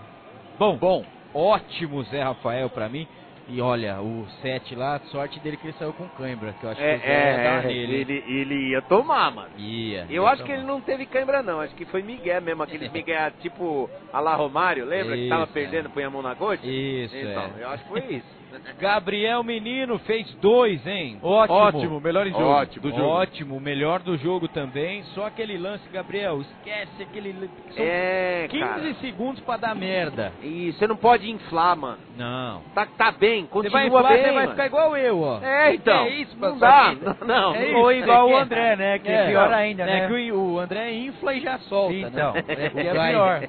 Bom, 0.59 0.77
bom. 0.77 1.05
Ótimo 1.33 2.03
Zé 2.03 2.23
Rafael 2.23 2.69
pra 2.69 2.87
mim. 2.87 3.07
E 3.47 3.61
olha, 3.61 4.01
o 4.01 4.25
7 4.41 4.73
lá, 4.75 4.99
sorte 5.11 5.39
dele 5.39 5.55
que 5.57 5.67
ele 5.67 5.75
saiu 5.77 5.93
com 5.93 6.07
cãibra, 6.09 6.53
que 6.53 6.63
eu 6.65 6.69
acho 6.71 6.81
É, 6.81 6.97
que 6.97 7.05
é, 7.07 7.61
nele. 7.67 7.93
ele, 7.95 8.23
ele 8.27 8.69
ia 8.71 8.81
tomar, 8.81 9.29
mano. 9.31 9.49
Ia. 9.57 10.07
Eu 10.09 10.23
ia 10.23 10.29
acho 10.29 10.41
que 10.43 10.47
tomar. 10.49 10.57
ele 10.59 10.67
não 10.67 10.81
teve 10.81 11.05
cãibra, 11.05 11.43
não. 11.43 11.61
Acho 11.61 11.75
que 11.75 11.85
foi 11.85 12.01
Miguel 12.01 12.41
mesmo. 12.41 12.63
Aqueles 12.63 12.89
Miguel 12.93 13.31
tipo 13.41 13.87
a 14.11 14.19
lá 14.19 14.33
Romário, 14.35 14.83
lembra? 14.85 15.15
que 15.15 15.29
tava 15.29 15.43
Isso, 15.43 15.53
perdendo, 15.53 15.89
põe 15.91 16.03
a 16.03 16.09
mão 16.09 16.23
na 16.23 16.33
coxa? 16.35 16.65
Isso, 16.65 17.15
Então, 17.15 17.51
é. 17.59 17.63
eu 17.63 17.69
acho 17.69 17.83
que 17.83 17.89
foi 17.89 17.99
isso. 18.15 18.34
Gabriel 18.79 19.43
Menino 19.43 19.97
fez 19.99 20.33
dois, 20.35 20.85
hein? 20.85 21.17
Ótimo. 21.21 21.57
Ótimo, 21.57 21.99
melhor 22.01 22.27
em 22.27 22.31
jogo 22.31 22.43
Ótimo, 22.43 22.81
do 22.83 22.89
jogo. 22.91 23.03
ótimo, 23.03 23.59
melhor 23.59 23.99
do 24.01 24.17
jogo 24.17 24.47
também. 24.47 25.03
Só 25.13 25.27
aquele 25.27 25.57
lance, 25.57 25.87
Gabriel, 25.89 26.41
esquece 26.41 27.03
aquele. 27.03 27.33
São 27.33 27.83
É, 27.85 28.47
15 28.49 28.63
cara. 28.65 28.93
segundos 28.95 29.41
pra 29.43 29.57
dar 29.57 29.75
merda. 29.75 30.31
E 30.41 30.71
você 30.73 30.87
não 30.87 30.95
pode 30.97 31.29
inflar, 31.29 31.75
mano. 31.75 31.97
Não. 32.17 32.61
Tá, 32.73 32.85
tá 32.85 33.11
bem, 33.11 33.43
Você 33.43 33.47
continua 33.49 33.77
vai 33.79 33.87
inflar, 33.87 34.07
bem, 34.13 34.23
você 34.23 34.31
vai 34.31 34.47
ficar 34.49 34.65
igual 34.67 34.97
eu, 34.97 35.21
ó. 35.21 35.39
É, 35.41 35.73
então. 35.75 36.05
É 36.05 36.09
isso, 36.09 36.35
não 36.39 36.57
dá. 36.57 36.89
vida? 36.89 37.17
Não, 37.21 37.27
não. 37.27 37.55
É 37.55 37.75
Ou 37.75 37.91
isso, 37.91 38.03
igual 38.03 38.21
é 38.21 38.23
o 38.23 38.27
que- 38.37 38.43
André, 38.43 38.75
né? 38.75 38.99
Que 38.99 39.09
é, 39.11 39.27
pior 39.27 39.53
ainda, 39.53 39.85
né? 39.85 39.99
É 39.99 40.07
que 40.07 40.31
o, 40.31 40.53
o 40.53 40.59
André 40.59 40.93
infla 40.93 41.33
e 41.33 41.41
já 41.41 41.57
solta, 41.59 41.93
Então, 41.95 42.33
né? 42.33 42.43
é 42.47 42.71
O 42.73 42.79
é 42.79 43.09
pior. 43.11 43.41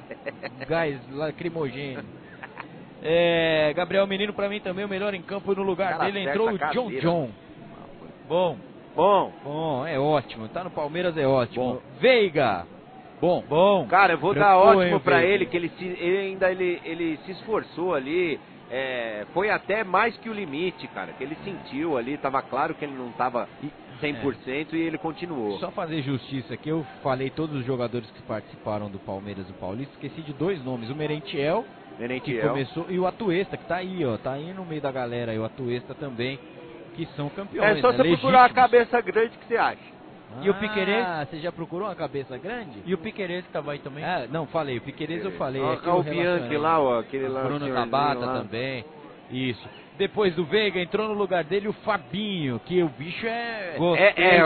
o 0.61 0.65
Gás 0.69 0.99
lacrimogêneo. 1.11 2.03
É, 3.01 3.73
Gabriel 3.75 4.07
Menino 4.07 4.33
pra 4.33 4.49
mim 4.49 4.59
também 4.59 4.83
o 4.85 4.89
melhor 4.89 5.13
em 5.13 5.21
campo 5.21 5.53
no 5.53 5.63
lugar 5.63 5.97
Cara, 5.97 6.05
dele 6.05 6.27
entrou 6.27 6.49
o 6.49 6.57
John. 6.71 6.89
John. 6.99 7.29
Bom, 8.27 8.57
Bom, 8.95 9.31
bom, 9.43 9.85
é 9.85 9.99
ótimo. 9.99 10.49
Tá 10.49 10.63
no 10.63 10.71
Palmeiras 10.71 11.15
é 11.15 11.27
ótimo. 11.27 11.83
Veiga. 11.99 12.65
Bom, 13.21 13.43
bom. 13.47 13.85
cara, 13.87 14.13
eu 14.13 14.17
vou 14.17 14.33
dar 14.33 14.57
ótimo 14.57 14.97
Veiga? 14.99 15.23
ele, 15.23 15.45
que 15.45 15.55
ele, 15.55 15.69
se, 15.77 15.85
ele 15.85 16.17
ainda 16.17 16.51
ele, 16.51 16.81
ele 16.83 17.17
se 17.23 17.31
esforçou 17.33 17.93
ali. 17.93 18.39
é, 18.71 19.25
foi 19.35 19.51
até 19.51 19.83
mais 19.83 20.17
que 20.17 20.27
o 20.29 20.33
limite, 20.33 20.87
cara. 20.87 21.13
Que 21.13 21.23
ele 21.23 21.37
sentiu 21.43 21.95
ali, 21.95 22.17
tava 22.17 22.41
claro 22.41 22.73
que 22.73 22.83
ele 22.83 22.95
não 22.97 23.11
tava 23.11 23.47
100% 24.01 24.73
e 24.73 24.77
ele 24.77 24.97
continuou. 24.97 25.59
Só 25.59 25.69
fazer 25.71 26.01
justiça 26.01 26.55
aqui, 26.55 26.69
eu 26.69 26.83
falei 27.03 27.29
todos 27.29 27.55
os 27.55 27.65
jogadores 27.65 28.09
que 28.09 28.21
participaram 28.23 28.89
do 28.89 28.97
Palmeiras 28.97 29.47
e 29.47 29.53
do 29.53 29.59
Paulista, 29.59 29.93
esqueci 29.93 30.21
de 30.21 30.33
dois 30.33 30.63
nomes, 30.65 30.89
o 30.89 30.95
Merentiel, 30.95 31.63
que 31.97 32.01
Merentiel. 32.03 32.49
começou, 32.49 32.85
e 32.89 32.99
o 32.99 33.07
Atuesta, 33.07 33.57
que 33.57 33.65
tá 33.65 33.77
aí, 33.77 34.05
ó, 34.05 34.17
tá 34.17 34.33
aí 34.33 34.53
no 34.53 34.65
meio 34.65 34.81
da 34.81 34.91
galera, 34.91 35.33
e 35.33 35.39
o 35.39 35.45
Atuesta 35.45 35.93
também, 35.95 36.39
que 36.95 37.05
são 37.15 37.29
campeões, 37.29 37.77
É 37.77 37.81
só 37.81 37.91
né, 37.91 37.97
você 37.97 38.03
procurar 38.03 38.45
a 38.45 38.49
cabeça 38.49 39.01
grande 39.01 39.37
que 39.37 39.47
você 39.47 39.57
acha. 39.57 39.97
E 40.41 40.49
o 40.49 40.53
Piquerez? 40.53 41.05
Ah, 41.05 41.25
você 41.25 41.39
já 41.39 41.51
procurou 41.51 41.87
uma 41.87 41.95
cabeça 41.95 42.37
grande? 42.37 42.83
E 42.85 42.93
o 42.93 42.97
Piquerez 42.97 43.45
que 43.45 43.51
tava 43.51 43.71
aí 43.71 43.79
também? 43.79 44.03
Ah, 44.03 44.27
não, 44.29 44.45
falei, 44.45 44.77
o 44.77 44.81
Piquerez 44.81 45.23
eu 45.23 45.31
falei. 45.31 45.61
Ó, 45.61 45.73
aqui 45.73 45.87
ó, 45.87 45.95
eu 45.95 45.99
o 45.99 46.03
Bianchi 46.03 46.57
lá, 46.57 46.79
ó, 46.79 46.99
aquele 46.99 47.27
lá, 47.27 47.43
Bruno 47.43 47.67
Tabata 47.73 48.25
lá. 48.25 48.39
também, 48.41 48.85
isso. 49.31 49.67
Depois 49.97 50.35
do 50.35 50.45
Veiga, 50.45 50.79
entrou 50.79 51.07
no 51.07 51.15
lugar 51.15 51.43
dele 51.43 51.67
o 51.67 51.73
Fabinho, 51.73 52.59
que 52.65 52.83
o 52.83 52.89
bicho 52.89 53.25
é... 53.25 53.75
Gostei, 53.77 54.05
é, 54.05 54.35
é 54.35 54.41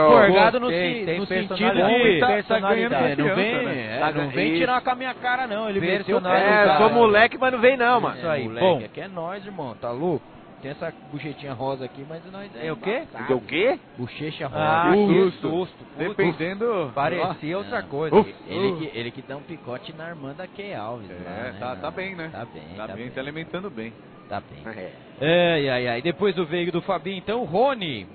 no, 0.58 0.68
tem 1.04 1.18
no 1.18 1.26
sentido 1.26 1.54
de... 1.54 2.20
Tá- 2.20 2.42
tá 2.42 2.60
ganhando 2.60 2.94
É, 2.94 3.16
não 3.16 3.34
vem, 3.34 3.64
né? 3.64 3.96
é, 3.96 4.00
Tá 4.00 4.12
não 4.12 4.28
vem 4.30 4.54
tirar 4.56 4.80
com 4.80 4.90
a 4.90 4.94
minha 4.94 5.14
cara 5.14 5.46
não, 5.46 5.68
ele 5.68 5.80
meteu 5.98 6.20
É, 6.26 6.78
sou 6.78 6.90
moleque, 6.90 7.36
mas 7.38 7.52
não 7.52 7.60
vem 7.60 7.76
não, 7.76 8.00
mano. 8.00 8.16
Isso 8.16 8.28
aí, 8.28 8.44
moleque. 8.44 8.66
bom. 8.66 8.84
Aqui 8.84 9.00
é 9.00 9.08
nós, 9.08 9.44
irmão, 9.44 9.76
tá 9.78 9.90
louco? 9.90 10.24
Tem 10.62 10.70
essa 10.70 10.94
bochetinha 11.10 11.52
rosa 11.52 11.84
aqui, 11.84 12.06
mas 12.08 12.22
nós 12.30 12.48
é, 12.54 12.68
É 12.68 12.72
o 12.72 12.76
quê? 12.76 13.02
embaçado. 13.10 13.34
O 13.36 13.40
quê? 13.40 13.78
Bochecha 13.98 14.46
rosa. 14.46 14.62
Ah, 14.62 14.92
Uh, 14.94 15.08
que 15.08 15.20
susto. 15.24 15.50
susto. 15.50 15.84
Dependendo. 15.98 16.92
Parecia 16.94 17.58
outra 17.58 17.82
coisa. 17.82 18.14
Ele, 18.46 18.76
que, 18.76 18.96
ele 18.98 19.10
que 19.10 19.22
dá 19.22 19.36
um 19.36 19.42
picote 19.42 19.92
na 19.92 20.08
irmã 20.10 20.32
da 20.32 20.46
Key 20.46 20.72
Alves. 20.72 21.10
É, 21.10 21.14
lá, 21.14 21.30
né? 21.52 21.56
tá, 21.58 21.76
tá 21.76 21.90
bem, 21.90 22.14
né? 22.14 22.28
Tá 22.30 22.44
bem, 22.44 22.62
Tá 22.76 22.86
tá 22.86 22.94
bem, 22.94 23.10
se 23.10 23.18
alimentando 23.18 23.68
bem. 23.68 23.92
Tá 24.28 24.40
bem. 24.40 24.72
É. 25.20 25.54
Ai, 25.54 25.68
ai, 25.68 25.88
ai. 25.88 26.02
Depois 26.02 26.34
do 26.36 26.46
veio 26.46 26.70
do 26.70 26.80
Fabinho, 26.80 27.18
então, 27.18 27.44
Rony. 27.44 28.06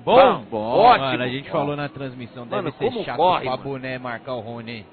Bom, 0.00 0.44
Bom, 0.50 0.58
ótimo. 0.58 1.10
Mano, 1.10 1.22
a 1.22 1.28
gente 1.28 1.48
falou 1.50 1.76
na 1.76 1.88
transmissão, 1.88 2.46
deve 2.46 2.72
ser 2.72 2.92
chato 3.04 3.16
corre, 3.16 3.44
pra 3.44 3.56
boné 3.56 3.98
marcar 3.98 4.34
o 4.34 4.40
Rony? 4.40 4.84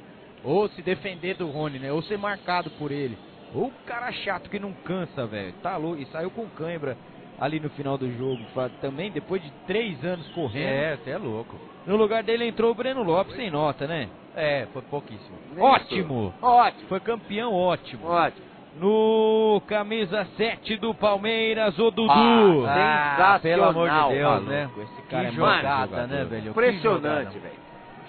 Ou 0.43 0.67
se 0.69 0.81
defender 0.83 1.35
do 1.35 1.47
Rony, 1.47 1.79
né? 1.79 1.91
Ou 1.91 2.01
ser 2.03 2.17
marcado 2.17 2.69
por 2.71 2.91
ele. 2.91 3.17
O 3.63 3.71
cara 3.85 4.11
chato 4.11 4.49
que 4.49 4.59
não 4.59 4.73
cansa, 4.73 5.25
velho. 5.25 5.53
Tá 5.63 5.77
louco. 5.77 6.01
E 6.01 6.05
saiu 6.07 6.29
com 6.31 6.47
cãibra 6.49 6.97
ali 7.39 7.59
no 7.59 7.69
final 7.71 7.97
do 7.97 8.09
jogo. 8.17 8.39
pra- 8.53 8.69
também 8.81 9.11
depois 9.11 9.41
de 9.41 9.51
três 9.67 10.03
anos 10.03 10.27
correndo. 10.29 10.67
É, 10.67 10.97
você 10.97 11.09
é 11.11 11.17
louco. 11.17 11.55
No 11.85 11.95
lugar 11.95 12.23
dele 12.23 12.47
entrou 12.47 12.71
o 12.71 12.75
Breno 12.75 13.03
Lopes 13.03 13.35
sem 13.35 13.49
nota, 13.51 13.85
né? 13.87 14.09
É, 14.35 14.67
foi 14.73 14.81
pouquíssimo. 14.83 15.37
Ótimo! 15.57 16.33
Ótimo, 16.41 16.87
Foi 16.89 16.99
campeão 16.99 17.53
ótimo. 17.53 18.07
ótimo. 18.07 18.45
No 18.77 19.61
camisa 19.67 20.25
7 20.35 20.75
do 20.77 20.93
Palmeiras, 20.93 21.79
o 21.79 21.91
Dudu. 21.91 22.65
Ah, 22.67 23.39
pelo 23.41 23.63
amor 23.63 23.89
de 23.89 24.13
Deus, 24.15 24.29
maluco, 24.31 24.49
né? 24.49 24.69
Esse 24.79 25.01
cara 25.03 25.23
que 25.23 25.29
é 25.29 25.31
jogada, 25.31 25.85
jogador. 25.87 26.07
né, 26.07 26.23
velho? 26.25 26.49
Impressionante, 26.51 27.39
velho. 27.39 27.55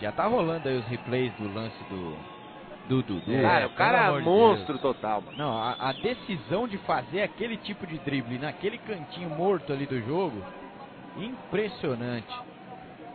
Já 0.00 0.10
tá 0.12 0.24
rolando 0.26 0.68
aí 0.68 0.76
os 0.76 0.86
replays 0.88 1.32
do 1.34 1.54
lance 1.54 1.76
do, 1.84 2.16
do 2.88 3.02
Dudu. 3.02 3.32
É, 3.32 3.42
Cara, 3.42 3.66
o 3.66 3.70
cara 3.70 3.98
é 4.12 4.18
de 4.18 4.24
monstro 4.24 4.78
total, 4.78 5.20
mano. 5.22 5.36
Não, 5.36 5.56
a, 5.58 5.76
a 5.78 5.92
decisão 5.92 6.68
de 6.68 6.78
fazer 6.78 7.22
aquele 7.22 7.56
tipo 7.56 7.86
de 7.86 7.98
drible 7.98 8.38
naquele 8.38 8.78
cantinho 8.78 9.28
morto 9.30 9.72
ali 9.72 9.86
do 9.86 10.00
jogo, 10.02 10.42
impressionante. 11.18 12.32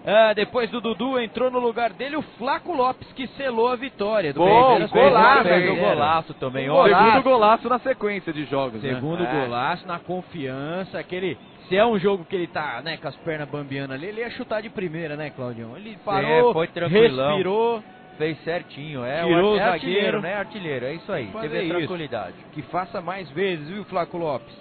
Ah, 0.04 0.34
depois 0.34 0.68
do 0.72 0.82
Dudu 0.82 1.20
entrou 1.20 1.52
no 1.52 1.60
lugar 1.60 1.94
dele 1.94 2.16
o 2.16 2.24
Flaco 2.24 2.74
Lopes, 2.74 3.12
que 3.14 3.28
selou 3.28 3.68
a 3.68 3.76
vitória. 3.76 4.34
Do 4.34 4.40
Bom, 4.40 4.50
Palmeiras. 4.50 4.90
golaço, 4.92 5.44
Fez 5.44 5.70
o 5.70 5.74
o 5.74 5.76
golaço 5.76 6.34
também, 6.36 6.70
Um 6.70 6.74
ó. 6.74 6.84
golaço. 6.84 7.06
Segundo 7.06 7.24
golaço 7.24 7.70
na 7.70 7.80
sequência 7.80 8.34
de 8.34 8.46
jogos, 8.46 8.82
né? 8.82 8.96
Segundo 8.96 9.24
É. 9.24 9.32
golaço, 9.46 9.88
na 9.88 10.00
confiança, 10.00 10.98
aquele. 11.00 11.38
Se 11.70 11.78
é 11.78 11.86
um 11.86 12.00
jogo 12.00 12.26
que 12.26 12.36
ele 12.36 12.48
tá, 12.48 12.82
né, 12.84 12.98
com 12.98 13.08
as 13.08 13.16
pernas 13.18 13.48
bambeando 13.48 13.94
ali, 13.94 14.08
ele 14.08 14.22
ia 14.22 14.30
chutar 14.32 14.62
de 14.62 14.70
primeira, 14.70 15.16
né, 15.16 15.30
Claudião? 15.30 15.78
Ele 15.78 15.96
parou, 16.04 16.52
foi 16.52 16.68
tranquilão. 16.68 17.28
respirou, 17.30 17.84
Fez 18.18 18.38
certinho, 18.44 19.04
é, 19.04 19.24
Tirou 19.24 19.54
o 19.54 19.58
é 19.58 19.62
artilheiro, 19.64 20.02
zagueiro. 20.04 20.22
né? 20.22 20.34
Artilheiro, 20.36 20.86
é 20.86 20.94
isso 20.94 21.12
aí. 21.12 21.28
Fazer 21.32 21.50
Teve 21.50 21.60
a 21.60 21.64
isso. 21.64 21.78
tranquilidade. 21.78 22.36
que 22.54 22.62
faça 22.64 23.02
mais 23.02 23.30
vezes, 23.32 23.68
viu, 23.68 23.84
Flaco 23.86 24.18
Lopes? 24.18 24.54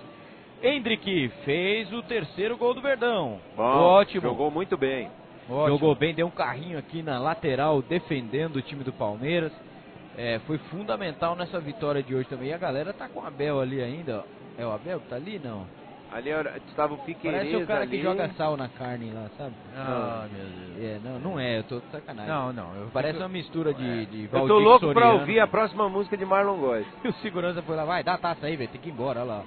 Hendrick 0.63 1.29
fez 1.45 1.93
o 1.93 2.03
terceiro 2.03 2.57
gol 2.57 2.75
do 2.75 2.81
Verdão. 2.81 3.39
Bom, 3.57 3.63
Ótimo. 3.63 4.23
Jogou 4.23 4.51
muito 4.51 4.77
bem. 4.77 5.11
Ótimo. 5.49 5.69
Jogou 5.69 5.95
bem, 5.95 6.15
deu 6.15 6.27
um 6.27 6.31
carrinho 6.31 6.79
aqui 6.79 7.03
na 7.03 7.19
lateral, 7.19 7.83
defendendo 7.83 8.57
o 8.57 8.63
time 8.63 8.85
do 8.85 8.93
Palmeiras. 8.93 9.53
É, 10.17 10.39
foi 10.47 10.59
fundamental 10.71 11.35
nessa 11.35 11.59
vitória 11.61 12.03
de 12.03 12.15
hoje 12.15 12.29
também. 12.29 12.49
E 12.49 12.53
a 12.53 12.59
galera 12.59 12.93
tá 12.93 13.09
com 13.09 13.21
o 13.21 13.27
Abel 13.27 13.61
ali 13.61 13.83
ainda. 13.83 14.25
ó. 14.27 14.63
É 14.63 14.67
o 14.67 14.71
Abel 14.73 15.01
que 15.01 15.09
tá 15.09 15.17
ali? 15.17 15.41
Não. 15.43 15.67
Ali 16.13 16.31
estava 16.69 16.95
o 16.95 16.99
Piqueires 16.99 17.41
Parece 17.41 17.57
o 17.63 17.67
cara 17.67 17.83
ali. 17.83 17.91
que 17.99 18.03
joga 18.03 18.29
sal 18.37 18.57
na 18.57 18.69
carne 18.69 19.13
lá, 19.13 19.27
sabe? 19.39 19.55
Ah, 19.77 20.27
meu 20.33 20.45
Deus. 20.45 20.85
É, 20.85 20.99
não, 21.05 21.19
não 21.21 21.41
é, 21.41 21.59
eu 21.59 21.63
tô 21.65 21.79
de 21.79 21.87
sacanagem. 21.93 22.31
Não, 22.33 22.53
não. 22.53 22.75
Eu 22.75 22.89
Parece 22.93 23.13
fico- 23.15 23.23
uma 23.23 23.29
mistura 23.29 23.73
de, 23.73 24.07
de 24.07 24.23
Eu 24.25 24.29
tô 24.31 24.39
Valdir 24.39 24.57
louco 24.67 24.81
pra 24.93 25.03
Soriano. 25.03 25.21
ouvir 25.21 25.39
a 25.41 25.47
próxima 25.47 25.89
música 25.89 26.17
de 26.17 26.25
Marlon 26.25 26.57
Góes. 26.59 26.87
E 27.05 27.09
o 27.09 27.13
segurança 27.15 27.63
foi 27.63 27.77
lá, 27.77 27.85
vai, 27.85 28.03
dá 28.03 28.15
a 28.15 28.19
taça 28.19 28.47
aí, 28.47 28.57
velho, 28.57 28.71
tem 28.71 28.81
que 28.81 28.89
ir 28.89 28.93
embora, 28.93 29.21
olha 29.21 29.29
lá. 29.29 29.43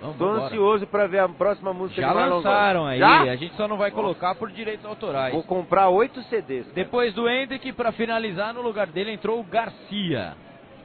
Vamos, 0.00 0.18
Tô 0.18 0.28
ansioso 0.28 0.86
pra 0.86 1.06
ver 1.06 1.20
a 1.20 1.28
próxima 1.28 1.72
música 1.72 2.00
Já 2.02 2.08
de 2.10 2.14
Marlon 2.14 2.36
lançaram 2.36 2.80
Góes. 2.82 2.92
aí, 2.92 2.98
Já? 2.98 3.32
a 3.32 3.36
gente 3.36 3.54
só 3.56 3.66
não 3.66 3.76
vai 3.78 3.90
colocar 3.90 4.34
por 4.34 4.50
direitos 4.50 4.84
autorais. 4.84 5.32
Vou 5.32 5.42
comprar 5.42 5.88
oito 5.88 6.22
CDs. 6.24 6.64
cara. 6.64 6.74
Depois 6.74 7.14
do 7.14 7.28
Hendrick, 7.28 7.72
pra 7.72 7.90
finalizar, 7.90 8.52
no 8.52 8.60
lugar 8.60 8.86
dele 8.86 9.12
entrou 9.12 9.40
o 9.40 9.44
Garcia. 9.44 10.34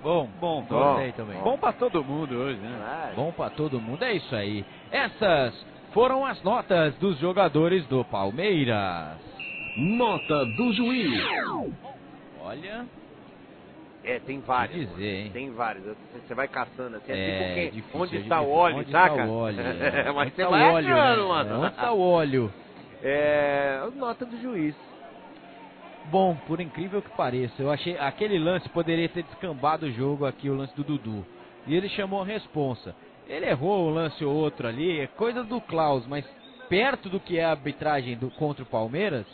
Bom, 0.01 0.29
bom, 0.39 0.63
Gostei 0.69 1.11
também. 1.11 1.39
Bom 1.41 1.57
pra 1.57 1.73
todo 1.73 2.03
mundo 2.03 2.33
hoje, 2.35 2.57
né? 2.59 2.77
Ah, 2.81 3.11
Bom 3.15 3.31
pra 3.31 3.49
todo 3.49 3.81
mundo, 3.81 4.01
é 4.03 4.13
isso 4.13 4.33
aí. 4.35 4.63
Essas 4.91 5.53
foram 5.91 6.25
as 6.25 6.41
notas 6.43 6.95
dos 6.95 7.17
jogadores 7.19 7.85
do 7.87 8.05
Palmeiras. 8.05 9.17
Nota 9.75 10.45
do 10.45 10.71
juiz. 10.73 11.21
Olha, 12.41 12.85
É, 14.03 14.17
tem 14.19 14.39
vários. 14.39 14.89
Dizer, 14.91 15.25
hein? 15.25 15.29
Tem 15.33 15.51
vários. 15.51 15.83
Você 16.25 16.33
vai 16.33 16.47
caçando 16.47 16.95
assim, 16.97 17.11
é, 17.11 17.65
É, 17.65 17.65
tipo 17.65 17.75
difícil, 17.75 17.99
onde 18.01 18.17
é 18.17 18.19
está 18.21 18.41
o 18.41 18.49
óleo, 18.49 18.77
Onde 18.77 18.91
saca? 18.91 19.13
está 19.15 19.25
o 19.25 19.37
óleo? 19.37 19.57
É, 19.61 19.99
Onde 20.09 20.13
mas 20.15 20.27
está 20.29 20.35
você 20.43 20.47
o 20.47 20.49
vai 20.49 20.69
óleo, 20.73 20.95
achando, 20.97 21.21
né? 21.21 21.27
mano. 21.27 21.57
Onde 21.59 21.67
está 21.67 21.91
o 21.91 21.99
óleo? 22.01 22.53
É, 23.03 23.81
nota 23.95 24.25
do 24.25 24.41
juiz. 24.41 24.75
Bom, 26.11 26.35
por 26.47 26.59
incrível 26.59 27.01
que 27.01 27.09
pareça, 27.11 27.61
eu 27.61 27.69
achei 27.71 27.97
aquele 27.97 28.39
lance 28.39 28.67
poderia 28.69 29.07
ter 29.09 29.23
descambado 29.23 29.85
o 29.85 29.91
jogo 29.91 30.25
aqui, 30.25 30.49
o 30.49 30.55
lance 30.55 30.75
do 30.75 30.83
Dudu. 30.83 31.25
E 31.67 31.75
ele 31.75 31.87
chamou 31.89 32.21
a 32.21 32.25
responsa. 32.25 32.95
Ele 33.27 33.45
errou 33.45 33.87
um 33.89 33.93
lance 33.93 34.25
ou 34.25 34.33
outro 34.35 34.67
ali, 34.67 34.99
é 35.01 35.07
coisa 35.07 35.43
do 35.43 35.61
Klaus, 35.61 36.07
mas 36.07 36.25
perto 36.67 37.09
do 37.09 37.19
que 37.19 37.37
é 37.37 37.45
a 37.45 37.51
arbitragem 37.51 38.17
do, 38.17 38.31
contra 38.31 38.63
o 38.63 38.65
Palmeiras, 38.65 39.25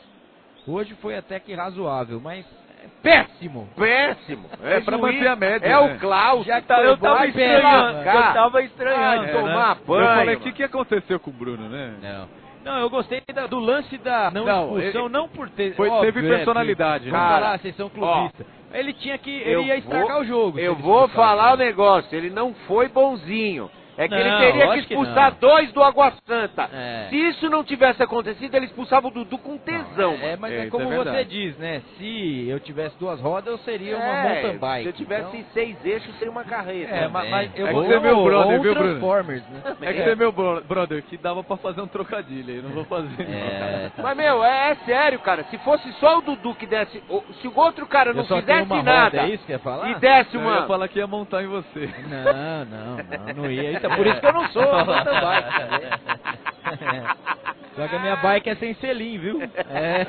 hoje 0.68 0.94
foi 0.96 1.16
até 1.18 1.40
que 1.40 1.54
razoável, 1.54 2.20
mas 2.20 2.46
é 2.84 2.88
péssimo. 3.02 3.70
Péssimo. 3.78 4.50
É 4.62 4.82
pra 4.82 4.98
juiz, 4.98 5.16
manter 5.16 5.28
a 5.28 5.36
média, 5.38 5.66
É 5.66 5.70
né? 5.70 5.78
o 5.78 5.98
Klaus. 6.00 6.46
Já 6.46 6.62
tá, 6.62 6.82
eu 6.84 6.98
tava 6.98 7.26
estranhando, 7.26 7.98
eu 8.00 8.34
tava 8.34 8.62
estranhando. 8.64 9.24
Vai 9.24 9.32
tomar 9.34 9.78
Eu 9.80 9.86
banho. 9.86 10.16
falei, 10.20 10.36
o 10.36 10.40
que, 10.42 10.52
que 10.52 10.64
aconteceu 10.64 11.20
com 11.22 11.30
o 11.30 11.34
Bruno, 11.34 11.70
né? 11.70 11.94
Não. 12.02 12.45
Não, 12.66 12.80
eu 12.80 12.90
gostei 12.90 13.22
da- 13.34 13.46
do 13.46 13.60
lance 13.60 13.96
da 14.00 14.32
não, 14.32 14.44
Não, 14.44 14.64
expulsão, 14.80 15.06
ele- 15.06 15.14
não 15.14 15.30
por 15.30 15.48
ter. 15.52 15.76
foi- 15.76 15.88
óbvio, 15.88 16.12
teve 16.12 16.26
é, 16.28 16.36
personalidade, 16.38 17.06
que- 17.06 17.12
né? 17.12 17.18
Cara, 17.18 17.36
falar, 17.36 17.60
vocês 17.60 17.76
são 17.76 17.90
clubistas. 17.90 18.46
Ele 18.74 18.92
tinha 18.94 19.18
que. 19.20 19.30
Ele 19.30 19.62
ia 19.68 19.78
estragar 19.78 20.08
vou- 20.14 20.22
o 20.22 20.26
jogo. 20.26 20.60
Eu 20.60 20.76
vou 20.76 21.08
falar 21.10 21.54
o 21.54 21.58
negócio, 21.58 22.18
ele 22.18 22.30
não 22.32 22.54
foi 22.68 22.90
bonzinho. 22.90 23.70
É 23.98 24.08
que 24.08 24.14
ele 24.14 24.30
Não, 24.30 24.38
teria 24.40 24.68
que 24.68 24.74
que 24.74 24.80
expulsar 24.94 25.32
não. 25.32 25.38
dois 25.40 25.72
do 25.72 25.82
Água 25.82 26.12
Santa. 26.28 26.70
É. 26.74 27.08
Se 27.10 27.16
isso 27.16 27.50
não 27.50 27.64
tivesse 27.64 28.04
acontecido, 28.04 28.54
ele 28.56 28.66
expulsava 28.66 29.08
o 29.08 29.12
Dudu 29.12 29.38
com 29.38 29.58
tesão. 29.58 30.14
É, 30.22 30.36
mas 30.36 30.52
é, 30.54 30.58
mano. 30.60 30.72
como 30.72 30.90
você 30.90 31.24
diz, 31.24 31.58
né? 31.58 31.82
Se 31.98 32.46
eu 32.50 32.60
tivesse 32.60 32.98
duas 33.00 33.20
rodas, 33.22 33.48
eu 33.54 33.58
seria 33.60 33.96
uma 33.96 34.06
É, 34.06 34.24
mountain 34.24 34.58
bike. 34.58 34.84
Se 34.84 34.90
eu 34.90 34.94
tivesse 34.94 35.38
Então- 35.38 35.50
seis 35.54 35.86
eixos, 35.86 36.14
seria 36.18 36.32
uma 36.32 36.44
carreta. 36.44 36.94
É, 36.94 37.08
mas, 37.08 37.30
mas 37.30 37.52
eu 37.56 37.66
É 37.66 37.70
que 37.70 37.74
vou 37.74 37.84
você 37.86 37.94
é 37.94 38.00
meu 38.00 38.24
brother, 38.24 38.62
viu, 38.62 38.74
Bruno? 38.74 38.90
Transformers, 38.90 39.44
né? 39.50 39.62
É 39.82 39.94
que 39.94 40.04
você 40.04 40.10
é 40.10 40.16
meu 40.16 40.32
bro- 40.32 40.62
brother, 40.68 41.02
que 41.04 41.18
dava 41.18 41.44
pra 41.44 41.56
fazer 41.58 41.82
um 41.82 41.88
trocadilho 41.88 42.54
aí, 42.54 42.62
não 42.62 42.72
vou 42.72 42.86
fazer. 42.86 43.22
É, 43.22 43.92
não. 43.98 44.04
Mas, 44.04 44.18
meu, 44.18 44.44
é, 44.44 44.72
é 44.72 44.76
sério, 44.86 45.20
cara. 45.20 45.44
Se 45.46 45.58
fosse 45.60 45.90
só 45.94 46.18
o 46.18 46.22
Dudu 46.22 46.54
que 46.56 46.66
desse. 46.66 47.02
Se 47.42 47.48
o 47.48 47.54
outro 47.58 47.88
cara 47.88 48.14
não 48.14 48.24
Eu 48.24 48.28
fizesse 48.40 48.68
nada. 48.84 49.04
roda, 49.04 49.18
é 49.22 49.30
isso 49.34 49.46
que 49.46 49.52
ia 49.54 49.60
falar? 49.60 49.90
E 49.90 49.96
desse 49.96 50.36
Eu 50.36 50.42
uma. 50.42 50.56
ia 50.56 50.68
falar 50.68 50.88
que 50.90 51.00
ia 51.00 51.08
montar 51.08 51.42
em 51.44 51.48
você. 51.48 51.90
Não, 52.10 52.66
não, 52.66 52.98
não, 52.98 53.44
não 53.44 53.52
ia. 53.52 53.85
Então, 53.86 53.98
por 53.98 54.08
isso 54.08 54.20
que 54.20 54.26
eu 54.26 54.34
não 54.34 54.48
sou 54.50 54.64
mountain 54.86 55.22
bike. 55.22 55.50
Só 57.76 57.88
que 57.88 57.96
a 57.96 58.00
minha 58.00 58.16
bike 58.18 58.50
é 58.50 58.56
sem 58.56 58.74
selim, 58.76 59.18
viu? 59.20 59.42
É. 59.42 60.06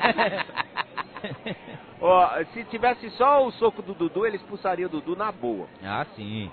Ó, 2.01 2.43
se 2.53 2.63
tivesse 2.65 3.09
só 3.11 3.45
o 3.45 3.51
soco 3.51 3.81
do 3.81 3.93
Dudu, 3.93 4.25
ele 4.25 4.37
expulsaria 4.37 4.85
o 4.85 4.89
Dudu 4.89 5.15
na 5.15 5.31
boa. 5.31 5.67
Ah, 5.83 6.05
sim. 6.15 6.51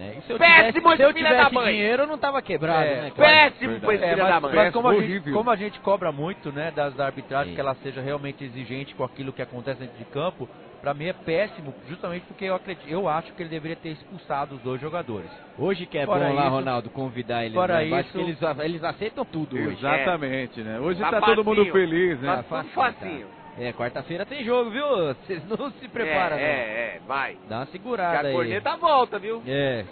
É, 0.00 0.16
e 0.16 0.22
se 0.22 0.32
eu 0.32 0.38
Péssimo 0.38 0.72
tivesse, 0.72 0.96
se 0.96 1.02
eu 1.02 1.12
filho 1.12 1.24
da 1.24 1.30
tivesse 1.36 1.54
mãe. 1.54 1.72
dinheiro, 1.72 2.02
eu 2.04 2.06
não 2.06 2.18
tava 2.18 2.40
quebrado, 2.40 2.84
É, 2.84 3.02
né? 3.02 3.10
cara? 3.16 3.28
péssimo 3.50 3.72
esse 3.74 3.84
É, 4.04 4.10
filho 4.10 4.22
mas, 4.22 4.28
da 4.32 4.40
mãe. 4.40 4.54
mas 4.54 4.72
como, 4.72 4.88
a 4.88 4.94
gente, 5.00 5.30
como 5.32 5.50
a 5.50 5.56
gente 5.56 5.80
cobra 5.80 6.12
muito, 6.12 6.52
né, 6.52 6.70
das 6.70 6.98
arbitragens, 7.00 7.54
que 7.54 7.60
ela 7.60 7.74
seja 7.76 8.00
realmente 8.00 8.44
exigente 8.44 8.94
com 8.94 9.02
aquilo 9.02 9.32
que 9.32 9.42
acontece 9.42 9.80
dentro 9.80 9.96
de 9.98 10.04
campo, 10.04 10.48
pra 10.80 10.94
mim 10.94 11.06
é 11.06 11.12
péssimo, 11.12 11.74
justamente 11.88 12.24
porque 12.26 12.44
eu 12.44 12.54
acredito, 12.54 12.88
eu 12.88 13.08
acho 13.08 13.32
que 13.34 13.42
ele 13.42 13.48
deveria 13.50 13.76
ter 13.76 13.88
expulsado 13.88 14.54
os 14.54 14.62
dois 14.62 14.80
jogadores. 14.80 15.30
Hoje 15.56 15.84
que 15.84 15.98
é 15.98 16.06
Fora 16.06 16.26
bom 16.28 16.34
lá, 16.34 16.42
isso- 16.42 16.50
Ronaldo, 16.50 16.90
convidar 16.90 17.42
eles. 17.44 17.54
fora 17.54 17.78
né? 17.78 17.88
Eu 17.90 17.94
acho 17.96 18.08
isso- 18.08 18.18
que 18.18 18.24
eles, 18.24 18.58
eles 18.64 18.84
aceitam 18.84 19.24
tudo 19.24 19.56
hoje. 19.56 19.78
Exatamente, 19.78 20.60
né? 20.60 20.78
Hoje 20.78 21.00
Tá 21.00 21.10
tá, 21.10 21.20
todo 21.22 21.44
mundo 21.44 21.66
feliz, 21.72 22.20
né? 22.20 22.36
Tá 22.36 22.42
tudo 22.44 22.68
facinho. 22.70 23.28
É, 23.58 23.72
quarta-feira 23.72 24.24
tem 24.24 24.44
jogo, 24.44 24.70
viu? 24.70 24.86
Vocês 25.26 25.42
não 25.48 25.70
se 25.72 25.88
preparam, 25.88 26.36
é, 26.36 26.40
não. 26.40 26.46
é, 26.46 26.96
é, 26.96 27.00
vai. 27.06 27.36
Dá 27.48 27.56
uma 27.58 27.66
segurada 27.66 28.28
a 28.28 28.30
aí. 28.30 28.34
corneta 28.34 28.76
volta, 28.76 29.18
viu? 29.18 29.42
É, 29.46 29.84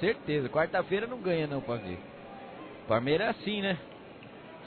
certeza. 0.00 0.48
Quarta-feira 0.48 1.06
não 1.06 1.18
ganha 1.18 1.46
não 1.46 1.60
pra 1.60 1.76
ver. 1.76 1.98
Palmeiras 2.88 3.28
é 3.28 3.30
assim, 3.30 3.62
né? 3.62 3.78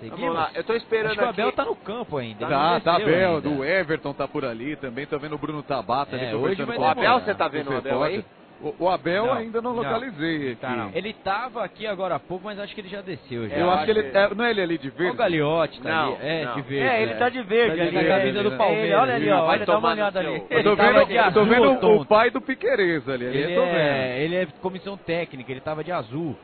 Vamos 0.09 0.33
lá, 0.33 0.49
eu 0.55 0.63
tô 0.63 0.73
esperando 0.73 1.11
Acho 1.11 1.19
que 1.19 1.25
o 1.25 1.29
aqui. 1.29 1.41
Abel 1.41 1.51
tá 1.51 1.63
no 1.65 1.75
campo 1.75 2.17
ainda. 2.17 2.47
Tá, 2.47 2.79
tá 2.79 2.95
Abel, 2.95 3.35
ainda. 3.35 3.41
do 3.41 3.63
Everton 3.63 4.13
tá 4.13 4.27
por 4.27 4.43
ali 4.43 4.75
também, 4.77 5.05
tô 5.05 5.19
vendo 5.19 5.35
o 5.35 5.37
Bruno 5.37 5.61
Tabata 5.61 6.15
ali 6.15 6.25
É, 6.25 6.31
conversando 6.31 6.43
hoje 6.43 6.65
vai 6.65 6.77
com 6.77 6.81
O 6.81 6.85
Abel, 6.87 7.19
você 7.19 7.35
tá 7.35 7.47
vendo 7.47 7.69
o 7.71 7.77
Abel 7.77 8.03
aí? 8.03 8.25
O, 8.63 8.75
o 8.85 8.89
Abel 8.89 9.25
Não, 9.25 9.33
ainda 9.33 9.61
não 9.61 9.73
não. 9.73 9.81
localizei 9.81 10.51
aqui. 10.51 10.55
Tá, 10.61 10.69
não. 10.75 10.91
Ele 10.93 11.13
tava 11.13 11.63
aqui 11.63 11.87
agora 11.87 12.15
há 12.15 12.19
pouco, 12.19 12.45
mas 12.45 12.59
acho 12.59 12.73
que 12.75 12.81
ele 12.81 12.89
já 12.89 13.01
desceu. 13.01 13.49
Já. 13.49 13.55
Eu 13.55 13.71
acho 13.71 13.85
que 13.85 13.91
ele. 13.91 14.11
é, 14.13 14.35
não 14.35 14.45
é 14.45 14.51
ele 14.51 14.61
ali 14.61 14.77
de 14.77 14.89
verde? 14.89 15.13
o 15.13 15.17
Gagliotti 15.17 15.81
tá 15.81 15.89
Não, 15.89 16.13
ali. 16.13 16.17
É, 16.21 16.45
não. 16.45 16.53
de 16.55 16.61
verde. 16.61 16.87
É, 16.87 17.01
ele 17.01 17.13
tá 17.15 17.29
de 17.29 17.41
verde, 17.43 17.69
Tá 17.69 17.75
de 17.75 17.81
ali 17.81 17.91
na 17.91 18.01
verde, 18.01 18.17
camisa 18.19 18.43
do 18.43 18.49
né? 18.51 18.57
Palmeiras. 18.57 18.85
Ele, 18.85 18.93
olha 18.95 19.15
ali, 19.15 19.29
ó, 19.31 19.45
Vai 19.45 19.55
olha, 19.57 19.65
dá 19.65 19.77
uma 19.77 19.89
olhada 19.91 20.19
ali. 20.19 20.43
Eu 20.49 20.63
tô 20.63 20.75
vendo, 20.75 21.11
eu 21.11 21.31
tô 21.33 21.45
vendo 21.45 21.71
o 21.71 21.75
tonto. 21.79 22.05
pai 22.05 22.29
do 22.29 22.41
Piquerez 22.41 23.09
ali. 23.09 23.25
Ele 23.25 23.53
é, 23.53 24.23
ele 24.23 24.35
é 24.35 24.47
comissão 24.61 24.95
técnica, 24.97 25.51
ele 25.51 25.61
tava 25.61 25.83
de 25.83 25.91
azul. 25.91 26.35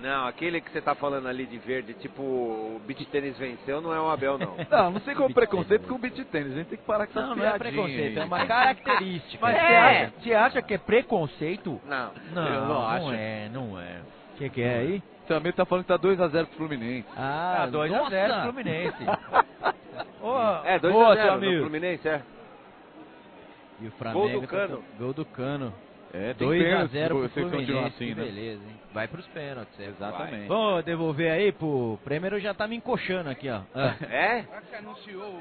Não, 0.00 0.28
aquele 0.28 0.60
que 0.60 0.70
você 0.70 0.80
tá 0.80 0.94
falando 0.94 1.26
ali 1.26 1.44
de 1.44 1.58
verde, 1.58 1.92
tipo, 1.94 2.22
o 2.22 2.80
beat 2.86 3.04
tênis 3.08 3.36
venceu, 3.36 3.80
não 3.80 3.92
é 3.92 4.00
o 4.00 4.08
Abel, 4.08 4.38
não. 4.38 4.54
Não, 4.70 4.90
não 4.92 5.00
sei 5.00 5.14
qual 5.14 5.28
o 5.28 5.34
preconceito 5.34 5.88
com 5.88 5.94
o 5.96 5.98
beat 5.98 6.16
tênis. 6.26 6.52
A 6.52 6.56
gente 6.56 6.68
tem 6.68 6.78
que 6.78 6.84
parar 6.84 7.06
com 7.08 7.18
essas 7.18 7.28
Não, 7.30 7.34
não 7.36 7.44
é 7.44 7.58
preconceito, 7.58 8.18
é 8.20 8.24
uma 8.24 8.46
característica. 8.46 9.38
Mas 9.44 9.56
É. 9.56 9.58
você, 9.60 9.74
acha, 9.74 10.12
você 10.22 10.34
acha 10.34 10.62
que 10.62 10.74
é 10.74 10.78
preconceito? 10.78 11.80
Não. 11.84 12.12
Não, 12.32 12.46
Eu 12.46 12.60
não 12.60 12.68
não, 12.68 12.86
acho. 12.88 13.10
é, 13.12 13.48
não 13.52 13.80
é. 13.80 14.00
O 14.34 14.38
que, 14.38 14.48
que 14.50 14.62
é 14.62 14.78
aí? 14.78 15.02
Também 15.26 15.52
tá 15.52 15.64
falando 15.66 15.84
que 15.84 15.88
tá 15.88 15.98
2x0 15.98 16.46
pro 16.46 16.56
Fluminense. 16.56 17.08
Ah, 17.16 17.64
Ah, 17.64 17.68
2x0 17.68 18.28
nossa. 18.28 18.42
Fluminense. 18.44 18.96
Ô, 20.22 20.64
É, 20.64 20.78
2 20.78 20.94
boa, 20.94 21.12
a 21.12 21.16
seu 21.16 21.24
0 21.24 21.26
no 21.26 21.32
amigo. 21.46 21.62
Fluminense, 21.62 22.08
é. 22.08 22.22
E 23.80 23.86
o 23.88 23.90
Flamengo 23.92 24.28
Gol 24.30 24.40
do 24.40 24.46
tá- 24.46 24.56
Cano. 24.56 24.84
Gol 24.98 25.12
do 25.12 25.24
Cano. 25.24 25.74
É, 26.12 26.32
tem 26.34 26.46
2 26.46 26.62
a 26.62 26.64
pênalti 26.64 26.92
0 26.92 27.18
pro 27.18 27.28
Fluminense, 27.28 27.86
assim, 27.86 28.14
né? 28.14 28.24
beleza, 28.24 28.62
hein? 28.64 28.80
Vai 28.92 29.08
pros 29.08 29.26
pênaltis, 29.28 29.78
Exatamente. 29.78 30.30
vai. 30.30 30.46
Vamos 30.48 30.84
devolver 30.84 31.30
aí 31.30 31.52
pro 31.52 31.98
Prêmio, 32.04 32.40
já 32.40 32.54
tá 32.54 32.66
me 32.66 32.76
encoxando 32.76 33.28
aqui, 33.28 33.48
ó. 33.50 33.60
Ah, 33.74 33.94
É? 34.10 34.44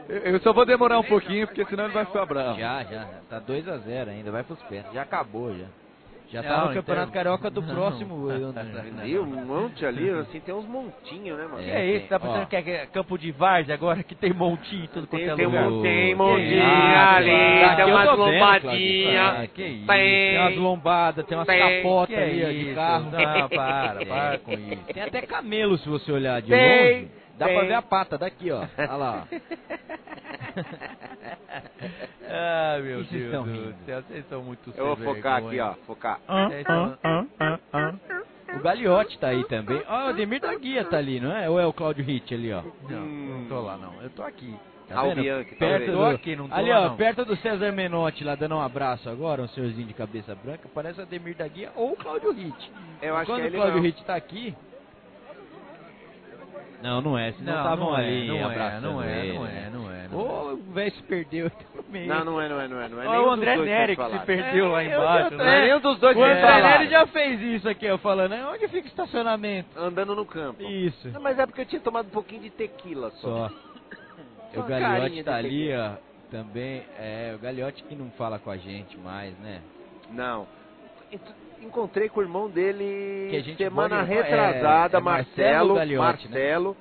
Eu, 0.10 0.18
eu 0.34 0.40
só 0.42 0.52
vou 0.52 0.66
demorar 0.66 1.00
um 1.00 1.04
pouquinho, 1.04 1.48
porque 1.48 1.66
senão 1.66 1.86
ele 1.86 1.94
vai 1.94 2.06
ficar 2.06 2.26
bravo. 2.26 2.60
Já, 2.60 2.84
já, 2.84 3.06
tá 3.30 3.40
2 3.40 3.68
a 3.68 3.78
0 3.78 4.12
ainda, 4.12 4.32
vai 4.32 4.44
pros 4.44 4.62
pênaltis. 4.64 4.94
Já 4.94 5.04
acabou, 5.04 5.56
já. 5.58 5.66
Já 6.30 6.42
Não, 6.42 6.50
tá 6.50 6.56
no 6.58 6.62
então- 6.64 6.74
Campeonato 6.82 7.12
Carioca 7.14 7.50
do 7.50 7.62
Não. 7.62 7.74
próximo. 7.74 8.28
ano. 8.28 8.54
Viu? 9.04 9.24
Um 9.24 9.46
monte 9.46 9.86
ali, 9.86 10.10
assim, 10.10 10.40
tem 10.42 10.54
uns 10.54 10.66
montinhos, 10.68 11.38
né, 11.38 11.46
mano? 11.46 11.64
que 11.64 11.70
é 11.72 11.86
isso? 11.96 12.08
Tá 12.08 12.20
pensando 12.20 12.42
Ó. 12.44 12.46
que 12.46 12.56
é 12.56 12.86
campo 12.88 13.18
de 13.18 13.32
várzea 13.32 13.74
agora 13.76 14.04
que 14.04 14.14
tem 14.14 14.34
montinho 14.34 14.84
em 14.84 14.88
tudo 14.88 15.08
quanto 15.08 15.22
Tem, 15.22 15.30
é 15.32 15.36
tem, 15.36 15.46
lugar? 15.46 15.68
um, 15.70 15.82
tem 15.82 16.16
montinho 16.16 16.64
ali, 16.66 17.30
Claudio. 17.30 17.76
tem 17.78 17.86
umas 17.86 18.18
lombadinhas. 18.18 19.18
Ah, 19.40 19.48
que 19.48 19.64
isso. 19.64 19.88
Tem. 19.88 20.08
Tem 20.08 20.38
umas 20.40 20.56
lombadas, 20.58 21.26
tem 21.26 21.38
umas 21.38 21.48
capotas 21.48 22.18
ali 22.18 22.66
de 22.66 22.76
carro. 22.76 23.04
Não, 23.06 23.50
para, 23.50 23.98
É. 24.02 24.06
para 24.06 24.38
com 24.44 24.52
isso. 24.52 24.84
Tem 24.94 25.04
até 25.04 25.22
camelo 25.22 25.78
se 25.78 25.88
você 25.88 26.12
olhar 26.12 26.42
de 26.42 26.50
Tem, 26.50 26.94
longe. 26.94 27.12
Dá 27.38 27.46
tem. 27.46 27.56
pra 27.58 27.68
ver 27.68 27.74
a 27.76 27.82
pata 27.82 28.18
daqui, 28.18 28.52
ó. 28.52 28.66
Olha 28.78 28.92
lá. 28.96 29.28
Ah, 32.30 32.80
meu 32.82 33.04
Vocês 33.06 33.32
Deus 33.32 33.46
do 33.46 33.86
céu, 33.86 34.02
vocês 34.04 34.26
são 34.30 34.44
muito 34.44 34.74
Eu 34.76 34.96
vou 34.96 35.16
focar 35.16 35.38
aqui, 35.44 35.60
ó. 35.60 35.74
Focar. 35.86 36.20
O 38.56 38.60
Gagliotti 38.60 39.20
tá 39.20 39.28
aí 39.30 39.44
também. 39.46 39.82
Ó, 39.88 40.06
o 40.06 40.10
Ademir 40.10 40.42
da 40.42 40.54
Guia 40.56 40.84
tá 40.86 40.98
ali, 40.98 41.20
não 41.20 41.32
é? 41.36 41.50
Ou 41.50 41.60
é 41.60 41.66
o 41.66 41.74
Cláudio 41.74 42.04
Hit 42.04 42.34
ali, 42.34 42.52
ó? 42.54 42.64
Não, 42.90 43.06
não 43.06 43.46
tô 43.48 43.62
lá 43.62 43.78
não. 43.78 43.94
Eu 44.02 44.10
tô 44.10 44.24
aqui. 44.24 44.56
Tá 44.88 45.00
Ah, 45.00 45.04
o 45.04 45.10
vendo? 45.10 45.22
Bianchi, 45.22 45.56
perto 45.56 45.70
talvez. 45.70 45.92
do, 45.92 45.98
Tô 45.98 46.06
aqui, 46.06 46.36
não 46.38 46.48
tô 46.48 46.56
ali, 46.56 46.70
lá, 46.70 46.80
ó, 46.82 46.88
não. 46.90 46.96
perto 46.96 47.26
do 47.26 47.36
César 47.38 47.72
Menotti 47.74 48.24
lá 48.24 48.36
dando 48.36 48.56
um 48.56 48.62
abraço 48.62 49.10
agora, 49.10 49.42
um 49.42 49.48
senhorzinho 49.50 49.86
de 49.86 49.94
cabeça 49.94 50.34
branca, 50.34 50.70
parece 50.74 51.00
o 51.00 51.04
Ademir 51.04 51.36
da 51.36 51.46
Guia 51.46 51.72
ou 51.76 51.92
o 51.92 51.96
Cláudio 51.98 52.32
Hit. 52.32 52.72
Eu 53.02 53.18
acho 53.18 53.26
Quando 53.30 53.42
que 53.42 53.48
é 53.48 53.50
o 53.50 53.54
Cláudio. 53.62 53.82
Hit 53.82 54.06
tá 54.06 54.16
aqui. 54.16 54.56
Não, 56.82 57.02
não 57.02 57.18
é, 57.18 57.32
senão 57.34 57.54
Não, 57.54 57.62
estavam 57.64 57.86
não 57.90 57.98
é, 57.98 58.02
ali 58.06 58.28
não 58.28 58.36
é, 58.38 58.44
abraçando 58.44 58.82
não 58.84 59.02
é, 59.04 59.34
não 59.34 59.44
né? 59.44 59.64
é, 59.66 59.70
não 59.72 59.92
é, 59.92 60.08
não 60.10 60.18
Ô, 60.20 60.54
o 60.54 60.74
velho 60.74 60.92
se 60.92 61.04
perdeu 61.04 61.50
também. 61.76 62.08
Não, 62.08 62.24
não 62.24 62.40
é, 62.42 62.48
não 62.48 62.62
é, 62.62 62.68
não 62.68 62.82
é. 62.82 62.88
Não 62.90 63.14
é 63.14 63.20
o 63.20 63.30
André 63.32 63.58
Nery 63.58 63.96
que 63.96 64.02
se 64.04 64.08
falaram. 64.10 64.26
perdeu 64.26 64.72
lá 64.72 64.84
embaixo, 64.84 65.36
Não 65.36 65.44
é 65.44 65.48
né? 65.48 65.62
nenhum 65.66 65.80
dos 65.80 66.00
dois 66.00 66.16
O 66.16 66.20
que 66.20 66.26
André 66.26 66.62
Nery 66.62 66.90
já 66.90 67.08
fez 67.08 67.42
isso 67.42 67.68
aqui, 67.68 67.86
eu 67.86 67.98
falando, 67.98 68.34
"Ah, 68.34 68.52
onde 68.54 68.68
fica 68.68 68.86
o 68.86 68.90
estacionamento? 68.90 69.70
Andando 69.78 70.16
no 70.16 70.26
campo. 70.26 70.62
Isso. 70.64 71.10
Não, 71.10 71.22
mas 71.22 71.40
é 71.40 71.46
porque 71.48 71.62
eu 71.62 71.66
tinha 71.66 71.82
tomado 71.82 72.06
um 72.08 72.12
pouquinho 72.12 72.42
de 72.42 72.50
tequila 72.52 73.10
só. 73.16 73.50
O 74.56 74.64
Gagliotti 74.64 75.24
tá 75.24 75.36
ali, 75.36 75.72
ó, 75.76 75.92
também. 76.32 76.84
É, 76.98 77.34
o 77.36 77.40
Gagliotti 77.40 77.84
que 77.84 77.96
não 77.96 78.10
fala 78.12 78.40
com 78.40 78.50
a 78.50 78.58
gente 78.58 78.98
mais, 78.98 79.38
né? 79.40 79.62
Não. 80.10 80.48
Encontrei 81.62 82.08
com 82.10 82.20
o 82.20 82.24
irmão 82.24 82.50
dele 82.50 83.44
semana 83.58 84.02
retrasada, 84.04 84.98
é- 84.98 85.00
é 85.00 85.04
Marcelo 85.04 85.04
Marcelo. 85.04 85.76
Gagliotti, 85.76 86.28
né? 86.30 86.34
Marcelo. 86.34 86.78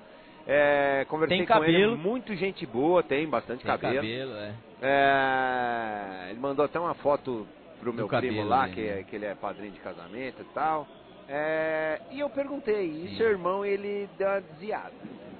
É, 0.47 1.05
conversei 1.09 1.39
Tem 1.39 1.47
com 1.47 1.65
ele, 1.65 1.73
cabelo. 1.73 1.99
muito 1.99 2.35
gente 2.37 2.65
boa, 2.67 3.03
tem 3.03 3.27
bastante 3.27 3.65
Tem 3.65 3.67
cabelo. 3.71 3.97
cabelo, 3.97 4.33
é. 4.37 4.55
É, 4.83 6.31
ele 6.31 6.39
mandou 6.39 6.65
até 6.65 6.79
uma 6.79 6.95
foto 6.95 7.47
pro 7.81 7.91
Do 7.91 7.97
meu 7.97 8.07
cabelo 8.09 8.35
primo 8.35 8.49
lá, 8.49 8.69
que, 8.69 8.81
né? 8.81 9.01
é- 9.01 9.03
que 9.03 9.17
ele 9.17 9.25
é 9.27 9.35
padrinho 9.35 9.73
de 9.73 9.81
casamento 9.81 10.41
e 10.43 10.45
tal. 10.55 10.87
É, 11.29 12.01
e 12.13 12.21
eu 12.21 12.31
perguntei, 12.31 12.87
e 12.87 13.09
Sim. 13.09 13.17
seu 13.17 13.31
irmão 13.31 13.65
ele 13.65 14.09
deu 14.17 14.29
uma 14.29 14.41
desviada? 14.41 14.93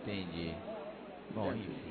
Entendi. 0.03 0.53
Bom, 1.31 1.53
desviada. 1.53 1.86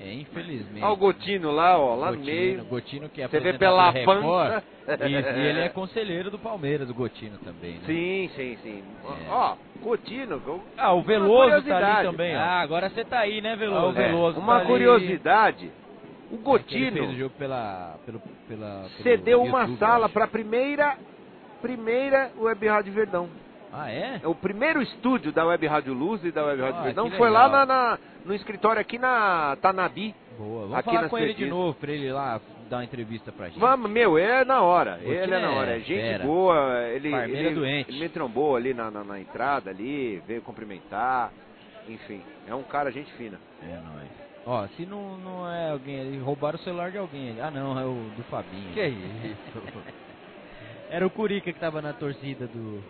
É, 0.00 0.12
infelizmente. 0.12 0.82
Olha 0.82 0.92
o 0.92 0.96
Gotino 0.96 1.50
lá, 1.52 1.78
ó, 1.78 1.94
lá 1.94 2.10
no 2.10 2.16
Gotino, 2.18 2.34
meio. 2.34 2.64
Gotino 2.64 3.08
que 3.08 3.22
é 3.22 3.28
Você 3.28 3.38
vê 3.40 3.52
pela 3.54 3.90
Record. 3.90 4.22
pança. 4.22 4.64
Isso, 4.86 5.08
e 5.08 5.14
ele 5.46 5.60
é 5.60 5.68
conselheiro 5.68 6.30
do 6.30 6.38
Palmeiras, 6.38 6.90
o 6.90 6.94
Gotino 6.94 7.38
também, 7.38 7.74
né? 7.74 7.86
Sim, 7.86 8.30
sim, 8.34 8.58
sim. 8.62 8.84
É. 9.04 9.30
Ó, 9.30 9.56
Gotino. 9.80 10.42
Ah, 10.76 10.92
o 10.92 10.96
uma 10.96 11.04
Veloso 11.04 11.66
tá 11.68 11.96
ali 11.96 12.08
também, 12.08 12.36
ó. 12.36 12.40
Ah, 12.40 12.60
agora 12.60 12.90
você 12.90 13.04
tá 13.04 13.20
aí, 13.20 13.40
né, 13.40 13.52
Ah, 13.52 13.54
o 13.54 13.58
Veloso? 13.58 13.98
É, 14.00 14.08
Veloso 14.08 14.40
uma 14.40 14.54
tá 14.54 14.58
ali. 14.60 14.66
curiosidade. 14.68 15.70
O 16.30 16.34
É 16.34 16.38
Gotino 16.38 16.96
fez 16.96 17.10
o 17.10 17.14
jogo 17.14 17.34
pela, 17.38 17.98
pelo, 18.04 18.20
pela, 18.48 18.80
pelo 18.80 19.02
cedeu 19.02 19.42
uma 19.42 19.60
YouTube, 19.60 19.72
eu 19.74 19.78
sala 19.78 20.08
para 20.08 20.24
a 20.24 20.28
primeira, 20.28 20.98
primeira 21.62 22.32
Web 22.36 22.66
Rádio 22.66 22.92
Verdão. 22.92 23.30
Ah, 23.76 23.90
é? 23.90 24.20
É 24.22 24.28
O 24.28 24.34
primeiro 24.34 24.80
estúdio 24.80 25.32
da 25.32 25.44
Web 25.44 25.66
Rádio 25.66 25.92
Luz 25.92 26.24
e 26.24 26.30
da 26.30 26.44
Web 26.44 26.62
Rádio 26.62 27.00
Ah, 27.00 27.10
que 27.10 27.16
foi 27.16 27.28
lá 27.30 27.46
legal. 27.46 27.66
na, 27.66 27.66
na- 27.66 27.98
no 28.24 28.34
escritório 28.34 28.80
aqui 28.80 28.98
na 28.98 29.56
Tanabi. 29.60 30.14
Boa. 30.38 30.62
Vamos 30.62 30.78
Aqui 30.78 30.94
falar 30.94 31.08
com 31.08 31.18
ele 31.18 31.34
de 31.34 31.46
novo, 31.46 31.74
pra 31.78 31.90
ele 31.92 32.10
lá 32.12 32.40
dar 32.70 32.78
uma 32.78 32.84
entrevista 32.84 33.30
pra 33.32 33.48
gente. 33.48 33.58
Vamos, 33.58 33.90
meu, 33.90 34.16
é 34.16 34.44
na 34.44 34.62
hora. 34.62 34.92
Gotino 34.96 35.12
Ele 35.12 35.34
é 35.34 35.40
na 35.40 35.50
é 35.52 35.56
hora. 35.58 35.76
É 35.76 35.80
gente 35.80 36.00
fera. 36.00 36.24
boa. 36.24 36.82
Ele, 36.88 37.10
Parmeira 37.10 37.48
ele, 37.48 37.54
doente. 37.54 37.90
ele 37.90 38.00
me 38.00 38.08
trombou 38.08 38.56
ali 38.56 38.72
na, 38.72 38.90
na, 38.90 39.04
na 39.04 39.20
entrada 39.20 39.70
ali, 39.70 40.22
veio 40.26 40.40
cumprimentar. 40.42 41.32
enfim, 41.88 42.22
é 42.48 42.54
um 42.54 42.62
cara 42.62 42.90
gente 42.90 43.12
fina. 43.14 43.38
É 43.62 43.74
nóis. 43.76 44.08
Ó, 44.46 44.66
se 44.76 44.84
não, 44.86 45.16
não 45.18 45.50
é 45.50 45.70
alguém 45.70 46.00
ali, 46.00 46.18
roubaram 46.18 46.58
o 46.58 46.62
celular 46.62 46.90
de 46.90 46.98
alguém 46.98 47.30
ali. 47.30 47.40
Ah 47.40 47.50
não, 47.50 47.78
é 47.78 47.84
o 47.84 48.10
do 48.16 48.22
Fabinho. 48.24 48.72
Que 48.72 48.86
isso? 48.86 49.62
Era 50.90 51.06
o 51.06 51.10
Curica 51.10 51.52
que 51.52 51.58
tava 51.58 51.80
na 51.82 51.92
torcida 51.92 52.46
do. 52.46 52.82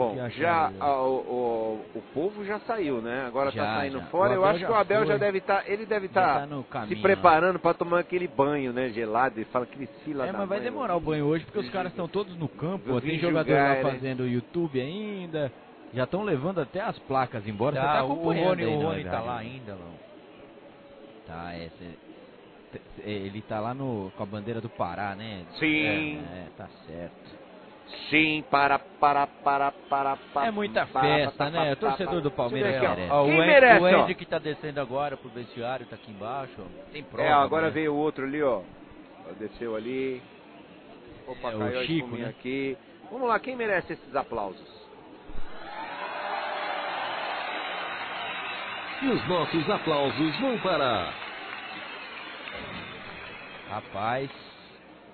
Bom, 0.00 0.16
já 0.30 0.68
ele. 0.70 0.78
ah, 0.80 1.02
o, 1.02 1.84
o, 1.94 2.02
povo 2.14 2.42
já 2.42 2.58
saiu, 2.60 3.02
né? 3.02 3.26
Agora 3.26 3.50
Já, 3.50 3.64
tá 3.64 3.74
saindo 3.76 3.98
já. 3.98 4.06
fora. 4.06 4.32
Eu 4.32 4.44
acho 4.44 4.58
que 4.60 4.64
já 4.64 4.70
o 4.70 4.74
Abel 4.74 5.00
já 5.00 5.06
foi. 5.06 5.18
deve 5.18 5.38
estar, 5.38 5.70
ele 5.70 5.84
deve 5.84 6.08
Já 6.08 6.46
estar 6.46 6.48
tá 6.48 6.86
se 6.86 6.96
preparando 6.96 7.58
para 7.58 7.74
tomar 7.74 8.00
aquele 8.00 8.26
banho, 8.26 8.72
né, 8.72 8.88
gelado. 8.90 9.38
E 9.38 9.44
fala 9.44 9.66
que 9.66 9.86
fila 10.02 10.26
É, 10.26 10.32
mas 10.32 10.48
vai 10.48 10.58
mãe, 10.58 10.68
demorar 10.68 10.96
o 10.96 11.00
banho 11.00 11.26
hoje 11.26 11.44
porque 11.44 11.58
os 11.58 11.68
caras 11.70 11.92
estão 11.92 12.08
todos 12.08 12.34
no 12.38 12.48
campo. 12.48 12.98
Tem 13.02 13.18
jogador 13.18 13.52
lá 13.52 13.74
né? 13.74 13.82
fazendo 13.82 14.26
YouTube 14.26 14.80
ainda. 14.80 15.52
Já 15.92 16.04
estão 16.04 16.22
levando 16.22 16.60
até 16.60 16.80
as 16.80 16.98
placas 17.00 17.46
embora. 17.46 17.76
Você 17.76 17.82
Tá, 17.82 17.92
tá 17.94 18.04
o- 18.04 18.08
o 18.08 18.12
acompanhando 18.12 18.48
Rony- 18.48 18.64
aí, 18.64 18.68
o 18.76 18.80
não 18.80 18.92
é 18.92 18.92
Rony 18.92 19.04
tá 19.04 19.20
lá 19.20 19.38
ainda, 19.38 19.76
não? 19.76 20.00
Tá, 21.26 21.52
é. 21.52 21.68
cê- 21.70 21.98
t- 22.72 22.82
ele 23.02 23.42
tá 23.42 23.60
lá 23.60 23.74
no, 23.74 24.10
com 24.16 24.22
a 24.22 24.26
bandeira 24.26 24.60
do 24.60 24.70
Pará, 24.70 25.14
né? 25.14 25.44
Sim. 25.58 25.84
É, 25.84 26.46
é, 26.46 26.50
tá 26.56 26.68
certo. 26.86 27.49
Sim, 28.08 28.44
para, 28.50 28.78
para, 28.78 29.26
para, 29.26 29.72
para, 29.88 30.16
para. 30.32 30.46
É 30.46 30.50
muita 30.50 30.86
para, 30.86 31.00
festa, 31.02 31.32
para, 31.36 31.50
né? 31.50 31.72
O 31.72 31.76
para, 31.76 31.88
torcedor 31.88 32.20
do. 32.20 32.30
Palmeiras 32.30 32.72
ver 32.72 32.80
merece. 32.80 33.02
aqui, 33.02 33.10
ó. 33.12 33.20
Ó, 33.20 33.24
Quem 33.24 33.34
o 33.34 33.40
Andy, 33.40 33.46
merece, 33.50 33.80
o 33.84 33.98
ó? 33.98 34.02
Andy 34.02 34.14
que 34.14 34.26
tá 34.26 34.38
descendo 34.38 34.80
agora 34.80 35.16
pro 35.16 35.28
vestiário, 35.30 35.86
tá 35.86 35.96
aqui 35.96 36.10
embaixo. 36.10 36.52
ó. 36.58 36.92
Tem 36.92 37.02
prova. 37.02 37.28
É, 37.28 37.32
agora 37.32 37.66
né? 37.66 37.72
veio 37.72 37.92
o 37.94 37.96
outro 37.96 38.24
ali, 38.24 38.42
ó. 38.42 38.62
Ó, 39.28 39.32
Desceu 39.38 39.76
ali. 39.76 40.22
Opa, 41.26 41.50
É, 41.52 41.56
o 41.56 41.58
caiu 41.58 41.80
a 41.80 41.84
Chico, 41.84 42.16
né? 42.16 42.28
aqui. 42.28 42.76
Vamos 43.10 43.28
lá, 43.28 43.38
quem 43.40 43.56
merece 43.56 43.92
esses 43.92 44.14
aplausos? 44.16 44.80
E 49.02 49.06
os 49.08 49.28
nossos 49.28 49.70
aplausos 49.70 50.40
vão 50.40 50.58
para. 50.58 51.12
Rapaz, 53.70 54.30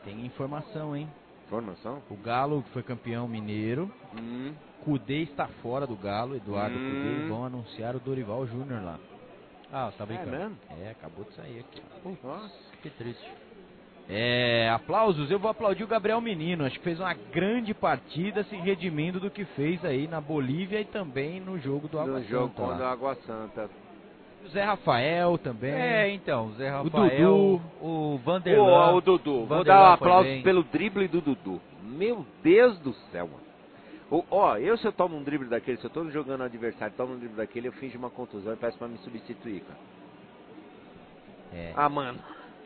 tem 0.05 0.25
informação, 0.27 0.97
hein? 0.97 1.09
Informação? 1.47 2.03
O 2.11 2.17
Galo 2.17 2.65
foi 2.73 2.83
campeão 2.83 3.29
mineiro. 3.29 3.91
Hum. 4.19 4.53
Cudê 4.85 5.23
está 5.23 5.47
fora 5.63 5.87
do 5.87 5.97
Galo, 5.97 6.37
Eduardo 6.37 6.77
Hum. 6.77 6.91
Cudê. 6.91 7.29
Vão 7.29 7.45
anunciar 7.45 7.95
o 7.97 8.01
Dorival 8.01 8.47
Júnior 8.47 8.83
lá. 8.83 8.99
Ah, 9.73 9.91
você 9.91 9.99
tá 9.99 10.07
brincando. 10.07 10.35
É 10.35 10.39
mesmo? 10.39 10.57
É, 10.83 10.91
acabou 10.91 11.25
de 11.25 11.35
sair 11.35 11.61
aqui. 11.61 11.83
Nossa. 12.23 12.55
Que 12.83 12.91
triste. 12.91 13.29
É, 14.09 14.71
aplausos, 14.71 15.29
eu 15.33 15.39
vou 15.41 15.51
aplaudir 15.51 15.83
o 15.83 15.89
Gabriel 15.89 16.21
Menino. 16.21 16.65
Acho 16.65 16.79
que 16.79 16.85
fez 16.85 17.01
uma 17.01 17.13
grande 17.15 17.75
partida 17.75 18.45
se 18.45 18.55
redimindo 18.55 19.19
do 19.19 19.29
que 19.31 19.45
fez 19.45 19.85
aí 19.85 20.07
na 20.07 20.21
Bolívia 20.21 20.81
e 20.81 20.85
também 20.85 21.41
no 21.41 21.59
jogo 21.59 21.89
do 21.89 21.99
Água 21.99 22.21
No 22.21 22.25
jogo 22.25 22.49
Santa. 22.55 22.63
contra 22.63 22.85
lá. 22.85 22.89
a 22.91 22.93
Água 22.93 23.15
Santa. 23.27 23.69
O 24.47 24.49
Zé 24.51 24.63
Rafael 24.63 25.37
também. 25.39 25.73
É, 25.73 26.09
então, 26.11 26.47
o 26.47 26.53
Zé 26.53 26.71
O 26.73 26.85
Rafael, 26.85 27.11
Dudu. 27.19 27.63
o 27.81 28.19
Vanderlan. 28.25 28.93
Ô, 28.93 28.97
o 28.97 29.01
Dudu, 29.01 29.33
vou 29.39 29.47
Vanderlan 29.47 29.65
dar 29.65 29.91
um 29.91 29.93
aplauso 29.95 30.29
bem. 30.29 30.43
pelo 30.43 30.63
drible 30.63 31.09
do 31.09 31.21
Dudu. 31.21 31.61
Meu 31.83 32.25
Deus 32.43 32.79
do 32.79 32.93
céu, 33.11 33.29
mano. 33.29 34.25
Ó, 34.31 34.57
eu 34.57 34.79
se 34.79 34.87
eu 34.87 34.93
tomo 34.93 35.17
um 35.17 35.23
drible 35.25 35.49
daquele, 35.49 35.79
se 35.79 35.85
eu 35.85 35.91
tô 35.91 36.09
jogando 36.11 36.45
adversário 36.45 36.95
tomo 36.97 37.15
um 37.15 37.19
drible 37.19 37.37
daquele, 37.37 37.67
eu 37.69 37.73
finjo 37.73 37.99
uma 37.99 38.09
contusão 38.09 38.53
e 38.53 38.57
peço 38.57 38.79
pra 38.79 38.87
me 38.87 38.99
substituir, 38.99 39.63
cara. 39.63 39.79
É. 41.53 41.73
Ah, 41.77 41.89
mano. 41.89 42.19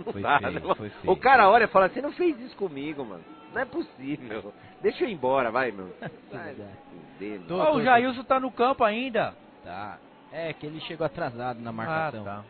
Não 0.05 0.12
Foi 0.12 0.23
dá, 0.23 0.39
feio, 0.39 0.52
né? 0.52 0.74
foi 0.74 0.89
feio. 0.90 1.12
O 1.12 1.16
cara 1.16 1.48
olha 1.51 1.65
e 1.65 1.69
fala, 1.69 1.89
você 1.89 2.02
não 2.02 2.12
fez 2.12 2.39
isso 2.40 2.57
comigo, 2.57 3.05
mano. 3.05 3.24
Não 3.55 3.62
é 3.62 3.65
possível. 3.65 4.52
Deixa 4.82 5.05
eu 5.05 5.09
ir 5.09 5.12
embora, 5.12 5.51
vai, 5.51 5.70
meu. 5.73 5.89
Vai, 6.31 6.55
Tô-. 7.48 7.57
Ó, 7.59 7.77
o 7.77 7.82
Jailson 7.82 8.23
tá 8.24 8.39
no 8.40 8.51
campo 8.51 8.82
ainda. 8.85 9.35
Tá. 9.65 9.98
É 10.32 10.52
que 10.52 10.66
ele 10.66 10.81
chegou 10.81 11.05
atrasado 11.07 11.61
na 11.61 11.73
marcação. 11.73 12.23
Ah, 12.23 12.24
tá. 12.24 12.44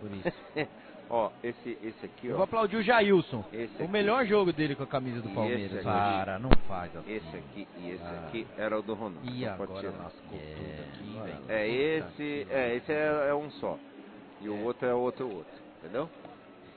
Por 0.00 0.10
isso. 0.12 0.38
Ó, 1.08 1.30
esse, 1.40 1.78
esse 1.84 2.04
aqui, 2.04 2.26
Eu 2.26 2.32
ó. 2.32 2.36
vou 2.38 2.44
aplaudir 2.44 2.76
o 2.78 2.82
Jailson. 2.82 3.44
Esse 3.52 3.74
O 3.80 3.84
aqui. 3.84 3.92
melhor 3.92 4.26
jogo 4.26 4.52
dele 4.52 4.74
com 4.74 4.82
a 4.82 4.86
camisa 4.88 5.20
do 5.22 5.28
E 5.28 5.34
Palmeiras. 5.34 5.84
Para, 5.84 6.36
não 6.40 6.50
faz 6.66 6.96
assim. 6.96 7.12
Esse 7.12 7.36
aqui 7.36 7.68
e 7.78 7.90
esse 7.90 8.02
Ah. 8.02 8.24
aqui 8.26 8.46
era 8.58 8.76
o 8.76 8.82
do 8.82 8.92
Ronaldo. 8.94 9.30
E 9.30 9.46
agora 9.46 9.88
lascou 10.02 10.36
É, 10.36 10.54
tudo 10.56 10.82
aqui, 10.82 11.20
velho. 11.22 11.42
É 11.48 11.68
esse, 11.68 12.46
é, 12.50 12.74
esse 12.74 12.92
é, 12.92 13.26
é 13.30 13.34
um 13.34 13.48
só. 13.52 13.78
E 14.40 14.48
o 14.48 14.64
outro 14.64 14.88
é 14.88 14.94
outro 14.94 15.32
outro, 15.32 15.52
entendeu? 15.78 16.08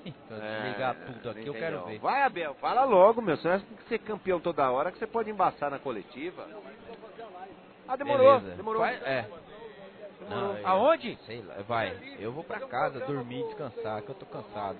Então, 0.05 0.39
desligar 0.39 0.95
tudo 0.95 1.30
aqui, 1.31 1.45
eu 1.47 1.53
quero 1.53 1.85
ver. 1.85 1.99
Vai, 1.99 2.21
Abel, 2.23 2.53
fala 2.61 2.85
logo, 2.85 3.21
meu. 3.21 3.35
Você 3.35 3.49
acha 3.49 3.65
que 3.65 3.73
tem 3.73 3.77
que 3.77 3.89
ser 3.89 3.99
campeão 3.99 4.39
toda 4.39 4.69
hora 4.71 4.91
que 4.93 4.97
você 4.99 5.05
pode 5.07 5.30
embaçar 5.30 5.69
na 5.69 5.77
coletiva? 5.77 6.47
Ah, 7.88 7.95
demorou, 7.97 8.39
Beleza. 8.39 8.55
demorou. 8.55 8.81
Vai- 8.81 8.95
é. 8.95 9.26
Não, 10.30 10.57
eu- 10.57 10.68
Aonde? 10.68 11.18
Sei 11.26 11.41
lá, 11.41 11.56
vai. 11.68 11.97
Eu 12.19 12.31
vou 12.31 12.43
pra 12.43 12.60
casa 12.61 12.99
dormir, 13.06 13.43
descansar, 13.47 14.01
que 14.01 14.10
eu 14.10 14.15
tô 14.15 14.26
cansado. 14.26 14.77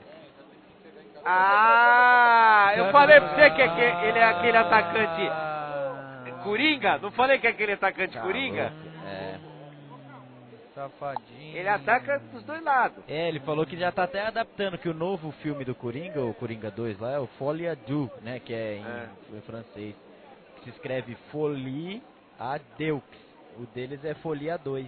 Ah, 1.26 2.72
eu 2.78 2.92
falei 2.92 3.20
pra 3.20 3.30
você 3.36 3.50
que 3.52 3.62
aque- 3.62 4.06
ele 4.08 4.20
é 4.20 4.24
aquele 4.24 4.58
atacante 4.58 5.28
Ah, 5.30 6.42
Coringa? 6.44 6.98
Não 7.00 7.12
falei 7.12 7.38
que 7.40 7.48
é 7.48 7.50
aquele 7.50 7.74
atacante 7.74 8.14
Tá 8.14 8.22
Coringa? 8.22 8.72
louco. 8.74 9.08
É. 9.08 9.40
Safadinho. 10.74 11.58
Ele 11.58 11.68
ataca 11.68 12.20
dos 12.20 12.42
dois 12.44 12.64
lados. 12.64 13.04
É, 13.08 13.28
ele 13.28 13.40
falou 13.42 13.66
que 13.66 13.76
já 13.78 13.92
tá 13.92 14.04
até 14.04 14.26
adaptando 14.26 14.78
que 14.78 14.88
o 14.88 14.94
novo 14.94 15.32
filme 15.44 15.66
do 15.66 15.76
Coringa, 15.76 16.22
o 16.24 16.34
Coringa 16.34 16.72
2 16.72 16.98
lá, 17.00 17.12
é 17.12 17.20
o 17.20 17.28
Folie 17.38 17.68
à 17.68 17.74
Deux, 17.76 18.10
né? 18.22 18.40
Que 18.40 18.54
é 18.54 18.76
em, 18.78 18.86
É. 18.86 19.10
em 19.38 19.42
francês. 19.42 19.96
Que 20.58 20.64
se 20.66 20.70
escreve 20.70 21.16
Folie 21.32 22.02
à 22.40 22.58
Deux. 22.78 23.02
O 23.58 23.66
deles 23.76 24.04
é 24.06 24.14
Folie 24.14 24.50
à 24.50 24.56
2. 24.58 24.88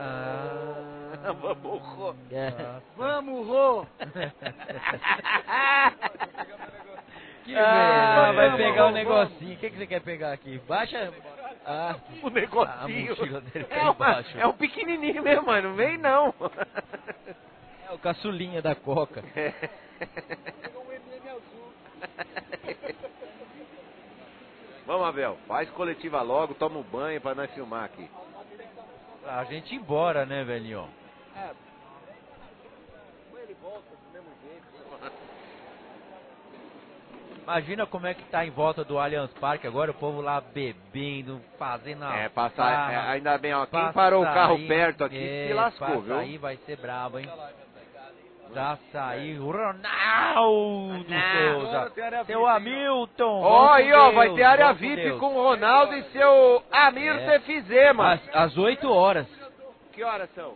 Ah, 0.00 1.32
vamos, 1.40 1.82
Rô. 1.82 2.14
É. 2.30 2.80
Vamos, 2.96 3.46
Rô! 3.46 3.86
Que 7.44 7.56
Ah, 7.56 8.32
vai 8.34 8.56
pegar 8.56 8.82
o 8.86 8.92
vamos, 8.92 8.94
negocinho. 8.94 9.54
O 9.54 9.56
que, 9.58 9.70
que 9.70 9.76
você 9.78 9.86
quer 9.86 10.00
pegar 10.02 10.32
aqui? 10.32 10.58
Baixa. 10.68 11.12
Ah, 11.66 11.96
O 12.22 12.26
A 12.28 12.30
negocinho. 12.30 13.40
tá 13.42 13.42
É, 13.70 13.80
uma, 13.82 13.90
embaixo. 13.92 14.38
é 14.38 14.46
um 14.46 14.52
pequenininho 14.52 15.22
mesmo, 15.22 15.46
mano. 15.46 15.70
Não 15.70 15.76
vem 15.76 15.96
não. 15.98 16.34
é 17.88 17.92
o 17.92 17.98
caçulinha 17.98 18.60
da 18.62 18.74
Coca. 18.74 19.24
Vamos, 24.86 25.06
Abel. 25.06 25.38
Faz 25.46 25.68
coletiva 25.70 26.20
logo, 26.22 26.54
toma 26.54 26.78
um 26.78 26.82
banho 26.82 27.20
pra 27.20 27.34
nós 27.34 27.50
filmar 27.52 27.84
aqui. 27.84 28.08
A 29.26 29.44
gente 29.44 29.74
ir 29.74 29.78
embora, 29.78 30.24
né, 30.24 30.44
velhinho? 30.44 30.88
Imagina 37.42 37.86
como 37.86 38.06
é 38.06 38.14
que 38.14 38.24
tá 38.26 38.44
em 38.46 38.50
volta 38.50 38.84
do 38.84 38.98
Allianz 38.98 39.32
Parque 39.34 39.66
agora, 39.66 39.90
o 39.90 39.94
povo 39.94 40.20
lá 40.20 40.40
bebendo, 40.40 41.40
fazendo 41.58 42.04
a 42.04 42.16
É, 42.16 42.28
passar. 42.28 42.92
é, 42.92 42.96
ainda 42.96 43.36
bem, 43.38 43.52
ó. 43.52 43.66
Quem 43.66 43.92
parou 43.92 44.22
o 44.22 44.24
carro 44.26 44.56
sair- 44.56 44.68
perto 44.68 45.04
aqui 45.04 45.16
é, 45.16 45.48
se 45.48 45.54
lascou, 45.54 46.00
viu? 46.02 46.14
sair 46.16 46.38
vai 46.38 46.56
ser 46.58 46.76
brabo, 46.76 47.18
hein? 47.18 47.28
Pra 48.52 48.76
sair, 48.92 49.36
Ronaldo 49.38 51.04
Souza, 51.04 51.92
seu 52.26 52.46
Hamilton. 52.46 53.40
Ó, 53.42 53.70
aí, 53.70 53.92
ó, 53.92 54.10
vai 54.12 54.30
ter 54.34 54.42
área 54.42 54.72
VIP 54.72 54.96
Deus. 54.96 55.20
com 55.20 55.34
o 55.36 55.42
Ronaldo 55.42 55.94
e 55.94 56.02
seu 56.04 56.62
Amir 56.70 57.12
É. 57.12 57.38
Tefizema. 57.38 58.12
Às, 58.14 58.20
às 58.34 58.58
8 58.58 58.90
horas. 58.90 59.26
Que 59.92 60.02
horas 60.02 60.28
são? 60.34 60.54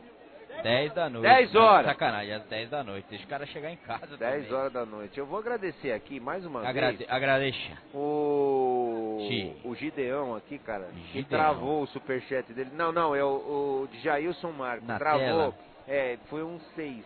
10 0.63 0.95
da 0.95 1.11
noite. 1.11 1.23
10 1.29 1.53
né? 1.53 1.61
horas. 1.61 1.87
Sacanagem, 1.87 2.33
às 2.35 2.45
10 2.45 2.71
da 2.71 2.85
noite. 2.85 3.07
Deixa 3.11 3.25
o 3.25 3.29
cara 3.29 3.45
chegar 3.47 3.71
em 3.71 3.77
casa 3.77 4.17
10 4.17 4.45
também. 4.45 4.53
horas 4.59 4.73
da 4.73 4.87
noite. 4.87 5.19
Eu 5.19 5.27
vou 5.27 5.39
agradecer 5.39 5.93
aqui 5.93 6.21
mais 6.21 6.47
uma 6.47 6.67
Agrade, 6.67 6.99
vez 6.99 7.11
agradeça. 7.11 7.59
o 7.93 9.27
Gi. 9.29 9.57
o 9.65 9.75
Gideão 9.75 10.35
aqui, 10.37 10.59
cara, 10.59 10.85
que 10.93 11.01
Gideão. 11.13 11.41
travou 11.41 11.83
o 11.83 11.87
superchat 11.89 12.53
dele. 12.53 12.71
Não, 12.75 12.93
não, 12.93 13.15
é 13.15 13.23
o, 13.25 13.29
o 13.29 13.89
Jailson 14.03 14.53
Marcos. 14.53 14.87
Na 14.87 14.99
travou. 14.99 15.21
tela? 15.21 15.55
É, 15.89 16.17
foi 16.31 16.43
um 16.43 16.59
6. 16.77 17.05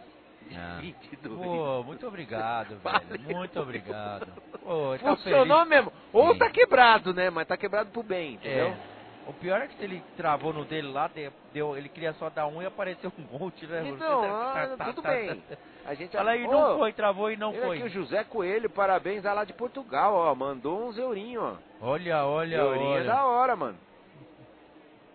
Ah. 0.57 0.79
22. 0.83 1.39
Pô, 1.41 1.83
muito 1.85 2.07
obrigado, 2.07 2.69
velho. 2.79 2.81
Valeu. 2.83 3.37
Muito 3.37 3.61
obrigado. 3.61 4.27
Pô, 4.63 4.97
tá 4.99 5.17
Funcionou 5.17 5.59
feliz. 5.65 5.69
mesmo. 5.69 5.93
Ou 6.13 6.33
Sim. 6.33 6.39
tá 6.39 6.51
quebrado, 6.51 7.13
né? 7.15 7.31
Mas 7.31 7.47
tá 7.47 7.57
quebrado 7.57 7.91
pro 7.91 8.03
bem, 8.03 8.35
entendeu? 8.35 8.69
É. 8.69 8.99
O 9.27 9.33
pior 9.35 9.61
é 9.61 9.67
que 9.67 9.77
se 9.77 9.85
ele 9.85 10.03
travou 10.17 10.55
no 10.55 10.65
dele 10.65 10.89
lá, 10.91 11.07
de- 11.09 11.31
deu, 11.53 11.77
ele 11.77 11.91
queria 11.91 12.15
só 12.15 12.31
dar 12.31 12.47
um 12.47 12.63
e 12.63 12.67
apareceu 12.67 13.13
um 13.19 13.39
monte, 13.39 13.67
né? 13.67 13.87
Então, 13.87 14.25
ah, 14.25 14.75
tá- 14.79 14.85
tudo 14.87 15.03
tá- 15.03 15.11
bem. 15.11 15.43
A 15.85 15.93
gente 15.93 16.17
Fala 16.17 16.31
aí, 16.31 16.47
não 16.47 16.79
foi, 16.79 16.93
travou 16.95 17.31
e 17.31 17.37
não 17.37 17.53
ele 17.53 17.61
foi. 17.61 17.77
aqui, 17.77 17.87
o 17.87 17.91
José 17.91 18.25
Coelho, 18.25 18.71
parabéns 18.71 19.25
lá 19.25 19.45
de 19.45 19.53
Portugal, 19.53 20.15
ó. 20.15 20.35
Mandou 20.35 20.83
uns 20.89 20.97
eurinhos, 20.97 21.43
ó. 21.45 21.57
Olha, 21.83 22.25
olha, 22.25 22.57
Eurinho 22.57 22.89
é 22.95 23.01
olha. 23.01 23.05
da 23.05 23.25
hora, 23.27 23.55
mano. 23.55 23.77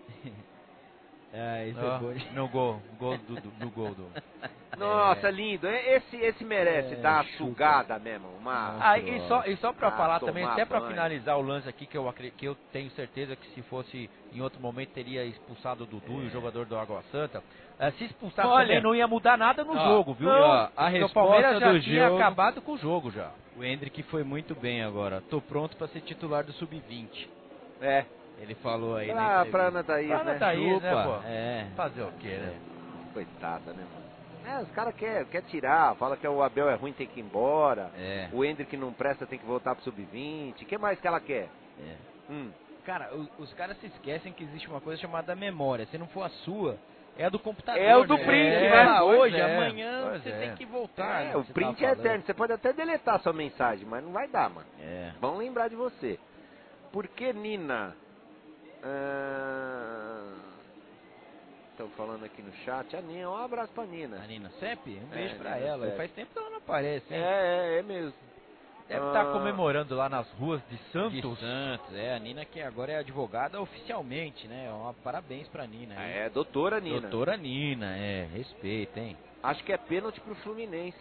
É, 1.35 1.67
isso 1.69 1.79
Ó, 1.81 1.95
é 1.95 1.99
bom. 1.99 2.13
no 2.33 2.47
gol, 2.47 2.79
gol 2.99 3.17
do, 3.17 3.33
do, 3.41 3.49
do 3.49 3.69
gol 3.71 3.95
do. 3.95 4.07
Nossa, 4.77 5.29
lindo. 5.29 5.67
Esse, 5.67 6.15
esse 6.17 6.43
merece 6.43 6.93
É, 6.93 6.97
dar 6.97 7.15
uma 7.15 7.23
chupa. 7.23 7.37
sugada 7.37 7.99
mesmo. 7.99 8.27
Uma... 8.37 8.77
Ah, 8.79 8.97
e 8.97 9.19
só, 9.27 9.43
e 9.45 9.55
só 9.57 9.71
pra 9.73 9.89
Ah, 9.89 9.91
falar 9.91 10.19
também, 10.19 10.43
até 10.43 10.65
pra 10.65 10.79
banho. 10.79 10.91
finalizar 10.91 11.37
o 11.37 11.41
lance 11.41 11.67
aqui, 11.69 11.85
que 11.85 11.97
eu, 11.97 12.11
que 12.37 12.45
eu 12.45 12.55
tenho 12.71 12.89
certeza 12.91 13.35
que 13.35 13.47
se 13.53 13.61
fosse 13.63 14.09
em 14.31 14.41
outro 14.41 14.61
momento 14.61 14.89
teria 14.89 15.23
expulsado 15.25 15.83
o 15.83 15.87
Dudu 15.87 16.23
e 16.23 16.27
o 16.27 16.29
jogador 16.29 16.65
do 16.65 16.77
Água 16.77 17.01
Santa. 17.11 17.43
Eh, 17.79 17.91
se 17.91 18.05
expulsasse 18.05 18.47
Olha, 18.47 18.67
também 18.67 18.81
não 18.83 18.95
ia 18.95 19.07
mudar 19.07 19.37
nada 19.37 19.63
no 19.63 19.73
ó, 19.75 19.83
jogo, 19.87 20.13
viu? 20.13 20.29
ó, 20.29 20.69
a 20.75 20.87
resposta 20.89 21.19
o 21.19 21.23
Palmeiras 21.23 21.59
já 21.59 21.71
do 21.71 21.81
tinha 21.81 22.07
jogo- 22.07 22.17
acabado 22.17 22.61
com 22.61 22.71
o 22.73 22.77
jogo 22.77 23.11
já. 23.11 23.31
O 23.55 23.63
Hendrick 23.63 24.01
foi 24.03 24.23
muito 24.23 24.55
bem 24.55 24.83
agora. 24.83 25.21
Tô 25.29 25.41
pronto 25.41 25.75
pra 25.77 25.87
ser 25.87 26.01
titular 26.01 26.43
do 26.43 26.53
Sub-20. 26.53 27.27
É. 27.81 28.05
Ele 28.39 28.55
falou 28.55 28.95
aí, 28.95 29.11
Ah, 29.11 29.43
né? 29.45 29.51
pra 29.51 29.63
Ana 29.67 29.83
Thaís, 29.83 30.07
Pra 30.07 30.21
Ana 30.21 30.33
né? 30.33 30.39
Thaís, 30.39 30.81
né, 30.81 31.03
pô? 31.03 31.15
É. 31.27 31.67
Fazer 31.75 32.01
o 32.01 32.11
quê, 32.19 32.29
né? 32.29 32.53
Coitada, 33.13 33.73
né, 33.73 33.83
mano? 33.93 34.02
É, 34.45 34.59
os 34.61 34.69
caras 34.71 34.93
querem 34.95 35.25
quer 35.25 35.41
tirar, 35.43 35.95
fala 35.95 36.17
que 36.17 36.27
o 36.27 36.41
Abel 36.43 36.69
é 36.69 36.75
ruim, 36.75 36.91
tem 36.93 37.07
que 37.07 37.19
ir 37.19 37.23
embora. 37.23 37.89
É. 37.97 38.27
O 38.33 38.43
Hendrick 38.43 38.75
não 38.77 38.91
presta, 38.91 39.25
tem 39.25 39.39
que 39.39 39.45
voltar 39.45 39.73
pro 39.75 39.83
sub-20. 39.83 40.51
O 40.61 40.65
que 40.65 40.77
mais 40.77 40.99
que 40.99 41.07
ela 41.07 41.19
quer? 41.19 41.47
É. 41.79 41.95
Hum. 42.29 42.51
Cara, 42.85 43.09
o- 43.15 43.29
os 43.41 43.53
caras 43.53 43.77
se 43.79 43.87
esquecem 43.87 44.33
que 44.33 44.43
existe 44.43 44.67
uma 44.69 44.81
coisa 44.81 45.01
chamada 45.01 45.33
memória. 45.35 45.85
Se 45.85 45.97
não 45.97 46.07
for 46.07 46.23
a 46.23 46.29
sua, 46.29 46.77
é 47.17 47.23
a 47.25 47.29
do 47.29 47.39
computador. 47.39 47.81
É 47.81 47.95
o 47.95 48.03
do 48.05 48.17
né? 48.17 48.25
print, 48.25 48.47
É, 48.55 48.69
né? 48.69 48.83
ah, 48.83 49.03
hoje, 49.05 49.37
é. 49.37 49.55
amanhã 49.55 50.07
Pois 50.09 50.23
você 50.23 50.29
é. 50.29 50.39
tem 50.39 50.55
que 50.55 50.65
voltar. 50.65 51.21
É, 51.21 51.25
né, 51.29 51.37
o 51.37 51.43
print 51.45 51.85
é 51.85 51.91
eterno. 51.91 52.25
Você 52.25 52.33
pode 52.33 52.51
até 52.51 52.73
deletar 52.73 53.19
sua 53.21 53.31
mensagem, 53.31 53.85
mas 53.85 54.03
não 54.03 54.11
vai 54.11 54.27
dar, 54.27 54.49
mano. 54.49 54.67
É. 54.81 55.11
Vão 55.21 55.37
lembrar 55.37 55.69
de 55.69 55.75
você. 55.75 56.19
Por 56.91 57.07
que 57.07 57.31
Nina? 57.31 57.95
Estão 61.73 61.89
falando 61.97 62.23
aqui 62.23 62.41
no 62.41 62.53
chat. 62.63 62.95
A 62.95 63.01
Nina, 63.01 63.29
um 63.29 63.35
abraço 63.35 63.73
pra 63.73 63.83
Nina. 63.85 64.17
A 64.23 64.27
Nina 64.27 64.49
Sepp? 64.59 64.87
Um 64.87 65.11
É, 65.11 65.15
beijo 65.15 65.35
pra 65.37 65.55
Nina 65.55 65.65
ela. 65.67 65.85
Sepp. 65.87 65.97
Faz 65.97 66.11
tempo 66.11 66.31
que 66.33 66.39
ela 66.39 66.49
não 66.51 66.57
aparece, 66.57 67.13
hein? 67.13 67.19
É, 67.19 67.75
é, 67.75 67.79
é 67.79 67.81
mesmo. 67.81 68.13
Deve 68.87 69.07
estar 69.07 69.21
Ah. 69.21 69.33
comemorando 69.33 69.95
lá 69.95 70.07
nas 70.09 70.29
ruas 70.33 70.61
de 70.67 70.75
De 70.75 70.83
Santos. 70.91 71.39
Santos, 71.39 71.95
é. 71.95 72.13
A 72.15 72.19
Nina 72.19 72.45
que 72.45 72.61
agora 72.61 72.91
é 72.91 72.97
advogada 72.97 73.59
oficialmente, 73.59 74.47
né? 74.47 74.69
Uma, 74.71 74.93
parabéns 74.93 75.47
pra 75.47 75.65
Nina. 75.65 75.95
hein? 75.95 75.99
É, 76.11 76.29
doutora 76.29 76.79
Nina. 76.79 77.01
Doutora 77.01 77.35
Nina, 77.37 77.97
é. 77.97 78.27
Respeita, 78.33 78.99
hein? 78.99 79.17
Acho 79.41 79.63
que 79.63 79.73
é 79.73 79.77
pênalti 79.77 80.19
pro 80.21 80.35
Fluminense. 80.35 80.97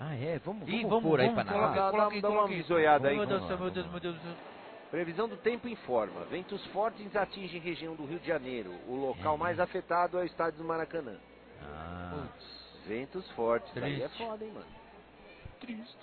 Ah, 0.00 0.14
é? 0.14 0.38
Vamos, 0.44 0.66
Ih, 0.68 0.76
vamos, 0.76 0.88
vamos- 0.90 1.04
pôr 1.04 1.20
aí 1.20 1.28
vamos 1.28 1.42
pra 1.44 1.52
colocar- 1.52 1.66
analisar. 1.68 1.84
Dá, 1.84 1.98
coloque- 1.98 2.20
dá 2.22 2.28
uma 2.28 2.36
coloque- 2.38 2.54
bisoiada 2.56 3.08
aí. 3.08 3.16
Meu 3.16 3.26
Deus 3.26 4.16
Previsão 4.90 5.28
do 5.28 5.36
tempo 5.36 5.68
informa. 5.68 6.24
Ventos 6.26 6.64
fortes 6.66 7.14
atingem 7.16 7.60
região 7.60 7.94
do 7.94 8.04
Rio 8.04 8.18
de 8.20 8.26
Janeiro. 8.26 8.70
O 8.86 8.94
local 8.94 9.34
É. 9.34 9.38
mais 9.38 9.60
afetado 9.60 10.18
é 10.18 10.22
o 10.22 10.24
estádio 10.24 10.58
do 10.58 10.64
Maracanã. 10.64 11.16
Ah, 11.62 12.26
Ventos 12.86 13.28
fortes. 13.32 13.76
Aí 13.76 14.00
é 14.00 14.06
Triste. 14.08 14.24
foda, 14.24 14.44
hein, 14.44 14.52
mano. 14.52 14.66
Triste. 15.60 15.96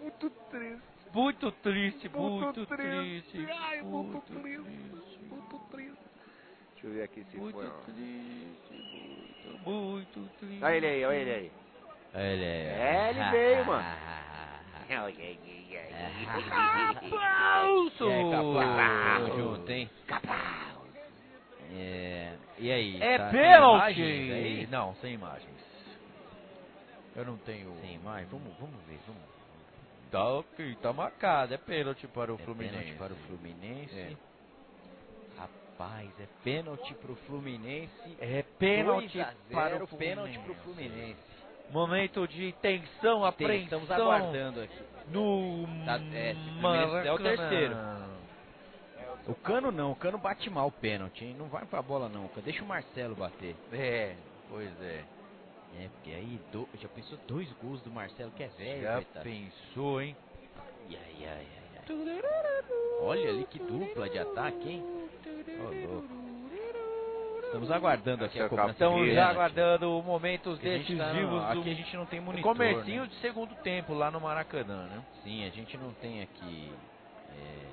Muito 0.00 0.30
triste. 0.50 0.82
Muito 1.12 1.52
triste, 1.52 2.08
Muito 2.08 2.44
muito 2.44 2.66
triste. 2.66 3.32
triste. 3.32 3.52
Ai, 3.52 3.82
muito 3.82 4.12
muito 4.12 4.42
triste. 4.42 4.60
Muito 5.28 5.58
triste. 5.70 5.98
Deixa 6.72 6.86
eu 6.86 6.92
ver 6.94 7.02
aqui 7.02 7.24
se 7.30 7.36
Muito 7.36 7.54
foi. 7.54 7.70
triste, 7.84 9.62
muito, 9.62 9.68
muito 9.70 10.30
triste. 10.40 10.64
Olha 10.64 10.74
ele 10.74 10.86
aí, 10.86 11.04
olha 11.04 11.16
ele 11.16 11.30
aí. 11.30 11.52
ele 12.32 12.44
É, 12.44 13.10
ele 13.10 13.30
veio, 13.30 13.66
mano. 13.66 13.84
Aplauso! 16.96 18.10
É, 18.10 18.30
capaz. 18.30 19.24
Tamo 19.24 19.36
junto, 19.36 19.70
hein? 19.70 19.90
É, 21.74 22.34
e 22.58 22.70
aí? 22.70 23.02
É 23.02 23.18
tá- 23.18 23.30
pênalti! 23.30 24.00
imagens 24.00 24.32
aí? 24.32 24.66
Não, 24.70 24.94
sem 24.96 25.14
imagens. 25.14 25.50
Eu 27.16 27.24
não 27.24 27.36
tenho. 27.38 27.74
Sem 27.80 27.94
imagem? 27.94 28.26
Vamos, 28.30 28.54
vamos 28.58 28.80
ver, 28.86 28.98
vamos. 29.06 29.22
Tá 30.10 30.24
ok, 30.28 30.76
tá 30.82 30.92
marcado. 30.92 31.54
É 31.54 31.56
pênalti 31.58 32.06
para 32.06 32.32
o 32.32 32.36
É 32.36 32.38
Fluminense. 32.44 32.74
pênalti 32.76 32.98
para 32.98 33.12
o 33.12 33.16
Fluminense. 33.26 33.98
É. 33.98 34.12
Rapaz, 35.38 36.10
é 36.20 36.26
pênalti 36.44 36.94
pro 36.94 37.16
Fluminense. 37.26 38.16
É 38.20 38.42
pênalti 38.58 39.16
2 39.18 39.26
a 39.26 39.32
0, 39.32 39.36
para 39.50 39.84
o 39.84 39.88
pênalti 39.88 40.34
Fluminense. 40.34 40.38
pro 40.40 40.54
Fluminense. 40.56 41.31
Momento 41.72 42.28
de 42.28 42.52
tensão, 42.60 43.24
apreensão. 43.24 43.78
estamos 43.80 43.90
aguardando 43.90 44.60
aqui. 44.60 44.84
No 45.06 45.66
Tá, 45.86 45.98
é, 46.12 47.06
é 47.06 47.12
o 47.12 47.18
terceiro. 47.18 47.74
O 49.26 49.34
Cano 49.34 49.72
não, 49.72 49.92
o 49.92 49.96
Cano 49.96 50.18
bate 50.18 50.50
mal 50.50 50.68
o 50.68 50.72
pênalti, 50.72 51.24
hein? 51.24 51.34
Não 51.34 51.48
vai 51.48 51.64
pra 51.64 51.80
bola 51.80 52.10
não, 52.10 52.30
deixa 52.44 52.62
o 52.62 52.66
Marcelo 52.66 53.14
bater. 53.14 53.56
É, 53.72 54.16
pois 54.48 54.70
é. 54.82 55.04
É, 55.74 55.88
porque 55.88 56.10
aí 56.10 56.38
do- 56.52 56.68
já 56.74 56.88
pensou 56.90 57.18
dois 57.26 57.50
gols 57.54 57.80
do 57.80 57.90
Marcelo, 57.90 58.30
que 58.32 58.42
é 58.42 58.48
velho, 58.48 58.82
Já 58.82 58.94
coitado. 58.96 59.24
pensou, 59.24 60.02
hein? 60.02 60.14
Ai, 60.54 60.96
ai, 60.96 61.26
ai, 61.26 61.46
ai. 61.78 61.84
Olha 63.00 63.30
ali 63.30 63.44
que 63.46 63.58
dupla 63.58 64.10
de 64.10 64.18
ataque, 64.18 64.68
hein? 64.68 64.84
Ô, 64.84 65.90
louco. 65.90 66.41
Estamos 67.52 67.70
aguardando 67.70 68.24
aqui 68.24 68.40
a 68.40 68.48
cobrança 68.48 68.72
Estamos 68.72 69.00
de 69.02 69.08
já 69.08 69.28
pênalti. 69.28 69.36
aguardando 69.36 70.02
momentos 70.02 70.58
gente 70.58 70.96
tá 70.96 71.04
decisivos 71.04 71.42
do 71.42 71.60
aqui 71.60 71.70
a 71.70 71.74
gente 71.74 71.96
não 71.98 72.06
tem 72.06 72.18
monitor, 72.18 72.50
comercinho 72.50 73.02
né? 73.02 73.08
de 73.08 73.14
segundo 73.16 73.54
tempo 73.56 73.92
lá 73.92 74.10
no 74.10 74.18
Maracanã, 74.22 74.86
né? 74.86 75.02
Sim, 75.22 75.44
a 75.44 75.50
gente 75.50 75.76
não 75.76 75.92
tem 75.92 76.22
aqui. 76.22 76.72
é, 77.38 77.72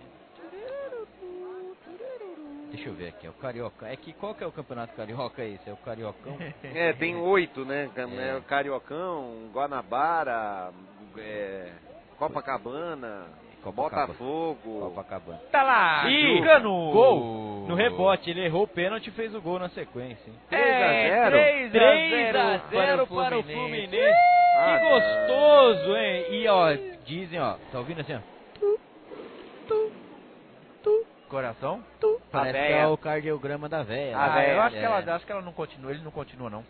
Deixa 2.71 2.89
eu 2.89 2.93
ver 2.93 3.07
aqui, 3.07 3.25
é 3.25 3.29
o 3.29 3.33
Carioca. 3.33 3.87
É 3.87 3.95
que 3.95 4.11
qual 4.11 4.35
que 4.35 4.43
é 4.43 4.47
o 4.47 4.51
campeonato 4.51 4.93
carioca 4.95 5.43
esse? 5.45 5.69
É 5.69 5.73
o 5.73 5.77
Cariocão? 5.77 6.37
É, 6.61 6.91
tem 6.93 7.15
oito, 7.15 7.63
né? 7.63 7.89
É. 7.95 8.37
É. 8.37 8.41
Cariocão, 8.41 9.49
Guanabara, 9.53 10.71
é, 11.17 11.71
Copacabana, 12.17 13.27
Copacabana. 13.63 14.07
Botafogo. 14.07 14.79
Copacabana. 14.79 15.41
Tá 15.51 15.63
lá! 15.63 16.09
Ih, 16.09 16.41
Cano! 16.43 16.91
Gol! 16.91 17.65
No 17.67 17.75
rebote, 17.75 18.29
ele 18.29 18.45
errou 18.45 18.63
o 18.63 18.67
pênalti 18.67 19.07
e 19.07 19.11
fez 19.11 19.35
o 19.35 19.41
gol 19.41 19.59
na 19.59 19.69
sequência, 19.69 20.29
hein? 20.29 20.35
É, 20.49 21.29
3 21.29 21.71
3 21.71 22.35
a 22.35 22.57
0 22.69 23.07
para 23.07 23.37
o 23.37 23.43
Fluminense. 23.43 23.97
Ah, 24.57 24.79
que 24.79 24.89
gostoso, 24.89 25.95
hein? 25.95 26.25
E 26.31 26.47
ó, 26.47 26.67
dizem, 27.05 27.39
ó, 27.39 27.55
tá 27.71 27.79
ouvindo 27.79 28.01
assim, 28.01 28.15
ó? 28.15 28.19
Coração? 31.29 31.83
Parece 32.31 32.57
que 32.57 32.67
véia. 32.67 32.81
é 32.81 32.87
o 32.87 32.97
cardiograma 32.97 33.69
da 33.69 33.83
véia. 33.83 34.17
A 34.17 34.29
né? 34.29 34.35
véia, 34.35 34.53
eu 34.53 34.61
acho 34.61 34.75
é. 34.75 34.79
que 34.79 34.85
ela 34.85 35.15
acho 35.15 35.25
que 35.25 35.31
ela 35.31 35.41
não 35.41 35.53
continua, 35.53 35.91
ele 35.91 36.01
não 36.01 36.11
continua 36.11 36.49
não. 36.49 36.65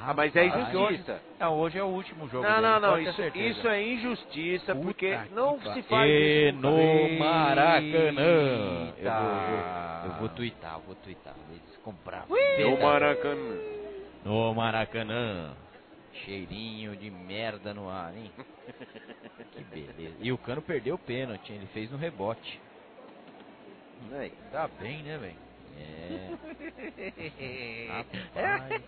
Ah, 0.00 0.14
mas 0.14 0.34
é 0.36 0.46
Rapaz. 0.46 0.68
injustiça. 0.74 1.20
Não, 1.40 1.58
hoje 1.58 1.78
é 1.78 1.82
o 1.82 1.86
último 1.88 2.28
jogo. 2.28 2.44
Não, 2.46 2.54
dele, 2.54 2.66
não, 2.68 2.80
não. 2.80 2.98
Isso, 3.00 3.22
isso 3.36 3.68
é 3.68 3.82
injustiça, 3.82 4.74
Puta 4.74 4.86
porque 4.86 5.18
que 5.18 5.34
não 5.34 5.58
pa- 5.58 5.74
se 5.74 5.82
faz 5.82 6.08
E 6.10 6.48
isso. 6.50 6.58
no 6.58 7.18
Maracanã. 7.18 8.92
Eu 8.96 8.96
Eita. 8.96 9.20
vou, 9.20 10.10
eu 10.12 10.18
vou 10.20 10.28
twittar, 10.30 10.74
eu 10.76 10.80
vou 10.82 10.94
twittar. 10.96 11.34
Eles 11.50 11.76
compraram. 11.82 12.28
No 12.28 12.78
Maracanã. 12.80 13.56
No 14.24 14.54
Maracanã. 14.54 15.56
Cheirinho 16.24 16.96
de 16.96 17.10
merda 17.10 17.72
no 17.74 17.88
ar, 17.88 18.16
hein? 18.16 18.32
que 19.52 19.64
beleza. 19.64 20.16
E 20.20 20.32
o 20.32 20.38
Cano 20.38 20.62
perdeu 20.62 20.94
o 20.96 20.98
pênalti, 20.98 21.50
hein? 21.52 21.58
ele 21.58 21.66
fez 21.68 21.90
no 21.90 21.96
rebote. 21.96 22.60
Aí. 24.12 24.32
Tá 24.52 24.68
bem, 24.80 25.02
né, 25.02 25.18
velho? 25.18 25.47
É. 25.78 27.88
Rapaz. 27.88 28.82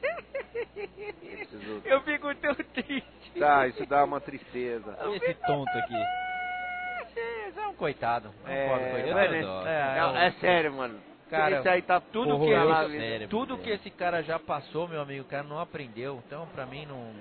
Preciso- 1.20 1.82
Eu 1.84 2.00
fico 2.02 2.34
tão 2.36 2.54
triste. 2.54 3.30
Tá, 3.38 3.66
isso 3.66 3.86
dá 3.86 4.04
uma 4.04 4.20
tristeza. 4.20 4.96
Olha 5.00 5.16
esse 5.16 5.34
tonto 5.34 5.76
aqui. 5.78 5.94
É 7.56 7.66
um 7.68 7.74
coitado. 7.74 8.32
É, 8.46 8.68
pode 8.68 8.90
coitado. 8.90 9.68
É, 9.68 10.00
não, 10.00 10.16
é 10.16 10.30
sério, 10.32 10.72
mano. 10.72 10.98
Cara, 11.28 11.58
Esse 11.60 11.68
aí 11.68 11.82
tá 11.82 12.00
tudo 12.00 12.40
que, 12.40 12.46
ele- 12.50 12.98
cérebro 12.98 13.28
tudo 13.28 13.58
que 13.58 13.70
esse 13.70 13.88
cara 13.90 14.20
já 14.22 14.38
passou, 14.38 14.88
meu 14.88 15.00
amigo, 15.00 15.22
o 15.22 15.28
cara 15.28 15.44
não 15.44 15.60
aprendeu. 15.60 16.20
Então, 16.26 16.46
pra 16.48 16.66
mim, 16.66 16.86
não, 16.86 17.12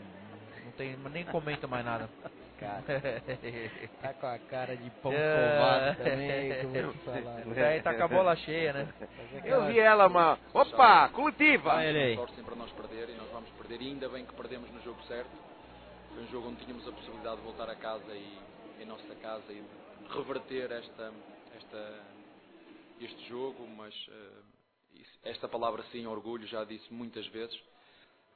não 0.65 0.71
tem, 0.75 0.95
nem 1.11 1.23
comento 1.25 1.67
mais 1.67 1.85
nada. 1.85 2.09
Cara, 2.59 2.83
tá 4.01 4.13
com 4.13 4.27
a 4.27 4.37
cara 4.39 4.75
de 4.75 4.89
pão 5.01 5.13
É. 5.13 5.55
tomado 5.57 5.97
também, 5.97 6.49
que 6.59 6.65
eu 6.65 6.83
vou 6.83 6.93
te 6.93 6.99
falar. 6.99 7.81
Tá 7.83 7.95
com 7.95 8.03
a 8.03 8.07
bola 8.07 8.35
cheia, 8.35 8.73
né? 8.73 8.93
Eu 9.45 9.65
vi 9.67 9.79
ela, 9.79 10.07
uma. 10.07 10.37
Opa, 10.53 11.09
coletiva! 11.09 11.73
Olha 11.75 11.87
ele 11.87 11.99
aí. 11.99 12.15
torcem 12.15 12.43
para 12.43 12.55
nós 12.55 12.71
perder 12.73 13.09
e 13.09 13.15
nós 13.15 13.29
vamos 13.31 13.49
perder. 13.51 13.81
E 13.81 13.87
ainda 13.87 14.09
bem 14.09 14.25
que 14.25 14.33
perdemos 14.33 14.69
no 14.71 14.81
jogo 14.81 15.01
certo. 15.03 15.31
Foi 16.13 16.23
um 16.23 16.27
jogo 16.27 16.49
onde 16.49 16.63
tínhamos 16.63 16.87
a 16.87 16.91
possibilidade 16.91 17.37
de 17.37 17.43
voltar 17.43 17.69
a 17.69 17.75
casa 17.75 18.13
e 18.15 18.37
em 18.79 18.85
nossa 18.85 19.15
casa 19.15 19.53
e 19.53 19.61
de 19.61 20.07
reverter 20.17 20.71
esta, 20.71 21.13
esta, 21.55 22.05
este 22.99 23.27
jogo, 23.29 23.67
mas 23.67 23.93
eh, 24.09 24.41
isso- 24.95 25.19
esta 25.23 25.47
palavra 25.47 25.83
sim, 25.91 26.05
orgulho, 26.07 26.47
já 26.47 26.63
disse 26.65 26.91
muitas 26.93 27.25
vezes. 27.27 27.57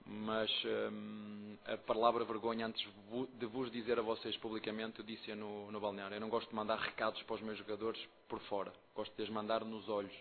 Mas 0.06 0.52
hum, 0.66 1.58
a 1.66 1.78
palavra 1.78 2.26
vergonha, 2.26 2.68
antes 2.68 2.86
de 3.40 3.46
vos 3.46 3.72
dizer 3.72 3.98
a 3.98 4.02
vocês 4.02 4.36
publicamente, 4.38 5.00
eu 5.00 5.06
disse 5.06 5.34
no, 5.34 5.72
no 5.72 5.80
balneário. 5.80 6.16
Eu 6.16 6.22
não 6.22 6.30
gosto 6.30 6.50
de 6.50 6.56
mandar 6.56 6.78
recados 6.78 7.22
para 7.24 7.36
os 7.36 7.42
meus 7.42 7.58
jogadores 7.58 8.02
por 8.28 8.40
fora. 8.42 8.74
Gosto 8.94 9.16
de 9.16 9.24
os 9.24 9.30
mandar 9.30 9.64
nos 9.64 9.88
olhos. 9.88 10.14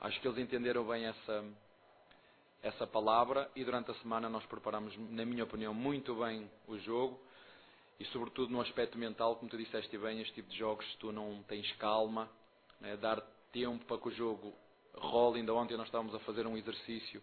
Acho 0.00 0.20
que 0.20 0.28
eles 0.28 0.38
entenderam 0.38 0.86
bem 0.86 1.06
essa, 1.06 1.44
essa 2.62 2.86
palavra 2.86 3.50
e 3.56 3.64
durante 3.64 3.90
a 3.90 3.94
semana 3.94 4.28
nós 4.28 4.44
preparamos, 4.46 4.96
na 5.10 5.24
minha 5.24 5.44
opinião, 5.44 5.72
muito 5.72 6.14
bem 6.14 6.48
o 6.66 6.78
jogo 6.78 7.18
e 7.98 8.04
sobretudo 8.06 8.52
no 8.52 8.60
aspecto 8.60 8.96
mental, 8.96 9.36
como 9.36 9.50
tu 9.50 9.56
disseste 9.56 9.96
bem, 9.98 10.20
este 10.20 10.34
tipo 10.34 10.48
de 10.50 10.56
jogos, 10.56 10.86
se 10.92 10.96
tu 10.98 11.10
não 11.10 11.42
tens 11.48 11.70
calma, 11.72 12.30
né, 12.80 12.96
dar 12.96 13.20
tempo 13.52 13.84
para 13.86 13.98
que 13.98 14.08
o 14.08 14.12
jogo 14.12 14.54
role, 14.94 15.40
ainda 15.40 15.52
ontem 15.52 15.76
nós 15.76 15.86
estávamos 15.86 16.14
a 16.14 16.20
fazer 16.20 16.46
um 16.46 16.56
exercício 16.56 17.20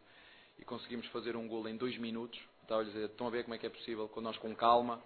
e 0.59 0.65
conseguimos 0.65 1.05
fazer 1.07 1.35
um 1.35 1.47
gol 1.47 1.67
em 1.67 1.75
dois 1.77 1.97
minutos, 1.97 2.39
estava 2.61 2.81
a 2.81 2.85
dizer, 2.85 3.05
estão 3.05 3.27
a 3.27 3.29
ver 3.29 3.43
como 3.43 3.55
é 3.55 3.57
que 3.57 3.65
é 3.65 3.69
possível, 3.69 4.07
com 4.07 4.21
nós 4.21 4.37
com 4.37 4.55
calma, 4.55 5.01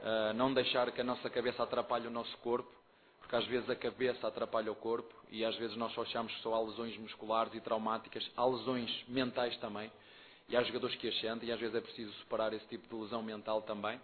uh, 0.00 0.34
não 0.34 0.52
deixar 0.52 0.90
que 0.92 1.00
a 1.00 1.04
nossa 1.04 1.28
cabeça 1.30 1.62
atrapalhe 1.62 2.06
o 2.06 2.10
nosso 2.10 2.36
corpo, 2.38 2.70
porque 3.20 3.36
às 3.36 3.46
vezes 3.46 3.68
a 3.70 3.76
cabeça 3.76 4.26
atrapalha 4.26 4.72
o 4.72 4.74
corpo 4.74 5.14
e 5.30 5.44
às 5.44 5.54
vezes 5.56 5.76
nós 5.76 5.92
só 5.92 6.02
achamos 6.02 6.34
que 6.34 6.42
só 6.42 6.54
há 6.54 6.60
lesões 6.60 6.96
musculares 6.98 7.54
e 7.54 7.60
traumáticas, 7.60 8.28
há 8.36 8.44
lesões 8.44 9.04
mentais 9.06 9.56
também, 9.58 9.90
e 10.48 10.56
há 10.56 10.62
jogadores 10.64 10.96
que 10.96 11.06
as 11.06 11.20
sentem 11.20 11.48
e 11.48 11.52
às 11.52 11.60
vezes 11.60 11.76
é 11.76 11.80
preciso 11.80 12.12
superar 12.14 12.52
esse 12.52 12.66
tipo 12.66 12.88
de 12.88 13.02
lesão 13.02 13.22
mental 13.22 13.62
também. 13.62 14.00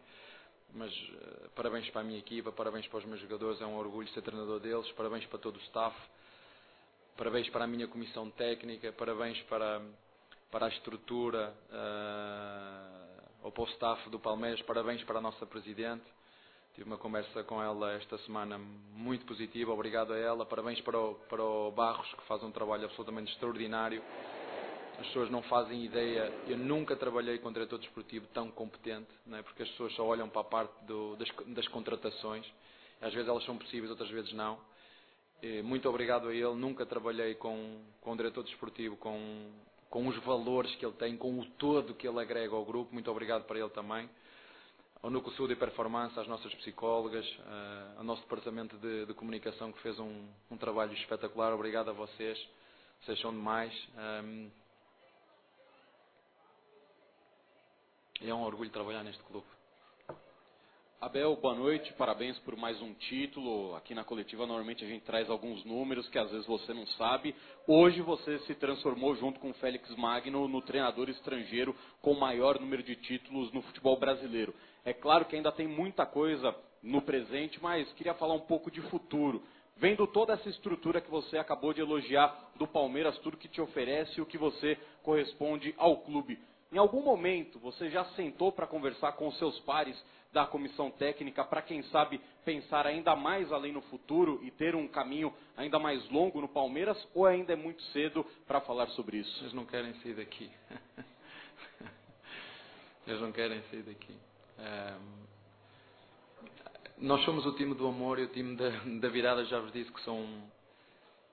Mas 0.73 0.93
uh, 0.93 1.51
parabéns 1.57 1.89
para 1.91 2.03
a 2.03 2.05
minha 2.05 2.19
equipa, 2.19 2.53
parabéns 2.53 2.87
para 2.87 2.99
os 2.99 3.05
meus 3.05 3.21
jogadores, 3.21 3.61
é 3.61 3.67
um 3.67 3.77
orgulho 3.77 4.09
ser 4.09 4.23
treinador 4.23 4.61
deles, 4.61 4.91
parabéns 4.93 5.25
para 5.27 5.39
todo 5.39 5.57
o 5.57 5.61
staff, 5.61 5.97
parabéns 7.17 7.49
para 7.49 7.65
a 7.65 7.67
minha 7.67 7.89
comissão 7.89 8.31
técnica, 8.31 8.93
parabéns 8.93 9.41
para, 9.45 9.83
para 10.51 10.67
a 10.67 10.69
estrutura, 10.69 11.55
uh, 11.71 13.23
ou 13.43 13.53
para 13.53 13.63
o 13.63 13.67
staff 13.69 14.11
do 14.11 14.19
Palmeiras, 14.19 14.61
parabéns 14.63 15.03
para 15.05 15.19
a 15.19 15.23
nossa 15.23 15.47
Presidente. 15.47 16.05
Tive 16.75 16.89
uma 16.89 16.99
conversa 16.99 17.43
com 17.45 17.63
ela 17.63 17.93
esta 17.95 18.19
semana 18.19 18.59
muito 18.59 19.25
positiva, 19.25 19.73
obrigado 19.73 20.13
a 20.13 20.19
ela. 20.19 20.45
Parabéns 20.45 20.81
para 20.83 20.99
o, 20.99 21.15
para 21.15 21.43
o 21.43 21.71
Barros, 21.71 22.07
que 22.13 22.23
faz 22.27 22.43
um 22.43 22.51
trabalho 22.51 22.85
absolutamente 22.85 23.33
extraordinário. 23.33 24.03
As 24.99 25.07
pessoas 25.07 25.31
não 25.31 25.43
fazem 25.43 25.85
ideia, 25.85 26.33
eu 26.47 26.57
nunca 26.57 26.97
trabalhei 26.97 27.39
com 27.39 27.49
um 27.49 27.53
diretor 27.53 27.79
desportivo 27.79 28.27
tão 28.29 28.51
competente, 28.51 29.09
não 29.27 29.39
é? 29.39 29.43
porque 29.43 29.63
as 29.63 29.69
pessoas 29.71 29.95
só 29.95 30.05
olham 30.05 30.29
para 30.29 30.41
a 30.41 30.45
parte 30.45 30.85
do, 30.85 31.17
das, 31.17 31.29
das 31.55 31.69
contratações. 31.69 32.47
Às 33.01 33.13
vezes 33.13 33.29
elas 33.29 33.45
são 33.45 33.57
possíveis, 33.57 33.91
outras 33.91 34.11
vezes 34.11 34.33
não. 34.33 34.59
E 35.43 35.63
muito 35.63 35.89
obrigado 35.89 36.29
a 36.29 36.35
ele. 36.35 36.55
Nunca 36.55 36.85
trabalhei 36.85 37.35
com, 37.35 37.81
com 38.01 38.13
um 38.13 38.17
diretor 38.17 38.43
desportivo 38.43 38.97
com, 38.97 39.51
com 39.91 40.07
os 40.09 40.17
valores 40.25 40.75
que 40.77 40.85
ele 40.85 40.95
tem, 40.95 41.17
com 41.17 41.39
o 41.39 41.45
todo 41.53 41.95
que 41.95 42.07
ele 42.07 42.21
agrega 42.21 42.55
ao 42.55 42.65
grupo. 42.65 42.93
Muito 42.93 43.11
obrigado 43.11 43.45
para 43.45 43.59
ele 43.59 43.71
também 43.71 44.09
ao 45.07 45.11
Núcleo 45.11 45.37
Saúde 45.37 45.53
e 45.53 45.57
Performance, 45.57 46.19
às 46.19 46.27
nossas 46.27 46.53
psicólogas, 46.57 47.25
uh, 47.25 47.99
ao 47.99 48.03
nosso 48.03 48.23
departamento 48.23 48.77
de, 48.79 49.07
de 49.07 49.15
comunicação 49.15 49.71
que 49.71 49.81
fez 49.81 49.97
um, 50.01 50.27
um, 50.51 50.57
trabalho 50.57 50.93
espetacular. 50.95 51.53
Obrigado 51.55 51.91
a 51.91 51.93
vocês, 51.93 52.37
vocês 53.03 53.21
são 53.21 53.31
demais. 53.31 53.73
Um, 54.25 54.51
e 58.21 58.29
é 58.29 58.35
um 58.35 58.43
orgulho 58.43 58.69
trabalhar 58.71 59.05
neste 59.05 59.23
clube. 59.23 59.47
Abel, 61.07 61.37
boa 61.37 61.55
noite, 61.55 61.93
parabéns 61.93 62.37
por 62.41 62.57
mais 62.57 62.83
um 62.83 62.93
título. 62.93 63.77
Aqui 63.77 63.95
na 63.95 64.03
coletiva 64.03 64.45
normalmente 64.45 64.85
a 64.85 64.89
gente 64.89 65.05
traz 65.05 65.31
alguns 65.31 65.65
números 65.65 66.09
que 66.09 66.19
às 66.19 66.29
vezes 66.33 66.45
você 66.45 66.75
não 66.75 66.85
sabe. 66.99 67.33
Hoje 67.65 68.03
você 68.03 68.41
se 68.41 68.57
transformou 68.57 69.15
junto 69.15 69.39
com 69.39 69.51
o 69.51 69.55
Félix 69.55 69.89
Magno 69.95 70.49
no 70.49 70.61
treinador 70.61 71.09
estrangeiro 71.09 71.77
com 72.03 72.11
o 72.11 72.19
maior 72.19 72.59
número 72.59 72.83
de 72.83 72.97
títulos 72.97 73.53
no 73.53 73.63
futebol 73.63 73.97
brasileiro. 74.01 74.53
É 74.85 74.93
claro 74.93 75.27
que 75.27 75.37
ainda 75.37 75.53
tem 75.53 75.69
muita 75.69 76.05
coisa 76.05 76.53
no 76.83 77.01
presente, 77.01 77.63
mas 77.63 77.89
queria 77.93 78.15
falar 78.15 78.35
um 78.35 78.41
pouco 78.41 78.69
de 78.69 78.81
futuro. 78.91 79.45
Vendo 79.77 80.09
toda 80.09 80.33
essa 80.33 80.49
estrutura 80.49 81.01
que 81.01 81.09
você 81.09 81.39
acabou 81.39 81.73
de 81.73 81.81
elogiar 81.81 82.51
do 82.57 82.67
Palmeiras, 82.67 83.17
tudo 83.19 83.37
que 83.37 83.47
te 83.47 83.61
oferece 83.61 84.19
e 84.19 84.23
o 84.23 84.27
que 84.27 84.37
você 84.37 84.77
corresponde 85.05 85.73
ao 85.79 85.99
clube. 85.99 86.37
Em 86.73 86.79
algum 86.79 87.03
momento 87.03 87.59
você 87.59 87.91
já 87.91 88.05
sentou 88.17 88.53
para 88.53 88.67
conversar 88.67 89.13
com 89.13 89.31
seus 89.33 89.59
pares 89.61 89.97
da 90.33 90.47
comissão 90.47 90.91
técnica 90.91 91.45
para, 91.45 91.63
quem 91.63 91.83
sabe, 91.85 92.21
pensar 92.45 92.87
ainda 92.87 93.17
mais 93.17 93.51
além 93.53 93.73
no 93.73 93.81
futuro 93.83 94.41
e 94.43 94.51
ter 94.51 94.75
um 94.75 94.89
caminho 94.89 95.33
ainda 95.57 95.79
mais 95.79 96.07
longo 96.11 96.41
no 96.41 96.49
Palmeiras? 96.49 96.99
Ou 97.15 97.25
ainda 97.25 97.53
é 97.53 97.57
muito 97.57 97.83
cedo 97.85 98.27
para 98.47 98.61
falar 98.61 98.89
sobre 98.89 99.19
isso? 99.19 99.43
Eles 99.43 99.53
não 99.53 99.65
querem 99.65 99.95
sair 100.01 100.15
daqui. 100.15 100.51
Eles 103.07 103.21
não 103.21 103.33
querem 103.33 103.63
sair 103.71 103.83
daqui. 103.83 104.15
Um, 104.59 105.27
nós 106.99 107.25
somos 107.25 107.47
o 107.47 107.53
time 107.53 107.75
do 107.75 107.87
amor 107.87 108.19
e 108.19 108.25
o 108.25 108.29
time 108.29 108.57
da, 108.57 108.69
da 109.01 109.09
virada. 109.09 109.45
Já 109.45 109.61
vos 109.61 109.73
disse 109.73 109.93
que 109.93 110.01
sou 110.03 110.17
um, 110.17 110.43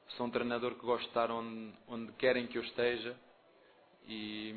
sou 0.10 0.28
um 0.28 0.30
treinador 0.30 0.76
que 0.76 0.86
gosto 0.86 1.04
de 1.04 1.08
estar 1.08 1.32
onde, 1.32 1.74
onde 1.88 2.12
querem 2.14 2.48
que 2.48 2.58
eu 2.58 2.64
esteja. 2.64 3.16
E 4.08 4.54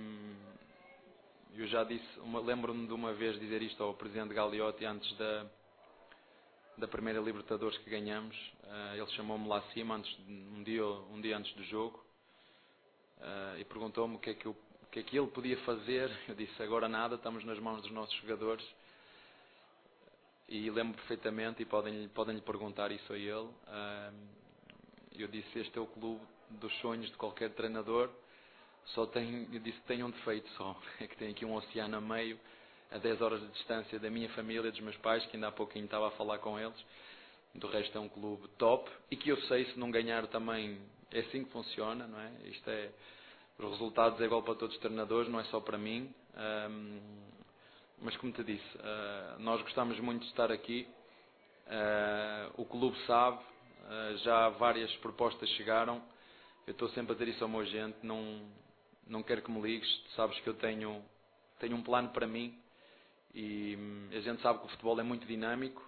eu 1.59 1.67
já 1.69 1.85
disse, 1.85 2.07
lembro-me 2.45 2.87
de 2.87 2.93
uma 2.93 3.15
vez 3.15 3.39
dizer 3.41 3.63
isto 3.63 3.83
ao 3.83 3.95
Presidente 3.95 4.35
Gagliotti 4.35 4.85
antes 4.85 5.11
da, 5.17 5.47
da 6.77 6.87
primeira 6.87 7.19
Libertadores 7.19 7.79
que 7.79 7.89
ganhamos. 7.89 8.37
Uh, 8.65 8.97
ele 8.97 9.11
chamou-me 9.13 9.49
lá 9.49 9.59
acima 9.59 9.97
antes, 9.97 10.15
um, 10.29 10.63
dia, 10.63 10.85
um 10.85 11.19
dia 11.21 11.39
antes 11.39 11.51
do 11.55 11.65
jogo 11.65 12.05
uh, 13.19 13.59
e 13.59 13.65
perguntou-me 13.65 14.17
o 14.17 14.19
que, 14.19 14.31
é 14.31 14.35
que 14.35 14.45
eu, 14.45 14.53
o 14.53 14.87
que 14.91 14.99
é 14.99 15.03
que 15.03 15.19
ele 15.19 15.29
podia 15.29 15.57
fazer. 15.59 16.11
Eu 16.29 16.35
disse, 16.35 16.63
agora 16.63 16.89
nada, 16.89 17.15
estamos 17.15 17.43
nas 17.45 17.59
mãos 17.59 17.81
dos 17.81 17.91
nossos 17.91 18.15
jogadores. 18.17 18.65
E 20.49 20.71
lembro 20.71 20.95
perfeitamente, 20.99 21.63
e 21.63 21.65
podem, 21.65 22.07
podem 22.11 22.37
lhe 22.37 22.43
perguntar 22.43 22.93
isso 22.93 23.13
a 23.13 23.19
ele. 23.19 23.33
Uh, 23.33 24.47
eu 25.13 25.27
disse, 25.27 25.59
este 25.59 25.79
é 25.79 25.81
o 25.81 25.87
clube 25.87 26.21
dos 26.51 26.73
sonhos 26.81 27.11
de 27.11 27.17
qualquer 27.17 27.51
treinador 27.55 28.11
só 28.87 29.07
tem, 29.07 29.49
eu 29.53 29.61
disse 29.61 29.81
tem 29.83 30.03
um 30.03 30.11
defeito 30.11 30.49
só, 30.51 30.77
é 31.01 31.07
que 31.07 31.17
tem 31.17 31.31
aqui 31.31 31.45
um 31.45 31.55
oceano 31.55 31.97
a 31.97 32.01
meio, 32.01 32.39
a 32.91 32.99
10 32.99 33.21
horas 33.21 33.41
de 33.41 33.49
distância 33.49 33.99
da 33.99 34.11
minha 34.11 34.29
família, 34.31 34.71
dos 34.71 34.81
meus 34.81 34.97
pais, 34.99 35.25
que 35.27 35.37
ainda 35.37 35.49
há 35.49 35.53
pouquinho 35.53 35.85
estava 35.85 36.09
a 36.09 36.11
falar 36.13 36.39
com 36.39 36.59
eles. 36.59 36.77
Do 37.55 37.69
resto 37.69 37.97
é 37.97 38.01
um 38.01 38.09
clube 38.09 38.47
top 38.59 38.91
e 39.11 39.17
que 39.17 39.31
eu 39.31 39.41
sei 39.43 39.65
se 39.67 39.79
não 39.79 39.91
ganhar 39.91 40.27
também 40.27 40.79
é 41.11 41.21
assim 41.21 41.45
que 41.45 41.51
funciona, 41.51 42.07
não 42.07 42.21
é? 42.21 42.31
Isto 42.45 42.69
é, 42.69 42.91
os 43.59 43.71
resultados 43.71 44.21
é 44.21 44.25
igual 44.25 44.43
para 44.43 44.55
todos 44.55 44.75
os 44.75 44.81
treinadores, 44.81 45.31
não 45.31 45.41
é 45.41 45.45
só 45.45 45.61
para 45.61 45.79
mim. 45.79 46.13
Um, 46.37 47.01
mas 48.03 48.17
como 48.19 48.33
te 48.33 48.45
disse, 48.45 48.77
uh, 48.77 49.39
nós 49.39 49.63
gostamos 49.63 49.99
muito 50.01 50.23
de 50.23 50.29
estar 50.29 50.53
aqui. 50.53 50.87
Uh, 51.67 52.61
o 52.61 52.65
clube 52.67 52.97
sabe, 53.07 53.39
uh, 53.39 54.17
já 54.19 54.51
várias 54.51 54.95
propostas 54.97 55.49
chegaram. 55.51 56.03
Eu 56.67 56.73
estou 56.73 56.89
sempre 56.91 57.13
a 57.13 57.15
dizer 57.15 57.31
isso 57.31 57.43
ao 57.43 57.49
meu 57.49 57.65
gente, 57.65 57.97
não, 58.03 58.43
não 59.07 59.23
quero 59.23 59.43
que 59.43 59.51
me 59.51 59.61
ligues, 59.61 59.89
sabes 60.15 60.39
que 60.41 60.49
eu 60.49 60.55
tenho, 60.55 61.03
tenho 61.59 61.77
um 61.77 61.83
plano 61.83 62.09
para 62.11 62.27
mim 62.27 62.59
e 63.35 63.77
hum, 63.77 64.09
a 64.13 64.21
gente 64.21 64.43
sabe 64.43 64.61
que 64.61 64.67
o 64.67 64.69
futebol 64.69 64.99
é 64.99 65.03
muito 65.03 65.27
dinâmico. 65.27 65.85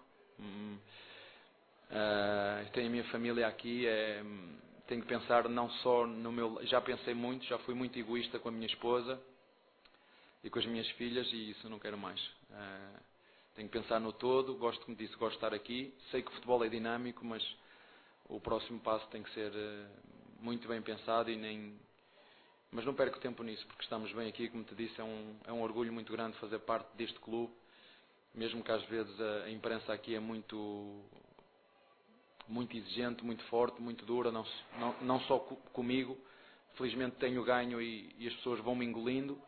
Uh, 1.91 2.71
tenho 2.73 2.89
a 2.89 2.91
minha 2.91 3.05
família 3.05 3.49
aqui, 3.49 3.87
é, 3.87 4.23
hum, 4.23 4.59
tenho 4.87 5.01
que 5.01 5.09
pensar 5.09 5.49
não 5.49 5.71
só 5.71 6.07
no 6.07 6.31
meu. 6.31 6.61
Já 6.67 6.81
pensei 6.81 7.15
muito, 7.15 7.47
já 7.47 7.59
fui 7.61 7.75
muito 7.75 7.99
egoísta 7.99 8.39
com 8.39 8.51
a 8.51 8.53
minha 8.53 8.67
esposa 8.67 9.21
e 10.45 10.51
com 10.51 10.59
as 10.59 10.67
minhas 10.67 10.89
filhas 10.91 11.27
e 11.33 11.51
isso 11.51 11.69
não 11.69 11.79
quero 11.79 11.97
mais. 11.97 12.21
Uh, 12.51 13.01
tenho 13.57 13.69
que 13.69 13.79
pensar 13.79 13.99
no 13.99 14.13
todo, 14.13 14.55
gosto, 14.55 14.85
como 14.85 14.97
disse, 14.97 15.17
gosto 15.17 15.33
de 15.33 15.37
estar 15.39 15.55
aqui. 15.55 15.95
Sei 16.11 16.23
que 16.23 16.29
o 16.29 16.35
futebol 16.35 16.63
é 16.65 16.69
dinâmico, 16.69 17.25
mas 17.25 17.43
o 18.29 18.39
próximo 18.39 18.79
passo 18.81 19.09
tem 19.09 19.23
que 19.23 19.31
ser 19.33 19.51
uh, 19.51 19.89
muito 20.41 20.69
bem 20.69 20.83
pensado 20.83 21.31
e 21.31 21.37
nem 21.37 21.77
mas 22.71 22.85
não 22.85 22.95
perco 22.95 23.19
tempo 23.19 23.43
nisso, 23.43 23.67
porque 23.67 23.83
estamos 23.83 24.13
bem 24.13 24.29
aqui, 24.29 24.49
como 24.49 24.63
te 24.63 24.75
disse, 24.75 25.01
é 25.01 25.05
um, 25.05 25.37
é 25.47 25.53
um 25.53 25.63
orgulho 25.63 25.93
muito 25.93 26.13
grande 26.13 26.37
fazer 26.39 26.59
parte 26.61 26.89
deste 26.97 27.19
clube, 27.21 27.53
mesmo 28.35 28.63
que 28.63 28.71
às 28.71 28.83
vezes 28.85 29.19
a, 29.21 29.45
a 29.45 29.51
imprensa 29.51 29.93
aqui 29.93 30.15
é 30.15 30.21
muito, 30.21 31.03
muito 32.47 32.77
exigente, 32.77 33.25
muito 33.25 33.43
forte, 33.45 33.81
muito 33.81 34.05
dura, 34.05 34.31
não, 34.31 34.47
não, 34.79 34.95
não 35.01 35.21
só 35.21 35.39
comigo, 35.39 36.17
felizmente 36.75 37.17
tenho 37.17 37.43
ganho 37.43 37.81
e, 37.81 38.15
e, 38.19 38.29
as 38.29 38.35
pessoas 38.35 38.61
vão 38.61 38.75
me 38.75 38.85
engolindo, 38.85 39.41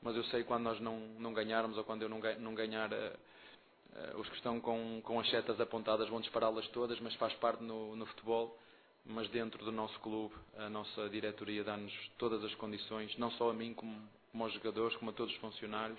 mas 0.00 0.14
eu 0.14 0.22
sei 0.24 0.44
quando 0.44 0.62
nós 0.62 0.80
não, 0.80 1.00
não 1.18 1.34
ganharmos 1.34 1.76
ou 1.76 1.84
quando 1.84 2.02
eu 2.02 2.08
não, 2.08 2.20
não 2.38 2.54
ganhar, 2.54 2.92
uh, 2.92 2.96
uh, 2.96 4.20
os 4.20 4.28
que 4.28 4.36
estão 4.36 4.60
com, 4.60 5.02
com 5.02 5.18
as 5.18 5.28
setas 5.28 5.60
apontadas 5.60 6.08
vão 6.08 6.20
dispará-las 6.20 6.66
todas, 6.68 7.00
mas 7.00 7.12
faz 7.16 7.34
parte 7.34 7.62
no, 7.62 7.96
no 7.96 8.06
futebol 8.06 8.56
mas 9.04 9.28
dentro 9.30 9.64
do 9.64 9.72
nosso 9.72 9.98
clube, 10.00 10.34
a 10.56 10.68
nossa 10.68 11.08
diretoria 11.08 11.64
dá-nos 11.64 11.92
todas 12.18 12.44
as 12.44 12.54
condições, 12.56 13.16
não 13.16 13.30
só 13.32 13.50
a 13.50 13.54
mim, 13.54 13.72
como, 13.74 13.96
como 14.30 14.44
aos 14.44 14.52
jogadores, 14.52 14.96
como 14.96 15.10
a 15.10 15.14
todos 15.14 15.32
os 15.32 15.40
funcionários, 15.40 15.98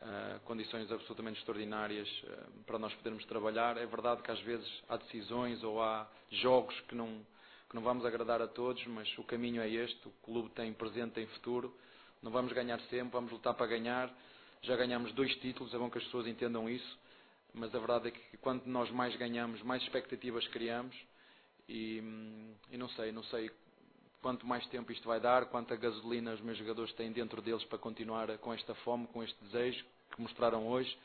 uh, 0.00 0.40
condições 0.44 0.90
absolutamente 0.90 1.38
extraordinárias 1.38 2.08
uh, 2.24 2.64
para 2.66 2.78
nós 2.78 2.92
podermos 2.94 3.24
trabalhar. 3.26 3.76
É 3.76 3.86
verdade 3.86 4.22
que 4.22 4.30
às 4.30 4.40
vezes 4.40 4.68
há 4.88 4.96
decisões 4.96 5.62
ou 5.62 5.82
há 5.82 6.08
jogos 6.30 6.78
que 6.82 6.94
não, 6.94 7.20
que 7.68 7.74
não 7.74 7.82
vamos 7.82 8.04
agradar 8.04 8.40
a 8.40 8.48
todos, 8.48 8.84
mas 8.86 9.06
o 9.18 9.24
caminho 9.24 9.60
é 9.60 9.68
este: 9.68 10.08
o 10.08 10.12
clube 10.22 10.50
tem 10.50 10.72
presente, 10.72 11.12
tem 11.12 11.26
futuro. 11.26 11.74
Não 12.22 12.30
vamos 12.30 12.52
ganhar 12.52 12.80
sempre, 12.82 13.10
vamos 13.12 13.32
lutar 13.32 13.54
para 13.54 13.66
ganhar. 13.66 14.12
Já 14.62 14.76
ganhamos 14.76 15.12
dois 15.12 15.34
títulos, 15.36 15.72
é 15.72 15.78
bom 15.78 15.90
que 15.90 15.96
as 15.96 16.04
pessoas 16.04 16.26
entendam 16.26 16.68
isso, 16.68 16.98
mas 17.54 17.74
a 17.74 17.78
verdade 17.78 18.08
é 18.08 18.10
que 18.10 18.36
quanto 18.38 18.68
nós 18.68 18.90
mais 18.90 19.16
ganhamos, 19.16 19.62
mais 19.62 19.82
expectativas 19.82 20.46
criamos 20.48 20.94
e, 21.70 22.02
e, 22.72 22.76
não 22.76 22.88
sei, 22.90 23.12
não 23.12 23.22
sei 23.24 23.48
quanto 24.20 24.44
mais 24.44 24.66
tempo 24.66 24.90
isto 24.90 25.06
vai 25.06 25.20
dar, 25.20 25.46
quanta 25.46 25.76
gasolina 25.76 26.34
os 26.34 26.40
meus 26.40 26.58
jogadores 26.58 26.92
têm 26.94 27.12
dentro 27.12 27.40
deles 27.40 27.62
para 27.64 27.78
continuar 27.78 28.36
com 28.38 28.52
esta 28.52 28.74
fome, 28.76 29.06
com 29.06 29.22
este 29.22 29.36
desejo 29.44 29.84
que 30.10 30.20
mostraram 30.20 30.66
hoje. 30.66 30.98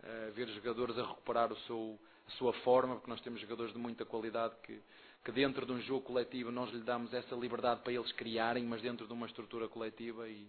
Uh, 0.00 0.30
ver 0.32 0.46
jogadores 0.50 0.96
a 0.96 1.04
recuperar 1.04 1.52
seu, 1.66 1.98
a 2.28 2.30
sua 2.32 2.52
forma, 2.62 2.96
porque 2.96 3.10
nós 3.10 3.20
temos 3.22 3.40
jogadores 3.40 3.72
de 3.72 3.78
muita 3.78 4.04
qualidade 4.04 4.54
que, 4.62 4.80
que 5.24 5.32
dentro 5.32 5.66
de 5.66 5.72
um 5.72 5.80
jogo 5.80 6.02
coletivo 6.02 6.52
nós 6.52 6.70
lhe 6.70 6.82
damos 6.82 7.12
essa 7.12 7.34
liberdade 7.34 7.80
para 7.80 7.92
eles 7.92 8.12
criarem, 8.12 8.64
mas 8.64 8.80
dentro 8.80 9.06
de 9.08 9.12
uma 9.12 9.26
estrutura 9.26 9.66
coletiva 9.68 10.28
e, 10.28 10.46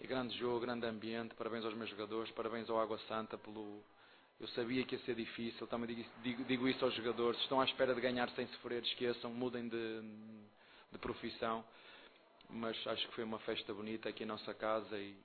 e 0.00 0.06
grande 0.06 0.36
jogo, 0.38 0.60
grande 0.60 0.86
ambiente, 0.86 1.34
parabéns 1.34 1.64
aos 1.64 1.74
meus 1.74 1.90
jogadores, 1.90 2.30
parabéns 2.32 2.70
ao 2.70 2.78
Água 2.78 2.98
Santa 3.08 3.36
pelo, 3.36 3.82
eu 4.38 4.48
sabia 4.48 4.84
que 4.84 4.94
ia 4.94 5.00
ser 5.02 5.14
difícil, 5.14 5.66
também 5.66 5.94
digo, 5.94 6.10
digo, 6.22 6.44
digo, 6.44 6.68
isso 6.68 6.84
aos 6.84 6.94
jogadores. 6.94 7.40
Estão 7.40 7.60
à 7.60 7.64
espera 7.64 7.94
de 7.94 8.00
ganhar 8.00 8.28
sem 8.30 8.46
sofrer, 8.48 8.82
esqueçam, 8.82 9.32
mudem 9.32 9.68
de, 9.68 10.02
de 10.92 10.98
profissão. 10.98 11.64
Mas 12.50 12.76
acho 12.86 13.08
que 13.08 13.14
foi 13.14 13.24
uma 13.24 13.38
festa 13.40 13.72
bonita 13.72 14.08
aqui 14.08 14.24
em 14.24 14.26
nossa 14.26 14.52
casa 14.54 14.96
e, 14.98 15.16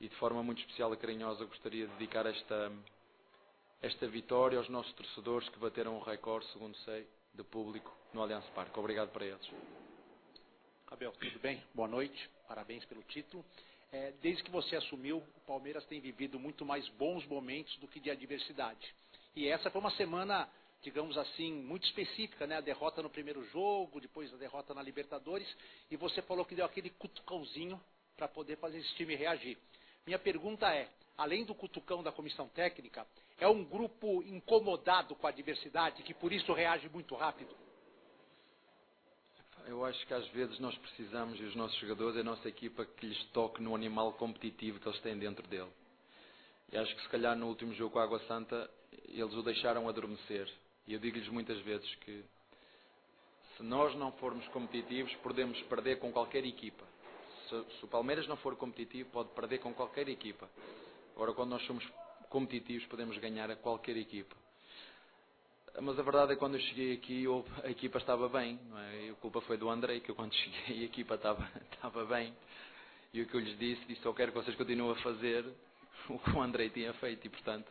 e 0.00 0.08
de 0.08 0.16
forma 0.16 0.42
muito 0.42 0.60
especial 0.60 0.92
e 0.94 0.96
carinhosa 0.96 1.44
gostaria 1.44 1.86
de 1.86 1.92
dedicar 1.94 2.26
esta, 2.26 2.72
esta 3.82 4.08
vitória 4.08 4.58
aos 4.58 4.68
nossos 4.68 4.92
torcedores 4.94 5.48
que 5.50 5.58
bateram 5.58 5.96
o 5.96 6.02
recorde, 6.02 6.46
segundo 6.52 6.76
sei, 6.78 7.06
de 7.34 7.44
público 7.44 7.94
no 8.12 8.22
Allianz 8.22 8.44
Parque. 8.46 8.78
Obrigado 8.80 9.10
para 9.10 9.26
eles. 9.26 9.48
Abel, 10.88 11.12
tudo 11.12 11.38
bem? 11.40 11.62
Boa 11.74 11.88
noite, 11.88 12.30
parabéns 12.48 12.84
pelo 12.86 13.02
título. 13.02 13.44
É, 13.92 14.12
desde 14.20 14.42
que 14.42 14.50
você 14.50 14.76
assumiu, 14.76 15.18
o 15.18 15.40
Palmeiras 15.46 15.84
tem 15.86 16.00
vivido 16.00 16.38
muito 16.38 16.64
mais 16.64 16.88
bons 16.90 17.24
momentos 17.26 17.76
do 17.78 17.86
que 17.86 18.00
de 18.00 18.10
adversidade. 18.10 18.94
E 19.34 19.48
essa 19.48 19.70
foi 19.70 19.80
uma 19.80 19.90
semana, 19.92 20.48
digamos 20.82 21.16
assim, 21.16 21.52
muito 21.52 21.86
específica, 21.86 22.46
né? 22.46 22.56
A 22.56 22.60
derrota 22.60 23.02
no 23.02 23.10
primeiro 23.10 23.44
jogo, 23.50 24.00
depois 24.00 24.32
a 24.32 24.36
derrota 24.36 24.74
na 24.74 24.82
Libertadores, 24.82 25.46
e 25.90 25.96
você 25.96 26.20
falou 26.22 26.44
que 26.44 26.54
deu 26.54 26.64
aquele 26.64 26.90
cutucãozinho 26.90 27.80
para 28.16 28.26
poder 28.26 28.56
fazer 28.56 28.78
esse 28.78 28.94
time 28.94 29.14
reagir. 29.14 29.58
Minha 30.06 30.18
pergunta 30.18 30.72
é, 30.74 30.88
além 31.16 31.44
do 31.44 31.54
cutucão 31.54 32.02
da 32.02 32.12
comissão 32.12 32.48
técnica, 32.48 33.06
é 33.38 33.46
um 33.46 33.64
grupo 33.64 34.22
incomodado 34.22 35.14
com 35.14 35.26
a 35.26 35.30
adversidade 35.30 36.02
que 36.02 36.14
por 36.14 36.32
isso 36.32 36.52
reage 36.52 36.88
muito 36.88 37.14
rápido? 37.14 37.65
Eu 39.66 39.84
acho 39.84 40.06
que 40.06 40.14
às 40.14 40.26
vezes 40.28 40.60
nós 40.60 40.76
precisamos, 40.78 41.40
e 41.40 41.42
os 41.42 41.56
nossos 41.56 41.76
jogadores, 41.80 42.16
a 42.16 42.22
nossa 42.22 42.48
equipa, 42.48 42.84
que 42.84 43.04
lhes 43.04 43.24
toque 43.32 43.60
no 43.60 43.74
animal 43.74 44.12
competitivo 44.12 44.78
que 44.78 44.88
eles 44.88 45.00
têm 45.00 45.18
dentro 45.18 45.44
dele. 45.48 45.70
E 46.72 46.78
acho 46.78 46.94
que 46.94 47.02
se 47.02 47.08
calhar 47.08 47.36
no 47.36 47.48
último 47.48 47.74
jogo 47.74 47.90
com 47.94 47.98
a 47.98 48.04
Água 48.04 48.20
Santa, 48.28 48.70
eles 49.08 49.34
o 49.34 49.42
deixaram 49.42 49.88
adormecer. 49.88 50.48
E 50.86 50.92
eu 50.92 51.00
digo-lhes 51.00 51.28
muitas 51.28 51.58
vezes 51.62 51.92
que 51.96 52.24
se 53.56 53.62
nós 53.64 53.92
não 53.96 54.12
formos 54.12 54.46
competitivos, 54.48 55.12
podemos 55.16 55.60
perder 55.62 55.98
com 55.98 56.12
qualquer 56.12 56.44
equipa. 56.44 56.84
Se, 57.48 57.78
se 57.78 57.84
o 57.84 57.88
Palmeiras 57.88 58.28
não 58.28 58.36
for 58.36 58.54
competitivo, 58.54 59.10
pode 59.10 59.30
perder 59.30 59.58
com 59.58 59.74
qualquer 59.74 60.08
equipa. 60.08 60.48
Agora, 61.16 61.32
quando 61.32 61.50
nós 61.50 61.66
somos 61.66 61.84
competitivos, 62.28 62.86
podemos 62.86 63.18
ganhar 63.18 63.50
a 63.50 63.56
qualquer 63.56 63.96
equipa. 63.96 64.36
Mas 65.80 65.98
a 65.98 66.02
verdade 66.02 66.32
é 66.32 66.34
que 66.34 66.40
quando 66.40 66.54
eu 66.54 66.60
cheguei 66.60 66.94
aqui 66.94 67.26
a 67.62 67.70
equipa 67.70 67.98
estava 67.98 68.28
bem. 68.28 68.58
Não 68.70 68.78
é? 68.78 69.10
A 69.10 69.14
culpa 69.14 69.42
foi 69.42 69.58
do 69.58 69.68
André, 69.68 70.00
que 70.00 70.10
eu 70.10 70.14
quando 70.14 70.32
cheguei 70.36 70.82
a 70.82 70.84
equipa 70.84 71.16
estava, 71.16 71.46
estava 71.72 72.04
bem. 72.06 72.34
E 73.12 73.20
o 73.20 73.26
que 73.26 73.34
eu 73.34 73.40
lhes 73.40 73.58
disse, 73.58 73.84
disse 73.86 74.00
só 74.02 74.12
quero 74.12 74.32
que 74.32 74.38
vocês 74.38 74.56
continuem 74.56 74.92
a 74.92 75.02
fazer 75.02 75.44
o 76.08 76.18
que 76.18 76.30
o 76.30 76.40
André 76.40 76.70
tinha 76.70 76.94
feito. 76.94 77.26
E 77.26 77.30
portanto, 77.30 77.70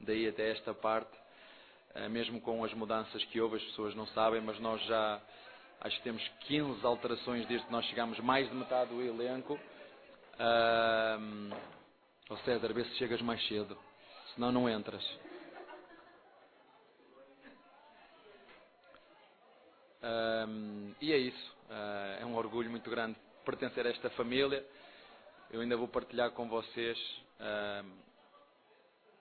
daí 0.00 0.28
até 0.28 0.50
esta 0.50 0.72
parte, 0.72 1.10
eh, 1.94 2.08
mesmo 2.08 2.40
com 2.40 2.62
as 2.64 2.72
mudanças 2.72 3.24
que 3.26 3.40
houve, 3.40 3.56
as 3.56 3.64
pessoas 3.64 3.96
não 3.96 4.06
sabem, 4.08 4.40
mas 4.40 4.58
nós 4.60 4.80
já 4.84 5.20
acho 5.80 5.96
que 5.96 6.04
temos 6.04 6.26
15 6.46 6.86
alterações 6.86 7.46
desde 7.46 7.66
que 7.66 7.72
nós 7.72 7.84
chegámos, 7.86 8.18
mais 8.20 8.48
de 8.48 8.54
metade 8.54 8.90
do 8.90 9.02
elenco. 9.02 9.54
Uh, 10.34 11.56
oh 12.30 12.36
César, 12.38 12.72
vê 12.72 12.84
se 12.84 12.96
chegas 12.96 13.20
mais 13.20 13.44
cedo, 13.48 13.76
senão 14.34 14.52
não 14.52 14.68
entras. 14.68 15.04
Um, 20.02 20.94
e 21.00 21.12
é 21.12 21.18
isso. 21.18 21.56
Uh, 21.68 22.22
é 22.22 22.26
um 22.26 22.36
orgulho 22.36 22.70
muito 22.70 22.88
grande 22.90 23.16
pertencer 23.44 23.86
a 23.86 23.90
esta 23.90 24.10
família. 24.10 24.64
Eu 25.50 25.60
ainda 25.60 25.76
vou 25.76 25.88
partilhar 25.88 26.30
com 26.30 26.48
vocês 26.48 26.98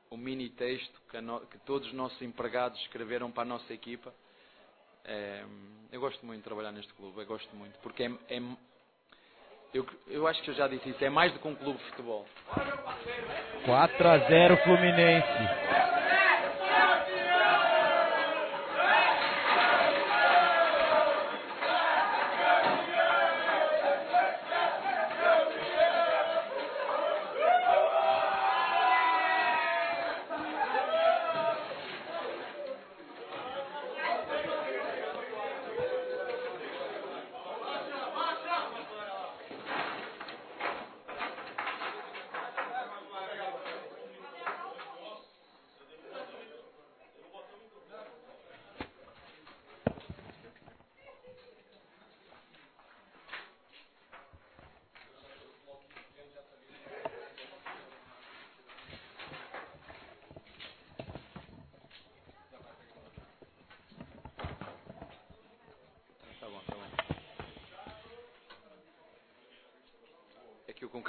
o 0.10 0.18
mini 0.18 0.49
texto 0.49 1.01
que, 1.10 1.22
no, 1.22 1.41
que, 1.41 1.57
todos 1.60 1.88
os 1.88 1.93
nossos 1.93 2.22
empregados 2.22 2.80
escreveram 2.81 3.31
para 3.31 3.43
a 3.43 3.45
nossa 3.45 3.73
equipa. 3.73 4.14
É, 5.06 5.43
eu 5.91 5.99
gosto 5.99 6.26
muito 6.26 6.39
de 6.39 6.43
trabalhar 6.43 6.72
neste 6.72 6.93
clube, 6.93 7.19
eu 7.19 7.26
gosto 7.26 7.56
muito, 7.56 7.77
porque 7.80 8.03
é, 8.03 8.11
é 8.30 8.41
eu, 9.73 9.85
eu, 10.07 10.27
acho 10.27 10.41
que 10.41 10.49
eu 10.49 10.56
já 10.56 10.68
disse 10.68 10.89
isso, 10.89 11.03
é 11.03 11.10
mais 11.10 11.31
do 11.31 11.39
que 11.39 11.47
um 11.47 11.56
clube 11.56 11.77
de 11.77 11.85
futebol. 11.91 12.26
4 13.65 14.07
a 14.07 14.18
0 14.18 14.57
Fluminense. 14.57 16.28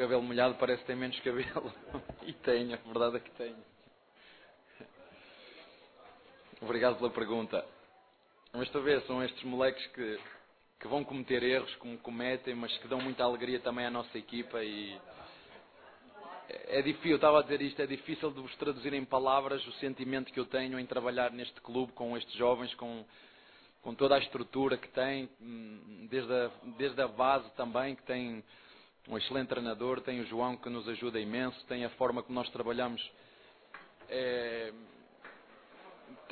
Cabelo 0.01 0.23
molhado 0.23 0.55
parece 0.55 0.81
que 0.81 0.87
tem 0.87 0.97
menos 0.97 1.19
cabelo. 1.21 1.73
e 2.25 2.33
tenho, 2.33 2.73
a 2.73 2.77
verdade 2.77 3.17
é 3.17 3.21
que 3.21 3.31
tenho. 3.33 3.57
Obrigado 6.63 6.97
pela 6.97 7.11
pergunta. 7.11 7.63
Mas 8.53 8.69
tu 8.71 8.81
vês, 8.81 9.07
são 9.07 9.23
estes 9.23 9.43
moleques 9.45 9.87
que, 9.89 10.19
que 10.81 10.89
vão 10.89 11.05
cometer 11.05 11.43
erros, 11.43 11.75
como 11.77 11.99
cometem, 11.99 12.55
mas 12.55 12.75
que 12.79 12.89
dão 12.89 13.01
muita 13.01 13.25
alegria 13.25 13.61
também 13.61 13.85
à 13.85 13.91
nossa 13.91 14.17
equipa 14.17 14.65
e 14.65 14.99
é 16.69 16.83
difícil, 16.83 17.13
eu 17.13 17.17
estava 17.17 17.39
a 17.39 17.43
dizer 17.43 17.61
isto, 17.63 17.81
é 17.81 17.87
difícil 17.87 18.31
de 18.33 18.41
vos 18.41 18.57
traduzir 18.57 18.93
em 18.93 19.05
palavras 19.05 19.65
o 19.67 19.73
sentimento 19.75 20.33
que 20.33 20.41
eu 20.41 20.47
tenho 20.47 20.81
em 20.81 20.87
trabalhar 20.87 21.31
neste 21.31 21.61
clube 21.61 21.93
com 21.93 22.17
estes 22.17 22.35
jovens, 22.35 22.75
com, 22.75 23.05
com 23.83 23.95
toda 23.95 24.17
a 24.17 24.19
estrutura 24.19 24.77
que 24.77 24.89
tem, 24.89 25.29
hum, 25.41 26.09
desde 26.11 26.33
a, 26.33 26.51
desde 26.79 27.01
a 27.01 27.07
base 27.07 27.49
também, 27.53 27.95
que 27.95 28.03
tem 28.03 28.43
um 29.11 29.19
excelente 29.19 29.49
treinador, 29.49 30.01
tem 30.03 30.21
o 30.21 30.27
João 30.27 30.57
que 30.57 30.71
nos 30.71 30.89
ajuda 30.89 31.19
imenso, 31.19 31.67
tem 31.67 31.85
a 31.85 31.91
forma 31.91 32.23
como 32.23 32.39
nós 32.39 32.49
trabalhamos. 32.51 33.11
É, 34.09 34.73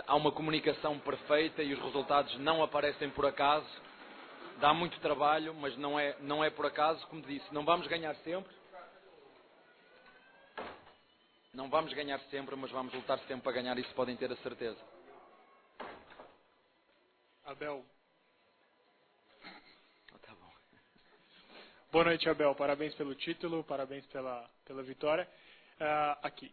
há 0.06 0.14
uma 0.14 0.30
comunicação 0.30 0.96
perfeita 1.00 1.60
e 1.60 1.74
os 1.74 1.82
resultados 1.82 2.38
não 2.38 2.62
aparecem 2.62 3.10
por 3.10 3.26
acaso. 3.26 3.68
Dá 4.60 4.72
muito 4.72 4.98
trabalho, 5.00 5.52
mas 5.54 5.76
não 5.76 5.98
é, 5.98 6.16
não 6.20 6.42
é 6.42 6.50
por 6.50 6.66
acaso, 6.66 7.04
como 7.08 7.20
disse, 7.22 7.52
não 7.52 7.64
vamos 7.64 7.88
ganhar 7.88 8.14
sempre. 8.16 8.54
Não 11.52 11.68
vamos 11.68 11.92
ganhar 11.92 12.20
sempre, 12.30 12.54
mas 12.54 12.70
vamos 12.70 12.94
lutar 12.94 13.18
sempre 13.20 13.40
para 13.40 13.52
ganhar, 13.52 13.76
isso 13.76 13.92
podem 13.94 14.16
ter 14.16 14.30
a 14.30 14.36
certeza. 14.36 14.78
Abel, 17.44 17.84
Boa 21.90 22.04
noite, 22.04 22.28
Abel. 22.28 22.54
Parabéns 22.54 22.94
pelo 22.96 23.14
título, 23.14 23.64
parabéns 23.64 24.04
pela, 24.08 24.44
pela 24.66 24.82
vitória. 24.82 25.26
Uh, 25.80 26.18
aqui. 26.22 26.52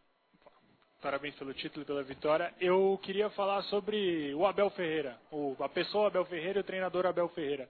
Parabéns 1.01 1.35
pelo 1.35 1.53
título 1.53 1.83
e 1.83 1.85
pela 1.85 2.03
vitória. 2.03 2.53
Eu 2.57 2.97
queria 3.03 3.29
falar 3.31 3.61
sobre 3.63 4.33
o 4.33 4.45
Abel 4.45 4.69
Ferreira, 4.69 5.19
o, 5.29 5.53
a 5.59 5.67
pessoa 5.67 6.07
Abel 6.07 6.23
Ferreira 6.23 6.59
e 6.59 6.61
o 6.61 6.63
treinador 6.63 7.05
Abel 7.05 7.27
Ferreira. 7.29 7.67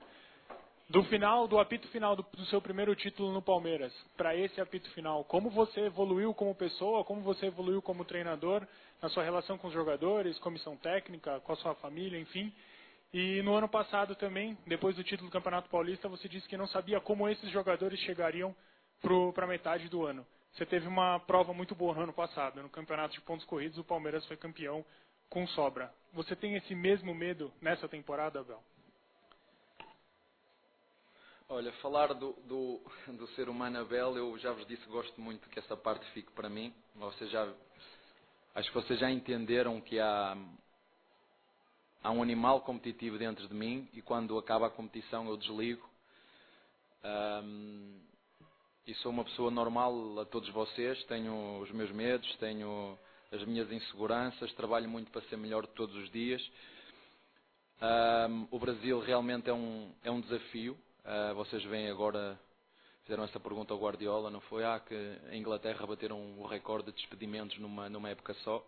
Do 0.88 1.04
final, 1.06 1.48
do 1.48 1.58
apito 1.58 1.88
final 1.88 2.16
do, 2.16 2.24
do 2.34 2.46
seu 2.46 2.62
primeiro 2.62 2.96
título 2.96 3.34
no 3.34 3.42
Palmeiras, 3.42 3.92
para 4.16 4.36
esse 4.36 4.62
apito 4.62 4.88
final, 4.92 5.24
como 5.24 5.50
você 5.50 5.82
evoluiu 5.82 6.36
como 6.36 6.54
pessoa, 6.54 7.04
como 7.04 7.22
você 7.22 7.48
evoluiu 7.48 7.82
como 7.82 8.06
treinador, 8.06 8.62
na 9.02 9.10
sua 9.10 9.24
relação 9.24 9.58
com 9.58 9.70
os 9.70 9.74
jogadores, 9.74 10.38
comissão 10.38 10.78
técnica, 10.78 11.40
com 11.40 11.52
a 11.52 11.56
sua 11.56 11.74
família, 11.74 12.20
enfim. 12.20 12.54
E 13.18 13.42
no 13.44 13.56
ano 13.56 13.70
passado 13.70 14.14
também, 14.14 14.58
depois 14.68 14.94
do 14.94 15.02
título 15.02 15.30
do 15.30 15.32
Campeonato 15.32 15.70
Paulista, 15.70 16.10
você 16.10 16.28
disse 16.28 16.50
que 16.50 16.58
não 16.58 16.68
sabia 16.68 17.00
como 17.00 17.30
esses 17.30 17.50
jogadores 17.50 17.98
chegariam 18.02 18.54
para 19.34 19.48
metade 19.48 19.88
do 19.88 20.06
ano. 20.06 20.28
Você 20.52 20.66
teve 20.66 20.86
uma 20.86 21.18
prova 21.22 21.54
muito 21.54 21.74
boa 21.74 21.96
no 21.96 22.02
ano 22.02 22.12
passado. 22.12 22.62
No 22.62 22.68
Campeonato 22.68 23.14
de 23.14 23.22
Pontos 23.22 23.46
Corridos, 23.46 23.78
o 23.78 23.86
Palmeiras 23.86 24.26
foi 24.26 24.36
campeão 24.36 24.84
com 25.30 25.48
sobra. 25.48 25.94
Você 26.12 26.36
tem 26.36 26.56
esse 26.56 26.76
mesmo 26.76 27.16
medo 27.16 27.54
nessa 27.62 27.88
temporada, 27.88 28.42
Abel? 28.42 28.62
Olha, 31.48 31.72
falar 31.82 32.08
do, 32.08 32.34
do, 32.44 32.82
do, 33.08 33.28
ser 33.28 33.48
humano 33.48 33.80
Abel, 33.80 34.18
eu 34.18 34.38
já 34.40 34.52
vos 34.52 34.68
disse 34.68 34.86
gosto 34.88 35.22
muito 35.22 35.48
que 35.48 35.60
essa 35.60 35.78
parte 35.78 36.06
fique 36.12 36.34
para 36.34 36.50
mim. 36.50 36.74
Vocês 36.94 37.32
já, 37.32 37.50
acho 38.56 38.68
que 38.68 38.76
vocês 38.76 39.00
já 39.00 39.10
entenderam 39.10 39.80
que 39.80 40.02
há, 40.02 40.36
há 42.06 42.12
um 42.12 42.22
animal 42.22 42.62
competitivo 42.62 43.18
dentro 43.18 43.48
de 43.48 43.54
mim 43.56 43.90
e 43.92 44.00
quando 44.00 44.38
acaba 44.38 44.68
a 44.68 44.70
competição 44.70 45.28
eu 45.28 45.36
desligo. 45.36 45.90
Um, 47.04 48.00
e 48.86 48.94
sou 48.96 49.12
uma 49.12 49.24
pessoa 49.24 49.50
normal 49.50 50.20
a 50.20 50.26
todos 50.26 50.48
vocês, 50.50 51.04
tenho 51.06 51.60
os 51.62 51.72
meus 51.72 51.92
medos, 51.92 52.32
tenho 52.36 52.96
as 53.32 53.44
minhas 53.46 53.72
inseguranças, 53.72 54.54
trabalho 54.54 54.88
muito 54.88 55.10
para 55.10 55.24
ser 55.24 55.36
melhor 55.36 55.66
todos 55.66 55.96
os 55.96 56.12
dias. 56.12 56.48
Um, 57.82 58.48
o 58.52 58.60
Brasil 58.60 59.00
realmente 59.00 59.50
é 59.50 59.54
um, 59.54 59.92
é 60.04 60.12
um 60.12 60.22
desafio. 60.22 60.78
Uh, 61.04 61.34
vocês 61.34 61.64
veem 61.64 61.90
agora, 61.90 62.40
fizeram 63.02 63.24
essa 63.24 63.40
pergunta 63.40 63.74
ao 63.74 63.80
Guardiola, 63.80 64.30
não 64.30 64.42
foi? 64.42 64.64
Ah, 64.64 64.80
que 64.80 64.94
a 65.28 65.36
Inglaterra 65.36 65.88
bateram 65.88 66.40
o 66.40 66.46
recorde 66.46 66.92
de 66.92 66.98
despedimentos 66.98 67.58
numa, 67.58 67.90
numa 67.90 68.10
época 68.10 68.36
só. 68.44 68.64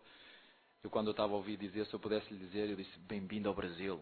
Eu, 0.84 0.90
quando 0.90 1.08
eu 1.08 1.12
estava 1.12 1.34
a 1.34 1.36
ouvir 1.36 1.58
dizer, 1.58 1.86
se 1.86 1.94
eu 1.94 2.00
pudesse 2.00 2.34
lhe 2.34 2.40
dizer, 2.40 2.70
eu 2.70 2.76
disse: 2.76 3.00
Bem-vindo 3.00 3.50
ao 3.50 3.56
Brasil. 3.56 4.00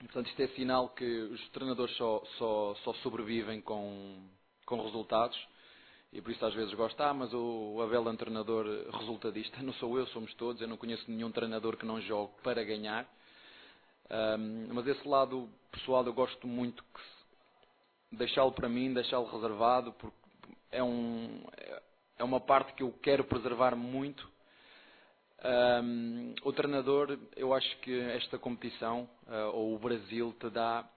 E, 0.00 0.04
portanto, 0.04 0.28
isto 0.28 0.42
é 0.42 0.48
sinal 0.48 0.88
que 0.90 1.04
os 1.04 1.48
treinadores 1.50 1.96
só, 1.96 2.24
só, 2.38 2.74
só 2.84 2.94
sobrevivem 2.94 3.60
com, 3.60 4.28
com 4.66 4.82
resultados 4.82 5.38
e 6.12 6.20
por 6.20 6.30
isso 6.30 6.44
às 6.44 6.52
vezes 6.52 6.74
gosto, 6.74 7.00
ah, 7.00 7.14
mas 7.14 7.32
o 7.32 7.80
Abel 7.80 8.06
é 8.06 8.10
um 8.10 8.16
treinador 8.16 8.66
resultadista. 8.98 9.62
Não 9.62 9.72
sou 9.74 9.96
eu, 9.98 10.06
somos 10.08 10.32
todos. 10.34 10.60
Eu 10.60 10.68
não 10.68 10.76
conheço 10.76 11.10
nenhum 11.10 11.32
treinador 11.32 11.76
que 11.78 11.86
não 11.86 12.00
jogue 12.02 12.34
para 12.42 12.62
ganhar. 12.62 13.08
Um, 14.10 14.74
mas 14.74 14.86
esse 14.86 15.08
lado 15.08 15.48
pessoal 15.70 16.04
eu 16.04 16.12
gosto 16.12 16.46
muito 16.46 16.84
que 16.84 18.16
deixá-lo 18.16 18.52
para 18.52 18.68
mim, 18.68 18.92
deixá-lo 18.92 19.24
reservado, 19.24 19.94
porque 19.94 20.18
é, 20.70 20.82
um, 20.82 21.42
é 22.18 22.22
uma 22.24 22.40
parte 22.40 22.74
que 22.74 22.82
eu 22.82 22.92
quero 23.00 23.24
preservar 23.24 23.74
muito. 23.74 24.30
Um, 25.44 26.34
o 26.44 26.52
treinador, 26.52 27.18
eu 27.34 27.52
acho 27.52 27.76
que 27.78 28.00
esta 28.00 28.38
competição, 28.38 29.08
uh, 29.26 29.50
ou 29.52 29.74
o 29.74 29.78
Brasil, 29.78 30.32
te 30.38 30.48
dá 30.48 30.88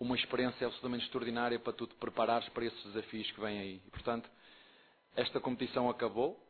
uma 0.00 0.16
experiência 0.16 0.66
absolutamente 0.66 1.04
extraordinária 1.04 1.58
para 1.58 1.74
tu 1.74 1.86
te 1.86 1.94
preparares 1.96 2.48
para 2.48 2.64
esses 2.64 2.82
desafios 2.84 3.30
que 3.30 3.40
vêm 3.40 3.58
aí. 3.58 3.82
E, 3.86 3.90
portanto, 3.90 4.30
esta 5.14 5.38
competição 5.38 5.90
acabou, 5.90 6.42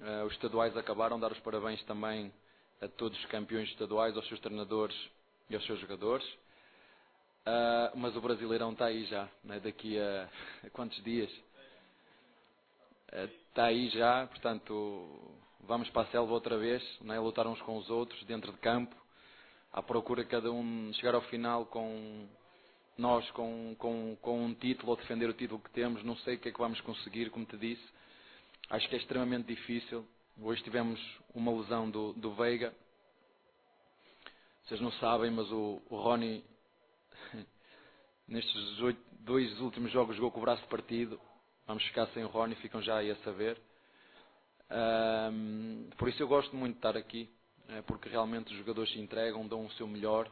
uh, 0.00 0.24
os 0.24 0.32
estaduais 0.32 0.74
acabaram, 0.78 1.20
dar 1.20 1.30
os 1.30 1.40
parabéns 1.40 1.82
também 1.84 2.32
a 2.80 2.88
todos 2.88 3.18
os 3.18 3.26
campeões 3.26 3.68
estaduais, 3.68 4.16
aos 4.16 4.26
seus 4.26 4.40
treinadores 4.40 4.96
e 5.50 5.54
aos 5.54 5.64
seus 5.66 5.78
jogadores. 5.78 6.26
Uh, 7.46 7.96
mas 7.96 8.16
o 8.16 8.20
Brasileirão 8.22 8.72
está 8.72 8.86
aí 8.86 9.04
já, 9.04 9.28
né? 9.42 9.60
daqui 9.60 9.98
a, 9.98 10.30
a, 10.64 10.70
quantos 10.72 11.02
dias? 11.04 11.30
Está 13.12 13.66
aí 13.66 13.90
já, 13.90 14.26
portanto, 14.26 15.36
vamos 15.66 15.88
para 15.90 16.02
a 16.02 16.10
selva 16.10 16.32
outra 16.32 16.58
vez, 16.58 16.82
né? 17.00 17.18
lutar 17.18 17.46
uns 17.46 17.60
com 17.62 17.76
os 17.76 17.90
outros, 17.90 18.22
dentro 18.24 18.52
de 18.52 18.58
campo, 18.58 18.94
à 19.72 19.82
procura 19.82 20.22
de 20.22 20.30
cada 20.30 20.50
um 20.50 20.92
chegar 20.94 21.14
ao 21.14 21.22
final 21.22 21.66
com 21.66 22.26
nós 22.96 23.28
com, 23.32 23.74
com, 23.76 24.16
com 24.22 24.44
um 24.44 24.54
título 24.54 24.90
ou 24.90 24.96
defender 24.96 25.28
o 25.28 25.34
título 25.34 25.60
que 25.60 25.70
temos, 25.70 26.02
não 26.04 26.16
sei 26.18 26.36
o 26.36 26.38
que 26.38 26.48
é 26.48 26.52
que 26.52 26.58
vamos 26.58 26.80
conseguir, 26.82 27.30
como 27.30 27.44
te 27.44 27.56
disse. 27.56 27.84
Acho 28.70 28.88
que 28.88 28.94
é 28.94 28.98
extremamente 28.98 29.46
difícil. 29.46 30.06
Hoje 30.40 30.62
tivemos 30.62 31.00
uma 31.34 31.52
lesão 31.52 31.90
do, 31.90 32.12
do 32.14 32.34
Veiga. 32.34 32.74
Vocês 34.64 34.80
não 34.80 34.92
sabem, 34.92 35.30
mas 35.30 35.50
o, 35.50 35.82
o 35.90 35.96
Rony, 35.96 36.44
nestes 38.28 38.76
dois 39.20 39.60
últimos 39.60 39.92
jogos, 39.92 40.16
jogou 40.16 40.30
com 40.30 40.38
o 40.38 40.42
braço 40.42 40.66
partido. 40.68 41.20
Vamos 41.66 41.84
ficar 41.84 42.06
sem 42.08 42.24
o 42.24 42.28
Rony, 42.28 42.54
ficam 42.56 42.80
já 42.80 42.96
aí 42.96 43.10
a 43.10 43.16
saber. 43.16 43.60
Um, 44.70 45.88
por 45.96 46.08
isso 46.08 46.22
eu 46.22 46.28
gosto 46.28 46.54
muito 46.56 46.74
de 46.74 46.78
estar 46.78 46.96
aqui, 46.96 47.28
é, 47.68 47.82
porque 47.82 48.08
realmente 48.08 48.52
os 48.52 48.58
jogadores 48.58 48.92
se 48.92 48.98
entregam, 48.98 49.46
dão 49.46 49.66
o 49.66 49.72
seu 49.72 49.86
melhor. 49.86 50.30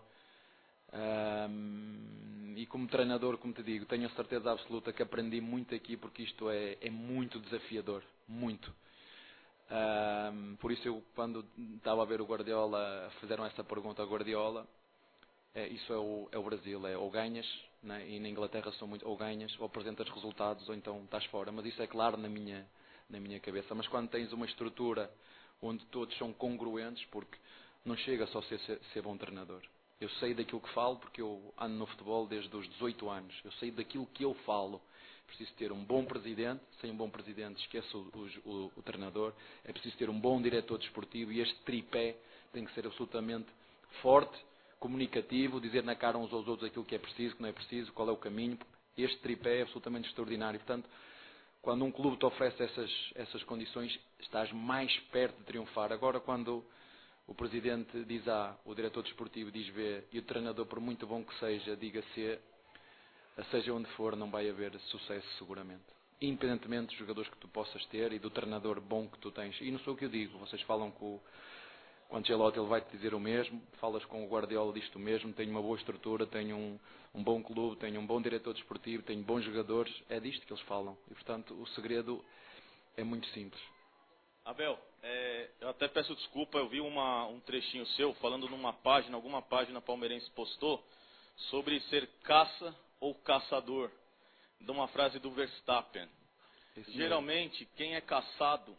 Um, 0.92 2.54
e 2.56 2.66
como 2.66 2.86
treinador, 2.86 3.38
como 3.38 3.52
te 3.52 3.62
digo, 3.62 3.86
tenho 3.86 4.06
a 4.06 4.10
certeza 4.10 4.52
absoluta 4.52 4.92
que 4.92 5.02
aprendi 5.02 5.40
muito 5.40 5.74
aqui 5.74 5.96
porque 5.96 6.22
isto 6.22 6.50
é, 6.50 6.76
é 6.80 6.90
muito 6.90 7.38
desafiador. 7.40 8.02
Muito. 8.28 8.72
Um, 9.70 10.56
por 10.56 10.70
isso 10.70 10.86
eu 10.86 11.02
quando 11.14 11.44
estava 11.76 12.02
a 12.02 12.04
ver 12.04 12.20
o 12.20 12.26
Guardiola, 12.26 13.10
fizeram 13.20 13.44
essa 13.46 13.64
pergunta 13.64 14.02
ao 14.02 14.08
Guardiola, 14.08 14.66
é, 15.54 15.66
isso 15.68 15.92
é 15.92 15.96
o, 15.96 16.28
é 16.32 16.38
o, 16.38 16.42
Brasil, 16.42 16.86
é 16.86 16.96
ou 16.96 17.10
ganhas, 17.10 17.46
né? 17.82 18.06
e 18.08 18.20
na 18.20 18.28
Inglaterra 18.28 18.70
são 18.72 18.86
muito 18.86 19.06
ou 19.08 19.16
ganhas, 19.16 19.54
ou 19.58 19.66
apresentas 19.66 20.08
resultados, 20.10 20.68
ou 20.68 20.74
então 20.74 21.02
estás 21.04 21.24
fora. 21.26 21.50
Mas 21.52 21.66
isso 21.66 21.82
é 21.82 21.86
claro 21.86 22.16
na 22.16 22.28
minha, 22.28 22.66
na 23.12 23.20
minha 23.20 23.38
cabeça. 23.38 23.74
Mas 23.74 23.86
quando 23.86 24.08
tens 24.08 24.32
uma 24.32 24.46
estrutura 24.46 25.08
onde 25.60 25.84
todos 25.86 26.16
são 26.18 26.32
congruentes, 26.32 27.04
porque 27.06 27.38
não 27.84 27.96
chega 27.96 28.26
só 28.28 28.42
ser, 28.42 28.58
ser, 28.60 28.80
ser 28.92 29.02
bom 29.02 29.16
treinador. 29.16 29.62
Eu 30.00 30.08
sei 30.18 30.34
daquilo 30.34 30.60
que 30.60 30.72
falo 30.72 30.96
porque 30.96 31.22
eu 31.22 31.54
ando 31.56 31.76
no 31.76 31.86
futebol 31.86 32.26
desde 32.26 32.54
os 32.56 32.68
18 32.70 33.08
anos. 33.08 33.40
Eu 33.44 33.52
sei 33.52 33.70
daquilo 33.70 34.06
que 34.06 34.24
eu 34.24 34.34
falo. 34.46 34.80
Preciso 35.28 35.52
ter 35.54 35.70
um 35.70 35.84
bom 35.84 36.04
presidente. 36.04 36.60
Sem 36.80 36.90
um 36.90 36.96
bom 36.96 37.08
presidente, 37.08 37.60
esqueço 37.60 38.10
o, 38.44 38.50
o, 38.50 38.72
o 38.76 38.82
treinador. 38.82 39.32
É 39.64 39.72
preciso 39.72 39.96
ter 39.96 40.10
um 40.10 40.18
bom 40.18 40.42
diretor 40.42 40.78
desportivo 40.78 41.30
e 41.30 41.40
este 41.40 41.56
tripé 41.60 42.16
tem 42.52 42.64
que 42.64 42.74
ser 42.74 42.84
absolutamente 42.86 43.46
forte, 44.00 44.36
comunicativo, 44.80 45.60
dizer 45.60 45.84
na 45.84 45.94
cara 45.94 46.18
uns 46.18 46.32
aos 46.32 46.48
outros 46.48 46.68
aquilo 46.68 46.84
que 46.84 46.96
é 46.96 46.98
preciso, 46.98 47.36
que 47.36 47.42
não 47.42 47.48
é 47.48 47.52
preciso, 47.52 47.92
qual 47.92 48.08
é 48.08 48.12
o 48.12 48.16
caminho. 48.16 48.58
Este 48.96 49.18
tripé 49.18 49.58
é 49.58 49.62
absolutamente 49.62 50.08
extraordinário. 50.08 50.58
Portanto, 50.58 50.88
quando 51.62 51.84
um 51.84 51.92
clube 51.92 52.16
te 52.16 52.26
oferece 52.26 52.60
essas, 52.60 52.90
essas 53.14 53.42
condições, 53.44 53.96
estás 54.18 54.50
mais 54.52 54.94
perto 55.12 55.38
de 55.38 55.44
triunfar. 55.44 55.92
Agora, 55.92 56.18
quando 56.18 56.64
o 57.24 57.34
presidente 57.34 58.04
diz 58.04 58.26
A, 58.26 58.58
o 58.64 58.74
diretor 58.74 59.04
desportivo 59.04 59.50
diz 59.52 59.70
B 59.70 60.04
e 60.12 60.18
o 60.18 60.22
treinador, 60.22 60.66
por 60.66 60.80
muito 60.80 61.06
bom 61.06 61.24
que 61.24 61.32
seja, 61.38 61.76
diga 61.76 62.02
C, 62.14 62.38
seja 63.52 63.72
onde 63.72 63.88
for, 63.90 64.16
não 64.16 64.28
vai 64.28 64.50
haver 64.50 64.76
sucesso 64.80 65.26
seguramente. 65.38 65.84
Independentemente 66.20 66.88
dos 66.88 66.98
jogadores 66.98 67.30
que 67.30 67.38
tu 67.38 67.46
possas 67.48 67.84
ter 67.86 68.12
e 68.12 68.18
do 68.18 68.28
treinador 68.28 68.80
bom 68.80 69.08
que 69.08 69.18
tu 69.18 69.30
tens. 69.30 69.56
E 69.60 69.70
não 69.70 69.78
sou 69.80 69.94
o 69.94 69.96
que 69.96 70.04
eu 70.04 70.08
digo, 70.08 70.38
vocês 70.38 70.62
falam 70.62 70.90
com, 70.90 71.20
o 72.12 72.16
Ancelotti, 72.18 72.58
ele 72.58 72.68
vai-te 72.68 72.90
dizer 72.90 73.14
o 73.14 73.20
mesmo, 73.20 73.62
falas 73.80 74.04
com 74.04 74.22
o 74.22 74.28
Guardiola, 74.28 74.72
diz-te 74.74 74.94
o 74.96 75.00
mesmo, 75.00 75.32
tenho 75.32 75.50
uma 75.50 75.62
boa 75.62 75.78
estrutura, 75.78 76.26
tenho 76.26 76.54
um, 76.54 76.78
um 77.14 77.22
bom 77.22 77.42
clube, 77.42 77.76
tenho 77.76 77.98
um 77.98 78.06
bom 78.06 78.20
diretor 78.20 78.52
desportivo, 78.52 79.02
tenho 79.02 79.22
bons 79.22 79.42
jogadores, 79.42 79.90
é 80.10 80.20
disto 80.20 80.46
que 80.46 80.52
eles 80.52 80.62
falam. 80.64 80.96
E 81.10 81.14
portanto 81.14 81.54
o 81.54 81.66
segredo 81.68 82.22
é 82.98 83.02
muito 83.02 83.26
simples. 83.28 83.60
Abel, 84.44 84.78
é, 85.02 85.50
eu 85.60 85.70
até 85.70 85.88
peço 85.88 86.14
desculpa, 86.14 86.58
eu 86.58 86.68
vi 86.68 86.80
uma, 86.80 87.26
um 87.28 87.40
trechinho 87.40 87.86
seu 87.86 88.12
falando 88.14 88.46
numa 88.46 88.74
página, 88.74 89.16
alguma 89.16 89.40
página 89.40 89.80
palmeirense 89.80 90.30
postou, 90.32 90.84
sobre 91.50 91.80
ser 91.82 92.06
caça 92.24 92.76
ou 93.00 93.14
caçador, 93.14 93.90
de 94.60 94.70
uma 94.70 94.86
frase 94.88 95.18
do 95.18 95.30
Verstappen. 95.30 96.06
Esse 96.76 96.92
geralmente, 96.92 97.60
mesmo. 97.60 97.74
quem 97.76 97.94
é 97.94 98.00
caçado 98.02 98.76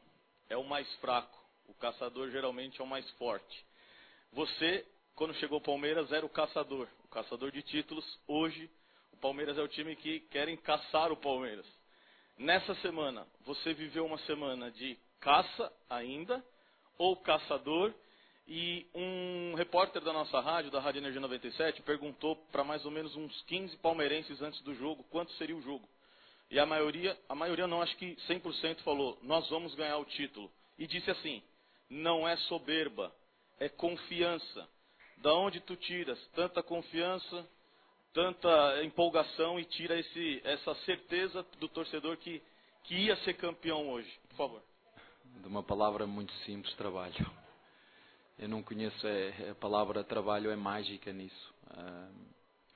é 0.49 0.55
o 0.55 0.64
mais 0.64 0.88
fraco, 0.95 1.43
o 1.68 1.73
caçador 1.76 2.30
geralmente 2.30 2.80
é 2.80 2.84
o 2.84 2.88
mais 2.88 3.10
forte. 3.11 3.65
Você, 4.31 4.85
quando 5.15 5.34
chegou 5.35 5.57
ao 5.57 5.61
Palmeiras, 5.61 6.11
era 6.11 6.26
o 6.26 6.30
caçador, 6.30 6.88
o 7.03 7.07
caçador 7.07 7.52
de 7.52 7.61
títulos. 7.61 8.06
Hoje, 8.27 8.69
o 9.11 9.18
Palmeiras 9.18 9.57
é 9.57 9.61
o 9.61 9.68
time 9.68 9.95
que 9.95 10.22
querem 10.31 10.57
caçar 10.57 11.11
o 11.11 11.18
Palmeiras. 11.18 11.65
Nessa 12.38 12.73
semana, 12.76 13.27
você 13.45 13.73
viveu 13.73 14.06
uma 14.06 14.18
semana 14.19 14.72
de 14.72 14.98
caça 15.19 15.72
ainda, 15.90 16.44
ou 16.98 17.15
caçador. 17.18 17.94
E 18.45 18.85
um 18.94 19.53
repórter 19.56 20.02
da 20.02 20.11
nossa 20.11 20.38
rádio, 20.41 20.69
da 20.69 20.81
Rádio 20.81 20.99
Energia 20.99 21.22
97, 21.22 21.81
perguntou 21.84 22.35
para 22.52 22.64
mais 22.64 22.84
ou 22.84 22.91
menos 22.91 23.15
uns 23.15 23.41
15 23.44 23.77
palmeirenses 23.77 24.41
antes 24.41 24.60
do 24.61 24.76
jogo 24.76 25.02
quanto 25.06 25.31
seria 25.34 25.56
o 25.56 25.61
jogo. 25.61 25.88
E 26.52 26.60
a 26.60 26.65
maioria, 26.65 27.18
a 27.30 27.34
maioria 27.34 27.68
não, 27.68 27.81
acho 27.81 27.95
que 27.95 28.18
100% 28.27 28.81
falou, 28.81 29.18
nós 29.22 29.49
vamos 29.49 29.73
ganhar 29.76 29.98
o 29.98 30.06
título. 30.06 30.52
E 30.77 30.85
disse 30.85 31.10
assim, 31.10 31.41
não 31.89 32.27
é 32.27 32.35
soberba, 32.38 33.14
é 33.60 33.69
confiança. 33.69 34.68
Da 35.18 35.34
onde 35.34 35.61
tu 35.61 35.76
tiras 35.76 36.19
tanta 36.35 36.61
confiança, 36.61 37.47
tanta 38.14 38.84
empolgação 38.84 39.60
e 39.60 39.65
tira 39.65 39.97
esse, 39.97 40.41
essa 40.43 40.76
certeza 40.85 41.45
do 41.60 41.69
torcedor 41.69 42.18
que, 42.18 42.41
que 42.84 42.95
ia 42.95 43.15
ser 43.18 43.35
campeão 43.35 43.89
hoje? 43.89 44.11
Por 44.30 44.35
favor 44.35 44.73
de 45.41 45.47
uma 45.47 45.64
palavra 45.64 46.05
muito 46.05 46.34
simples, 46.45 46.73
trabalho. 46.76 47.14
eu 48.38 48.47
não 48.47 48.61
conheço 48.61 49.05
a, 49.07 49.51
a 49.51 49.55
palavra 49.55 50.03
trabalho 50.03 50.51
é 50.51 50.55
mágica 50.55 51.11
nisso. 51.11 51.53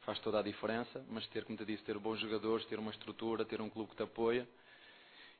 Faz 0.02 0.20
toda 0.20 0.40
a 0.40 0.44
diferença, 0.44 1.06
mas 1.10 1.28
ter, 1.28 1.44
como 1.44 1.58
te 1.58 1.66
disse, 1.66 1.84
ter 1.84 1.98
bons 2.00 2.20
jogadores, 2.20 2.66
ter 2.68 2.80
uma 2.80 2.92
estrutura, 2.92 3.46
ter 3.46 3.62
um 3.62 3.70
clube 3.70 3.90
que 3.92 3.98
te 3.98 4.04
apoia 4.04 4.48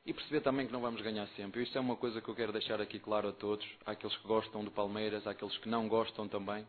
e 0.08 0.12
perceber 0.14 0.40
também 0.40 0.66
que 0.66 0.72
não 0.72 0.80
vamos 0.80 1.02
ganhar 1.02 1.26
sempre. 1.36 1.62
Isto 1.62 1.76
é 1.76 1.80
uma 1.82 1.94
coisa 1.94 2.18
que 2.22 2.28
eu 2.30 2.34
quero 2.34 2.50
deixar 2.50 2.80
aqui 2.80 2.98
claro 2.98 3.28
a 3.28 3.32
todos, 3.32 3.66
àqueles 3.84 4.16
que 4.16 4.26
gostam 4.26 4.64
do 4.64 4.70
Palmeiras, 4.70 5.26
àqueles 5.26 5.54
que 5.58 5.68
não 5.68 5.86
gostam 5.86 6.26
também. 6.26 6.66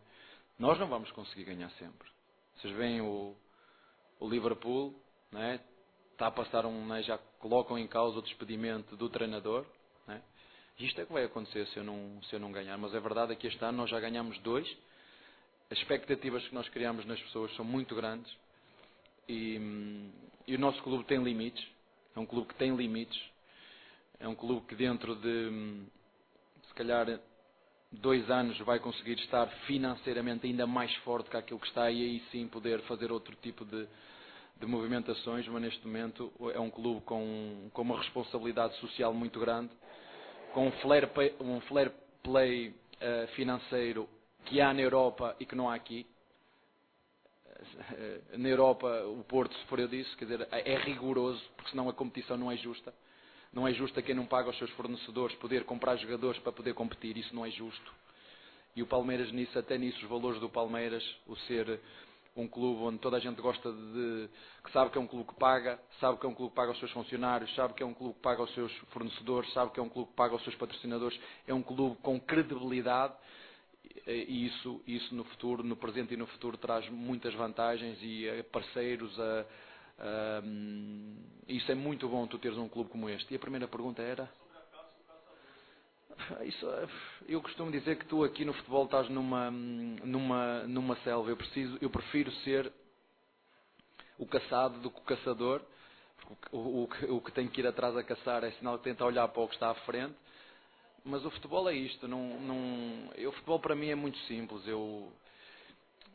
Nós 0.59 0.77
não 0.77 0.87
vamos 0.87 1.09
conseguir 1.11 1.45
ganhar 1.45 1.69
sempre. 1.79 2.09
Vocês 2.57 2.75
veem 2.75 2.99
o, 2.99 3.33
o 4.19 4.29
Liverpool, 4.29 4.93
né? 5.31 5.57
está 6.11 6.27
a 6.27 6.31
passar 6.31 6.65
um, 6.65 6.85
né? 6.85 7.01
já 7.01 7.17
colocam 7.39 7.79
em 7.79 7.87
causa 7.87 8.19
o 8.19 8.21
despedimento 8.21 8.97
do 8.97 9.09
treinador. 9.09 9.65
Né? 10.05 10.21
Isto 10.77 10.99
é 10.99 11.05
que 11.05 11.13
vai 11.13 11.23
acontecer 11.23 11.65
se 11.67 11.77
eu, 11.77 11.83
não, 11.85 12.21
se 12.23 12.35
eu 12.35 12.41
não 12.41 12.51
ganhar. 12.51 12.77
Mas 12.77 12.93
é 12.93 12.99
verdade 12.99 13.37
que 13.37 13.47
este 13.47 13.63
ano 13.63 13.77
nós 13.77 13.89
já 13.89 14.01
ganhamos 14.01 14.37
dois. 14.39 14.67
As 15.71 15.77
expectativas 15.77 16.45
que 16.45 16.53
nós 16.53 16.67
criamos 16.67 17.05
nas 17.05 17.21
pessoas 17.21 17.55
são 17.55 17.63
muito 17.63 17.95
grandes. 17.95 18.29
E, 19.29 20.11
e 20.45 20.55
o 20.57 20.59
nosso 20.59 20.83
clube 20.83 21.05
tem 21.05 21.23
limites. 21.23 21.78
É 22.19 22.21
um 22.21 22.25
clube 22.25 22.49
que 22.49 22.55
tem 22.55 22.75
limites. 22.75 23.17
É 24.19 24.27
um 24.27 24.35
clube 24.35 24.67
que 24.67 24.75
dentro 24.75 25.15
de, 25.15 25.85
se 26.67 26.73
calhar, 26.73 27.07
dois 27.89 28.29
anos 28.29 28.57
vai 28.59 28.77
conseguir 28.77 29.17
estar 29.19 29.47
financeiramente 29.65 30.45
ainda 30.45 30.67
mais 30.67 30.93
forte 30.97 31.29
que 31.29 31.37
aquilo 31.37 31.61
que 31.61 31.67
está 31.67 31.89
e 31.89 32.03
aí 32.03 32.23
sim 32.29 32.45
poder 32.45 32.81
fazer 32.81 33.09
outro 33.09 33.33
tipo 33.37 33.63
de, 33.63 33.87
de 34.59 34.65
movimentações, 34.65 35.47
mas 35.47 35.61
neste 35.61 35.87
momento 35.87 36.29
é 36.53 36.59
um 36.59 36.69
clube 36.69 36.99
com, 37.05 37.69
com 37.71 37.83
uma 37.83 37.97
responsabilidade 37.97 38.75
social 38.81 39.13
muito 39.13 39.39
grande, 39.39 39.71
com 40.53 40.67
um 40.67 40.71
flare 40.73 41.07
play, 41.07 41.33
um 41.39 41.61
play 42.21 42.67
uh, 42.67 43.27
financeiro 43.35 44.09
que 44.43 44.59
há 44.59 44.73
na 44.73 44.81
Europa 44.81 45.37
e 45.39 45.45
que 45.45 45.55
não 45.55 45.69
há 45.69 45.75
aqui. 45.75 46.05
Na 48.37 48.49
Europa 48.49 48.87
o 49.05 49.23
Porto 49.23 49.53
sofreu 49.59 49.87
disso, 49.87 50.15
quer 50.17 50.25
dizer, 50.25 50.47
é 50.51 50.77
rigoroso, 50.77 51.41
porque 51.55 51.71
senão 51.71 51.89
a 51.89 51.93
competição 51.93 52.37
não 52.37 52.51
é 52.51 52.57
justa. 52.57 52.93
Não 53.51 53.67
é 53.67 53.73
justo 53.73 53.99
a 53.99 54.03
quem 54.03 54.13
não 54.13 54.25
paga 54.25 54.49
os 54.49 54.57
seus 54.57 54.69
fornecedores 54.71 55.35
poder 55.37 55.63
comprar 55.63 55.95
jogadores 55.97 56.39
para 56.41 56.51
poder 56.51 56.73
competir, 56.73 57.17
isso 57.17 57.33
não 57.33 57.45
é 57.45 57.49
justo. 57.49 57.91
E 58.75 58.83
o 58.83 58.87
Palmeiras 58.87 59.31
nisso, 59.31 59.57
até 59.57 59.77
nisso, 59.77 59.97
os 60.03 60.09
valores 60.09 60.39
do 60.39 60.47
Palmeiras, 60.47 61.03
o 61.27 61.35
ser 61.35 61.79
um 62.35 62.47
clube 62.47 62.81
onde 62.83 62.99
toda 62.99 63.17
a 63.17 63.19
gente 63.19 63.41
gosta 63.41 63.71
de. 63.71 64.29
que 64.63 64.71
sabe 64.71 64.91
que 64.91 64.97
é 64.97 65.01
um 65.01 65.07
clube 65.07 65.27
que 65.27 65.35
paga, 65.35 65.79
sabe 65.99 66.19
que 66.19 66.25
é 66.25 66.29
um 66.29 66.33
clube 66.33 66.51
que 66.51 66.55
paga 66.55 66.71
os 66.71 66.79
seus 66.79 66.91
funcionários, 66.91 67.53
sabe 67.55 67.73
que 67.73 67.83
é 67.83 67.85
um 67.85 67.93
clube 67.93 68.13
que 68.13 68.21
paga 68.21 68.43
os 68.43 68.53
seus 68.53 68.71
fornecedores, 68.91 69.51
sabe 69.51 69.71
que 69.71 69.79
é 69.79 69.83
um 69.83 69.89
clube 69.89 70.09
que 70.09 70.15
paga 70.15 70.35
os 70.35 70.43
seus 70.43 70.55
patrocinadores, 70.55 71.19
é 71.47 71.53
um 71.53 71.63
clube 71.63 71.97
com 72.01 72.19
credibilidade 72.19 73.13
e 74.11 74.47
isso, 74.47 74.81
isso 74.87 75.15
no 75.15 75.23
futuro, 75.23 75.63
no 75.63 75.75
presente 75.75 76.13
e 76.13 76.17
no 76.17 76.27
futuro 76.27 76.57
traz 76.57 76.87
muitas 76.89 77.33
vantagens 77.33 77.97
e 78.01 78.43
parceiros 78.51 79.19
a, 79.19 79.45
a, 79.99 80.41
isso 81.47 81.71
é 81.71 81.75
muito 81.75 82.07
bom 82.07 82.25
tu 82.27 82.37
teres 82.37 82.57
um 82.57 82.69
clube 82.69 82.89
como 82.89 83.09
este. 83.09 83.33
E 83.33 83.37
a 83.37 83.39
primeira 83.39 83.67
pergunta 83.67 84.01
era? 84.01 84.29
Isso, 86.43 86.65
eu 87.27 87.41
costumo 87.41 87.71
dizer 87.71 87.97
que 87.97 88.05
tu 88.05 88.23
aqui 88.23 88.43
no 88.43 88.53
futebol 88.53 88.85
estás 88.85 89.09
numa, 89.09 89.49
numa, 89.49 90.63
numa 90.63 90.95
selva. 90.97 91.29
Eu, 91.29 91.37
preciso, 91.37 91.77
eu 91.81 91.89
prefiro 91.89 92.31
ser 92.43 92.71
o 94.17 94.25
caçado 94.25 94.79
do 94.79 94.91
que 94.91 94.99
o 94.99 95.03
caçador. 95.03 95.61
O, 96.51 96.57
o, 96.57 96.89
o, 97.15 97.21
que 97.21 97.31
tem 97.31 97.47
que 97.47 97.61
ir 97.61 97.67
atrás 97.67 97.95
a 97.95 98.03
caçar 98.03 98.43
é 98.43 98.51
sinal 98.51 98.77
que 98.77 98.83
tenta 98.83 99.05
olhar 99.05 99.27
para 99.29 99.41
o 99.41 99.47
que 99.47 99.55
está 99.55 99.71
à 99.71 99.75
frente. 99.75 100.13
Mas 101.03 101.25
o 101.25 101.31
futebol 101.31 101.69
é 101.69 101.75
isto. 101.75 102.07
Não, 102.07 102.39
não, 102.41 103.11
eu, 103.15 103.29
o 103.29 103.33
futebol 103.33 103.59
para 103.59 103.75
mim 103.75 103.89
é 103.89 103.95
muito 103.95 104.17
simples. 104.19 104.67
Eu, 104.67 105.11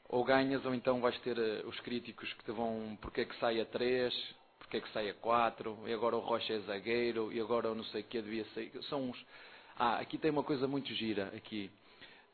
ou 0.09 0.25
ganhas 0.25 0.65
ou 0.65 0.75
então 0.75 1.01
vais 1.01 1.19
ter 1.21 1.39
eh, 1.39 1.63
os 1.67 1.79
críticos 1.81 2.33
que 2.35 2.45
te 2.45 2.53
vão 2.53 2.97
porque 3.01 3.23
é 3.23 3.25
que 3.25 3.37
sai 3.39 3.61
a 3.61 3.65
3, 3.65 4.15
porque 4.59 4.77
é 4.77 4.81
que 4.81 4.93
sai 4.93 5.11
a 5.11 5.15
4, 5.15 5.79
e 5.87 5.93
agora 5.93 6.17
o 6.17 6.21
Rocha 6.21 6.53
é 6.53 6.61
zagueiro, 6.61 7.33
e 7.33 7.41
agora 7.41 7.69
eu 7.69 7.75
não 7.75 7.85
sei 7.85 8.03
o 8.03 8.05
que 8.05 8.21
devia 8.21 8.45
sair. 8.55 8.73
São 8.85 9.11
uns 9.11 9.27
ah, 9.77 9.99
aqui 9.99 10.17
tem 10.19 10.31
uma 10.31 10.45
coisa 10.45 10.69
muito 10.69 10.93
gira, 10.95 11.33
aqui. 11.37 11.69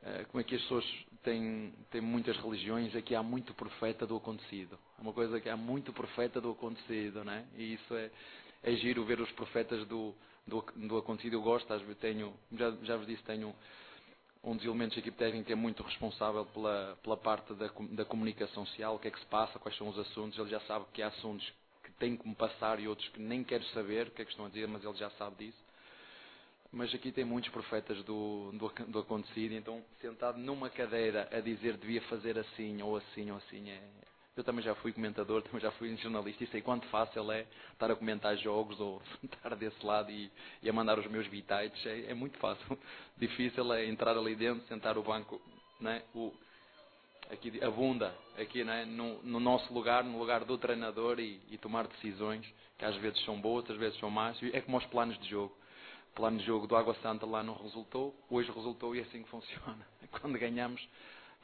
Uh, 0.03 0.27
como 0.29 0.41
é 0.41 0.45
que 0.45 0.55
as 0.55 0.63
pessoas 0.63 0.85
têm, 1.23 1.73
têm 1.91 2.01
muitas 2.01 2.37
religiões, 2.37 2.95
aqui 2.95 3.15
há 3.15 3.23
muito 3.23 3.55
profeta 3.55 4.07
do 4.07 4.17
acontecido. 4.17 4.79
É 4.99 5.03
uma 5.03 5.13
coisa 5.13 5.41
que 5.41 5.49
há 5.49 5.57
muito 5.57 5.93
profeta 5.93 6.41
do 6.41 6.51
acontecido, 6.51 7.25
né? 7.25 7.47
E 7.57 7.75
isso 7.75 7.95
é, 7.95 8.11
é 8.63 8.73
giro 8.77 9.05
ver 9.05 9.21
os 9.21 9.31
profetas 9.33 9.87
do, 9.87 10.15
do, 10.51 10.65
do 10.77 10.99
acontecido. 10.99 11.35
Eu 11.35 11.43
gosto, 11.43 11.73
às 11.73 11.81
vezes 11.81 11.99
tenho, 11.99 12.35
já, 12.53 12.71
já 12.83 12.97
vos 12.97 13.07
disse, 13.07 13.23
tenho 13.23 13.55
um 14.45 14.57
dos 14.57 14.65
elementos 14.65 14.97
da 14.97 15.01
equipe 15.01 15.17
técnica 15.17 15.47
que 15.47 15.53
é 15.53 15.57
muito 15.57 15.83
responsável 15.83 16.45
pela, 16.47 16.99
pela 17.03 17.17
parte 17.17 17.55
da, 17.55 17.71
da 17.93 18.05
comunicação 18.05 18.67
social, 18.67 18.97
o 18.97 18.99
que 18.99 19.09
é 19.09 19.11
que 19.11 19.21
se 19.21 19.27
passa, 19.27 19.59
quais 19.59 19.77
são 19.79 19.89
os 19.89 19.99
assuntos. 19.99 20.39
Ele 20.39 20.51
já 20.51 20.61
sabe 20.61 20.85
que 20.93 21.03
há 21.03 21.09
assuntos 21.09 21.51
que 21.83 22.17
que 22.17 22.29
me 22.29 22.35
passar 22.35 22.81
e 22.81 22.89
outros 22.89 23.09
que 23.09 23.21
nem 23.21 23.43
quero 23.45 23.65
saber 23.69 24.09
o 24.09 24.11
que 24.11 24.23
é 24.23 24.25
que 24.25 24.31
estão 24.31 24.47
a 24.47 24.49
dizer, 24.49 24.67
mas 24.69 24.85
ele 24.85 24.97
já 24.97 25.11
sabe 25.11 25.45
disso 25.45 25.71
mas 26.73 26.95
aqui 26.95 27.11
tem 27.11 27.25
muitos 27.25 27.51
profetas 27.51 28.03
do, 28.05 28.53
do, 28.53 28.69
do, 28.87 28.99
acontecido, 29.01 29.53
então 29.55 29.83
sentado 30.01 30.39
numa 30.39 30.71
cadeira 30.71 31.29
a 31.33 31.41
dizer 31.41 31.77
devia 31.77 32.01
fazer 32.03 32.39
assim 32.39 32.81
ou 32.81 32.97
assim 32.97 33.31
ou 33.31 33.39
assim 33.39 33.69
é. 33.71 33.83
Eu 34.37 34.45
também 34.45 34.65
já 34.65 34.75
fui 34.77 34.93
comentador, 34.93 35.43
também 35.45 35.61
já 35.61 35.71
fui 35.73 35.95
jornalista 35.97 36.45
e 36.45 36.47
sei 36.49 36.61
quanto 36.61 36.87
fácil 36.89 37.31
é 37.33 37.47
estar 37.73 37.91
a 37.91 37.97
comentar 37.97 38.37
jogos 38.39 38.79
ou 38.81 39.03
estar 39.23 39.55
desse 39.57 39.85
lado 39.85 40.11
e, 40.11 40.31
e 40.63 40.69
a 40.69 40.73
mandar 40.73 40.99
os 40.99 41.07
meus 41.07 41.27
bitites. 41.27 41.85
É, 41.87 42.11
é, 42.11 42.15
muito 42.15 42.39
fácil. 42.39 42.79
Difícil 43.19 43.73
é 43.73 43.87
entrar 43.87 44.17
ali 44.17 44.35
dentro, 44.35 44.67
sentar 44.67 44.97
o 44.97 45.03
banco, 45.03 45.41
né? 45.81 46.03
o, 46.15 46.33
aqui 47.31 47.63
abunda 47.63 48.15
aqui 48.39 48.65
né? 48.65 48.85
no, 48.85 49.23
no 49.23 49.41
nosso 49.41 49.73
lugar, 49.73 50.05
no 50.05 50.19
lugar 50.19 50.45
do 50.45 50.57
treinador 50.59 51.21
e, 51.21 51.41
e 51.51 51.59
tomar 51.59 51.87
decisões 51.87 52.47
que 52.79 52.85
às 52.85 52.97
vezes 52.97 53.23
são 53.25 53.41
boas, 53.41 53.69
às 53.71 53.77
vezes 53.77 53.99
são 53.99 54.11
más. 54.11 54.39
É 54.53 54.61
como 54.61 54.79
os 54.79 54.87
planos 54.87 55.19
de 55.19 55.29
jogo 55.29 55.55
plano 56.15 56.39
de 56.39 56.45
jogo 56.45 56.67
do 56.67 56.77
Água 56.77 56.95
Santa 57.03 57.25
lá 57.27 57.43
não 57.43 57.55
resultou, 57.55 58.15
hoje 58.29 58.51
resultou 58.51 58.95
e 58.95 59.01
é 59.01 59.03
assim 59.03 59.23
que 59.23 59.29
funciona. 59.29 59.87
Quando 60.21 60.39
ganhamos, 60.39 60.87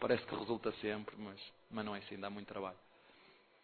parece 0.01 0.25
que 0.27 0.35
resulta 0.35 0.73
sempre, 0.81 1.15
mas, 1.19 1.41
mas 1.71 1.85
não 1.85 1.95
é 1.95 1.99
assim, 1.99 2.19
dá 2.19 2.31
muito 2.31 2.49
trabalho. 2.49 2.77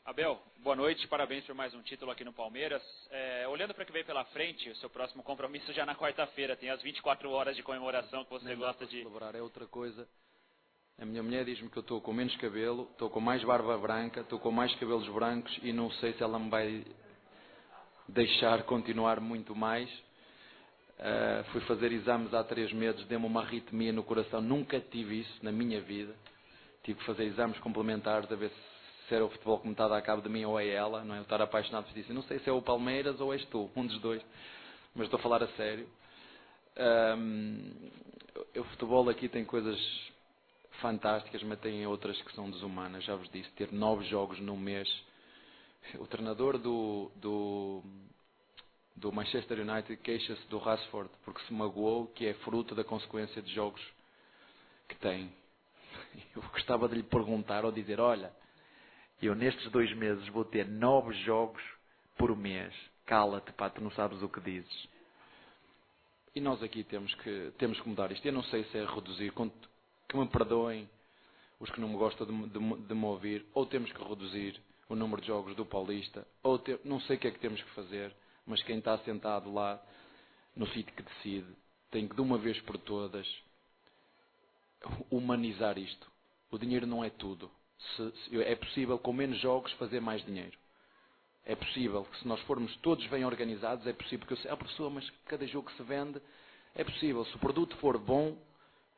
Abel, 0.05 0.41
boa 0.59 0.75
noite, 0.75 1.07
parabéns 1.07 1.45
por 1.45 1.55
mais 1.55 1.73
um 1.75 1.83
título 1.83 2.11
aqui 2.11 2.25
no 2.25 2.33
Palmeiras. 2.33 2.83
É, 3.11 3.47
olhando 3.47 3.73
para 3.73 3.85
o 3.85 3.87
que 3.87 3.93
vem 3.93 4.05
pela 4.05 4.25
frente, 4.27 4.69
o 4.69 4.77
seu 4.77 4.91
próximo 4.91 5.23
compromisso 5.23 5.73
já 5.73 5.87
na 5.87 5.95
quarta-feira, 5.95 6.57
tem 6.57 6.71
as 6.71 6.83
24 6.83 7.31
horas 7.31 7.55
de 7.55 7.63
comemoração 7.63 8.25
que 8.25 8.31
você 8.31 8.47
Nem 8.47 8.57
gosta 8.57 8.85
de. 8.87 8.99
celebrar, 8.99 9.35
é 9.35 9.41
outra 9.43 9.67
coisa. 9.67 10.09
A 10.99 11.05
minha 11.05 11.23
mulher 11.23 11.45
diz-me 11.45 11.71
que 11.71 11.79
eu 11.79 11.83
estou 11.83 12.01
com 12.01 12.13
menos 12.13 12.35
cabelo, 12.37 12.89
estou 12.91 13.09
com 13.11 13.21
mais 13.21 13.43
barba 13.45 13.79
branca, 13.79 14.21
estou 14.21 14.39
com 14.41 14.51
mais 14.51 14.75
cabelos 14.75 15.09
brancos 15.09 15.57
e 15.63 15.73
não 15.73 15.91
sei 15.93 16.13
se 16.15 16.23
ela 16.23 16.39
me 16.39 16.51
vai 16.51 16.85
deixar 18.09 18.65
continuar 18.65 19.21
muito 19.21 19.55
mais 19.55 19.89
Uh, 21.03 21.43
fui 21.51 21.61
fazer 21.63 21.91
exames 21.91 22.33
há 22.33 22.45
três 22.45 22.73
meses, 22.73 23.05
deu-me 23.07 23.27
uma 23.27 23.41
arritmia 23.43 23.93
no 23.93 24.05
coração, 24.05 24.41
nunca 24.41 24.79
tive 24.79 25.19
isso 25.19 25.45
na 25.45 25.51
minha 25.51 25.81
vida. 25.81 26.15
Tive 26.83 26.99
que 26.99 27.07
fazer 27.07 27.25
exames 27.25 27.59
complementares 27.61 28.31
a 28.31 28.35
ver 28.35 28.51
se 29.09 29.15
era 29.15 29.25
o 29.25 29.31
futebol 29.31 29.61
que 29.61 29.67
me 29.67 29.73
está 29.73 29.85
a 29.85 29.89
dar 29.89 30.03
cabo 30.03 30.23
de 30.23 30.29
mim 30.29 30.45
ou 30.45 30.59
é 30.59 30.69
ela, 30.69 31.05
não 31.05 31.15
é? 31.15 31.19
Eu 31.19 31.23
estar 31.23 31.41
apaixonado 31.41 31.87
por 31.87 31.97
isso. 31.97 32.13
Não 32.13 32.23
sei 32.25 32.39
se 32.41 32.49
é 32.49 32.53
o 32.53 32.63
Palmeiras 32.63 33.21
ou 33.21 33.33
és 33.33 33.45
tu, 33.47 33.71
um 33.77 33.87
dos 33.87 34.01
dois, 34.01 34.23
mas 34.95 35.05
estou 35.05 35.19
a 35.19 35.23
falar 35.23 35.43
a 35.43 35.49
sério. 35.49 35.89
O 38.57 38.65
futebol 38.65 39.09
aqui 39.09 39.29
tem 39.29 39.45
coisas 39.45 39.79
fantásticas, 40.81 41.43
mas 41.43 41.61
tem 41.61 41.87
outras 41.87 42.21
que 42.23 42.35
são 42.35 42.51
desumanas. 42.51 43.05
Já 43.05 43.15
vos 43.15 43.29
disse, 43.31 43.51
ter 43.53 43.71
nove 43.73 44.05
jogos 44.07 44.41
num 44.41 44.57
mês. 44.57 44.89
O 45.99 46.07
treinador 46.07 46.59
do, 46.59 47.11
do 47.17 47.83
do 48.97 49.11
Manchester 49.11 49.59
United 49.61 49.97
queixa-se 50.03 50.47
do 50.49 50.59
Rashford 50.59 51.11
porque 51.25 51.43
se 51.47 51.53
magoou, 51.53 52.07
que 52.09 52.27
é 52.27 52.35
fruto 52.35 52.75
da 52.75 52.85
consequência 52.85 53.43
de 53.43 53.53
jogos 53.53 53.83
que 54.89 54.97
tem. 54.97 55.33
Eu 56.35 56.43
gostava 56.43 56.89
de 56.89 56.97
lhe 56.97 57.03
perguntar 57.03 57.65
ou 57.65 57.73
dizer: 57.73 58.01
Olha, 58.01 58.33
eu 59.21 59.35
nestes 59.35 59.71
dois 59.71 59.93
meses 59.97 60.27
vou 60.29 60.45
ter 60.45 60.67
nove 60.67 61.13
jogos 61.25 61.63
por 62.17 62.37
mês. 62.37 62.75
Cala-te, 63.07 63.53
pá, 63.53 63.71
tu 63.71 63.83
não 63.83 63.91
sabes 63.93 64.23
o 64.23 64.29
que 64.29 64.41
dizes. 64.41 64.89
E 66.35 66.41
nós 66.41 66.63
aqui 66.63 66.83
temos 66.85 67.15
que, 67.17 67.53
temos 67.59 67.81
que 67.81 67.89
mudar 67.89 68.11
isto. 68.11 68.25
Eu 68.27 68.33
não 68.33 68.43
sei 68.45 68.65
se 68.65 68.79
é 68.79 68.85
reduzir, 68.85 69.33
que 70.09 70.17
me 70.17 70.29
perdoem 70.29 70.89
os 71.61 71.71
que 71.71 71.81
não 71.81 71.89
me 71.89 71.97
gostam 71.97 72.27
de, 72.27 72.49
de, 72.49 72.87
de 72.87 72.95
me 72.95 73.05
ouvir, 73.05 73.45
ou 73.55 73.67
temos 73.67 73.93
que 73.93 74.03
reduzir 74.03 74.61
o 74.89 74.95
número 74.95 75.21
de 75.21 75.29
jogos 75.29 75.55
do 75.55 75.65
Paulista, 75.65 76.27
ou 76.43 76.61
não 76.85 77.01
sei 77.03 77.17
o 77.17 77.19
que 77.19 77.29
é 77.29 77.31
que 77.31 77.39
temos 77.39 77.63
que 77.63 77.71
fazer 77.71 78.15
mas 78.47 78.63
quem 78.63 78.79
está 78.79 78.99
sentado 78.99 79.53
lá 79.53 79.81
no 80.55 80.67
sítio 80.69 80.95
que 80.95 81.03
decide 81.03 81.55
tem 81.91 82.09
que 82.09 82.15
de 82.15 82.21
uma 82.21 82.39
vez 82.39 82.59
por 82.63 82.79
todas 82.79 83.27
humanizar 85.11 85.79
isto. 85.79 86.11
O 86.51 86.59
dinheiro 86.59 86.87
não 86.87 87.05
é 87.05 87.11
tudo. 87.11 87.51
Se, 87.97 88.13
se, 88.13 88.43
é 88.43 88.55
possível 88.55 88.99
com 88.99 89.13
menos 89.13 89.39
jogos 89.41 89.73
fazer 89.73 90.01
mais 90.01 90.25
dinheiro. 90.25 90.57
É 91.45 91.57
possível 91.57 92.05
que 92.05 92.19
se 92.19 92.29
nós 92.29 92.41
formos 92.43 92.75
todos 92.77 93.05
bem 93.09 93.25
organizados, 93.25 93.87
é 93.87 93.93
possível 93.93 94.27
que 94.27 94.33
eu 94.33 94.37
sei, 94.37 94.51
ah 94.51 94.57
professor, 94.57 94.91
mas 94.91 95.09
cada 95.27 95.47
jogo 95.47 95.69
que 95.69 95.77
se 95.77 95.83
vende, 95.83 96.21
é 96.75 96.85
possível. 96.85 97.25
Se 97.25 97.35
o 97.37 97.39
produto 97.39 97.77
for 97.79 97.99
bom, 97.99 98.37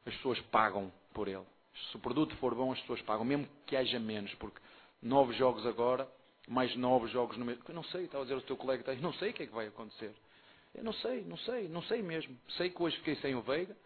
as 0.05 0.15
pessoas 0.16 0.39
pagam 0.51 0.93
por 1.15 1.27
ele. 1.27 1.44
Se 1.90 1.97
o 1.97 1.98
produto 2.01 2.36
for 2.36 2.55
bom, 2.55 2.73
as 2.73 2.81
pessoas 2.81 3.01
pagam, 3.02 3.24
mesmo 3.24 3.48
que 3.66 3.77
haja 3.77 3.98
menos, 3.98 4.32
porque 4.35 4.61
novos 5.01 5.36
jogos 5.36 5.66
agora, 5.66 6.09
mais 6.47 6.74
novos 6.77 7.11
jogos 7.11 7.36
no 7.36 7.44
mesmo. 7.44 7.62
Eu 7.66 7.74
não 7.74 7.85
sei, 7.85 8.05
estava 8.05 8.23
a 8.23 8.27
dizer 8.27 8.36
o 8.36 8.43
teu 8.43 8.56
colega, 8.56 8.93
eu 8.93 9.01
não 9.01 9.12
sei 9.15 9.31
o 9.31 9.32
que 9.32 9.44
é 9.44 9.47
que 9.47 9.55
vai 9.55 9.66
acontecer. 9.66 10.15
Eu 10.74 10.85
não 10.85 10.93
sei, 10.93 11.23
não 11.23 11.36
sei, 11.39 11.69
não 11.69 11.82
sei 11.82 12.02
mesmo. 12.02 12.36
Sei 12.56 12.69
que 12.69 12.82
hoje 12.82 12.97
fiquei 12.98 13.16
sem 13.16 13.35
o 13.35 13.43
Veiga. 13.43 13.77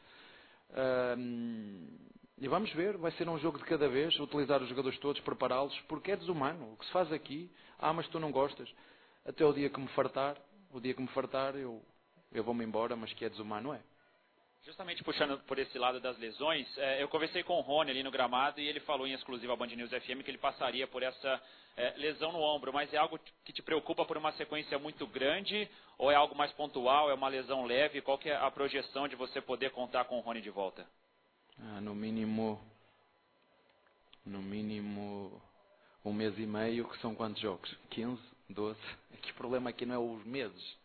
E 2.40 2.47
vamos 2.49 2.73
ver, 2.73 2.97
vai 2.97 3.11
ser 3.12 3.28
um 3.28 3.39
jogo 3.39 3.59
de 3.59 3.65
cada 3.65 3.89
vez, 3.89 4.19
utilizar 4.20 4.62
os 4.62 4.69
jogadores 4.69 4.99
todos, 4.99 5.20
prepará-los, 5.23 5.78
porque 5.82 6.12
é 6.12 6.16
desumano. 6.16 6.73
O 6.73 6.77
que 6.77 6.86
se 6.86 6.93
faz 6.93 7.12
aqui, 7.12 7.51
ah, 7.78 7.93
mas 7.93 8.07
tu 8.09 8.20
não 8.20 8.31
gostas. 8.31 8.73
Até 9.24 9.45
o 9.45 9.53
dia 9.53 9.69
que 9.69 9.81
me 9.81 9.89
fartar, 9.89 10.36
o 10.73 10.81
dia 10.81 10.95
que 10.95 11.03
me 11.03 11.09
fartar, 11.09 11.57
eu, 11.57 11.82
eu 12.32 12.45
vou-me 12.45 12.65
embora, 12.65 12.95
mas 12.95 13.12
que 13.12 13.24
é 13.24 13.28
desumano, 13.28 13.73
é. 13.73 13.81
Justamente 14.64 15.02
puxando 15.02 15.39
por 15.47 15.59
esse 15.59 15.78
lado 15.78 16.01
das 16.01 16.18
lesões, 16.18 16.66
é, 16.76 17.02
eu 17.02 17.09
conversei 17.09 17.43
com 17.43 17.55
o 17.59 17.62
Rony 17.62 17.90
ali 17.90 18.02
no 18.02 18.10
gramado 18.10 18.60
e 18.60 18.66
ele 18.66 18.80
falou 18.80 19.06
em 19.06 19.12
exclusiva 19.12 19.52
à 19.52 19.56
Band 19.56 19.68
News 19.68 19.90
FM 19.90 20.22
que 20.22 20.30
ele 20.30 20.39
passaria 20.39 20.86
por 20.86 21.02
essa 21.02 21.43
é, 21.76 21.94
lesão 21.97 22.32
no 22.32 22.40
ombro, 22.40 22.72
mas 22.72 22.93
é 22.93 22.97
algo 22.97 23.18
que 23.44 23.52
te 23.52 23.62
preocupa 23.62 24.05
por 24.05 24.16
uma 24.16 24.32
sequência 24.32 24.78
muito 24.78 25.06
grande 25.06 25.68
ou 25.97 26.10
é 26.10 26.14
algo 26.14 26.35
mais 26.35 26.52
pontual, 26.52 27.09
é 27.09 27.14
uma 27.14 27.28
lesão 27.28 27.64
leve? 27.64 28.02
Qual 28.02 28.18
que 28.18 28.28
é 28.28 28.36
a 28.36 28.51
projeção 28.51 29.09
de 29.09 29.16
você 29.16 29.40
poder 29.40 29.70
contar 29.70 30.05
com 30.05 30.18
o 30.18 30.20
Rony 30.20 30.40
de 30.40 30.51
volta? 30.51 30.86
Ah, 31.60 31.80
no 31.80 31.94
mínimo, 31.94 32.60
no 34.26 34.43
mínimo 34.43 35.40
um 36.05 36.12
mês 36.12 36.36
e 36.39 36.47
meio, 36.47 36.89
que 36.89 36.98
são 36.98 37.14
quantos 37.14 37.40
jogos? 37.40 37.74
15, 37.90 38.20
12? 38.51 38.78
É 39.14 39.16
que 39.16 39.32
problema 39.32 39.70
aqui 39.70 39.86
não 39.86 39.94
é 39.94 39.98
os 39.98 40.24
meses. 40.24 40.76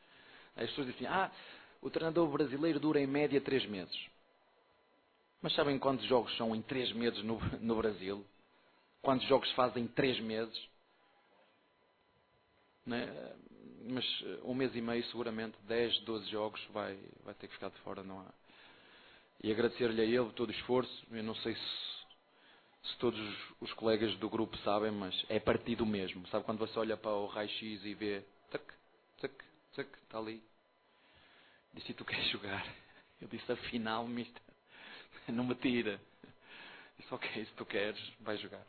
As 0.55 0.69
pessoas 0.69 0.87
dizem, 0.87 1.07
ah, 1.07 1.31
o 1.83 1.89
treinador 1.89 2.27
brasileiro 2.29 2.79
dura 2.79 2.99
em 2.99 3.05
média 3.05 3.41
três 3.41 3.65
meses. 3.65 3.95
Mas 5.41 5.53
sabem 5.53 5.77
quantos 5.77 6.05
jogos 6.07 6.35
são 6.37 6.55
em 6.55 6.61
três 6.61 6.91
meses 6.93 7.21
no, 7.23 7.37
no 7.59 7.75
Brasil? 7.75 8.25
Quantos 9.01 9.27
jogos 9.27 9.51
fazem 9.51 9.83
em 9.83 9.87
três 9.87 10.17
meses? 10.21 10.57
É? 12.89 13.35
Mas 13.85 14.05
eh, 14.23 14.39
um 14.45 14.53
mês 14.53 14.73
e 14.73 14.81
meio, 14.81 15.03
seguramente, 15.07 15.57
10, 15.67 15.99
12 16.01 16.29
jogos, 16.29 16.63
vai, 16.71 16.97
vai 17.25 17.33
ter 17.33 17.47
que 17.47 17.53
ficar 17.53 17.69
de 17.69 17.77
fora. 17.79 18.01
Não 18.01 18.21
há. 18.21 18.33
E 19.43 19.51
agradecer-lhe 19.51 20.01
a 20.01 20.05
ele 20.05 20.31
todo 20.31 20.49
o 20.49 20.53
esforço. 20.53 21.05
Eu 21.11 21.23
não 21.23 21.35
sei 21.35 21.53
se, 21.53 22.89
se 22.89 22.97
todos 22.99 23.19
os 23.59 23.73
colegas 23.73 24.15
do 24.19 24.29
grupo 24.29 24.57
sabem, 24.59 24.91
mas 24.91 25.13
é 25.27 25.37
partido 25.37 25.85
mesmo. 25.85 26.25
Sabe 26.29 26.45
quando 26.45 26.59
você 26.59 26.79
olha 26.79 26.95
para 26.95 27.11
o 27.11 27.25
raio-x 27.25 27.83
e 27.83 27.93
vê, 27.93 28.23
tac, 28.49 28.63
tac, 29.19 29.33
tac, 29.75 29.89
está 30.05 30.17
ali, 30.17 30.41
Disse, 31.73 31.93
tu 31.93 32.05
queres 32.05 32.27
jogar? 32.29 32.65
Eu 33.19 33.27
disse, 33.27 33.51
afinal, 33.51 34.07
mister, 34.07 34.41
não 35.27 35.43
me 35.43 35.55
tira. 35.55 35.99
Disse, 36.97 37.13
ok, 37.13 37.45
se 37.45 37.51
tu 37.53 37.65
queres, 37.65 37.99
vai 38.19 38.37
jogar. 38.37 38.63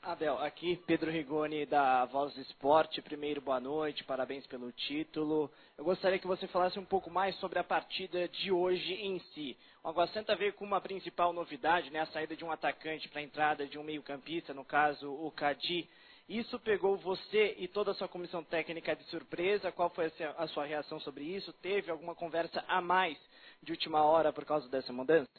Abel, 0.00 0.38
aqui 0.38 0.76
Pedro 0.86 1.10
Rigoni 1.10 1.66
da 1.66 2.04
Voz 2.06 2.32
do 2.32 2.40
Esporte. 2.40 3.02
Primeiro, 3.02 3.40
boa 3.40 3.58
noite, 3.58 4.04
parabéns 4.04 4.46
pelo 4.46 4.70
título. 4.70 5.50
Eu 5.76 5.84
gostaria 5.84 6.18
que 6.18 6.26
você 6.26 6.46
falasse 6.46 6.78
um 6.78 6.84
pouco 6.84 7.10
mais 7.10 7.34
sobre 7.36 7.58
a 7.58 7.64
partida 7.64 8.28
de 8.28 8.52
hoje 8.52 8.94
em 8.94 9.18
si. 9.34 9.56
O 9.82 9.88
Água 9.88 10.06
Santa 10.08 10.36
veio 10.36 10.52
com 10.52 10.64
uma 10.64 10.80
principal 10.80 11.32
novidade, 11.32 11.90
né, 11.90 12.00
a 12.00 12.06
saída 12.06 12.36
de 12.36 12.44
um 12.44 12.50
atacante 12.50 13.08
para 13.08 13.20
a 13.20 13.24
entrada 13.24 13.66
de 13.66 13.76
um 13.76 13.82
meio-campista, 13.82 14.54
no 14.54 14.64
caso 14.64 15.12
o 15.12 15.30
Cadi. 15.32 15.88
Isso 16.28 16.58
pegou 16.60 16.94
você 16.96 17.56
e 17.58 17.66
toda 17.66 17.92
a 17.92 17.94
sua 17.94 18.06
comissão 18.06 18.44
técnica 18.44 18.94
de 18.94 19.02
surpresa? 19.04 19.72
Qual 19.72 19.88
foi 19.88 20.12
a 20.36 20.46
sua 20.48 20.66
reação 20.66 21.00
sobre 21.00 21.24
isso? 21.24 21.52
Teve 21.54 21.90
alguma 21.90 22.14
conversa 22.14 22.62
a 22.68 22.82
mais 22.82 23.18
de 23.62 23.72
última 23.72 24.02
hora 24.02 24.30
por 24.30 24.44
causa 24.44 24.68
dessa 24.68 24.92
mudança? 24.92 25.30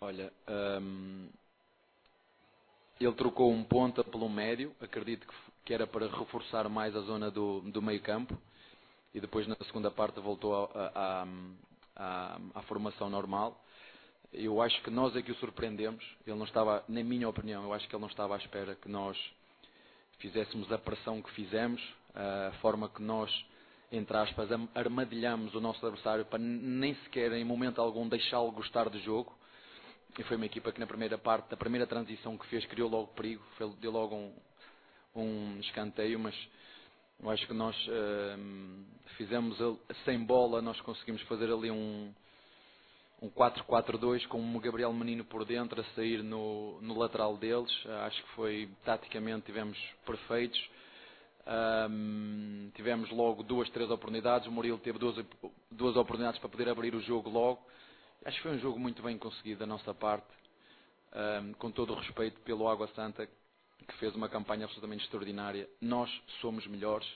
Olha, 0.00 0.32
hum, 0.80 1.28
ele 2.98 3.12
trocou 3.12 3.52
um 3.52 3.62
ponta 3.62 4.02
pelo 4.02 4.28
médio, 4.30 4.74
acredito 4.80 5.26
que, 5.64 5.74
era 5.74 5.86
para 5.86 6.06
reforçar 6.06 6.68
mais 6.68 6.96
a 6.96 7.00
zona 7.02 7.30
do, 7.30 7.60
do 7.60 7.82
meio 7.82 8.00
campo 8.00 8.36
e 9.14 9.20
depois 9.20 9.46
na 9.46 9.56
segunda 9.56 9.90
parte 9.90 10.18
voltou 10.20 10.70
à 11.94 12.62
formação 12.62 13.10
normal. 13.10 13.62
Eu 14.32 14.62
acho 14.62 14.82
que 14.82 14.90
nós 14.90 15.14
é 15.14 15.20
que 15.20 15.30
o 15.30 15.34
surpreendemos. 15.34 16.02
Ele 16.26 16.36
não 16.36 16.46
estava, 16.46 16.82
na 16.88 17.04
minha 17.04 17.28
opinião, 17.28 17.62
eu 17.64 17.74
acho 17.74 17.86
que 17.86 17.94
ele 17.94 18.00
não 18.00 18.08
estava 18.08 18.34
à 18.34 18.38
espera 18.38 18.74
que 18.74 18.88
nós 18.88 19.16
fizéssemos 20.22 20.70
a 20.72 20.78
pressão 20.78 21.20
que 21.20 21.30
fizemos, 21.32 21.82
a 22.14 22.52
forma 22.60 22.88
que 22.88 23.02
nós, 23.02 23.28
entre 23.90 24.16
aspas, 24.16 24.48
armadilhamos 24.72 25.52
o 25.54 25.60
nosso 25.60 25.84
adversário 25.84 26.24
para 26.24 26.38
nem 26.38 26.94
sequer, 27.02 27.32
em 27.32 27.44
momento 27.44 27.80
algum, 27.80 28.08
deixá-lo 28.08 28.52
gostar 28.52 28.88
do 28.88 28.98
jogo. 29.00 29.36
E 30.16 30.22
foi 30.22 30.36
uma 30.36 30.46
equipa 30.46 30.70
que 30.70 30.78
na 30.78 30.86
primeira 30.86 31.18
parte, 31.18 31.50
da 31.50 31.56
primeira 31.56 31.86
transição 31.86 32.38
que 32.38 32.46
fez, 32.46 32.64
criou 32.66 32.88
logo 32.88 33.08
perigo, 33.08 33.42
deu 33.80 33.90
logo 33.90 34.14
um, 34.14 34.32
um 35.16 35.58
escanteio, 35.60 36.20
mas 36.20 36.34
eu 37.20 37.28
acho 37.28 37.46
que 37.46 37.54
nós 37.54 37.76
uh, 37.88 38.84
fizemos 39.16 39.58
sem 40.04 40.22
bola, 40.22 40.62
nós 40.62 40.80
conseguimos 40.82 41.22
fazer 41.22 41.50
ali 41.50 41.70
um, 41.70 42.14
um 43.22 43.30
4-4-2 43.30 44.26
com 44.26 44.40
o 44.40 44.60
Gabriel 44.60 44.92
Menino 44.92 45.24
por 45.24 45.44
dentro 45.44 45.80
a 45.80 45.84
sair 45.94 46.24
no, 46.24 46.80
no 46.82 46.98
lateral 46.98 47.36
deles. 47.36 47.70
Acho 48.04 48.20
que 48.20 48.28
foi, 48.30 48.68
taticamente, 48.84 49.46
tivemos 49.46 49.78
perfeitos. 50.04 50.60
Um, 51.46 52.70
tivemos 52.74 53.10
logo 53.10 53.44
duas, 53.44 53.70
três 53.70 53.88
oportunidades. 53.90 54.48
O 54.48 54.50
Murilo 54.50 54.78
teve 54.78 54.98
duas, 54.98 55.24
duas 55.70 55.96
oportunidades 55.96 56.40
para 56.40 56.48
poder 56.48 56.68
abrir 56.68 56.96
o 56.96 57.00
jogo 57.00 57.30
logo. 57.30 57.64
Acho 58.24 58.36
que 58.38 58.42
foi 58.42 58.56
um 58.56 58.58
jogo 58.58 58.78
muito 58.78 59.00
bem 59.02 59.16
conseguido 59.16 59.60
da 59.60 59.66
nossa 59.66 59.94
parte, 59.94 60.26
um, 61.42 61.52
com 61.54 61.70
todo 61.70 61.92
o 61.92 61.96
respeito 61.96 62.40
pelo 62.40 62.68
Água 62.68 62.88
Santa, 62.88 63.26
que 63.26 63.94
fez 63.98 64.14
uma 64.16 64.28
campanha 64.28 64.64
absolutamente 64.64 65.04
extraordinária. 65.04 65.68
Nós 65.80 66.10
somos 66.40 66.66
melhores, 66.66 67.06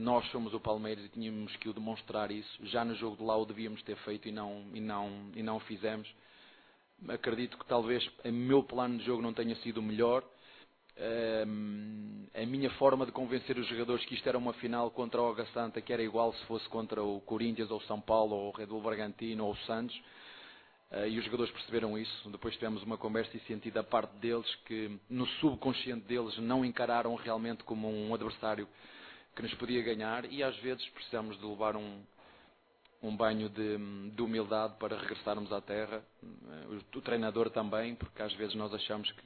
nós 0.00 0.26
somos 0.30 0.54
o 0.54 0.58
Palmeiras 0.58 1.04
e 1.04 1.08
tínhamos 1.10 1.54
que 1.56 1.68
o 1.68 1.74
demonstrar 1.74 2.30
isso. 2.30 2.66
Já 2.66 2.84
no 2.84 2.94
jogo 2.94 3.16
de 3.16 3.22
lá 3.22 3.36
o 3.36 3.44
devíamos 3.44 3.82
ter 3.82 3.96
feito 3.98 4.28
e 4.28 4.32
não, 4.32 4.64
e 4.72 4.80
não, 4.80 5.30
e 5.36 5.42
não 5.42 5.58
o 5.58 5.60
fizemos. 5.60 6.08
Acredito 7.06 7.58
que 7.58 7.66
talvez 7.66 8.02
o 8.24 8.32
meu 8.32 8.62
plano 8.62 8.96
de 8.96 9.04
jogo 9.04 9.20
não 9.20 9.34
tenha 9.34 9.54
sido 9.56 9.78
o 9.78 9.82
melhor. 9.82 10.24
a 12.34 12.46
minha 12.46 12.70
forma 12.72 13.04
de 13.04 13.12
convencer 13.12 13.58
os 13.58 13.68
jogadores 13.68 14.02
que 14.06 14.14
isto 14.14 14.26
era 14.26 14.38
uma 14.38 14.54
final 14.54 14.90
contra 14.90 15.20
o 15.20 15.28
Água 15.28 15.46
Santa, 15.52 15.82
que 15.82 15.92
era 15.92 16.02
igual 16.02 16.32
se 16.32 16.44
fosse 16.46 16.66
contra 16.70 17.02
o 17.02 17.20
Corinthians 17.20 17.70
ou 17.70 17.80
São 17.82 18.00
Paulo 18.00 18.34
ou 18.34 18.48
o 18.48 18.56
Red 18.56 18.66
Bull 18.66 18.80
Bragantino 18.80 19.44
ou 19.44 19.52
o 19.52 19.56
Santos. 19.66 19.94
Uh, 20.90 21.06
e 21.08 21.18
os 21.18 21.24
jogadores 21.26 21.52
perceberam 21.52 21.96
isso. 21.98 22.30
Depois 22.30 22.54
tivemos 22.54 22.82
uma 22.82 22.96
conversa 22.96 23.36
e 23.36 23.40
senti 23.40 23.70
da 23.70 23.84
parte 23.84 24.12
deles 24.16 24.52
que 24.64 24.98
no 25.10 25.26
subconsciente 25.26 26.06
deles 26.06 26.36
não 26.38 26.64
encararam 26.64 27.14
realmente 27.16 27.62
como 27.64 27.88
um 27.88 28.14
adversário 28.14 28.66
que 29.34 29.42
nos 29.42 29.54
podia 29.54 29.82
ganhar 29.82 30.30
e 30.30 30.42
às 30.42 30.56
vezes 30.58 30.86
precisamos 30.90 31.38
de 31.38 31.46
levar 31.46 31.76
um, 31.76 32.02
um 33.02 33.16
banho 33.16 33.48
de, 33.48 33.78
de, 34.10 34.22
humildade 34.22 34.74
para 34.78 34.98
regressarmos 34.98 35.52
à 35.52 35.60
terra. 35.60 36.02
O, 36.22 36.98
o, 36.98 37.00
treinador 37.00 37.50
também, 37.50 37.94
porque 37.94 38.22
às 38.22 38.32
vezes 38.34 38.54
nós 38.54 38.72
achamos 38.74 39.10
que, 39.12 39.22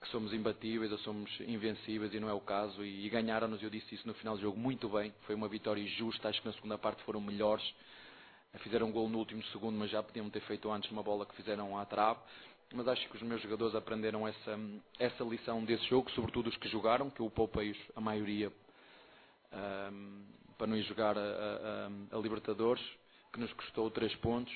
que, 0.00 0.08
somos 0.08 0.32
imbatíveis 0.32 0.90
ou 0.90 0.98
somos 0.98 1.30
invencíveis 1.40 2.12
e 2.14 2.20
não 2.20 2.28
é 2.28 2.32
o 2.32 2.40
caso. 2.40 2.84
E, 2.84 3.06
e 3.06 3.08
ganharam-nos, 3.08 3.62
eu 3.62 3.70
disse 3.70 3.94
isso 3.94 4.06
no 4.06 4.14
final 4.14 4.36
do 4.36 4.42
jogo, 4.42 4.58
muito 4.58 4.88
bem. 4.88 5.12
Foi 5.22 5.34
uma 5.34 5.48
vitória 5.48 5.86
justa, 5.86 6.28
acho 6.28 6.40
que 6.40 6.48
na 6.48 6.54
segunda 6.54 6.78
parte 6.78 7.02
foram 7.02 7.20
melhores. 7.20 7.64
Fizeram 8.58 8.88
um 8.88 8.92
gol 8.92 9.08
no 9.08 9.18
último 9.18 9.42
segundo, 9.52 9.78
mas 9.78 9.90
já 9.90 10.02
podiam 10.02 10.28
ter 10.28 10.40
feito 10.40 10.70
antes 10.70 10.90
uma 10.90 11.02
bola 11.02 11.24
que 11.24 11.36
fizeram 11.36 11.78
à 11.78 11.84
trave. 11.84 12.18
Mas 12.72 12.86
acho 12.86 13.08
que 13.08 13.16
os 13.16 13.22
meus 13.22 13.42
jogadores 13.42 13.74
aprenderam 13.74 14.26
essa, 14.26 14.58
essa 14.98 15.24
lição 15.24 15.64
desse 15.64 15.84
jogo, 15.86 16.10
sobretudo 16.12 16.48
os 16.48 16.56
que 16.56 16.68
jogaram, 16.68 17.10
que 17.10 17.20
eu 17.20 17.28
poupei 17.28 17.76
a 17.96 18.00
maioria 18.00 18.50
um, 19.52 20.24
para 20.56 20.66
não 20.66 20.76
ir 20.76 20.82
jogar 20.82 21.16
a, 21.16 21.20
a, 21.20 22.16
a, 22.16 22.20
Libertadores, 22.20 22.82
que 23.32 23.40
nos 23.40 23.52
custou 23.54 23.90
três 23.90 24.14
pontos. 24.16 24.52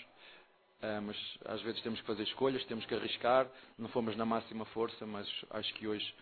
Uh, 0.82 1.00
mas 1.02 1.16
às 1.46 1.62
vezes 1.62 1.80
temos 1.82 2.00
que 2.00 2.06
fazer 2.06 2.24
escolhas, 2.24 2.64
temos 2.66 2.84
que 2.84 2.94
arriscar. 2.94 3.48
Não 3.78 3.88
fomos 3.88 4.16
na 4.16 4.26
máxima 4.26 4.64
força, 4.66 5.06
mas 5.06 5.28
acho 5.50 5.72
que 5.74 5.86
hoje 5.86 6.14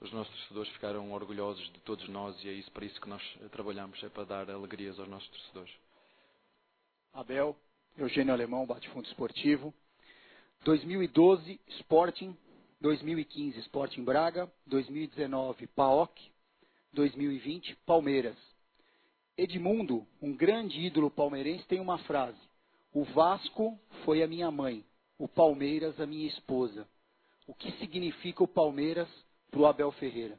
os 0.00 0.12
nossos 0.12 0.34
torcedores 0.36 0.70
ficaram 0.72 1.12
orgulhosos 1.12 1.64
de 1.72 1.80
todos 1.80 2.06
nós 2.08 2.36
e 2.44 2.48
é 2.48 2.52
isso 2.52 2.70
para 2.70 2.84
isso 2.84 3.00
que 3.00 3.08
nós 3.08 3.22
trabalhamos, 3.50 4.02
é 4.02 4.08
para 4.08 4.24
dar 4.24 4.50
alegrias 4.50 4.98
aos 4.98 5.08
nossos 5.08 5.28
torcedores. 5.28 5.72
Abel, 7.14 7.56
Eugênio 7.96 8.34
Alemão, 8.34 8.66
Bate-Fundo 8.66 9.06
Esportivo. 9.06 9.72
2012, 10.64 11.60
Sporting. 11.80 12.36
2015, 12.80 13.60
Sporting 13.60 14.04
Braga. 14.04 14.50
2019, 14.66 15.66
PAOK. 15.68 16.33
2020, 16.94 17.76
Palmeiras. 17.84 18.36
Edmundo, 19.36 20.06
um 20.22 20.34
grande 20.34 20.80
ídolo 20.80 21.10
palmeirense, 21.10 21.66
tem 21.66 21.80
uma 21.80 21.98
frase: 21.98 22.40
O 22.92 23.04
Vasco 23.04 23.78
foi 24.04 24.22
a 24.22 24.26
minha 24.26 24.50
mãe, 24.50 24.84
o 25.18 25.28
Palmeiras 25.28 26.00
a 26.00 26.06
minha 26.06 26.26
esposa. 26.28 26.88
O 27.46 27.54
que 27.54 27.70
significa 27.72 28.42
o 28.42 28.48
Palmeiras 28.48 29.08
para 29.50 29.60
o 29.60 29.66
Abel 29.66 29.92
Ferreira? 29.92 30.38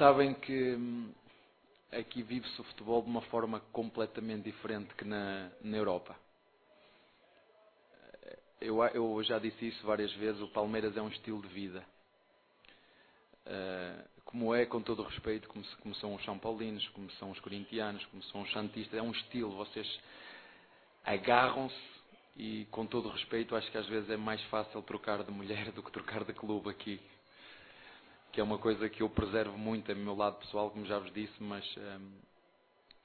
sabem 0.00 0.32
que 0.32 0.74
hum, 0.76 1.12
aqui 1.92 2.22
vive-se 2.22 2.60
o 2.60 2.64
futebol 2.64 3.02
de 3.02 3.08
uma 3.08 3.22
forma 3.22 3.60
completamente 3.72 4.44
diferente 4.44 4.94
que 4.94 5.04
na, 5.04 5.50
na 5.62 5.76
Europa. 5.76 6.16
Eu, 8.60 8.82
eu 8.84 9.22
já 9.22 9.38
disse 9.38 9.68
isso 9.68 9.86
várias 9.86 10.12
vezes, 10.14 10.40
o 10.42 10.48
Palmeiras 10.48 10.94
é 10.96 11.00
um 11.00 11.08
estilo 11.08 11.40
de 11.40 11.48
vida. 11.48 11.84
Uh, 13.46 14.08
como 14.24 14.54
é, 14.54 14.66
com 14.66 14.82
todo 14.82 15.00
o 15.02 15.06
respeito, 15.06 15.48
como, 15.48 15.64
como, 15.80 15.94
são 15.94 16.14
os 16.14 16.24
São 16.24 16.38
Paulinos, 16.38 16.86
como 16.90 17.10
são 17.12 17.30
os 17.30 17.40
corintianos, 17.40 18.04
como 18.06 18.22
são 18.24 18.42
os 18.42 18.52
santistas, 18.52 18.98
é 18.98 19.02
um 19.02 19.10
estilo, 19.12 19.56
vocês 19.56 20.00
agarram-se 21.04 21.74
e, 22.36 22.66
com 22.70 22.86
todo 22.86 23.08
o 23.08 23.12
respeito, 23.12 23.56
acho 23.56 23.70
que 23.70 23.78
às 23.78 23.86
vezes 23.86 24.10
é 24.10 24.16
mais 24.16 24.42
fácil 24.44 24.82
trocar 24.82 25.24
de 25.24 25.30
mulher 25.30 25.72
do 25.72 25.82
que 25.82 25.90
trocar 25.90 26.24
de 26.24 26.32
clube 26.32 26.68
aqui. 26.68 27.00
Que 28.32 28.40
é 28.40 28.44
uma 28.44 28.58
coisa 28.58 28.88
que 28.88 29.02
eu 29.02 29.08
preservo 29.10 29.58
muito 29.58 29.90
a 29.90 29.94
meu 29.94 30.14
lado 30.14 30.38
pessoal, 30.38 30.70
como 30.70 30.86
já 30.86 30.98
vos 30.98 31.12
disse, 31.12 31.34
mas 31.42 31.64
um, 31.76 32.10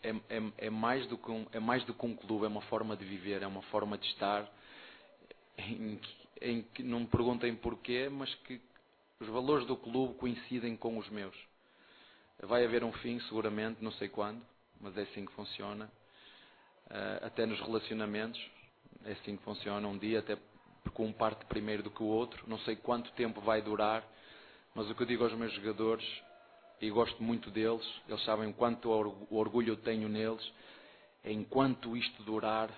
é, 0.04 0.10
é, 0.30 0.68
é, 0.68 0.70
mais 0.70 1.08
do 1.08 1.18
que 1.18 1.32
um, 1.32 1.48
é 1.52 1.60
mais 1.60 1.84
do 1.86 1.94
que 1.94 2.06
um 2.06 2.16
clube, 2.16 2.46
é 2.46 2.48
uma 2.48 2.62
forma 2.64 2.96
de 2.96 3.04
viver, 3.04 3.42
é 3.42 3.48
uma 3.48 3.64
forma 3.64 3.98
de 3.98 4.06
estar, 4.08 4.48
em, 5.58 6.00
em 6.42 6.62
que 6.62 6.84
não 6.84 7.02
me 7.02 7.08
perguntem 7.08 7.56
porquê, 7.56 8.08
mas 8.08 8.34
que 8.36 8.62
os 9.20 9.28
valores 9.28 9.66
do 9.66 9.76
clube 9.76 10.14
coincidem 10.16 10.76
com 10.76 10.98
os 10.98 11.10
meus. 11.10 11.36
Vai 12.44 12.64
haver 12.66 12.84
um 12.84 12.92
fim, 12.92 13.20
seguramente, 13.22 13.84
não 13.84 13.92
sei 13.94 14.10
quando, 14.10 14.42
mas 14.80 14.96
é 14.98 15.02
assim 15.02 15.26
que 15.26 15.32
funciona. 15.32 15.90
Uh, 16.86 17.26
até 17.26 17.46
nos 17.46 17.60
relacionamentos, 17.62 18.40
é 19.06 19.14
assim 19.14 19.38
que 19.38 19.44
funciona. 19.44 19.88
Um 19.88 19.98
dia, 19.98 20.20
até 20.20 20.38
porque 20.84 21.02
um 21.02 21.12
parte 21.12 21.46
primeiro 21.46 21.82
do 21.82 21.90
que 21.90 22.04
o 22.04 22.06
outro, 22.06 22.44
não 22.48 22.60
sei 22.60 22.76
quanto 22.76 23.12
tempo 23.14 23.42
vai 23.42 23.62
durar, 23.62 24.04
mas 24.76 24.90
o 24.90 24.94
que 24.94 25.04
eu 25.04 25.08
digo 25.08 25.24
aos 25.24 25.34
meus 25.34 25.54
jogadores, 25.54 26.06
e 26.82 26.90
gosto 26.90 27.24
muito 27.24 27.50
deles, 27.50 27.88
eles 28.10 28.22
sabem 28.26 28.52
quanto 28.52 28.90
orgulho 29.32 29.70
eu 29.70 29.78
tenho 29.78 30.10
neles, 30.10 30.46
é 31.24 31.32
enquanto 31.32 31.96
isto 31.96 32.22
durar, 32.24 32.70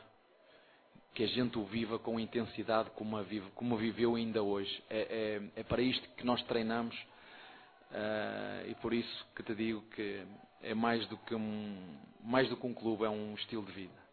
que 1.16 1.24
a 1.24 1.28
gente 1.28 1.58
o 1.58 1.66
viva 1.66 1.98
com 1.98 2.20
intensidade 2.20 2.92
como, 2.92 3.22
vive, 3.24 3.50
como 3.56 3.76
viveu 3.76 4.16
ainda 4.16 4.44
hoje. 4.44 4.84
É, 4.88 5.42
é, 5.56 5.62
é, 5.62 5.64
para 5.64 5.82
isto 5.82 6.08
que 6.10 6.24
nós 6.24 6.40
treinamos 6.44 6.96
uh, 6.96 8.70
e 8.70 8.76
por 8.76 8.94
isso 8.94 9.26
que 9.36 9.42
te 9.42 9.56
digo 9.56 9.82
que 9.96 10.24
é 10.62 10.76
mais 10.76 11.08
do 11.08 11.18
que 11.18 11.34
um, 11.34 11.98
mais 12.24 12.48
do 12.48 12.56
que 12.56 12.68
um 12.68 12.74
clube, 12.76 13.04
é 13.06 13.10
um 13.10 13.34
estilo 13.34 13.66
de 13.66 13.72
vida. 13.72 14.08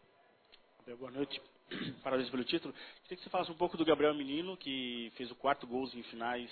Boa 0.97 1.11
noite, 1.11 1.39
parabéns 2.01 2.31
pelo 2.31 2.43
título. 2.43 2.73
Queria 3.03 3.17
que 3.17 3.23
você 3.23 3.29
falasse 3.29 3.51
um 3.51 3.55
pouco 3.55 3.77
do 3.77 3.85
Gabriel 3.85 4.15
Menino, 4.15 4.57
que 4.57 5.11
fez 5.15 5.29
o 5.29 5.35
quarto 5.35 5.67
gol 5.67 5.87
em 5.93 6.01
finais 6.03 6.49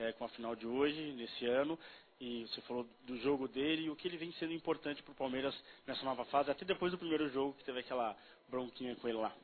é, 0.00 0.12
com 0.12 0.24
a 0.24 0.28
final 0.30 0.56
de 0.56 0.66
hoje, 0.66 1.12
nesse 1.12 1.46
ano. 1.46 1.78
E 2.20 2.46
você 2.46 2.60
falou 2.62 2.86
do 3.06 3.16
jogo 3.18 3.48
dele 3.48 3.84
e 3.84 3.90
o 3.90 3.96
que 3.96 4.08
ele 4.08 4.16
vem 4.16 4.32
sendo 4.32 4.52
importante 4.52 5.02
para 5.02 5.12
o 5.12 5.16
Palmeiras 5.16 5.54
nessa 5.86 6.04
nova 6.04 6.24
fase, 6.26 6.50
até 6.50 6.64
depois 6.64 6.92
do 6.92 6.98
primeiro 6.98 7.28
jogo 7.30 7.54
que 7.54 7.64
teve 7.64 7.80
aquela 7.80 8.16
bronquinha 8.48 8.94
com 8.96 9.08
ele 9.08 9.18
lá. 9.18 9.34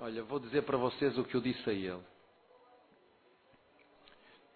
Olha, 0.00 0.22
vou 0.22 0.38
dizer 0.38 0.62
para 0.62 0.76
vocês 0.76 1.16
o 1.18 1.24
que 1.24 1.34
eu 1.34 1.40
disse 1.40 1.68
a 1.68 1.72
ele. 1.72 2.00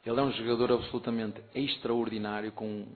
Ele 0.04 0.18
é 0.18 0.22
um 0.22 0.32
jogador 0.32 0.72
absolutamente 0.72 1.40
extraordinário, 1.54 2.50
com, 2.50 2.88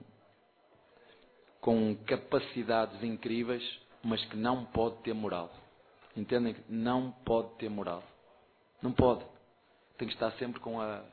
com 1.61 1.95
capacidades 2.05 3.01
incríveis, 3.01 3.63
mas 4.03 4.23
que 4.25 4.35
não 4.35 4.65
pode 4.65 5.01
ter 5.03 5.13
moral. 5.13 5.49
Entendem? 6.15 6.55
Não 6.67 7.11
pode 7.25 7.55
ter 7.55 7.69
moral. 7.69 8.03
Não 8.81 8.91
pode. 8.91 9.25
Tem 9.97 10.07
que 10.07 10.13
estar 10.13 10.31
sempre 10.33 10.59
com 10.59 10.81
a, 10.81 11.03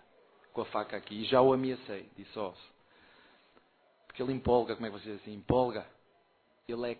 com 0.54 0.62
a 0.62 0.64
faca 0.66 0.96
aqui. 0.96 1.22
E 1.22 1.24
já 1.26 1.42
o 1.42 1.52
ameacei, 1.52 2.08
disse 2.16 2.38
ó. 2.38 2.54
Porque 4.06 4.22
ele 4.22 4.32
empolga, 4.32 4.74
como 4.74 4.86
é 4.86 4.90
que 4.90 4.98
você 4.98 5.12
diz 5.12 5.20
assim? 5.20 5.34
Empolga. 5.34 5.86
Ele 6.66 6.92
é, 6.92 6.98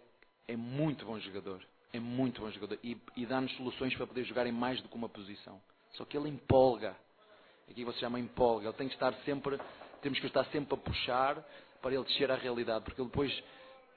é 0.49 0.57
muito 0.57 1.07
bom 1.07 1.19
jogador 1.19 1.65
é 1.95 2.01
muito 2.01 2.41
bom 2.41 2.51
jogador 2.51 2.77
e, 2.83 2.97
e 3.17 3.25
dá-nos 3.25 3.53
soluções 3.57 3.95
para 3.95 4.05
poder 4.05 4.25
jogar 4.25 4.49
em 4.49 4.53
mais 4.53 4.81
do 4.83 4.89
que 4.89 4.97
uma 4.97 5.09
posição. 5.09 5.63
Só 5.93 6.05
que 6.05 6.17
ele 6.19 6.29
empolga. 6.29 6.97
Aqui 7.71 7.85
você 7.85 8.01
chama 8.01 8.19
empolga. 8.19 8.67
Ele 8.67 8.77
tem 8.77 8.89
que 8.89 8.95
estar 8.95 9.15
sempre, 9.25 9.61
temos 10.03 10.19
que 10.19 10.27
estar 10.27 10.45
sempre 10.47 10.75
a 10.75 10.77
puxar 10.77 11.41
para 11.81 11.95
ele 11.95 12.03
descer 12.03 12.31
à 12.33 12.35
realidade, 12.35 12.85
porque 12.85 13.01
ele 13.01 13.09
depois 13.09 13.33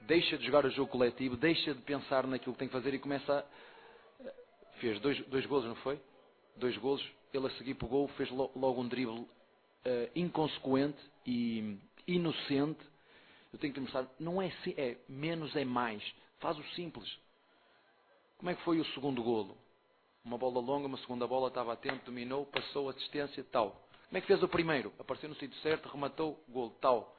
deixa 0.02 0.38
de 0.38 0.46
jogar 0.46 0.64
o 0.64 0.70
jogo 0.70 0.90
coletivo, 0.92 1.36
deixa 1.36 1.74
de 1.74 1.82
pensar 1.82 2.24
naquilo 2.24 2.52
que 2.52 2.58
tem 2.60 2.68
que 2.68 2.72
fazer 2.72 2.94
e 2.94 3.00
começa 3.00 3.40
a. 3.40 4.78
Fez 4.78 5.00
dois, 5.00 5.18
dois 5.26 5.44
golos, 5.46 5.66
não 5.66 5.74
foi? 5.76 6.00
Dois 6.54 6.76
golos. 6.76 7.04
Ele 7.34 7.48
a 7.48 7.50
seguir 7.50 7.74
para 7.74 7.86
o 7.86 7.88
gol 7.88 8.08
fez 8.16 8.30
logo 8.30 8.80
um 8.80 8.86
drible 8.86 9.26
uh, 9.86 10.10
inconsequente 10.14 10.98
e 11.26 11.78
inocente. 12.06 12.80
Eu 13.52 13.58
tenho 13.58 13.72
que 13.72 13.80
te 13.80 13.82
mostrar, 13.82 14.06
não 14.18 14.40
é, 14.40 14.52
é 14.76 14.96
menos 15.08 15.54
é 15.56 15.64
mais. 15.64 16.02
Faz 16.38 16.58
o 16.58 16.64
simples. 16.74 17.08
Como 18.38 18.50
é 18.50 18.54
que 18.54 18.62
foi 18.62 18.78
o 18.78 18.84
segundo 18.94 19.22
golo? 19.22 19.56
Uma 20.24 20.38
bola 20.38 20.60
longa, 20.60 20.86
uma 20.86 20.98
segunda 20.98 21.26
bola, 21.26 21.48
estava 21.48 21.72
atento, 21.72 22.06
dominou, 22.06 22.46
passou, 22.46 22.88
assistência, 22.88 23.44
tal. 23.50 23.70
Como 24.08 24.18
é 24.18 24.20
que 24.20 24.26
fez 24.26 24.42
o 24.42 24.48
primeiro? 24.48 24.92
Apareceu 24.98 25.28
no 25.28 25.34
sítio 25.36 25.58
certo, 25.60 25.88
rematou, 25.88 26.42
golo, 26.48 26.70
tal. 26.80 27.16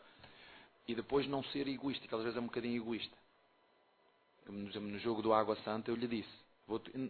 E 0.88 0.96
depois 0.96 1.28
não 1.28 1.44
ser 1.46 1.68
egoísta, 1.68 2.08
que 2.08 2.16
às 2.16 2.22
vezes 2.22 2.38
é 2.38 2.40
um 2.40 2.46
bocadinho 2.46 2.82
egoísta. 2.82 3.16
No 4.48 4.98
jogo 5.00 5.22
do 5.22 5.32
Água 5.34 5.56
Santa 5.58 5.92
eu 5.92 5.96
lhe 5.96 6.08
disse, 6.08 6.30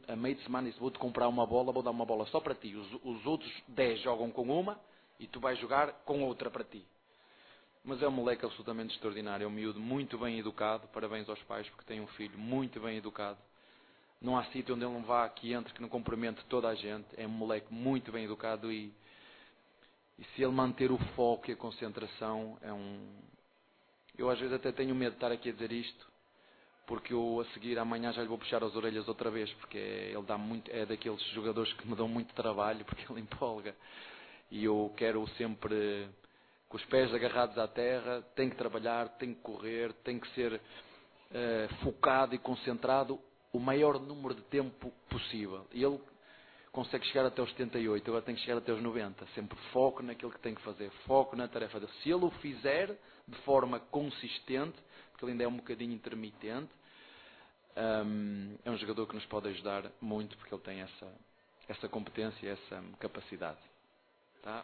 a 0.08 0.16
meio 0.16 0.36
de 0.36 0.44
semana 0.44 0.68
disse, 0.68 0.80
vou-te 0.80 1.00
comprar 1.00 1.28
uma 1.28 1.46
bola, 1.46 1.72
vou 1.72 1.84
dar 1.84 1.92
uma 1.92 2.06
bola 2.06 2.26
só 2.28 2.40
para 2.40 2.56
ti. 2.56 2.76
Os, 2.76 2.94
os 3.04 3.26
outros 3.26 3.52
10 3.70 4.02
jogam 4.02 4.32
com 4.32 4.44
uma 4.44 4.80
e 5.20 5.28
tu 5.28 5.40
vais 5.40 5.60
jogar 5.60 5.92
com 6.06 6.24
outra 6.24 6.50
para 6.50 6.64
ti. 6.64 6.86
Mas 7.84 8.02
é 8.02 8.08
um 8.08 8.12
moleque 8.12 8.46
absolutamente 8.46 8.94
extraordinário, 8.94 9.46
é 9.46 9.48
um 9.48 9.52
miúdo 9.52 9.80
muito 9.80 10.18
bem 10.18 10.40
educado. 10.40 10.88
Parabéns 10.90 11.30
aos 11.30 11.42
pais 11.44 11.68
porque 11.70 11.86
tem 11.86 12.02
um 12.02 12.08
filho 12.08 12.38
muito 12.38 12.80
bem 12.80 12.98
educado. 12.98 13.38
Não 14.22 14.38
há 14.38 14.44
sítio 14.46 14.76
onde 14.76 14.84
ele 14.84 14.94
não 14.94 15.04
vá, 15.04 15.28
que 15.30 15.54
entre, 15.54 15.74
que 15.74 15.82
não 15.82 15.88
cumprimente 15.88 16.44
toda 16.46 16.68
a 16.68 16.76
gente. 16.76 17.08
É 17.16 17.26
um 17.26 17.30
moleque 17.30 17.74
muito 17.74 18.12
bem 18.12 18.26
educado 18.26 18.72
e, 18.72 18.94
e 20.18 20.24
se 20.36 20.44
ele 20.44 20.52
manter 20.52 20.92
o 20.92 20.98
foco 21.16 21.50
e 21.50 21.54
a 21.54 21.58
concentração, 21.58 22.58
é 22.62 22.72
um. 22.72 23.18
Eu 24.18 24.30
às 24.30 24.38
vezes 24.38 24.54
até 24.54 24.74
tenho 24.74 24.94
medo 24.94 25.12
de 25.12 25.18
estar 25.18 25.32
aqui 25.32 25.50
a 25.50 25.54
dizer 25.54 25.72
isto, 25.72 26.06
porque 26.86 27.14
eu 27.14 27.40
a 27.40 27.54
seguir 27.54 27.80
amanhã 27.80 28.12
já 28.12 28.22
lhe 28.22 28.28
vou 28.28 28.38
puxar 28.38 28.62
as 28.62 28.76
orelhas 28.76 29.08
outra 29.08 29.32
vez, 29.32 29.50
porque 29.54 29.78
ele 29.78 30.24
dá 30.24 30.38
muito, 30.38 30.70
é 30.70 30.86
daqueles 30.86 31.22
jogadores 31.32 31.72
que 31.74 31.88
me 31.88 31.96
dão 31.96 32.10
muito 32.10 32.34
trabalho, 32.34 32.84
porque 32.86 33.10
ele 33.10 33.22
empolga. 33.22 33.74
E 34.52 34.66
eu 34.66 34.94
quero 34.98 35.28
sempre 35.38 36.10
com 36.68 36.78
os 36.78 36.86
pés 36.86 37.12
agarrados 37.14 37.58
à 37.58 37.68
terra, 37.68 38.22
tem 38.36 38.50
que 38.50 38.56
trabalhar, 38.56 39.10
tem 39.18 39.34
que 39.34 39.42
correr, 39.42 39.92
tem 40.04 40.20
que 40.20 40.28
ser 40.36 40.54
uh, 40.54 41.76
focado 41.84 42.36
e 42.36 42.38
concentrado 42.38 43.20
o 43.52 43.60
maior 43.60 44.00
número 44.00 44.36
de 44.36 44.44
tempo 44.44 44.92
possível. 45.10 45.66
E 45.74 45.84
ele 45.84 46.00
consegue 46.72 47.06
chegar 47.08 47.26
até 47.26 47.42
os 47.42 47.50
78, 47.50 48.08
agora 48.08 48.24
tem 48.24 48.36
que 48.36 48.42
chegar 48.42 48.58
até 48.58 48.72
os 48.72 48.82
90. 48.82 49.26
Sempre 49.34 49.58
foco 49.72 50.04
naquilo 50.04 50.32
que 50.32 50.40
tem 50.40 50.54
que 50.54 50.62
fazer, 50.62 50.92
foco 51.08 51.36
na 51.36 51.48
tarefa 51.48 51.80
dele. 51.80 51.92
Se 52.04 52.10
ele 52.10 52.26
o 52.26 52.32
fizer 52.32 52.96
de 53.28 53.38
forma 53.42 53.80
consistente, 53.80 54.78
porque 55.12 55.26
ele 55.26 55.32
ainda 55.32 55.44
é 55.46 55.48
um 55.48 55.58
bocadinho 55.58 55.94
intermitente, 55.94 56.70
um, 58.06 58.56
é 58.64 58.70
um 58.70 58.78
jogador 58.78 59.08
que 59.08 59.16
nos 59.16 59.26
pode 59.26 59.48
ajudar 59.48 59.92
muito, 60.00 60.38
porque 60.38 60.54
ele 60.54 60.62
tem 60.62 60.82
essa, 60.82 61.08
essa 61.68 61.90
competência 61.90 62.50
essa 62.50 62.84
capacidade. 63.00 63.69
Tá? 64.42 64.64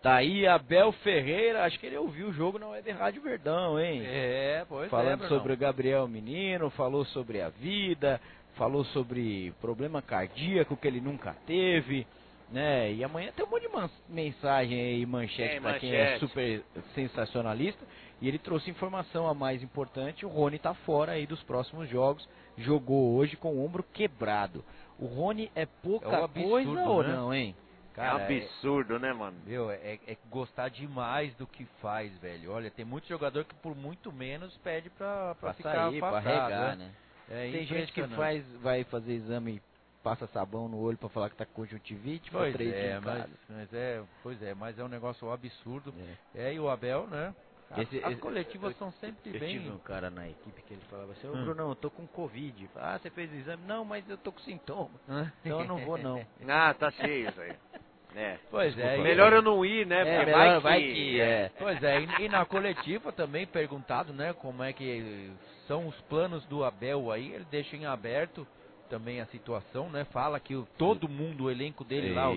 Tá 0.00 0.14
aí 0.14 0.46
Abel 0.46 0.92
Ferreira, 0.92 1.64
acho 1.64 1.78
que 1.80 1.86
ele 1.86 1.96
ouviu 1.96 2.28
o 2.28 2.32
jogo 2.32 2.58
na 2.58 2.68
Web 2.68 2.88
Rádio 2.92 3.20
Verdão, 3.20 3.80
hein? 3.80 4.02
É, 4.04 4.64
pois 4.68 4.88
Falando 4.88 5.24
é, 5.24 5.28
sobre 5.28 5.52
o 5.52 5.56
Gabriel 5.56 6.06
Menino, 6.06 6.70
falou 6.70 7.04
sobre 7.06 7.40
a 7.40 7.48
vida, 7.48 8.20
falou 8.54 8.84
sobre 8.86 9.52
problema 9.60 10.00
cardíaco 10.00 10.76
que 10.76 10.86
ele 10.86 11.00
nunca 11.00 11.34
teve, 11.46 12.06
né? 12.50 12.92
E 12.92 13.02
amanhã 13.02 13.32
tem 13.34 13.44
um 13.44 13.48
monte 13.48 13.68
de 13.68 14.12
mensagem 14.12 14.80
aí, 14.80 15.04
manchete 15.04 15.56
é, 15.56 15.60
para 15.60 15.78
quem 15.80 15.92
é 15.92 16.18
super 16.18 16.62
sensacionalista. 16.94 17.84
E 18.20 18.28
ele 18.28 18.38
trouxe 18.38 18.70
informação 18.70 19.28
a 19.28 19.34
mais 19.34 19.62
importante, 19.62 20.24
o 20.24 20.28
Rony 20.28 20.58
tá 20.58 20.74
fora 20.74 21.12
aí 21.12 21.26
dos 21.26 21.42
próximos 21.42 21.88
jogos, 21.88 22.28
jogou 22.56 23.14
hoje 23.14 23.36
com 23.36 23.54
o 23.54 23.64
ombro 23.64 23.82
quebrado. 23.92 24.64
O 24.98 25.06
Rony 25.06 25.50
é 25.54 25.64
pouca 25.64 26.16
é 26.16 26.22
absurdo, 26.24 26.64
coisa 26.64 26.88
ou 26.88 27.02
né? 27.02 27.12
não, 27.12 27.32
hein? 27.32 27.56
Cara, 27.94 28.22
é 28.22 28.44
absurdo, 28.44 28.96
é, 28.96 28.98
né, 28.98 29.12
mano? 29.12 29.40
Meu, 29.44 29.70
é, 29.70 29.94
é, 30.06 30.16
gostar 30.28 30.68
demais 30.68 31.34
do 31.36 31.46
que 31.46 31.64
faz, 31.80 32.16
velho. 32.18 32.52
Olha, 32.52 32.70
tem 32.70 32.84
muito 32.84 33.06
jogador 33.08 33.44
que 33.44 33.54
por 33.56 33.74
muito 33.74 34.12
menos 34.12 34.56
pede 34.58 34.90
pra, 34.90 35.34
pra, 35.34 35.34
pra 35.34 35.52
ficar 35.54 35.72
sair, 35.72 36.00
pra 36.00 36.18
regar, 36.18 36.76
né? 36.76 36.94
né? 37.28 37.50
tem 37.50 37.66
gente 37.66 37.92
que 37.92 38.06
faz, 38.08 38.44
vai 38.60 38.84
fazer 38.84 39.14
exame 39.14 39.60
passa 40.02 40.26
sabão 40.28 40.68
no 40.68 40.78
olho 40.78 40.96
para 40.96 41.08
falar 41.08 41.28
que 41.28 41.36
tá 41.36 41.44
com 41.44 41.62
conjuntivite, 41.62 42.30
pois 42.30 42.52
três 42.52 42.72
é, 42.72 43.00
mas, 43.00 43.26
mas, 43.48 43.72
é, 43.74 44.02
pois 44.22 44.42
é, 44.42 44.54
mas 44.54 44.78
é 44.78 44.84
um 44.84 44.88
negócio 44.88 45.30
absurdo. 45.30 45.92
É, 46.34 46.48
é 46.48 46.54
e 46.54 46.60
o 46.60 46.68
Abel, 46.68 47.06
né? 47.08 47.34
Esse, 47.76 48.02
as 48.02 48.18
coletivas 48.18 48.72
eu, 48.72 48.78
são 48.78 48.92
sempre 48.92 49.30
eu 49.34 49.38
bem. 49.38 49.54
Eu 49.54 49.60
tive 49.60 49.70
um 49.70 49.78
cara 49.78 50.10
na 50.10 50.28
equipe 50.28 50.62
que 50.62 50.72
ele 50.72 50.82
falava 50.88 51.12
assim: 51.12 51.26
Ô 51.26 51.34
hum. 51.34 51.44
Bruno, 51.44 51.70
eu 51.70 51.76
tô 51.76 51.90
com 51.90 52.06
Covid. 52.06 52.70
Ah, 52.76 52.98
você 52.98 53.10
fez 53.10 53.30
o 53.30 53.34
exame? 53.34 53.62
Não, 53.66 53.84
mas 53.84 54.08
eu 54.08 54.16
tô 54.16 54.32
com 54.32 54.40
sintoma. 54.40 54.98
então 55.44 55.60
eu 55.60 55.66
não 55.66 55.78
vou, 55.78 55.98
não. 55.98 56.26
ah, 56.48 56.72
tá 56.72 56.90
cheio 56.90 57.28
isso 57.28 57.40
aí. 57.40 57.54
É. 58.14 58.38
Pois 58.50 58.76
é. 58.78 58.98
e- 58.98 59.02
Melhor 59.02 59.32
eu 59.32 59.42
não 59.42 59.64
ir, 59.64 59.86
né? 59.86 60.00
É, 60.00 60.18
Porque 60.18 60.32
melhor 60.32 60.60
vai 60.60 60.80
que- 60.80 61.20
é. 61.20 61.52
Pois 61.58 61.82
é, 61.82 62.00
e, 62.00 62.24
e 62.24 62.28
na 62.28 62.46
coletiva 62.46 63.12
também 63.12 63.46
perguntado, 63.46 64.12
né, 64.14 64.32
como 64.32 64.62
é 64.62 64.72
que 64.72 65.30
são 65.66 65.86
os 65.86 66.00
planos 66.02 66.44
do 66.46 66.64
Abel 66.64 67.12
aí, 67.12 67.32
ele 67.34 67.44
deixa 67.50 67.76
em 67.76 67.84
aberto 67.84 68.46
também 68.88 69.20
a 69.20 69.26
situação, 69.26 69.88
né? 69.90 70.04
Fala 70.06 70.40
que 70.40 70.54
o- 70.54 70.66
todo 70.76 71.08
mundo, 71.08 71.44
o 71.44 71.50
elenco 71.50 71.84
dele 71.84 72.14
lá, 72.14 72.30
o, 72.30 72.34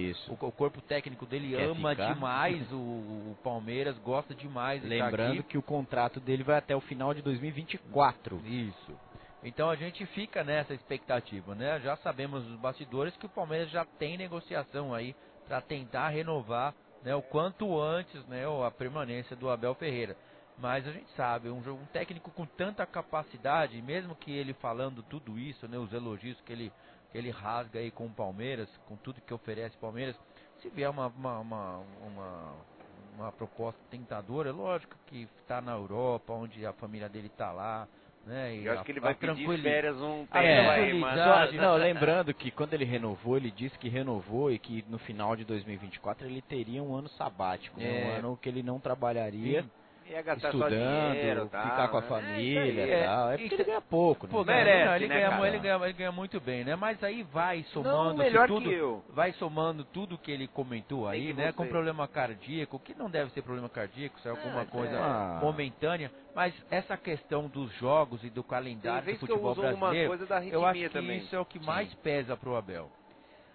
o 0.47 0.51
corpo 0.51 0.81
técnico 0.81 1.25
dele 1.25 1.55
Quer 1.55 1.69
ama 1.69 1.91
ficar. 1.95 2.13
demais 2.13 2.71
o, 2.71 2.75
o 2.75 3.37
Palmeiras, 3.43 3.97
gosta 3.99 4.35
demais 4.35 4.83
Lembrando 4.83 5.43
que 5.43 5.57
o 5.57 5.61
contrato 5.63 6.19
dele 6.19 6.43
vai 6.43 6.57
até 6.57 6.75
o 6.75 6.81
final 6.81 7.13
de 7.13 7.21
2024. 7.21 8.41
Isso. 8.45 8.97
Então 9.43 9.69
a 9.69 9.75
gente 9.75 10.05
fica 10.07 10.43
nessa 10.43 10.73
expectativa, 10.73 11.55
né? 11.55 11.79
Já 11.79 11.97
sabemos 11.97 12.43
dos 12.43 12.57
bastidores 12.59 13.15
que 13.17 13.25
o 13.25 13.29
Palmeiras 13.29 13.69
já 13.71 13.85
tem 13.97 14.17
negociação 14.17 14.93
aí 14.93 15.15
para 15.47 15.61
tentar 15.61 16.09
renovar, 16.09 16.73
né, 17.01 17.15
o 17.15 17.21
quanto 17.23 17.79
antes, 17.79 18.23
né, 18.27 18.43
a 18.65 18.69
permanência 18.71 19.35
do 19.35 19.49
Abel 19.49 19.73
Ferreira. 19.75 20.15
Mas 20.57 20.87
a 20.87 20.91
gente 20.91 21.11
sabe, 21.15 21.49
um, 21.49 21.59
um 21.59 21.87
técnico 21.87 22.31
com 22.31 22.45
tanta 22.45 22.85
capacidade, 22.85 23.81
mesmo 23.81 24.15
que 24.15 24.31
ele 24.31 24.53
falando 24.55 25.03
tudo 25.03 25.39
isso, 25.39 25.67
né, 25.67 25.77
os 25.77 25.91
elogios 25.93 26.39
que 26.41 26.53
ele 26.53 26.73
que 27.11 27.17
ele 27.17 27.29
rasga 27.29 27.79
aí 27.79 27.91
com 27.91 28.07
o 28.07 28.13
Palmeiras, 28.13 28.69
com 28.85 28.97
tudo 28.97 29.21
que 29.21 29.33
oferece 29.33 29.75
o 29.75 29.79
Palmeiras, 29.79 30.15
se 30.61 30.69
vier 30.69 30.89
uma 30.89 31.07
uma, 31.07 31.39
uma, 31.39 31.77
uma, 31.79 32.65
uma 33.13 33.31
proposta 33.33 33.79
tentadora, 33.89 34.49
é 34.49 34.53
lógico 34.53 34.97
que 35.07 35.27
está 35.41 35.61
na 35.61 35.73
Europa, 35.73 36.33
onde 36.33 36.65
a 36.65 36.73
família 36.73 37.09
dele 37.09 37.27
está 37.27 37.51
lá, 37.51 37.89
né? 38.23 38.55
E 38.55 38.65
Eu 38.65 38.71
acho 38.73 38.81
a- 38.81 38.85
que 38.85 38.91
ele 38.93 38.99
vai 39.01 39.13
pedir 39.15 39.45
férias 39.63 39.97
um 39.97 40.23
a 40.23 40.25
tempo 40.25 40.39
aí, 40.71 40.75
tranquilidade- 40.75 41.51
Só- 41.57 41.61
não, 41.63 41.77
lembrando 41.77 42.33
que 42.33 42.51
quando 42.51 42.73
ele 42.73 42.85
renovou, 42.85 43.37
ele 43.37 43.51
disse 43.51 43.77
que 43.77 43.89
renovou 43.89 44.51
e 44.51 44.59
que 44.59 44.83
no 44.87 44.99
final 44.99 45.35
de 45.35 45.43
2024 45.45 46.27
ele 46.27 46.41
teria 46.41 46.81
um 46.83 46.95
ano 46.95 47.09
sabático, 47.09 47.79
né? 47.79 47.85
É. 47.87 48.05
um 48.05 48.11
ano 48.19 48.37
que 48.37 48.47
ele 48.49 48.63
não 48.63 48.79
trabalharia. 48.79 49.65
Sim. 50.11 50.15
Ia 50.15 50.21
gastar 50.21 50.49
estudando, 50.49 51.13
dinheiro, 51.13 51.47
tal, 51.49 51.63
ficar 51.63 51.87
com 51.87 51.97
a 51.97 52.01
né? 52.01 52.07
família 52.07 52.81
É 52.81 53.01
e 53.01 53.05
tal. 53.05 53.29
É 53.29 53.33
é. 53.33 53.37
porque 53.37 53.55
ele 53.55 53.63
ganha 53.63 53.81
pouco, 53.81 54.27
né? 54.27 54.31
Pô, 54.31 54.43
merece, 54.43 54.85
não, 54.85 54.95
ele, 54.95 55.07
né, 55.07 55.15
ganha, 55.15 55.47
ele, 55.47 55.59
ganha, 55.59 55.75
ele 55.85 55.93
ganha 55.93 56.11
muito 56.11 56.39
bem, 56.41 56.63
né? 56.65 56.75
Mas 56.75 57.01
aí 57.03 57.23
vai 57.23 57.63
somando 57.71 58.17
melhor 58.17 58.47
tudo, 58.47 58.69
que 58.69 58.75
eu. 58.75 59.03
vai 59.09 59.31
somando 59.33 59.85
tudo 59.85 60.17
que 60.17 60.31
ele 60.31 60.47
comentou 60.47 61.07
aí, 61.07 61.33
né? 61.33 61.51
Com 61.53 61.63
você. 61.63 61.69
problema 61.69 62.07
cardíaco, 62.07 62.79
que 62.79 62.93
não 62.93 63.09
deve 63.09 63.31
ser 63.31 63.41
problema 63.41 63.69
cardíaco, 63.69 64.17
isso 64.17 64.27
é 64.27 64.31
alguma 64.31 64.65
coisa 64.65 64.95
é. 64.95 65.41
momentânea. 65.41 66.11
Mas 66.35 66.53
essa 66.69 66.97
questão 66.97 67.47
dos 67.47 67.71
jogos 67.75 68.23
e 68.23 68.29
do 68.29 68.43
calendário 68.43 69.05
Tem 69.05 69.15
do 69.15 69.17
eu 69.17 69.27
futebol 69.27 69.49
alguma 69.49 69.77
brasileiro, 69.77 70.09
coisa 70.09 70.25
da 70.25 70.45
eu 70.45 70.65
acho 70.65 70.79
que 70.79 70.89
também. 70.89 71.17
isso 71.19 71.35
é 71.35 71.39
o 71.39 71.45
que 71.45 71.59
mais 71.59 71.93
pesa 71.95 72.35
pro 72.35 72.55
Abel. 72.55 72.89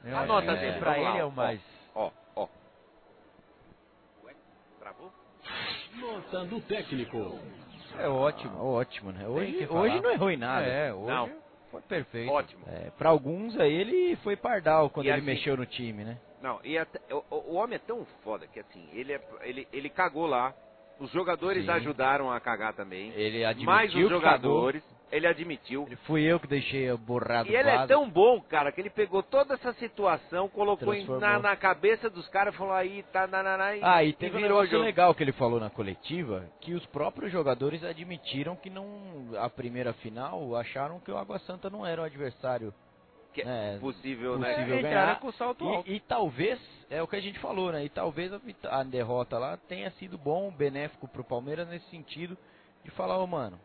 Eu 0.05 0.17
Anota, 0.17 0.57
gente, 0.57 0.79
pra 0.79 0.93
vamos 0.93 1.09
ele 1.09 1.19
é 1.19 1.25
o 1.25 1.33
mais. 1.33 1.61
Ó, 1.95 2.11
ó. 2.37 2.49
Ué, 4.25 4.35
travou? 4.79 5.13
Nota 6.01 6.45
do 6.45 6.61
técnico. 6.61 7.39
É 7.99 8.09
ótimo. 8.09 8.53
Ah, 8.59 8.63
ótimo, 8.65 9.13
né? 9.13 9.27
Hoje, 9.27 9.67
hoje 9.71 10.01
não 10.01 10.11
errou 10.11 10.31
em 10.31 10.37
nada. 10.37 10.67
É, 10.67 10.93
hoje 10.93 11.07
Não. 11.07 11.31
foi 11.71 11.81
perfeito. 11.83 12.31
Ótimo. 12.31 12.63
É, 12.67 12.91
pra 12.99 13.09
alguns 13.11 13.59
aí 13.59 13.73
ele 13.73 14.17
foi 14.17 14.37
pardal 14.37 14.91
quando 14.91 15.07
E 15.07 15.09
ele 15.09 15.17
assim- 15.19 15.27
mexeu 15.27 15.57
no 15.57 15.65
time, 15.65 16.05
né? 16.05 16.19
Não, 16.43 16.61
e 16.63 16.77
até- 16.77 17.01
o, 17.15 17.25
o- 17.31 17.53
o 17.53 17.55
homem 17.55 17.77
é 17.77 17.79
tão 17.79 18.05
foda 18.23 18.47
que 18.47 18.61
assim, 18.61 18.87
ele, 18.93 19.13
é- 19.15 19.21
ele, 19.43 19.67
ele 19.73 19.89
cagou 19.89 20.27
lá. 20.27 20.53
Os 20.99 21.11
jogadores 21.11 21.65
Sim. 21.65 21.71
ajudaram 21.71 22.31
a 22.31 22.41
cagar 22.41 22.73
também. 22.75 23.11
Ele 23.15 23.45
admitiu 23.45 23.67
Mais 23.71 23.91
os 23.95 24.01
que 24.03 24.09
jogadores. 24.09 24.83
Ele 25.11 25.27
admitiu. 25.27 25.89
Fui 26.05 26.23
eu 26.23 26.41
que 26.41 26.49
deixei 26.49 26.93
borrado 26.97 27.49
E 27.49 27.55
ele 27.55 27.69
é 27.71 27.87
tão 27.87 28.11
bom, 28.11 28.41
cara, 28.41 28.73
que 28.73 28.81
ele 28.81 28.91
pegou 28.91 29.23
toda 29.23 29.55
essa 29.55 29.73
situação, 29.75 30.49
colocou 30.49 30.93
em- 30.93 31.07
na, 31.21 31.39
na 31.39 31.55
cabeça 31.55 32.11
dos 32.11 32.27
caras 32.29 32.53
e 32.53 32.57
falou 32.59 32.73
aí, 32.73 33.05
tá, 33.13 33.25
na, 33.27 33.41
na, 33.41 33.57
na, 33.57 33.77
e, 33.77 33.81
Ah, 33.85 34.03
e 34.03 34.13
teve 34.13 34.37
um 34.37 34.41
virou 34.41 34.57
negócio 34.57 34.71
jogo. 34.73 34.85
legal 34.85 35.15
que 35.15 35.23
ele 35.23 35.31
falou 35.33 35.61
na 35.61 35.71
coletiva, 35.71 36.49
que 36.61 36.75
os 36.75 36.85
próprios 36.87 37.31
jogadores 37.31 37.85
admitiram 37.85 38.57
que 38.57 38.69
não 38.69 39.29
a 39.39 39.49
primeira 39.49 39.93
final 39.95 40.57
acharam 40.57 40.99
que 40.99 41.11
o 41.13 41.17
Água 41.17 41.39
Santa 41.41 41.71
não 41.71 41.87
era 41.87 42.03
o 42.03 42.05
adversário 42.05 42.75
Que 43.33 43.43
é 43.43 43.45
né, 43.45 43.79
possível, 43.81 44.37
né? 44.39 44.55
possível 44.55 44.83
ganhar. 44.83 45.21
com 45.21 45.31
salto 45.33 45.65
e, 45.65 45.69
alto. 45.77 45.91
e 45.93 46.01
talvez, 46.01 46.59
é 46.91 47.01
o 47.01 47.07
que 47.07 47.15
a 47.15 47.21
gente 47.21 47.39
falou, 47.39 47.71
né? 47.71 47.85
E 47.85 47.89
talvez 47.89 48.33
a, 48.33 48.41
a 48.71 48.83
derrota 48.83 49.39
lá 49.39 49.57
tenha 49.57 49.89
sido 49.93 50.19
bom, 50.19 50.51
benéfico 50.51 51.07
pro 51.07 51.23
Palmeiras 51.23 51.69
nesse 51.69 51.89
sentido 51.91 52.37
de 52.85 52.91
falar, 52.91 53.19
ô 53.19 53.27
mano, 53.29 53.61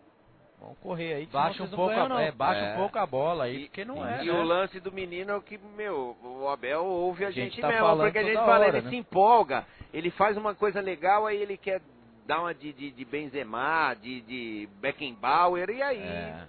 vamos 0.62 0.78
correr 0.80 1.14
aí. 1.16 1.26
Baixa 1.26 1.64
um 1.64 1.68
pouco, 1.68 1.94
ganham, 1.94 2.16
a, 2.16 2.22
é, 2.22 2.32
baixa 2.32 2.62
É. 2.62 2.74
um 2.74 2.78
pouco 2.78 2.98
a 3.00 3.06
bola 3.06 3.46
aí, 3.46 3.66
porque 3.66 3.84
não 3.84 4.06
é. 4.08 4.24
E 4.24 4.28
né? 4.28 4.34
o 4.40 4.44
lance 4.44 4.80
do 4.80 4.92
menino 4.92 5.32
é 5.32 5.36
o 5.36 5.42
que, 5.42 5.58
meu, 5.58 6.16
o 6.24 6.48
Abel 6.48 6.86
ouve 6.86 7.26
a, 7.26 7.30
A 7.30 7.32
gente 7.32 7.56
gente, 7.56 7.62
tá 7.62 7.68
mesmo, 7.70 7.98
porque 7.98 8.20
a 8.20 8.24
gente 8.24 8.36
fala, 8.36 8.60
hora, 8.60 8.68
ele 8.70 8.82
né? 8.82 8.90
se 8.90 8.96
empolga, 8.96 9.66
ele 9.94 10.12
faz 10.12 10.38
uma 10.38 10.54
coisa 10.56 10.80
legal, 10.80 11.26
aí 11.26 11.42
ele 11.42 11.58
quer 11.58 11.82
dar 12.26 12.40
uma 12.42 12.54
de, 12.54 12.72
de, 12.72 12.92
de 12.92 13.06
Benzema, 13.06 13.94
de, 13.96 14.22
de 14.22 14.70
Beckenbauer, 14.80 15.70
e 15.70 15.82
aí, 15.82 15.98
É. 16.00 16.48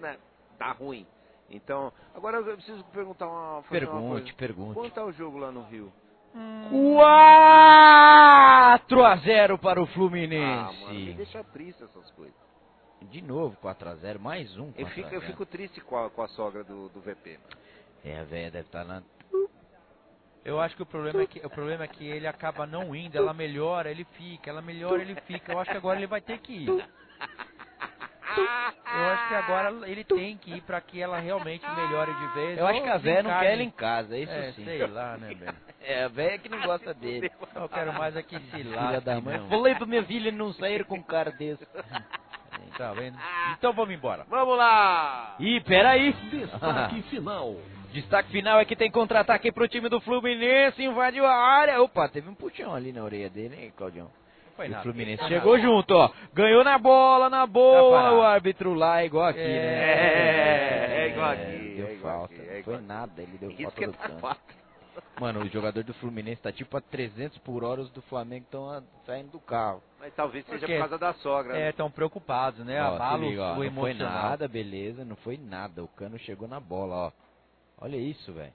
né, 0.00 0.16
tá 0.58 0.72
ruim. 0.72 1.06
Então, 1.52 1.92
agora 2.14 2.38
eu 2.38 2.44
preciso 2.56 2.82
perguntar 2.92 3.26
uma, 3.26 3.62
fazer 3.64 3.84
uma 3.88 4.00
Pergunte, 4.00 4.22
coisa. 4.22 4.36
pergunte. 4.36 4.74
Quanto 4.74 4.94
tá 4.94 5.04
o 5.04 5.10
jogo 5.12 5.36
lá 5.38 5.50
no 5.50 5.62
Rio? 5.64 5.92
4 6.80 9.04
a 9.04 9.16
0 9.16 9.58
para 9.58 9.82
o 9.82 9.86
Fluminense. 9.86 10.76
Ah, 10.80 10.86
mano, 10.86 10.94
me 11.00 11.12
deixa 11.14 11.42
triste 11.44 11.82
essas 11.82 12.08
coisas. 12.12 12.49
De 13.02 13.22
novo, 13.22 13.56
4 13.60 13.88
a 13.88 13.94
0 13.96 14.20
mais 14.20 14.56
um 14.56 14.72
4 14.72 14.80
Eu 14.82 14.86
fico, 14.88 15.14
eu 15.14 15.20
0. 15.20 15.32
fico 15.32 15.46
triste 15.46 15.80
com 15.80 15.96
a, 15.96 16.10
com 16.10 16.22
a 16.22 16.28
sogra 16.28 16.62
do, 16.62 16.88
do 16.90 17.00
VP. 17.00 17.38
mano. 17.38 17.60
É, 18.04 18.18
a 18.20 18.24
velha 18.24 18.50
deve 18.50 18.66
estar 18.66 18.82
lá. 18.82 19.02
Eu 20.44 20.58
acho 20.60 20.74
que 20.74 20.82
o 20.82 20.86
problema 20.86 21.22
é 21.22 21.26
que 21.26 21.38
o 21.44 21.50
problema 21.50 21.84
é 21.84 21.88
que 21.88 22.06
ele 22.06 22.26
acaba 22.26 22.66
não 22.66 22.94
indo, 22.96 23.16
ela 23.16 23.34
melhora, 23.34 23.90
ele 23.90 24.04
fica, 24.04 24.48
ela 24.48 24.62
melhora, 24.62 25.02
ele 25.02 25.14
fica. 25.26 25.52
Eu 25.52 25.58
acho 25.58 25.70
que 25.70 25.76
agora 25.76 25.98
ele 25.98 26.06
vai 26.06 26.20
ter 26.22 26.38
que 26.38 26.52
ir. 26.52 26.68
Eu 28.92 29.04
acho 29.06 29.28
que 29.28 29.34
agora 29.34 29.88
ele 29.88 30.02
tem 30.02 30.36
que 30.38 30.54
ir 30.54 30.62
pra 30.62 30.80
que 30.80 31.00
ela 31.00 31.18
realmente 31.18 31.64
melhore 31.70 32.12
de 32.14 32.26
vez. 32.34 32.58
Eu 32.58 32.66
acho 32.66 32.82
que 32.82 32.88
a 32.88 32.96
véia 32.96 33.22
não 33.22 33.38
quer 33.38 33.52
ele 33.52 33.64
em 33.64 33.70
casa, 33.70 34.16
isso 34.16 34.32
é, 34.32 34.52
sim. 34.52 34.64
Sei 34.64 34.86
lá, 34.86 35.16
né, 35.18 35.34
velho? 35.34 35.56
É, 35.80 36.04
a 36.04 36.08
velha 36.08 36.38
que 36.38 36.48
não 36.48 36.60
gosta 36.62 36.94
dele. 36.94 37.30
Eu 37.54 37.68
quero 37.68 37.92
mais 37.92 38.16
é 38.16 38.22
que 38.22 38.38
se 38.38 38.50
Filha 38.50 38.76
lasque, 38.76 39.04
da 39.04 39.20
mãe. 39.20 39.38
não. 39.38 39.48
Falei 39.48 39.74
pra 39.74 39.86
minha 39.86 40.04
filha 40.04 40.32
não 40.32 40.52
sair 40.54 40.84
com 40.86 40.96
um 40.96 41.02
cara 41.02 41.30
desse. 41.32 41.66
Tá 42.76 42.92
vendo? 42.92 43.16
Então 43.58 43.72
vamos 43.72 43.94
embora. 43.94 44.24
Vamos 44.28 44.56
lá! 44.56 45.34
Ih, 45.38 45.60
peraí. 45.60 46.12
Destaque 46.12 47.02
final. 47.02 47.56
Destaque 47.92 48.30
final 48.30 48.60
é 48.60 48.64
que 48.64 48.76
tem 48.76 48.90
contra-ataque 48.90 49.50
pro 49.50 49.66
time 49.66 49.88
do 49.88 50.00
Fluminense, 50.00 50.82
invadiu 50.82 51.26
a 51.26 51.34
área. 51.34 51.82
Opa, 51.82 52.08
teve 52.08 52.28
um 52.28 52.34
puxão 52.34 52.72
ali 52.74 52.92
na 52.92 53.02
orelha 53.02 53.28
dele, 53.28 53.56
hein, 53.60 53.72
Claudião? 53.76 54.08
Foi 54.56 54.68
o. 54.68 54.82
Fluminense 54.82 55.26
chegou 55.26 55.58
junto, 55.58 55.94
ó. 55.94 56.10
Ganhou 56.32 56.62
na 56.62 56.78
bola, 56.78 57.28
na 57.28 57.46
boa. 57.46 58.12
O 58.12 58.22
árbitro 58.22 58.74
lá, 58.74 59.04
igual 59.04 59.26
aqui, 59.26 59.40
né? 59.40 59.46
É, 59.46 60.96
é 60.98 61.08
igual 61.08 61.30
aqui, 61.30 61.74
Deu 61.76 61.86
é 61.86 61.92
igual 61.94 62.18
falta. 62.18 62.34
aqui, 62.34 62.42
é 62.42 62.52
não 62.52 62.58
igual 62.58 62.76
foi 62.78 62.86
nada, 62.86 63.22
ele 63.22 63.38
deu 63.38 63.50
Isso 63.50 63.62
falta 63.62 63.80
que 63.80 63.86
do 63.86 63.92
tá. 63.92 64.36
Mano, 65.20 65.40
o 65.40 65.48
jogador 65.48 65.84
do 65.84 65.92
Fluminense 65.94 66.40
tá 66.40 66.50
tipo 66.52 66.76
a 66.76 66.80
300 66.80 67.38
por 67.38 67.62
hora, 67.62 67.80
os 67.82 67.90
do 67.90 68.00
Flamengo 68.02 68.44
estão 68.44 68.82
saindo 69.04 69.32
do 69.32 69.40
carro. 69.40 69.82
Mas 69.98 70.14
talvez 70.14 70.44
seja 70.46 70.58
Porque- 70.60 70.74
por 70.74 70.80
causa 70.80 70.98
da 70.98 71.12
sogra. 71.14 71.52
né? 71.52 71.68
É, 71.68 71.72
tão 71.72 71.90
preocupados, 71.90 72.64
né? 72.64 72.82
Ó, 72.82 72.94
Abalo 72.94 73.28
liga, 73.28 73.42
ó, 73.42 73.52
o 73.58 73.64
não 73.64 73.72
foi 73.74 73.94
nada, 73.94 74.48
beleza, 74.48 75.04
não 75.04 75.16
foi 75.16 75.36
nada. 75.36 75.84
O 75.84 75.88
cano 75.88 76.18
chegou 76.18 76.48
na 76.48 76.58
bola, 76.60 76.94
ó. 77.08 77.12
Olha 77.78 77.96
isso, 77.96 78.32
velho. 78.32 78.52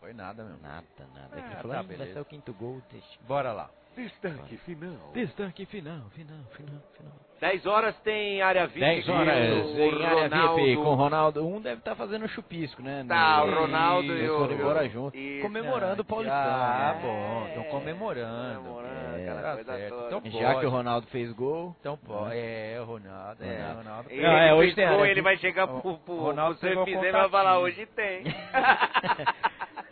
Foi 0.00 0.12
nada, 0.12 0.42
meu. 0.42 0.56
Nada, 0.58 0.86
nada. 1.14 1.28
Ah, 1.32 1.38
Aqui 1.38 1.54
tá, 1.56 1.62
falou, 1.62 1.76
"Ih, 1.76 1.96
vai 1.96 2.12
ser 2.12 2.20
o 2.20 2.24
quinto 2.24 2.52
gol. 2.54 2.80
Deixa. 2.90 3.18
Bora 3.28 3.52
lá. 3.52 3.70
Destaque 3.94 4.56
final. 4.58 5.12
Destaque 5.12 5.66
final, 5.66 6.08
final, 6.10 6.38
final, 6.56 6.80
final. 6.96 7.12
10 7.40 7.64
horas 7.66 7.96
tem 8.00 8.42
área 8.42 8.66
VIP. 8.66 8.80
10 8.80 9.06
com 9.06 9.12
horas 9.12 9.34
o 9.34 9.78
em 9.78 10.04
área 10.04 10.22
Ronaldo. 10.28 10.54
VIP 10.56 10.76
com 10.76 10.82
o 10.90 10.94
Ronaldo. 10.94 11.46
Um 11.46 11.60
deve 11.60 11.78
estar 11.78 11.94
fazendo 11.94 12.28
chupisco, 12.28 12.82
né? 12.82 13.02
Tá, 13.08 13.38
No- 13.38 13.52
o 13.52 13.60
Ronaldo 13.62 14.08
e 14.08 14.18
Eles 14.18 14.30
o- 14.30 14.52
embora 14.52 14.88
junto. 14.88 15.16
Isso. 15.16 15.42
Comemorando 15.42 16.02
o 16.02 16.04
Paulistão. 16.04 16.36
Ah, 16.38 16.94
né? 16.96 17.00
bom, 17.02 17.46
estão 17.48 17.64
comemorando. 17.64 18.58
Comemorando, 18.60 19.16
É, 19.16 19.22
aquela 19.22 19.42
tá 19.42 19.54
coisa 19.54 19.72
certo. 19.76 19.88
toda. 19.94 20.06
Então 20.06 20.40
Já 20.40 20.48
pode. 20.48 20.60
que 20.60 20.66
o 20.66 20.70
Ronaldo 20.70 21.06
fez 21.06 21.32
gol. 21.32 21.76
Então 21.80 21.96
pode. 21.96 22.36
É, 22.36 22.78
o 22.80 22.84
Ronaldo. 22.84 23.42
É, 23.44 23.46
Ronaldo. 23.56 23.72
o 23.72 23.82
Ronaldo. 23.82 24.10
Ele, 24.10 24.22
Não, 24.22 24.32
é, 24.38 24.54
hoje 24.54 24.74
tem 24.74 24.84
piscou, 24.84 25.00
área 25.00 25.10
ele 25.10 25.22
vai 25.22 25.36
chegar 25.38 25.64
O- 25.64 25.80
pro, 25.80 25.94
pro, 25.98 26.14
o 26.14 26.20
Ronaldo 26.20 26.58
pro 26.58 26.68
e 26.68 26.74
vai 27.12 27.28
falar, 27.30 27.58
hoje 27.58 27.86
tem. 27.86 28.22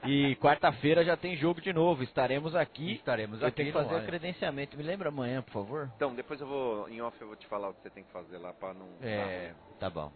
E 0.08 0.36
quarta-feira 0.36 1.04
já 1.04 1.18
tem 1.18 1.36
jogo 1.36 1.60
de 1.60 1.70
novo. 1.70 2.02
Estaremos 2.02 2.56
aqui. 2.56 2.92
Estaremos 2.92 3.42
Eu 3.42 3.48
aqui 3.48 3.56
tenho 3.58 3.68
que 3.68 3.78
fazer 3.78 3.94
o 3.94 4.06
credenciamento. 4.06 4.74
Me 4.74 4.82
lembra 4.82 5.10
amanhã, 5.10 5.42
por 5.42 5.52
favor? 5.52 5.90
Então, 5.96 6.14
depois 6.14 6.40
eu 6.40 6.46
vou, 6.46 6.88
em 6.88 7.02
off, 7.02 7.20
eu 7.20 7.26
vou 7.26 7.36
te 7.36 7.46
falar 7.46 7.68
o 7.68 7.74
que 7.74 7.82
você 7.82 7.90
tem 7.90 8.04
que 8.04 8.10
fazer 8.10 8.38
lá 8.38 8.54
pra 8.54 8.72
não... 8.72 8.88
É. 9.02 9.52
Tá 9.78 9.90
bom. 9.90 10.10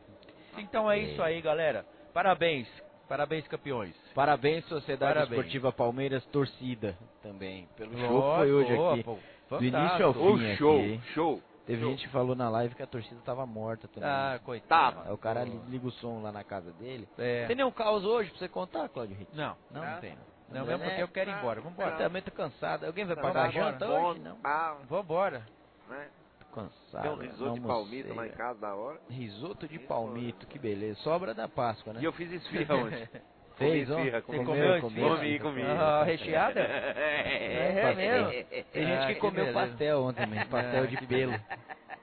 Então 0.57 0.91
é 0.91 0.99
isso 0.99 1.23
aí, 1.23 1.43
galera. 1.43 1.85
Parabéns. 2.15 2.67
Parabéns, 3.07 3.47
campeões. 3.47 3.95
Parabéns, 4.15 4.65
Sociedade 4.67 5.13
Parabéns. 5.13 5.33
Esportiva 5.39 5.71
Palmeiras, 5.73 6.25
torcida 6.27 6.97
também. 7.23 7.69
Pelo 7.77 7.93
show 7.99 8.23
que 8.23 8.37
foi 8.39 8.53
hoje 8.53 8.75
boa, 8.75 8.95
aqui. 8.95 9.03
pô, 9.03 9.19
Do 9.51 9.65
início 9.65 10.07
ao 10.07 10.15
fim 10.15 10.21
Ô, 10.21 10.57
show, 10.57 10.81
aqui. 10.81 11.01
show. 11.13 11.43
Teve 11.65 11.85
gente 11.85 12.05
que 12.07 12.13
falou 12.13 12.35
na 12.35 12.49
live 12.51 12.75
que 12.75 12.83
a 12.83 12.87
torcida 12.87 13.21
tava 13.25 13.47
morta 13.47 13.87
também. 13.89 14.09
Ah, 14.09 14.41
coitado. 14.45 15.01
Aí 15.05 15.13
o 15.13 15.19
cara 15.19 15.45
li- 15.45 15.61
liga 15.69 15.87
o 15.87 15.93
som 15.93 16.21
lá 16.21 16.33
na 16.33 16.43
casa 16.43 16.73
dele. 16.73 17.09
É. 17.17 17.47
Tem 17.47 17.55
nenhum 17.57 17.71
caos 17.71 18.05
hoje 18.05 18.31
pra 18.31 18.39
você 18.41 18.49
contar, 18.49 18.89
Claudio 18.89 19.17
Ritt? 19.17 19.31
Não. 19.37 19.57
Não, 19.71 19.85
não 19.85 20.01
tem. 20.01 20.19
Não, 20.49 20.67
mesmo 20.67 20.85
porque 20.85 21.03
eu 21.03 21.09
quero 21.09 21.31
ir 21.31 21.39
embora. 21.39 21.61
Vambora. 21.61 21.91
Eu 21.93 21.99
também 21.99 22.21
tô 22.21 22.31
cansado. 22.33 22.85
Alguém 22.85 23.05
vai 23.07 23.17
Tá, 23.17 23.23
pagar 23.23 23.45
a 23.45 23.51
janta 23.51 23.89
hoje? 23.89 24.21
Não. 24.21 24.39
Ah, 24.45 24.77
Vambora. 24.89 25.47
né? 25.89 26.09
Tô 26.41 26.61
cansado. 26.61 27.03
Tem 27.03 27.11
um 27.13 27.17
risoto 27.17 27.55
de 27.55 27.61
palmito 27.67 28.15
lá 28.15 28.27
em 28.27 28.31
casa 28.33 28.59
da 28.61 28.75
hora. 28.75 29.01
Risoto 29.09 29.67
de 29.69 29.79
palmito, 29.79 30.47
que 30.49 30.59
beleza. 30.59 30.99
Sobra 31.01 31.33
da 31.33 31.49
Páscoa, 31.49 31.93
né? 31.95 32.01
E 32.03 32.05
eu 32.05 32.13
fiz 32.13 32.31
esfirra 32.33 32.75
ontem. 32.77 33.09
Fez, 33.57 33.89
Comi 33.89 34.01
ó. 34.01 34.11
Você 34.11 34.21
comi. 34.23 34.45
comeu 34.45 34.81
Comi, 34.81 34.93
esfirra? 35.01 35.17
comi, 35.17 35.39
comi. 35.41 35.63
Ah, 35.63 36.03
recheada? 36.05 36.61
É, 36.97 37.91
É 37.91 37.95
mesmo? 37.95 38.31
Tem 38.73 38.87
gente 38.87 38.99
Ah, 39.03 39.07
que 39.07 39.15
que 39.15 39.21
comeu 39.21 39.45
beleza. 39.47 39.61
pastel 39.69 40.03
ontem 40.03 40.25
também, 40.25 40.47
pastel 40.49 40.83
Ah, 40.83 40.87
de 40.87 40.97
que 40.97 41.07
pelo. 41.07 41.35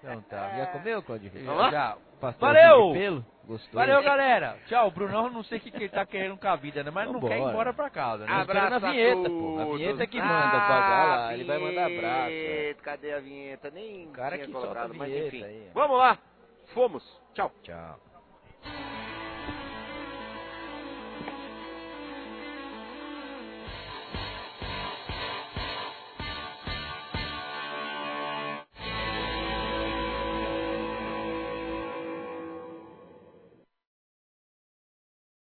Então 0.01 0.21
tá. 0.23 0.49
Já 0.57 0.65
comeu, 0.67 1.01
Claudio? 1.03 1.31
Já. 1.71 1.97
Pastel 2.21 2.47
Valeu! 2.47 2.93
de 2.93 2.99
pelo? 2.99 3.25
Gostou? 3.45 3.79
Valeu, 3.79 4.03
galera. 4.03 4.57
Tchau. 4.67 4.87
O 4.87 4.91
Brunão, 4.91 5.29
não 5.29 5.43
sei 5.43 5.57
o 5.57 5.61
que, 5.61 5.71
que 5.71 5.77
ele 5.77 5.89
tá 5.89 6.05
querendo 6.05 6.37
com 6.37 6.47
a 6.47 6.55
vida, 6.55 6.83
né? 6.83 6.91
Mas 6.91 7.05
não 7.07 7.13
Vambora. 7.13 7.33
quer 7.35 7.41
ir 7.41 7.49
embora 7.49 7.73
pra 7.73 7.89
casa, 7.89 8.25
né? 8.25 8.31
Abraço 8.31 8.75
a 8.75 8.91
vinheta, 8.91 9.29
pô. 9.29 9.59
A 9.59 9.65
vinheta 9.75 10.05
que 10.07 10.17
manda 10.21 10.51
pagar 10.51 11.07
lá. 11.07 11.33
Ele 11.33 11.43
vai 11.45 11.57
mandar 11.57 11.85
abraço. 11.87 12.29
Vinheta, 12.29 12.81
Cadê 12.83 13.13
a 13.13 13.19
vinheta? 13.19 13.71
Nem 13.71 14.05
O 14.07 14.11
cara 14.11 14.35
tinha 14.35 14.45
que 14.45 14.51
solta 14.51 14.67
a 14.67 14.69
colocado, 14.69 14.93
mas 14.95 15.09
vinheta 15.09 15.27
enfim. 15.35 15.43
aí. 15.43 15.67
Vamos 15.73 15.97
lá. 15.97 16.17
Fomos. 16.73 17.21
Tchau. 17.33 17.51
Tchau. 17.63 17.99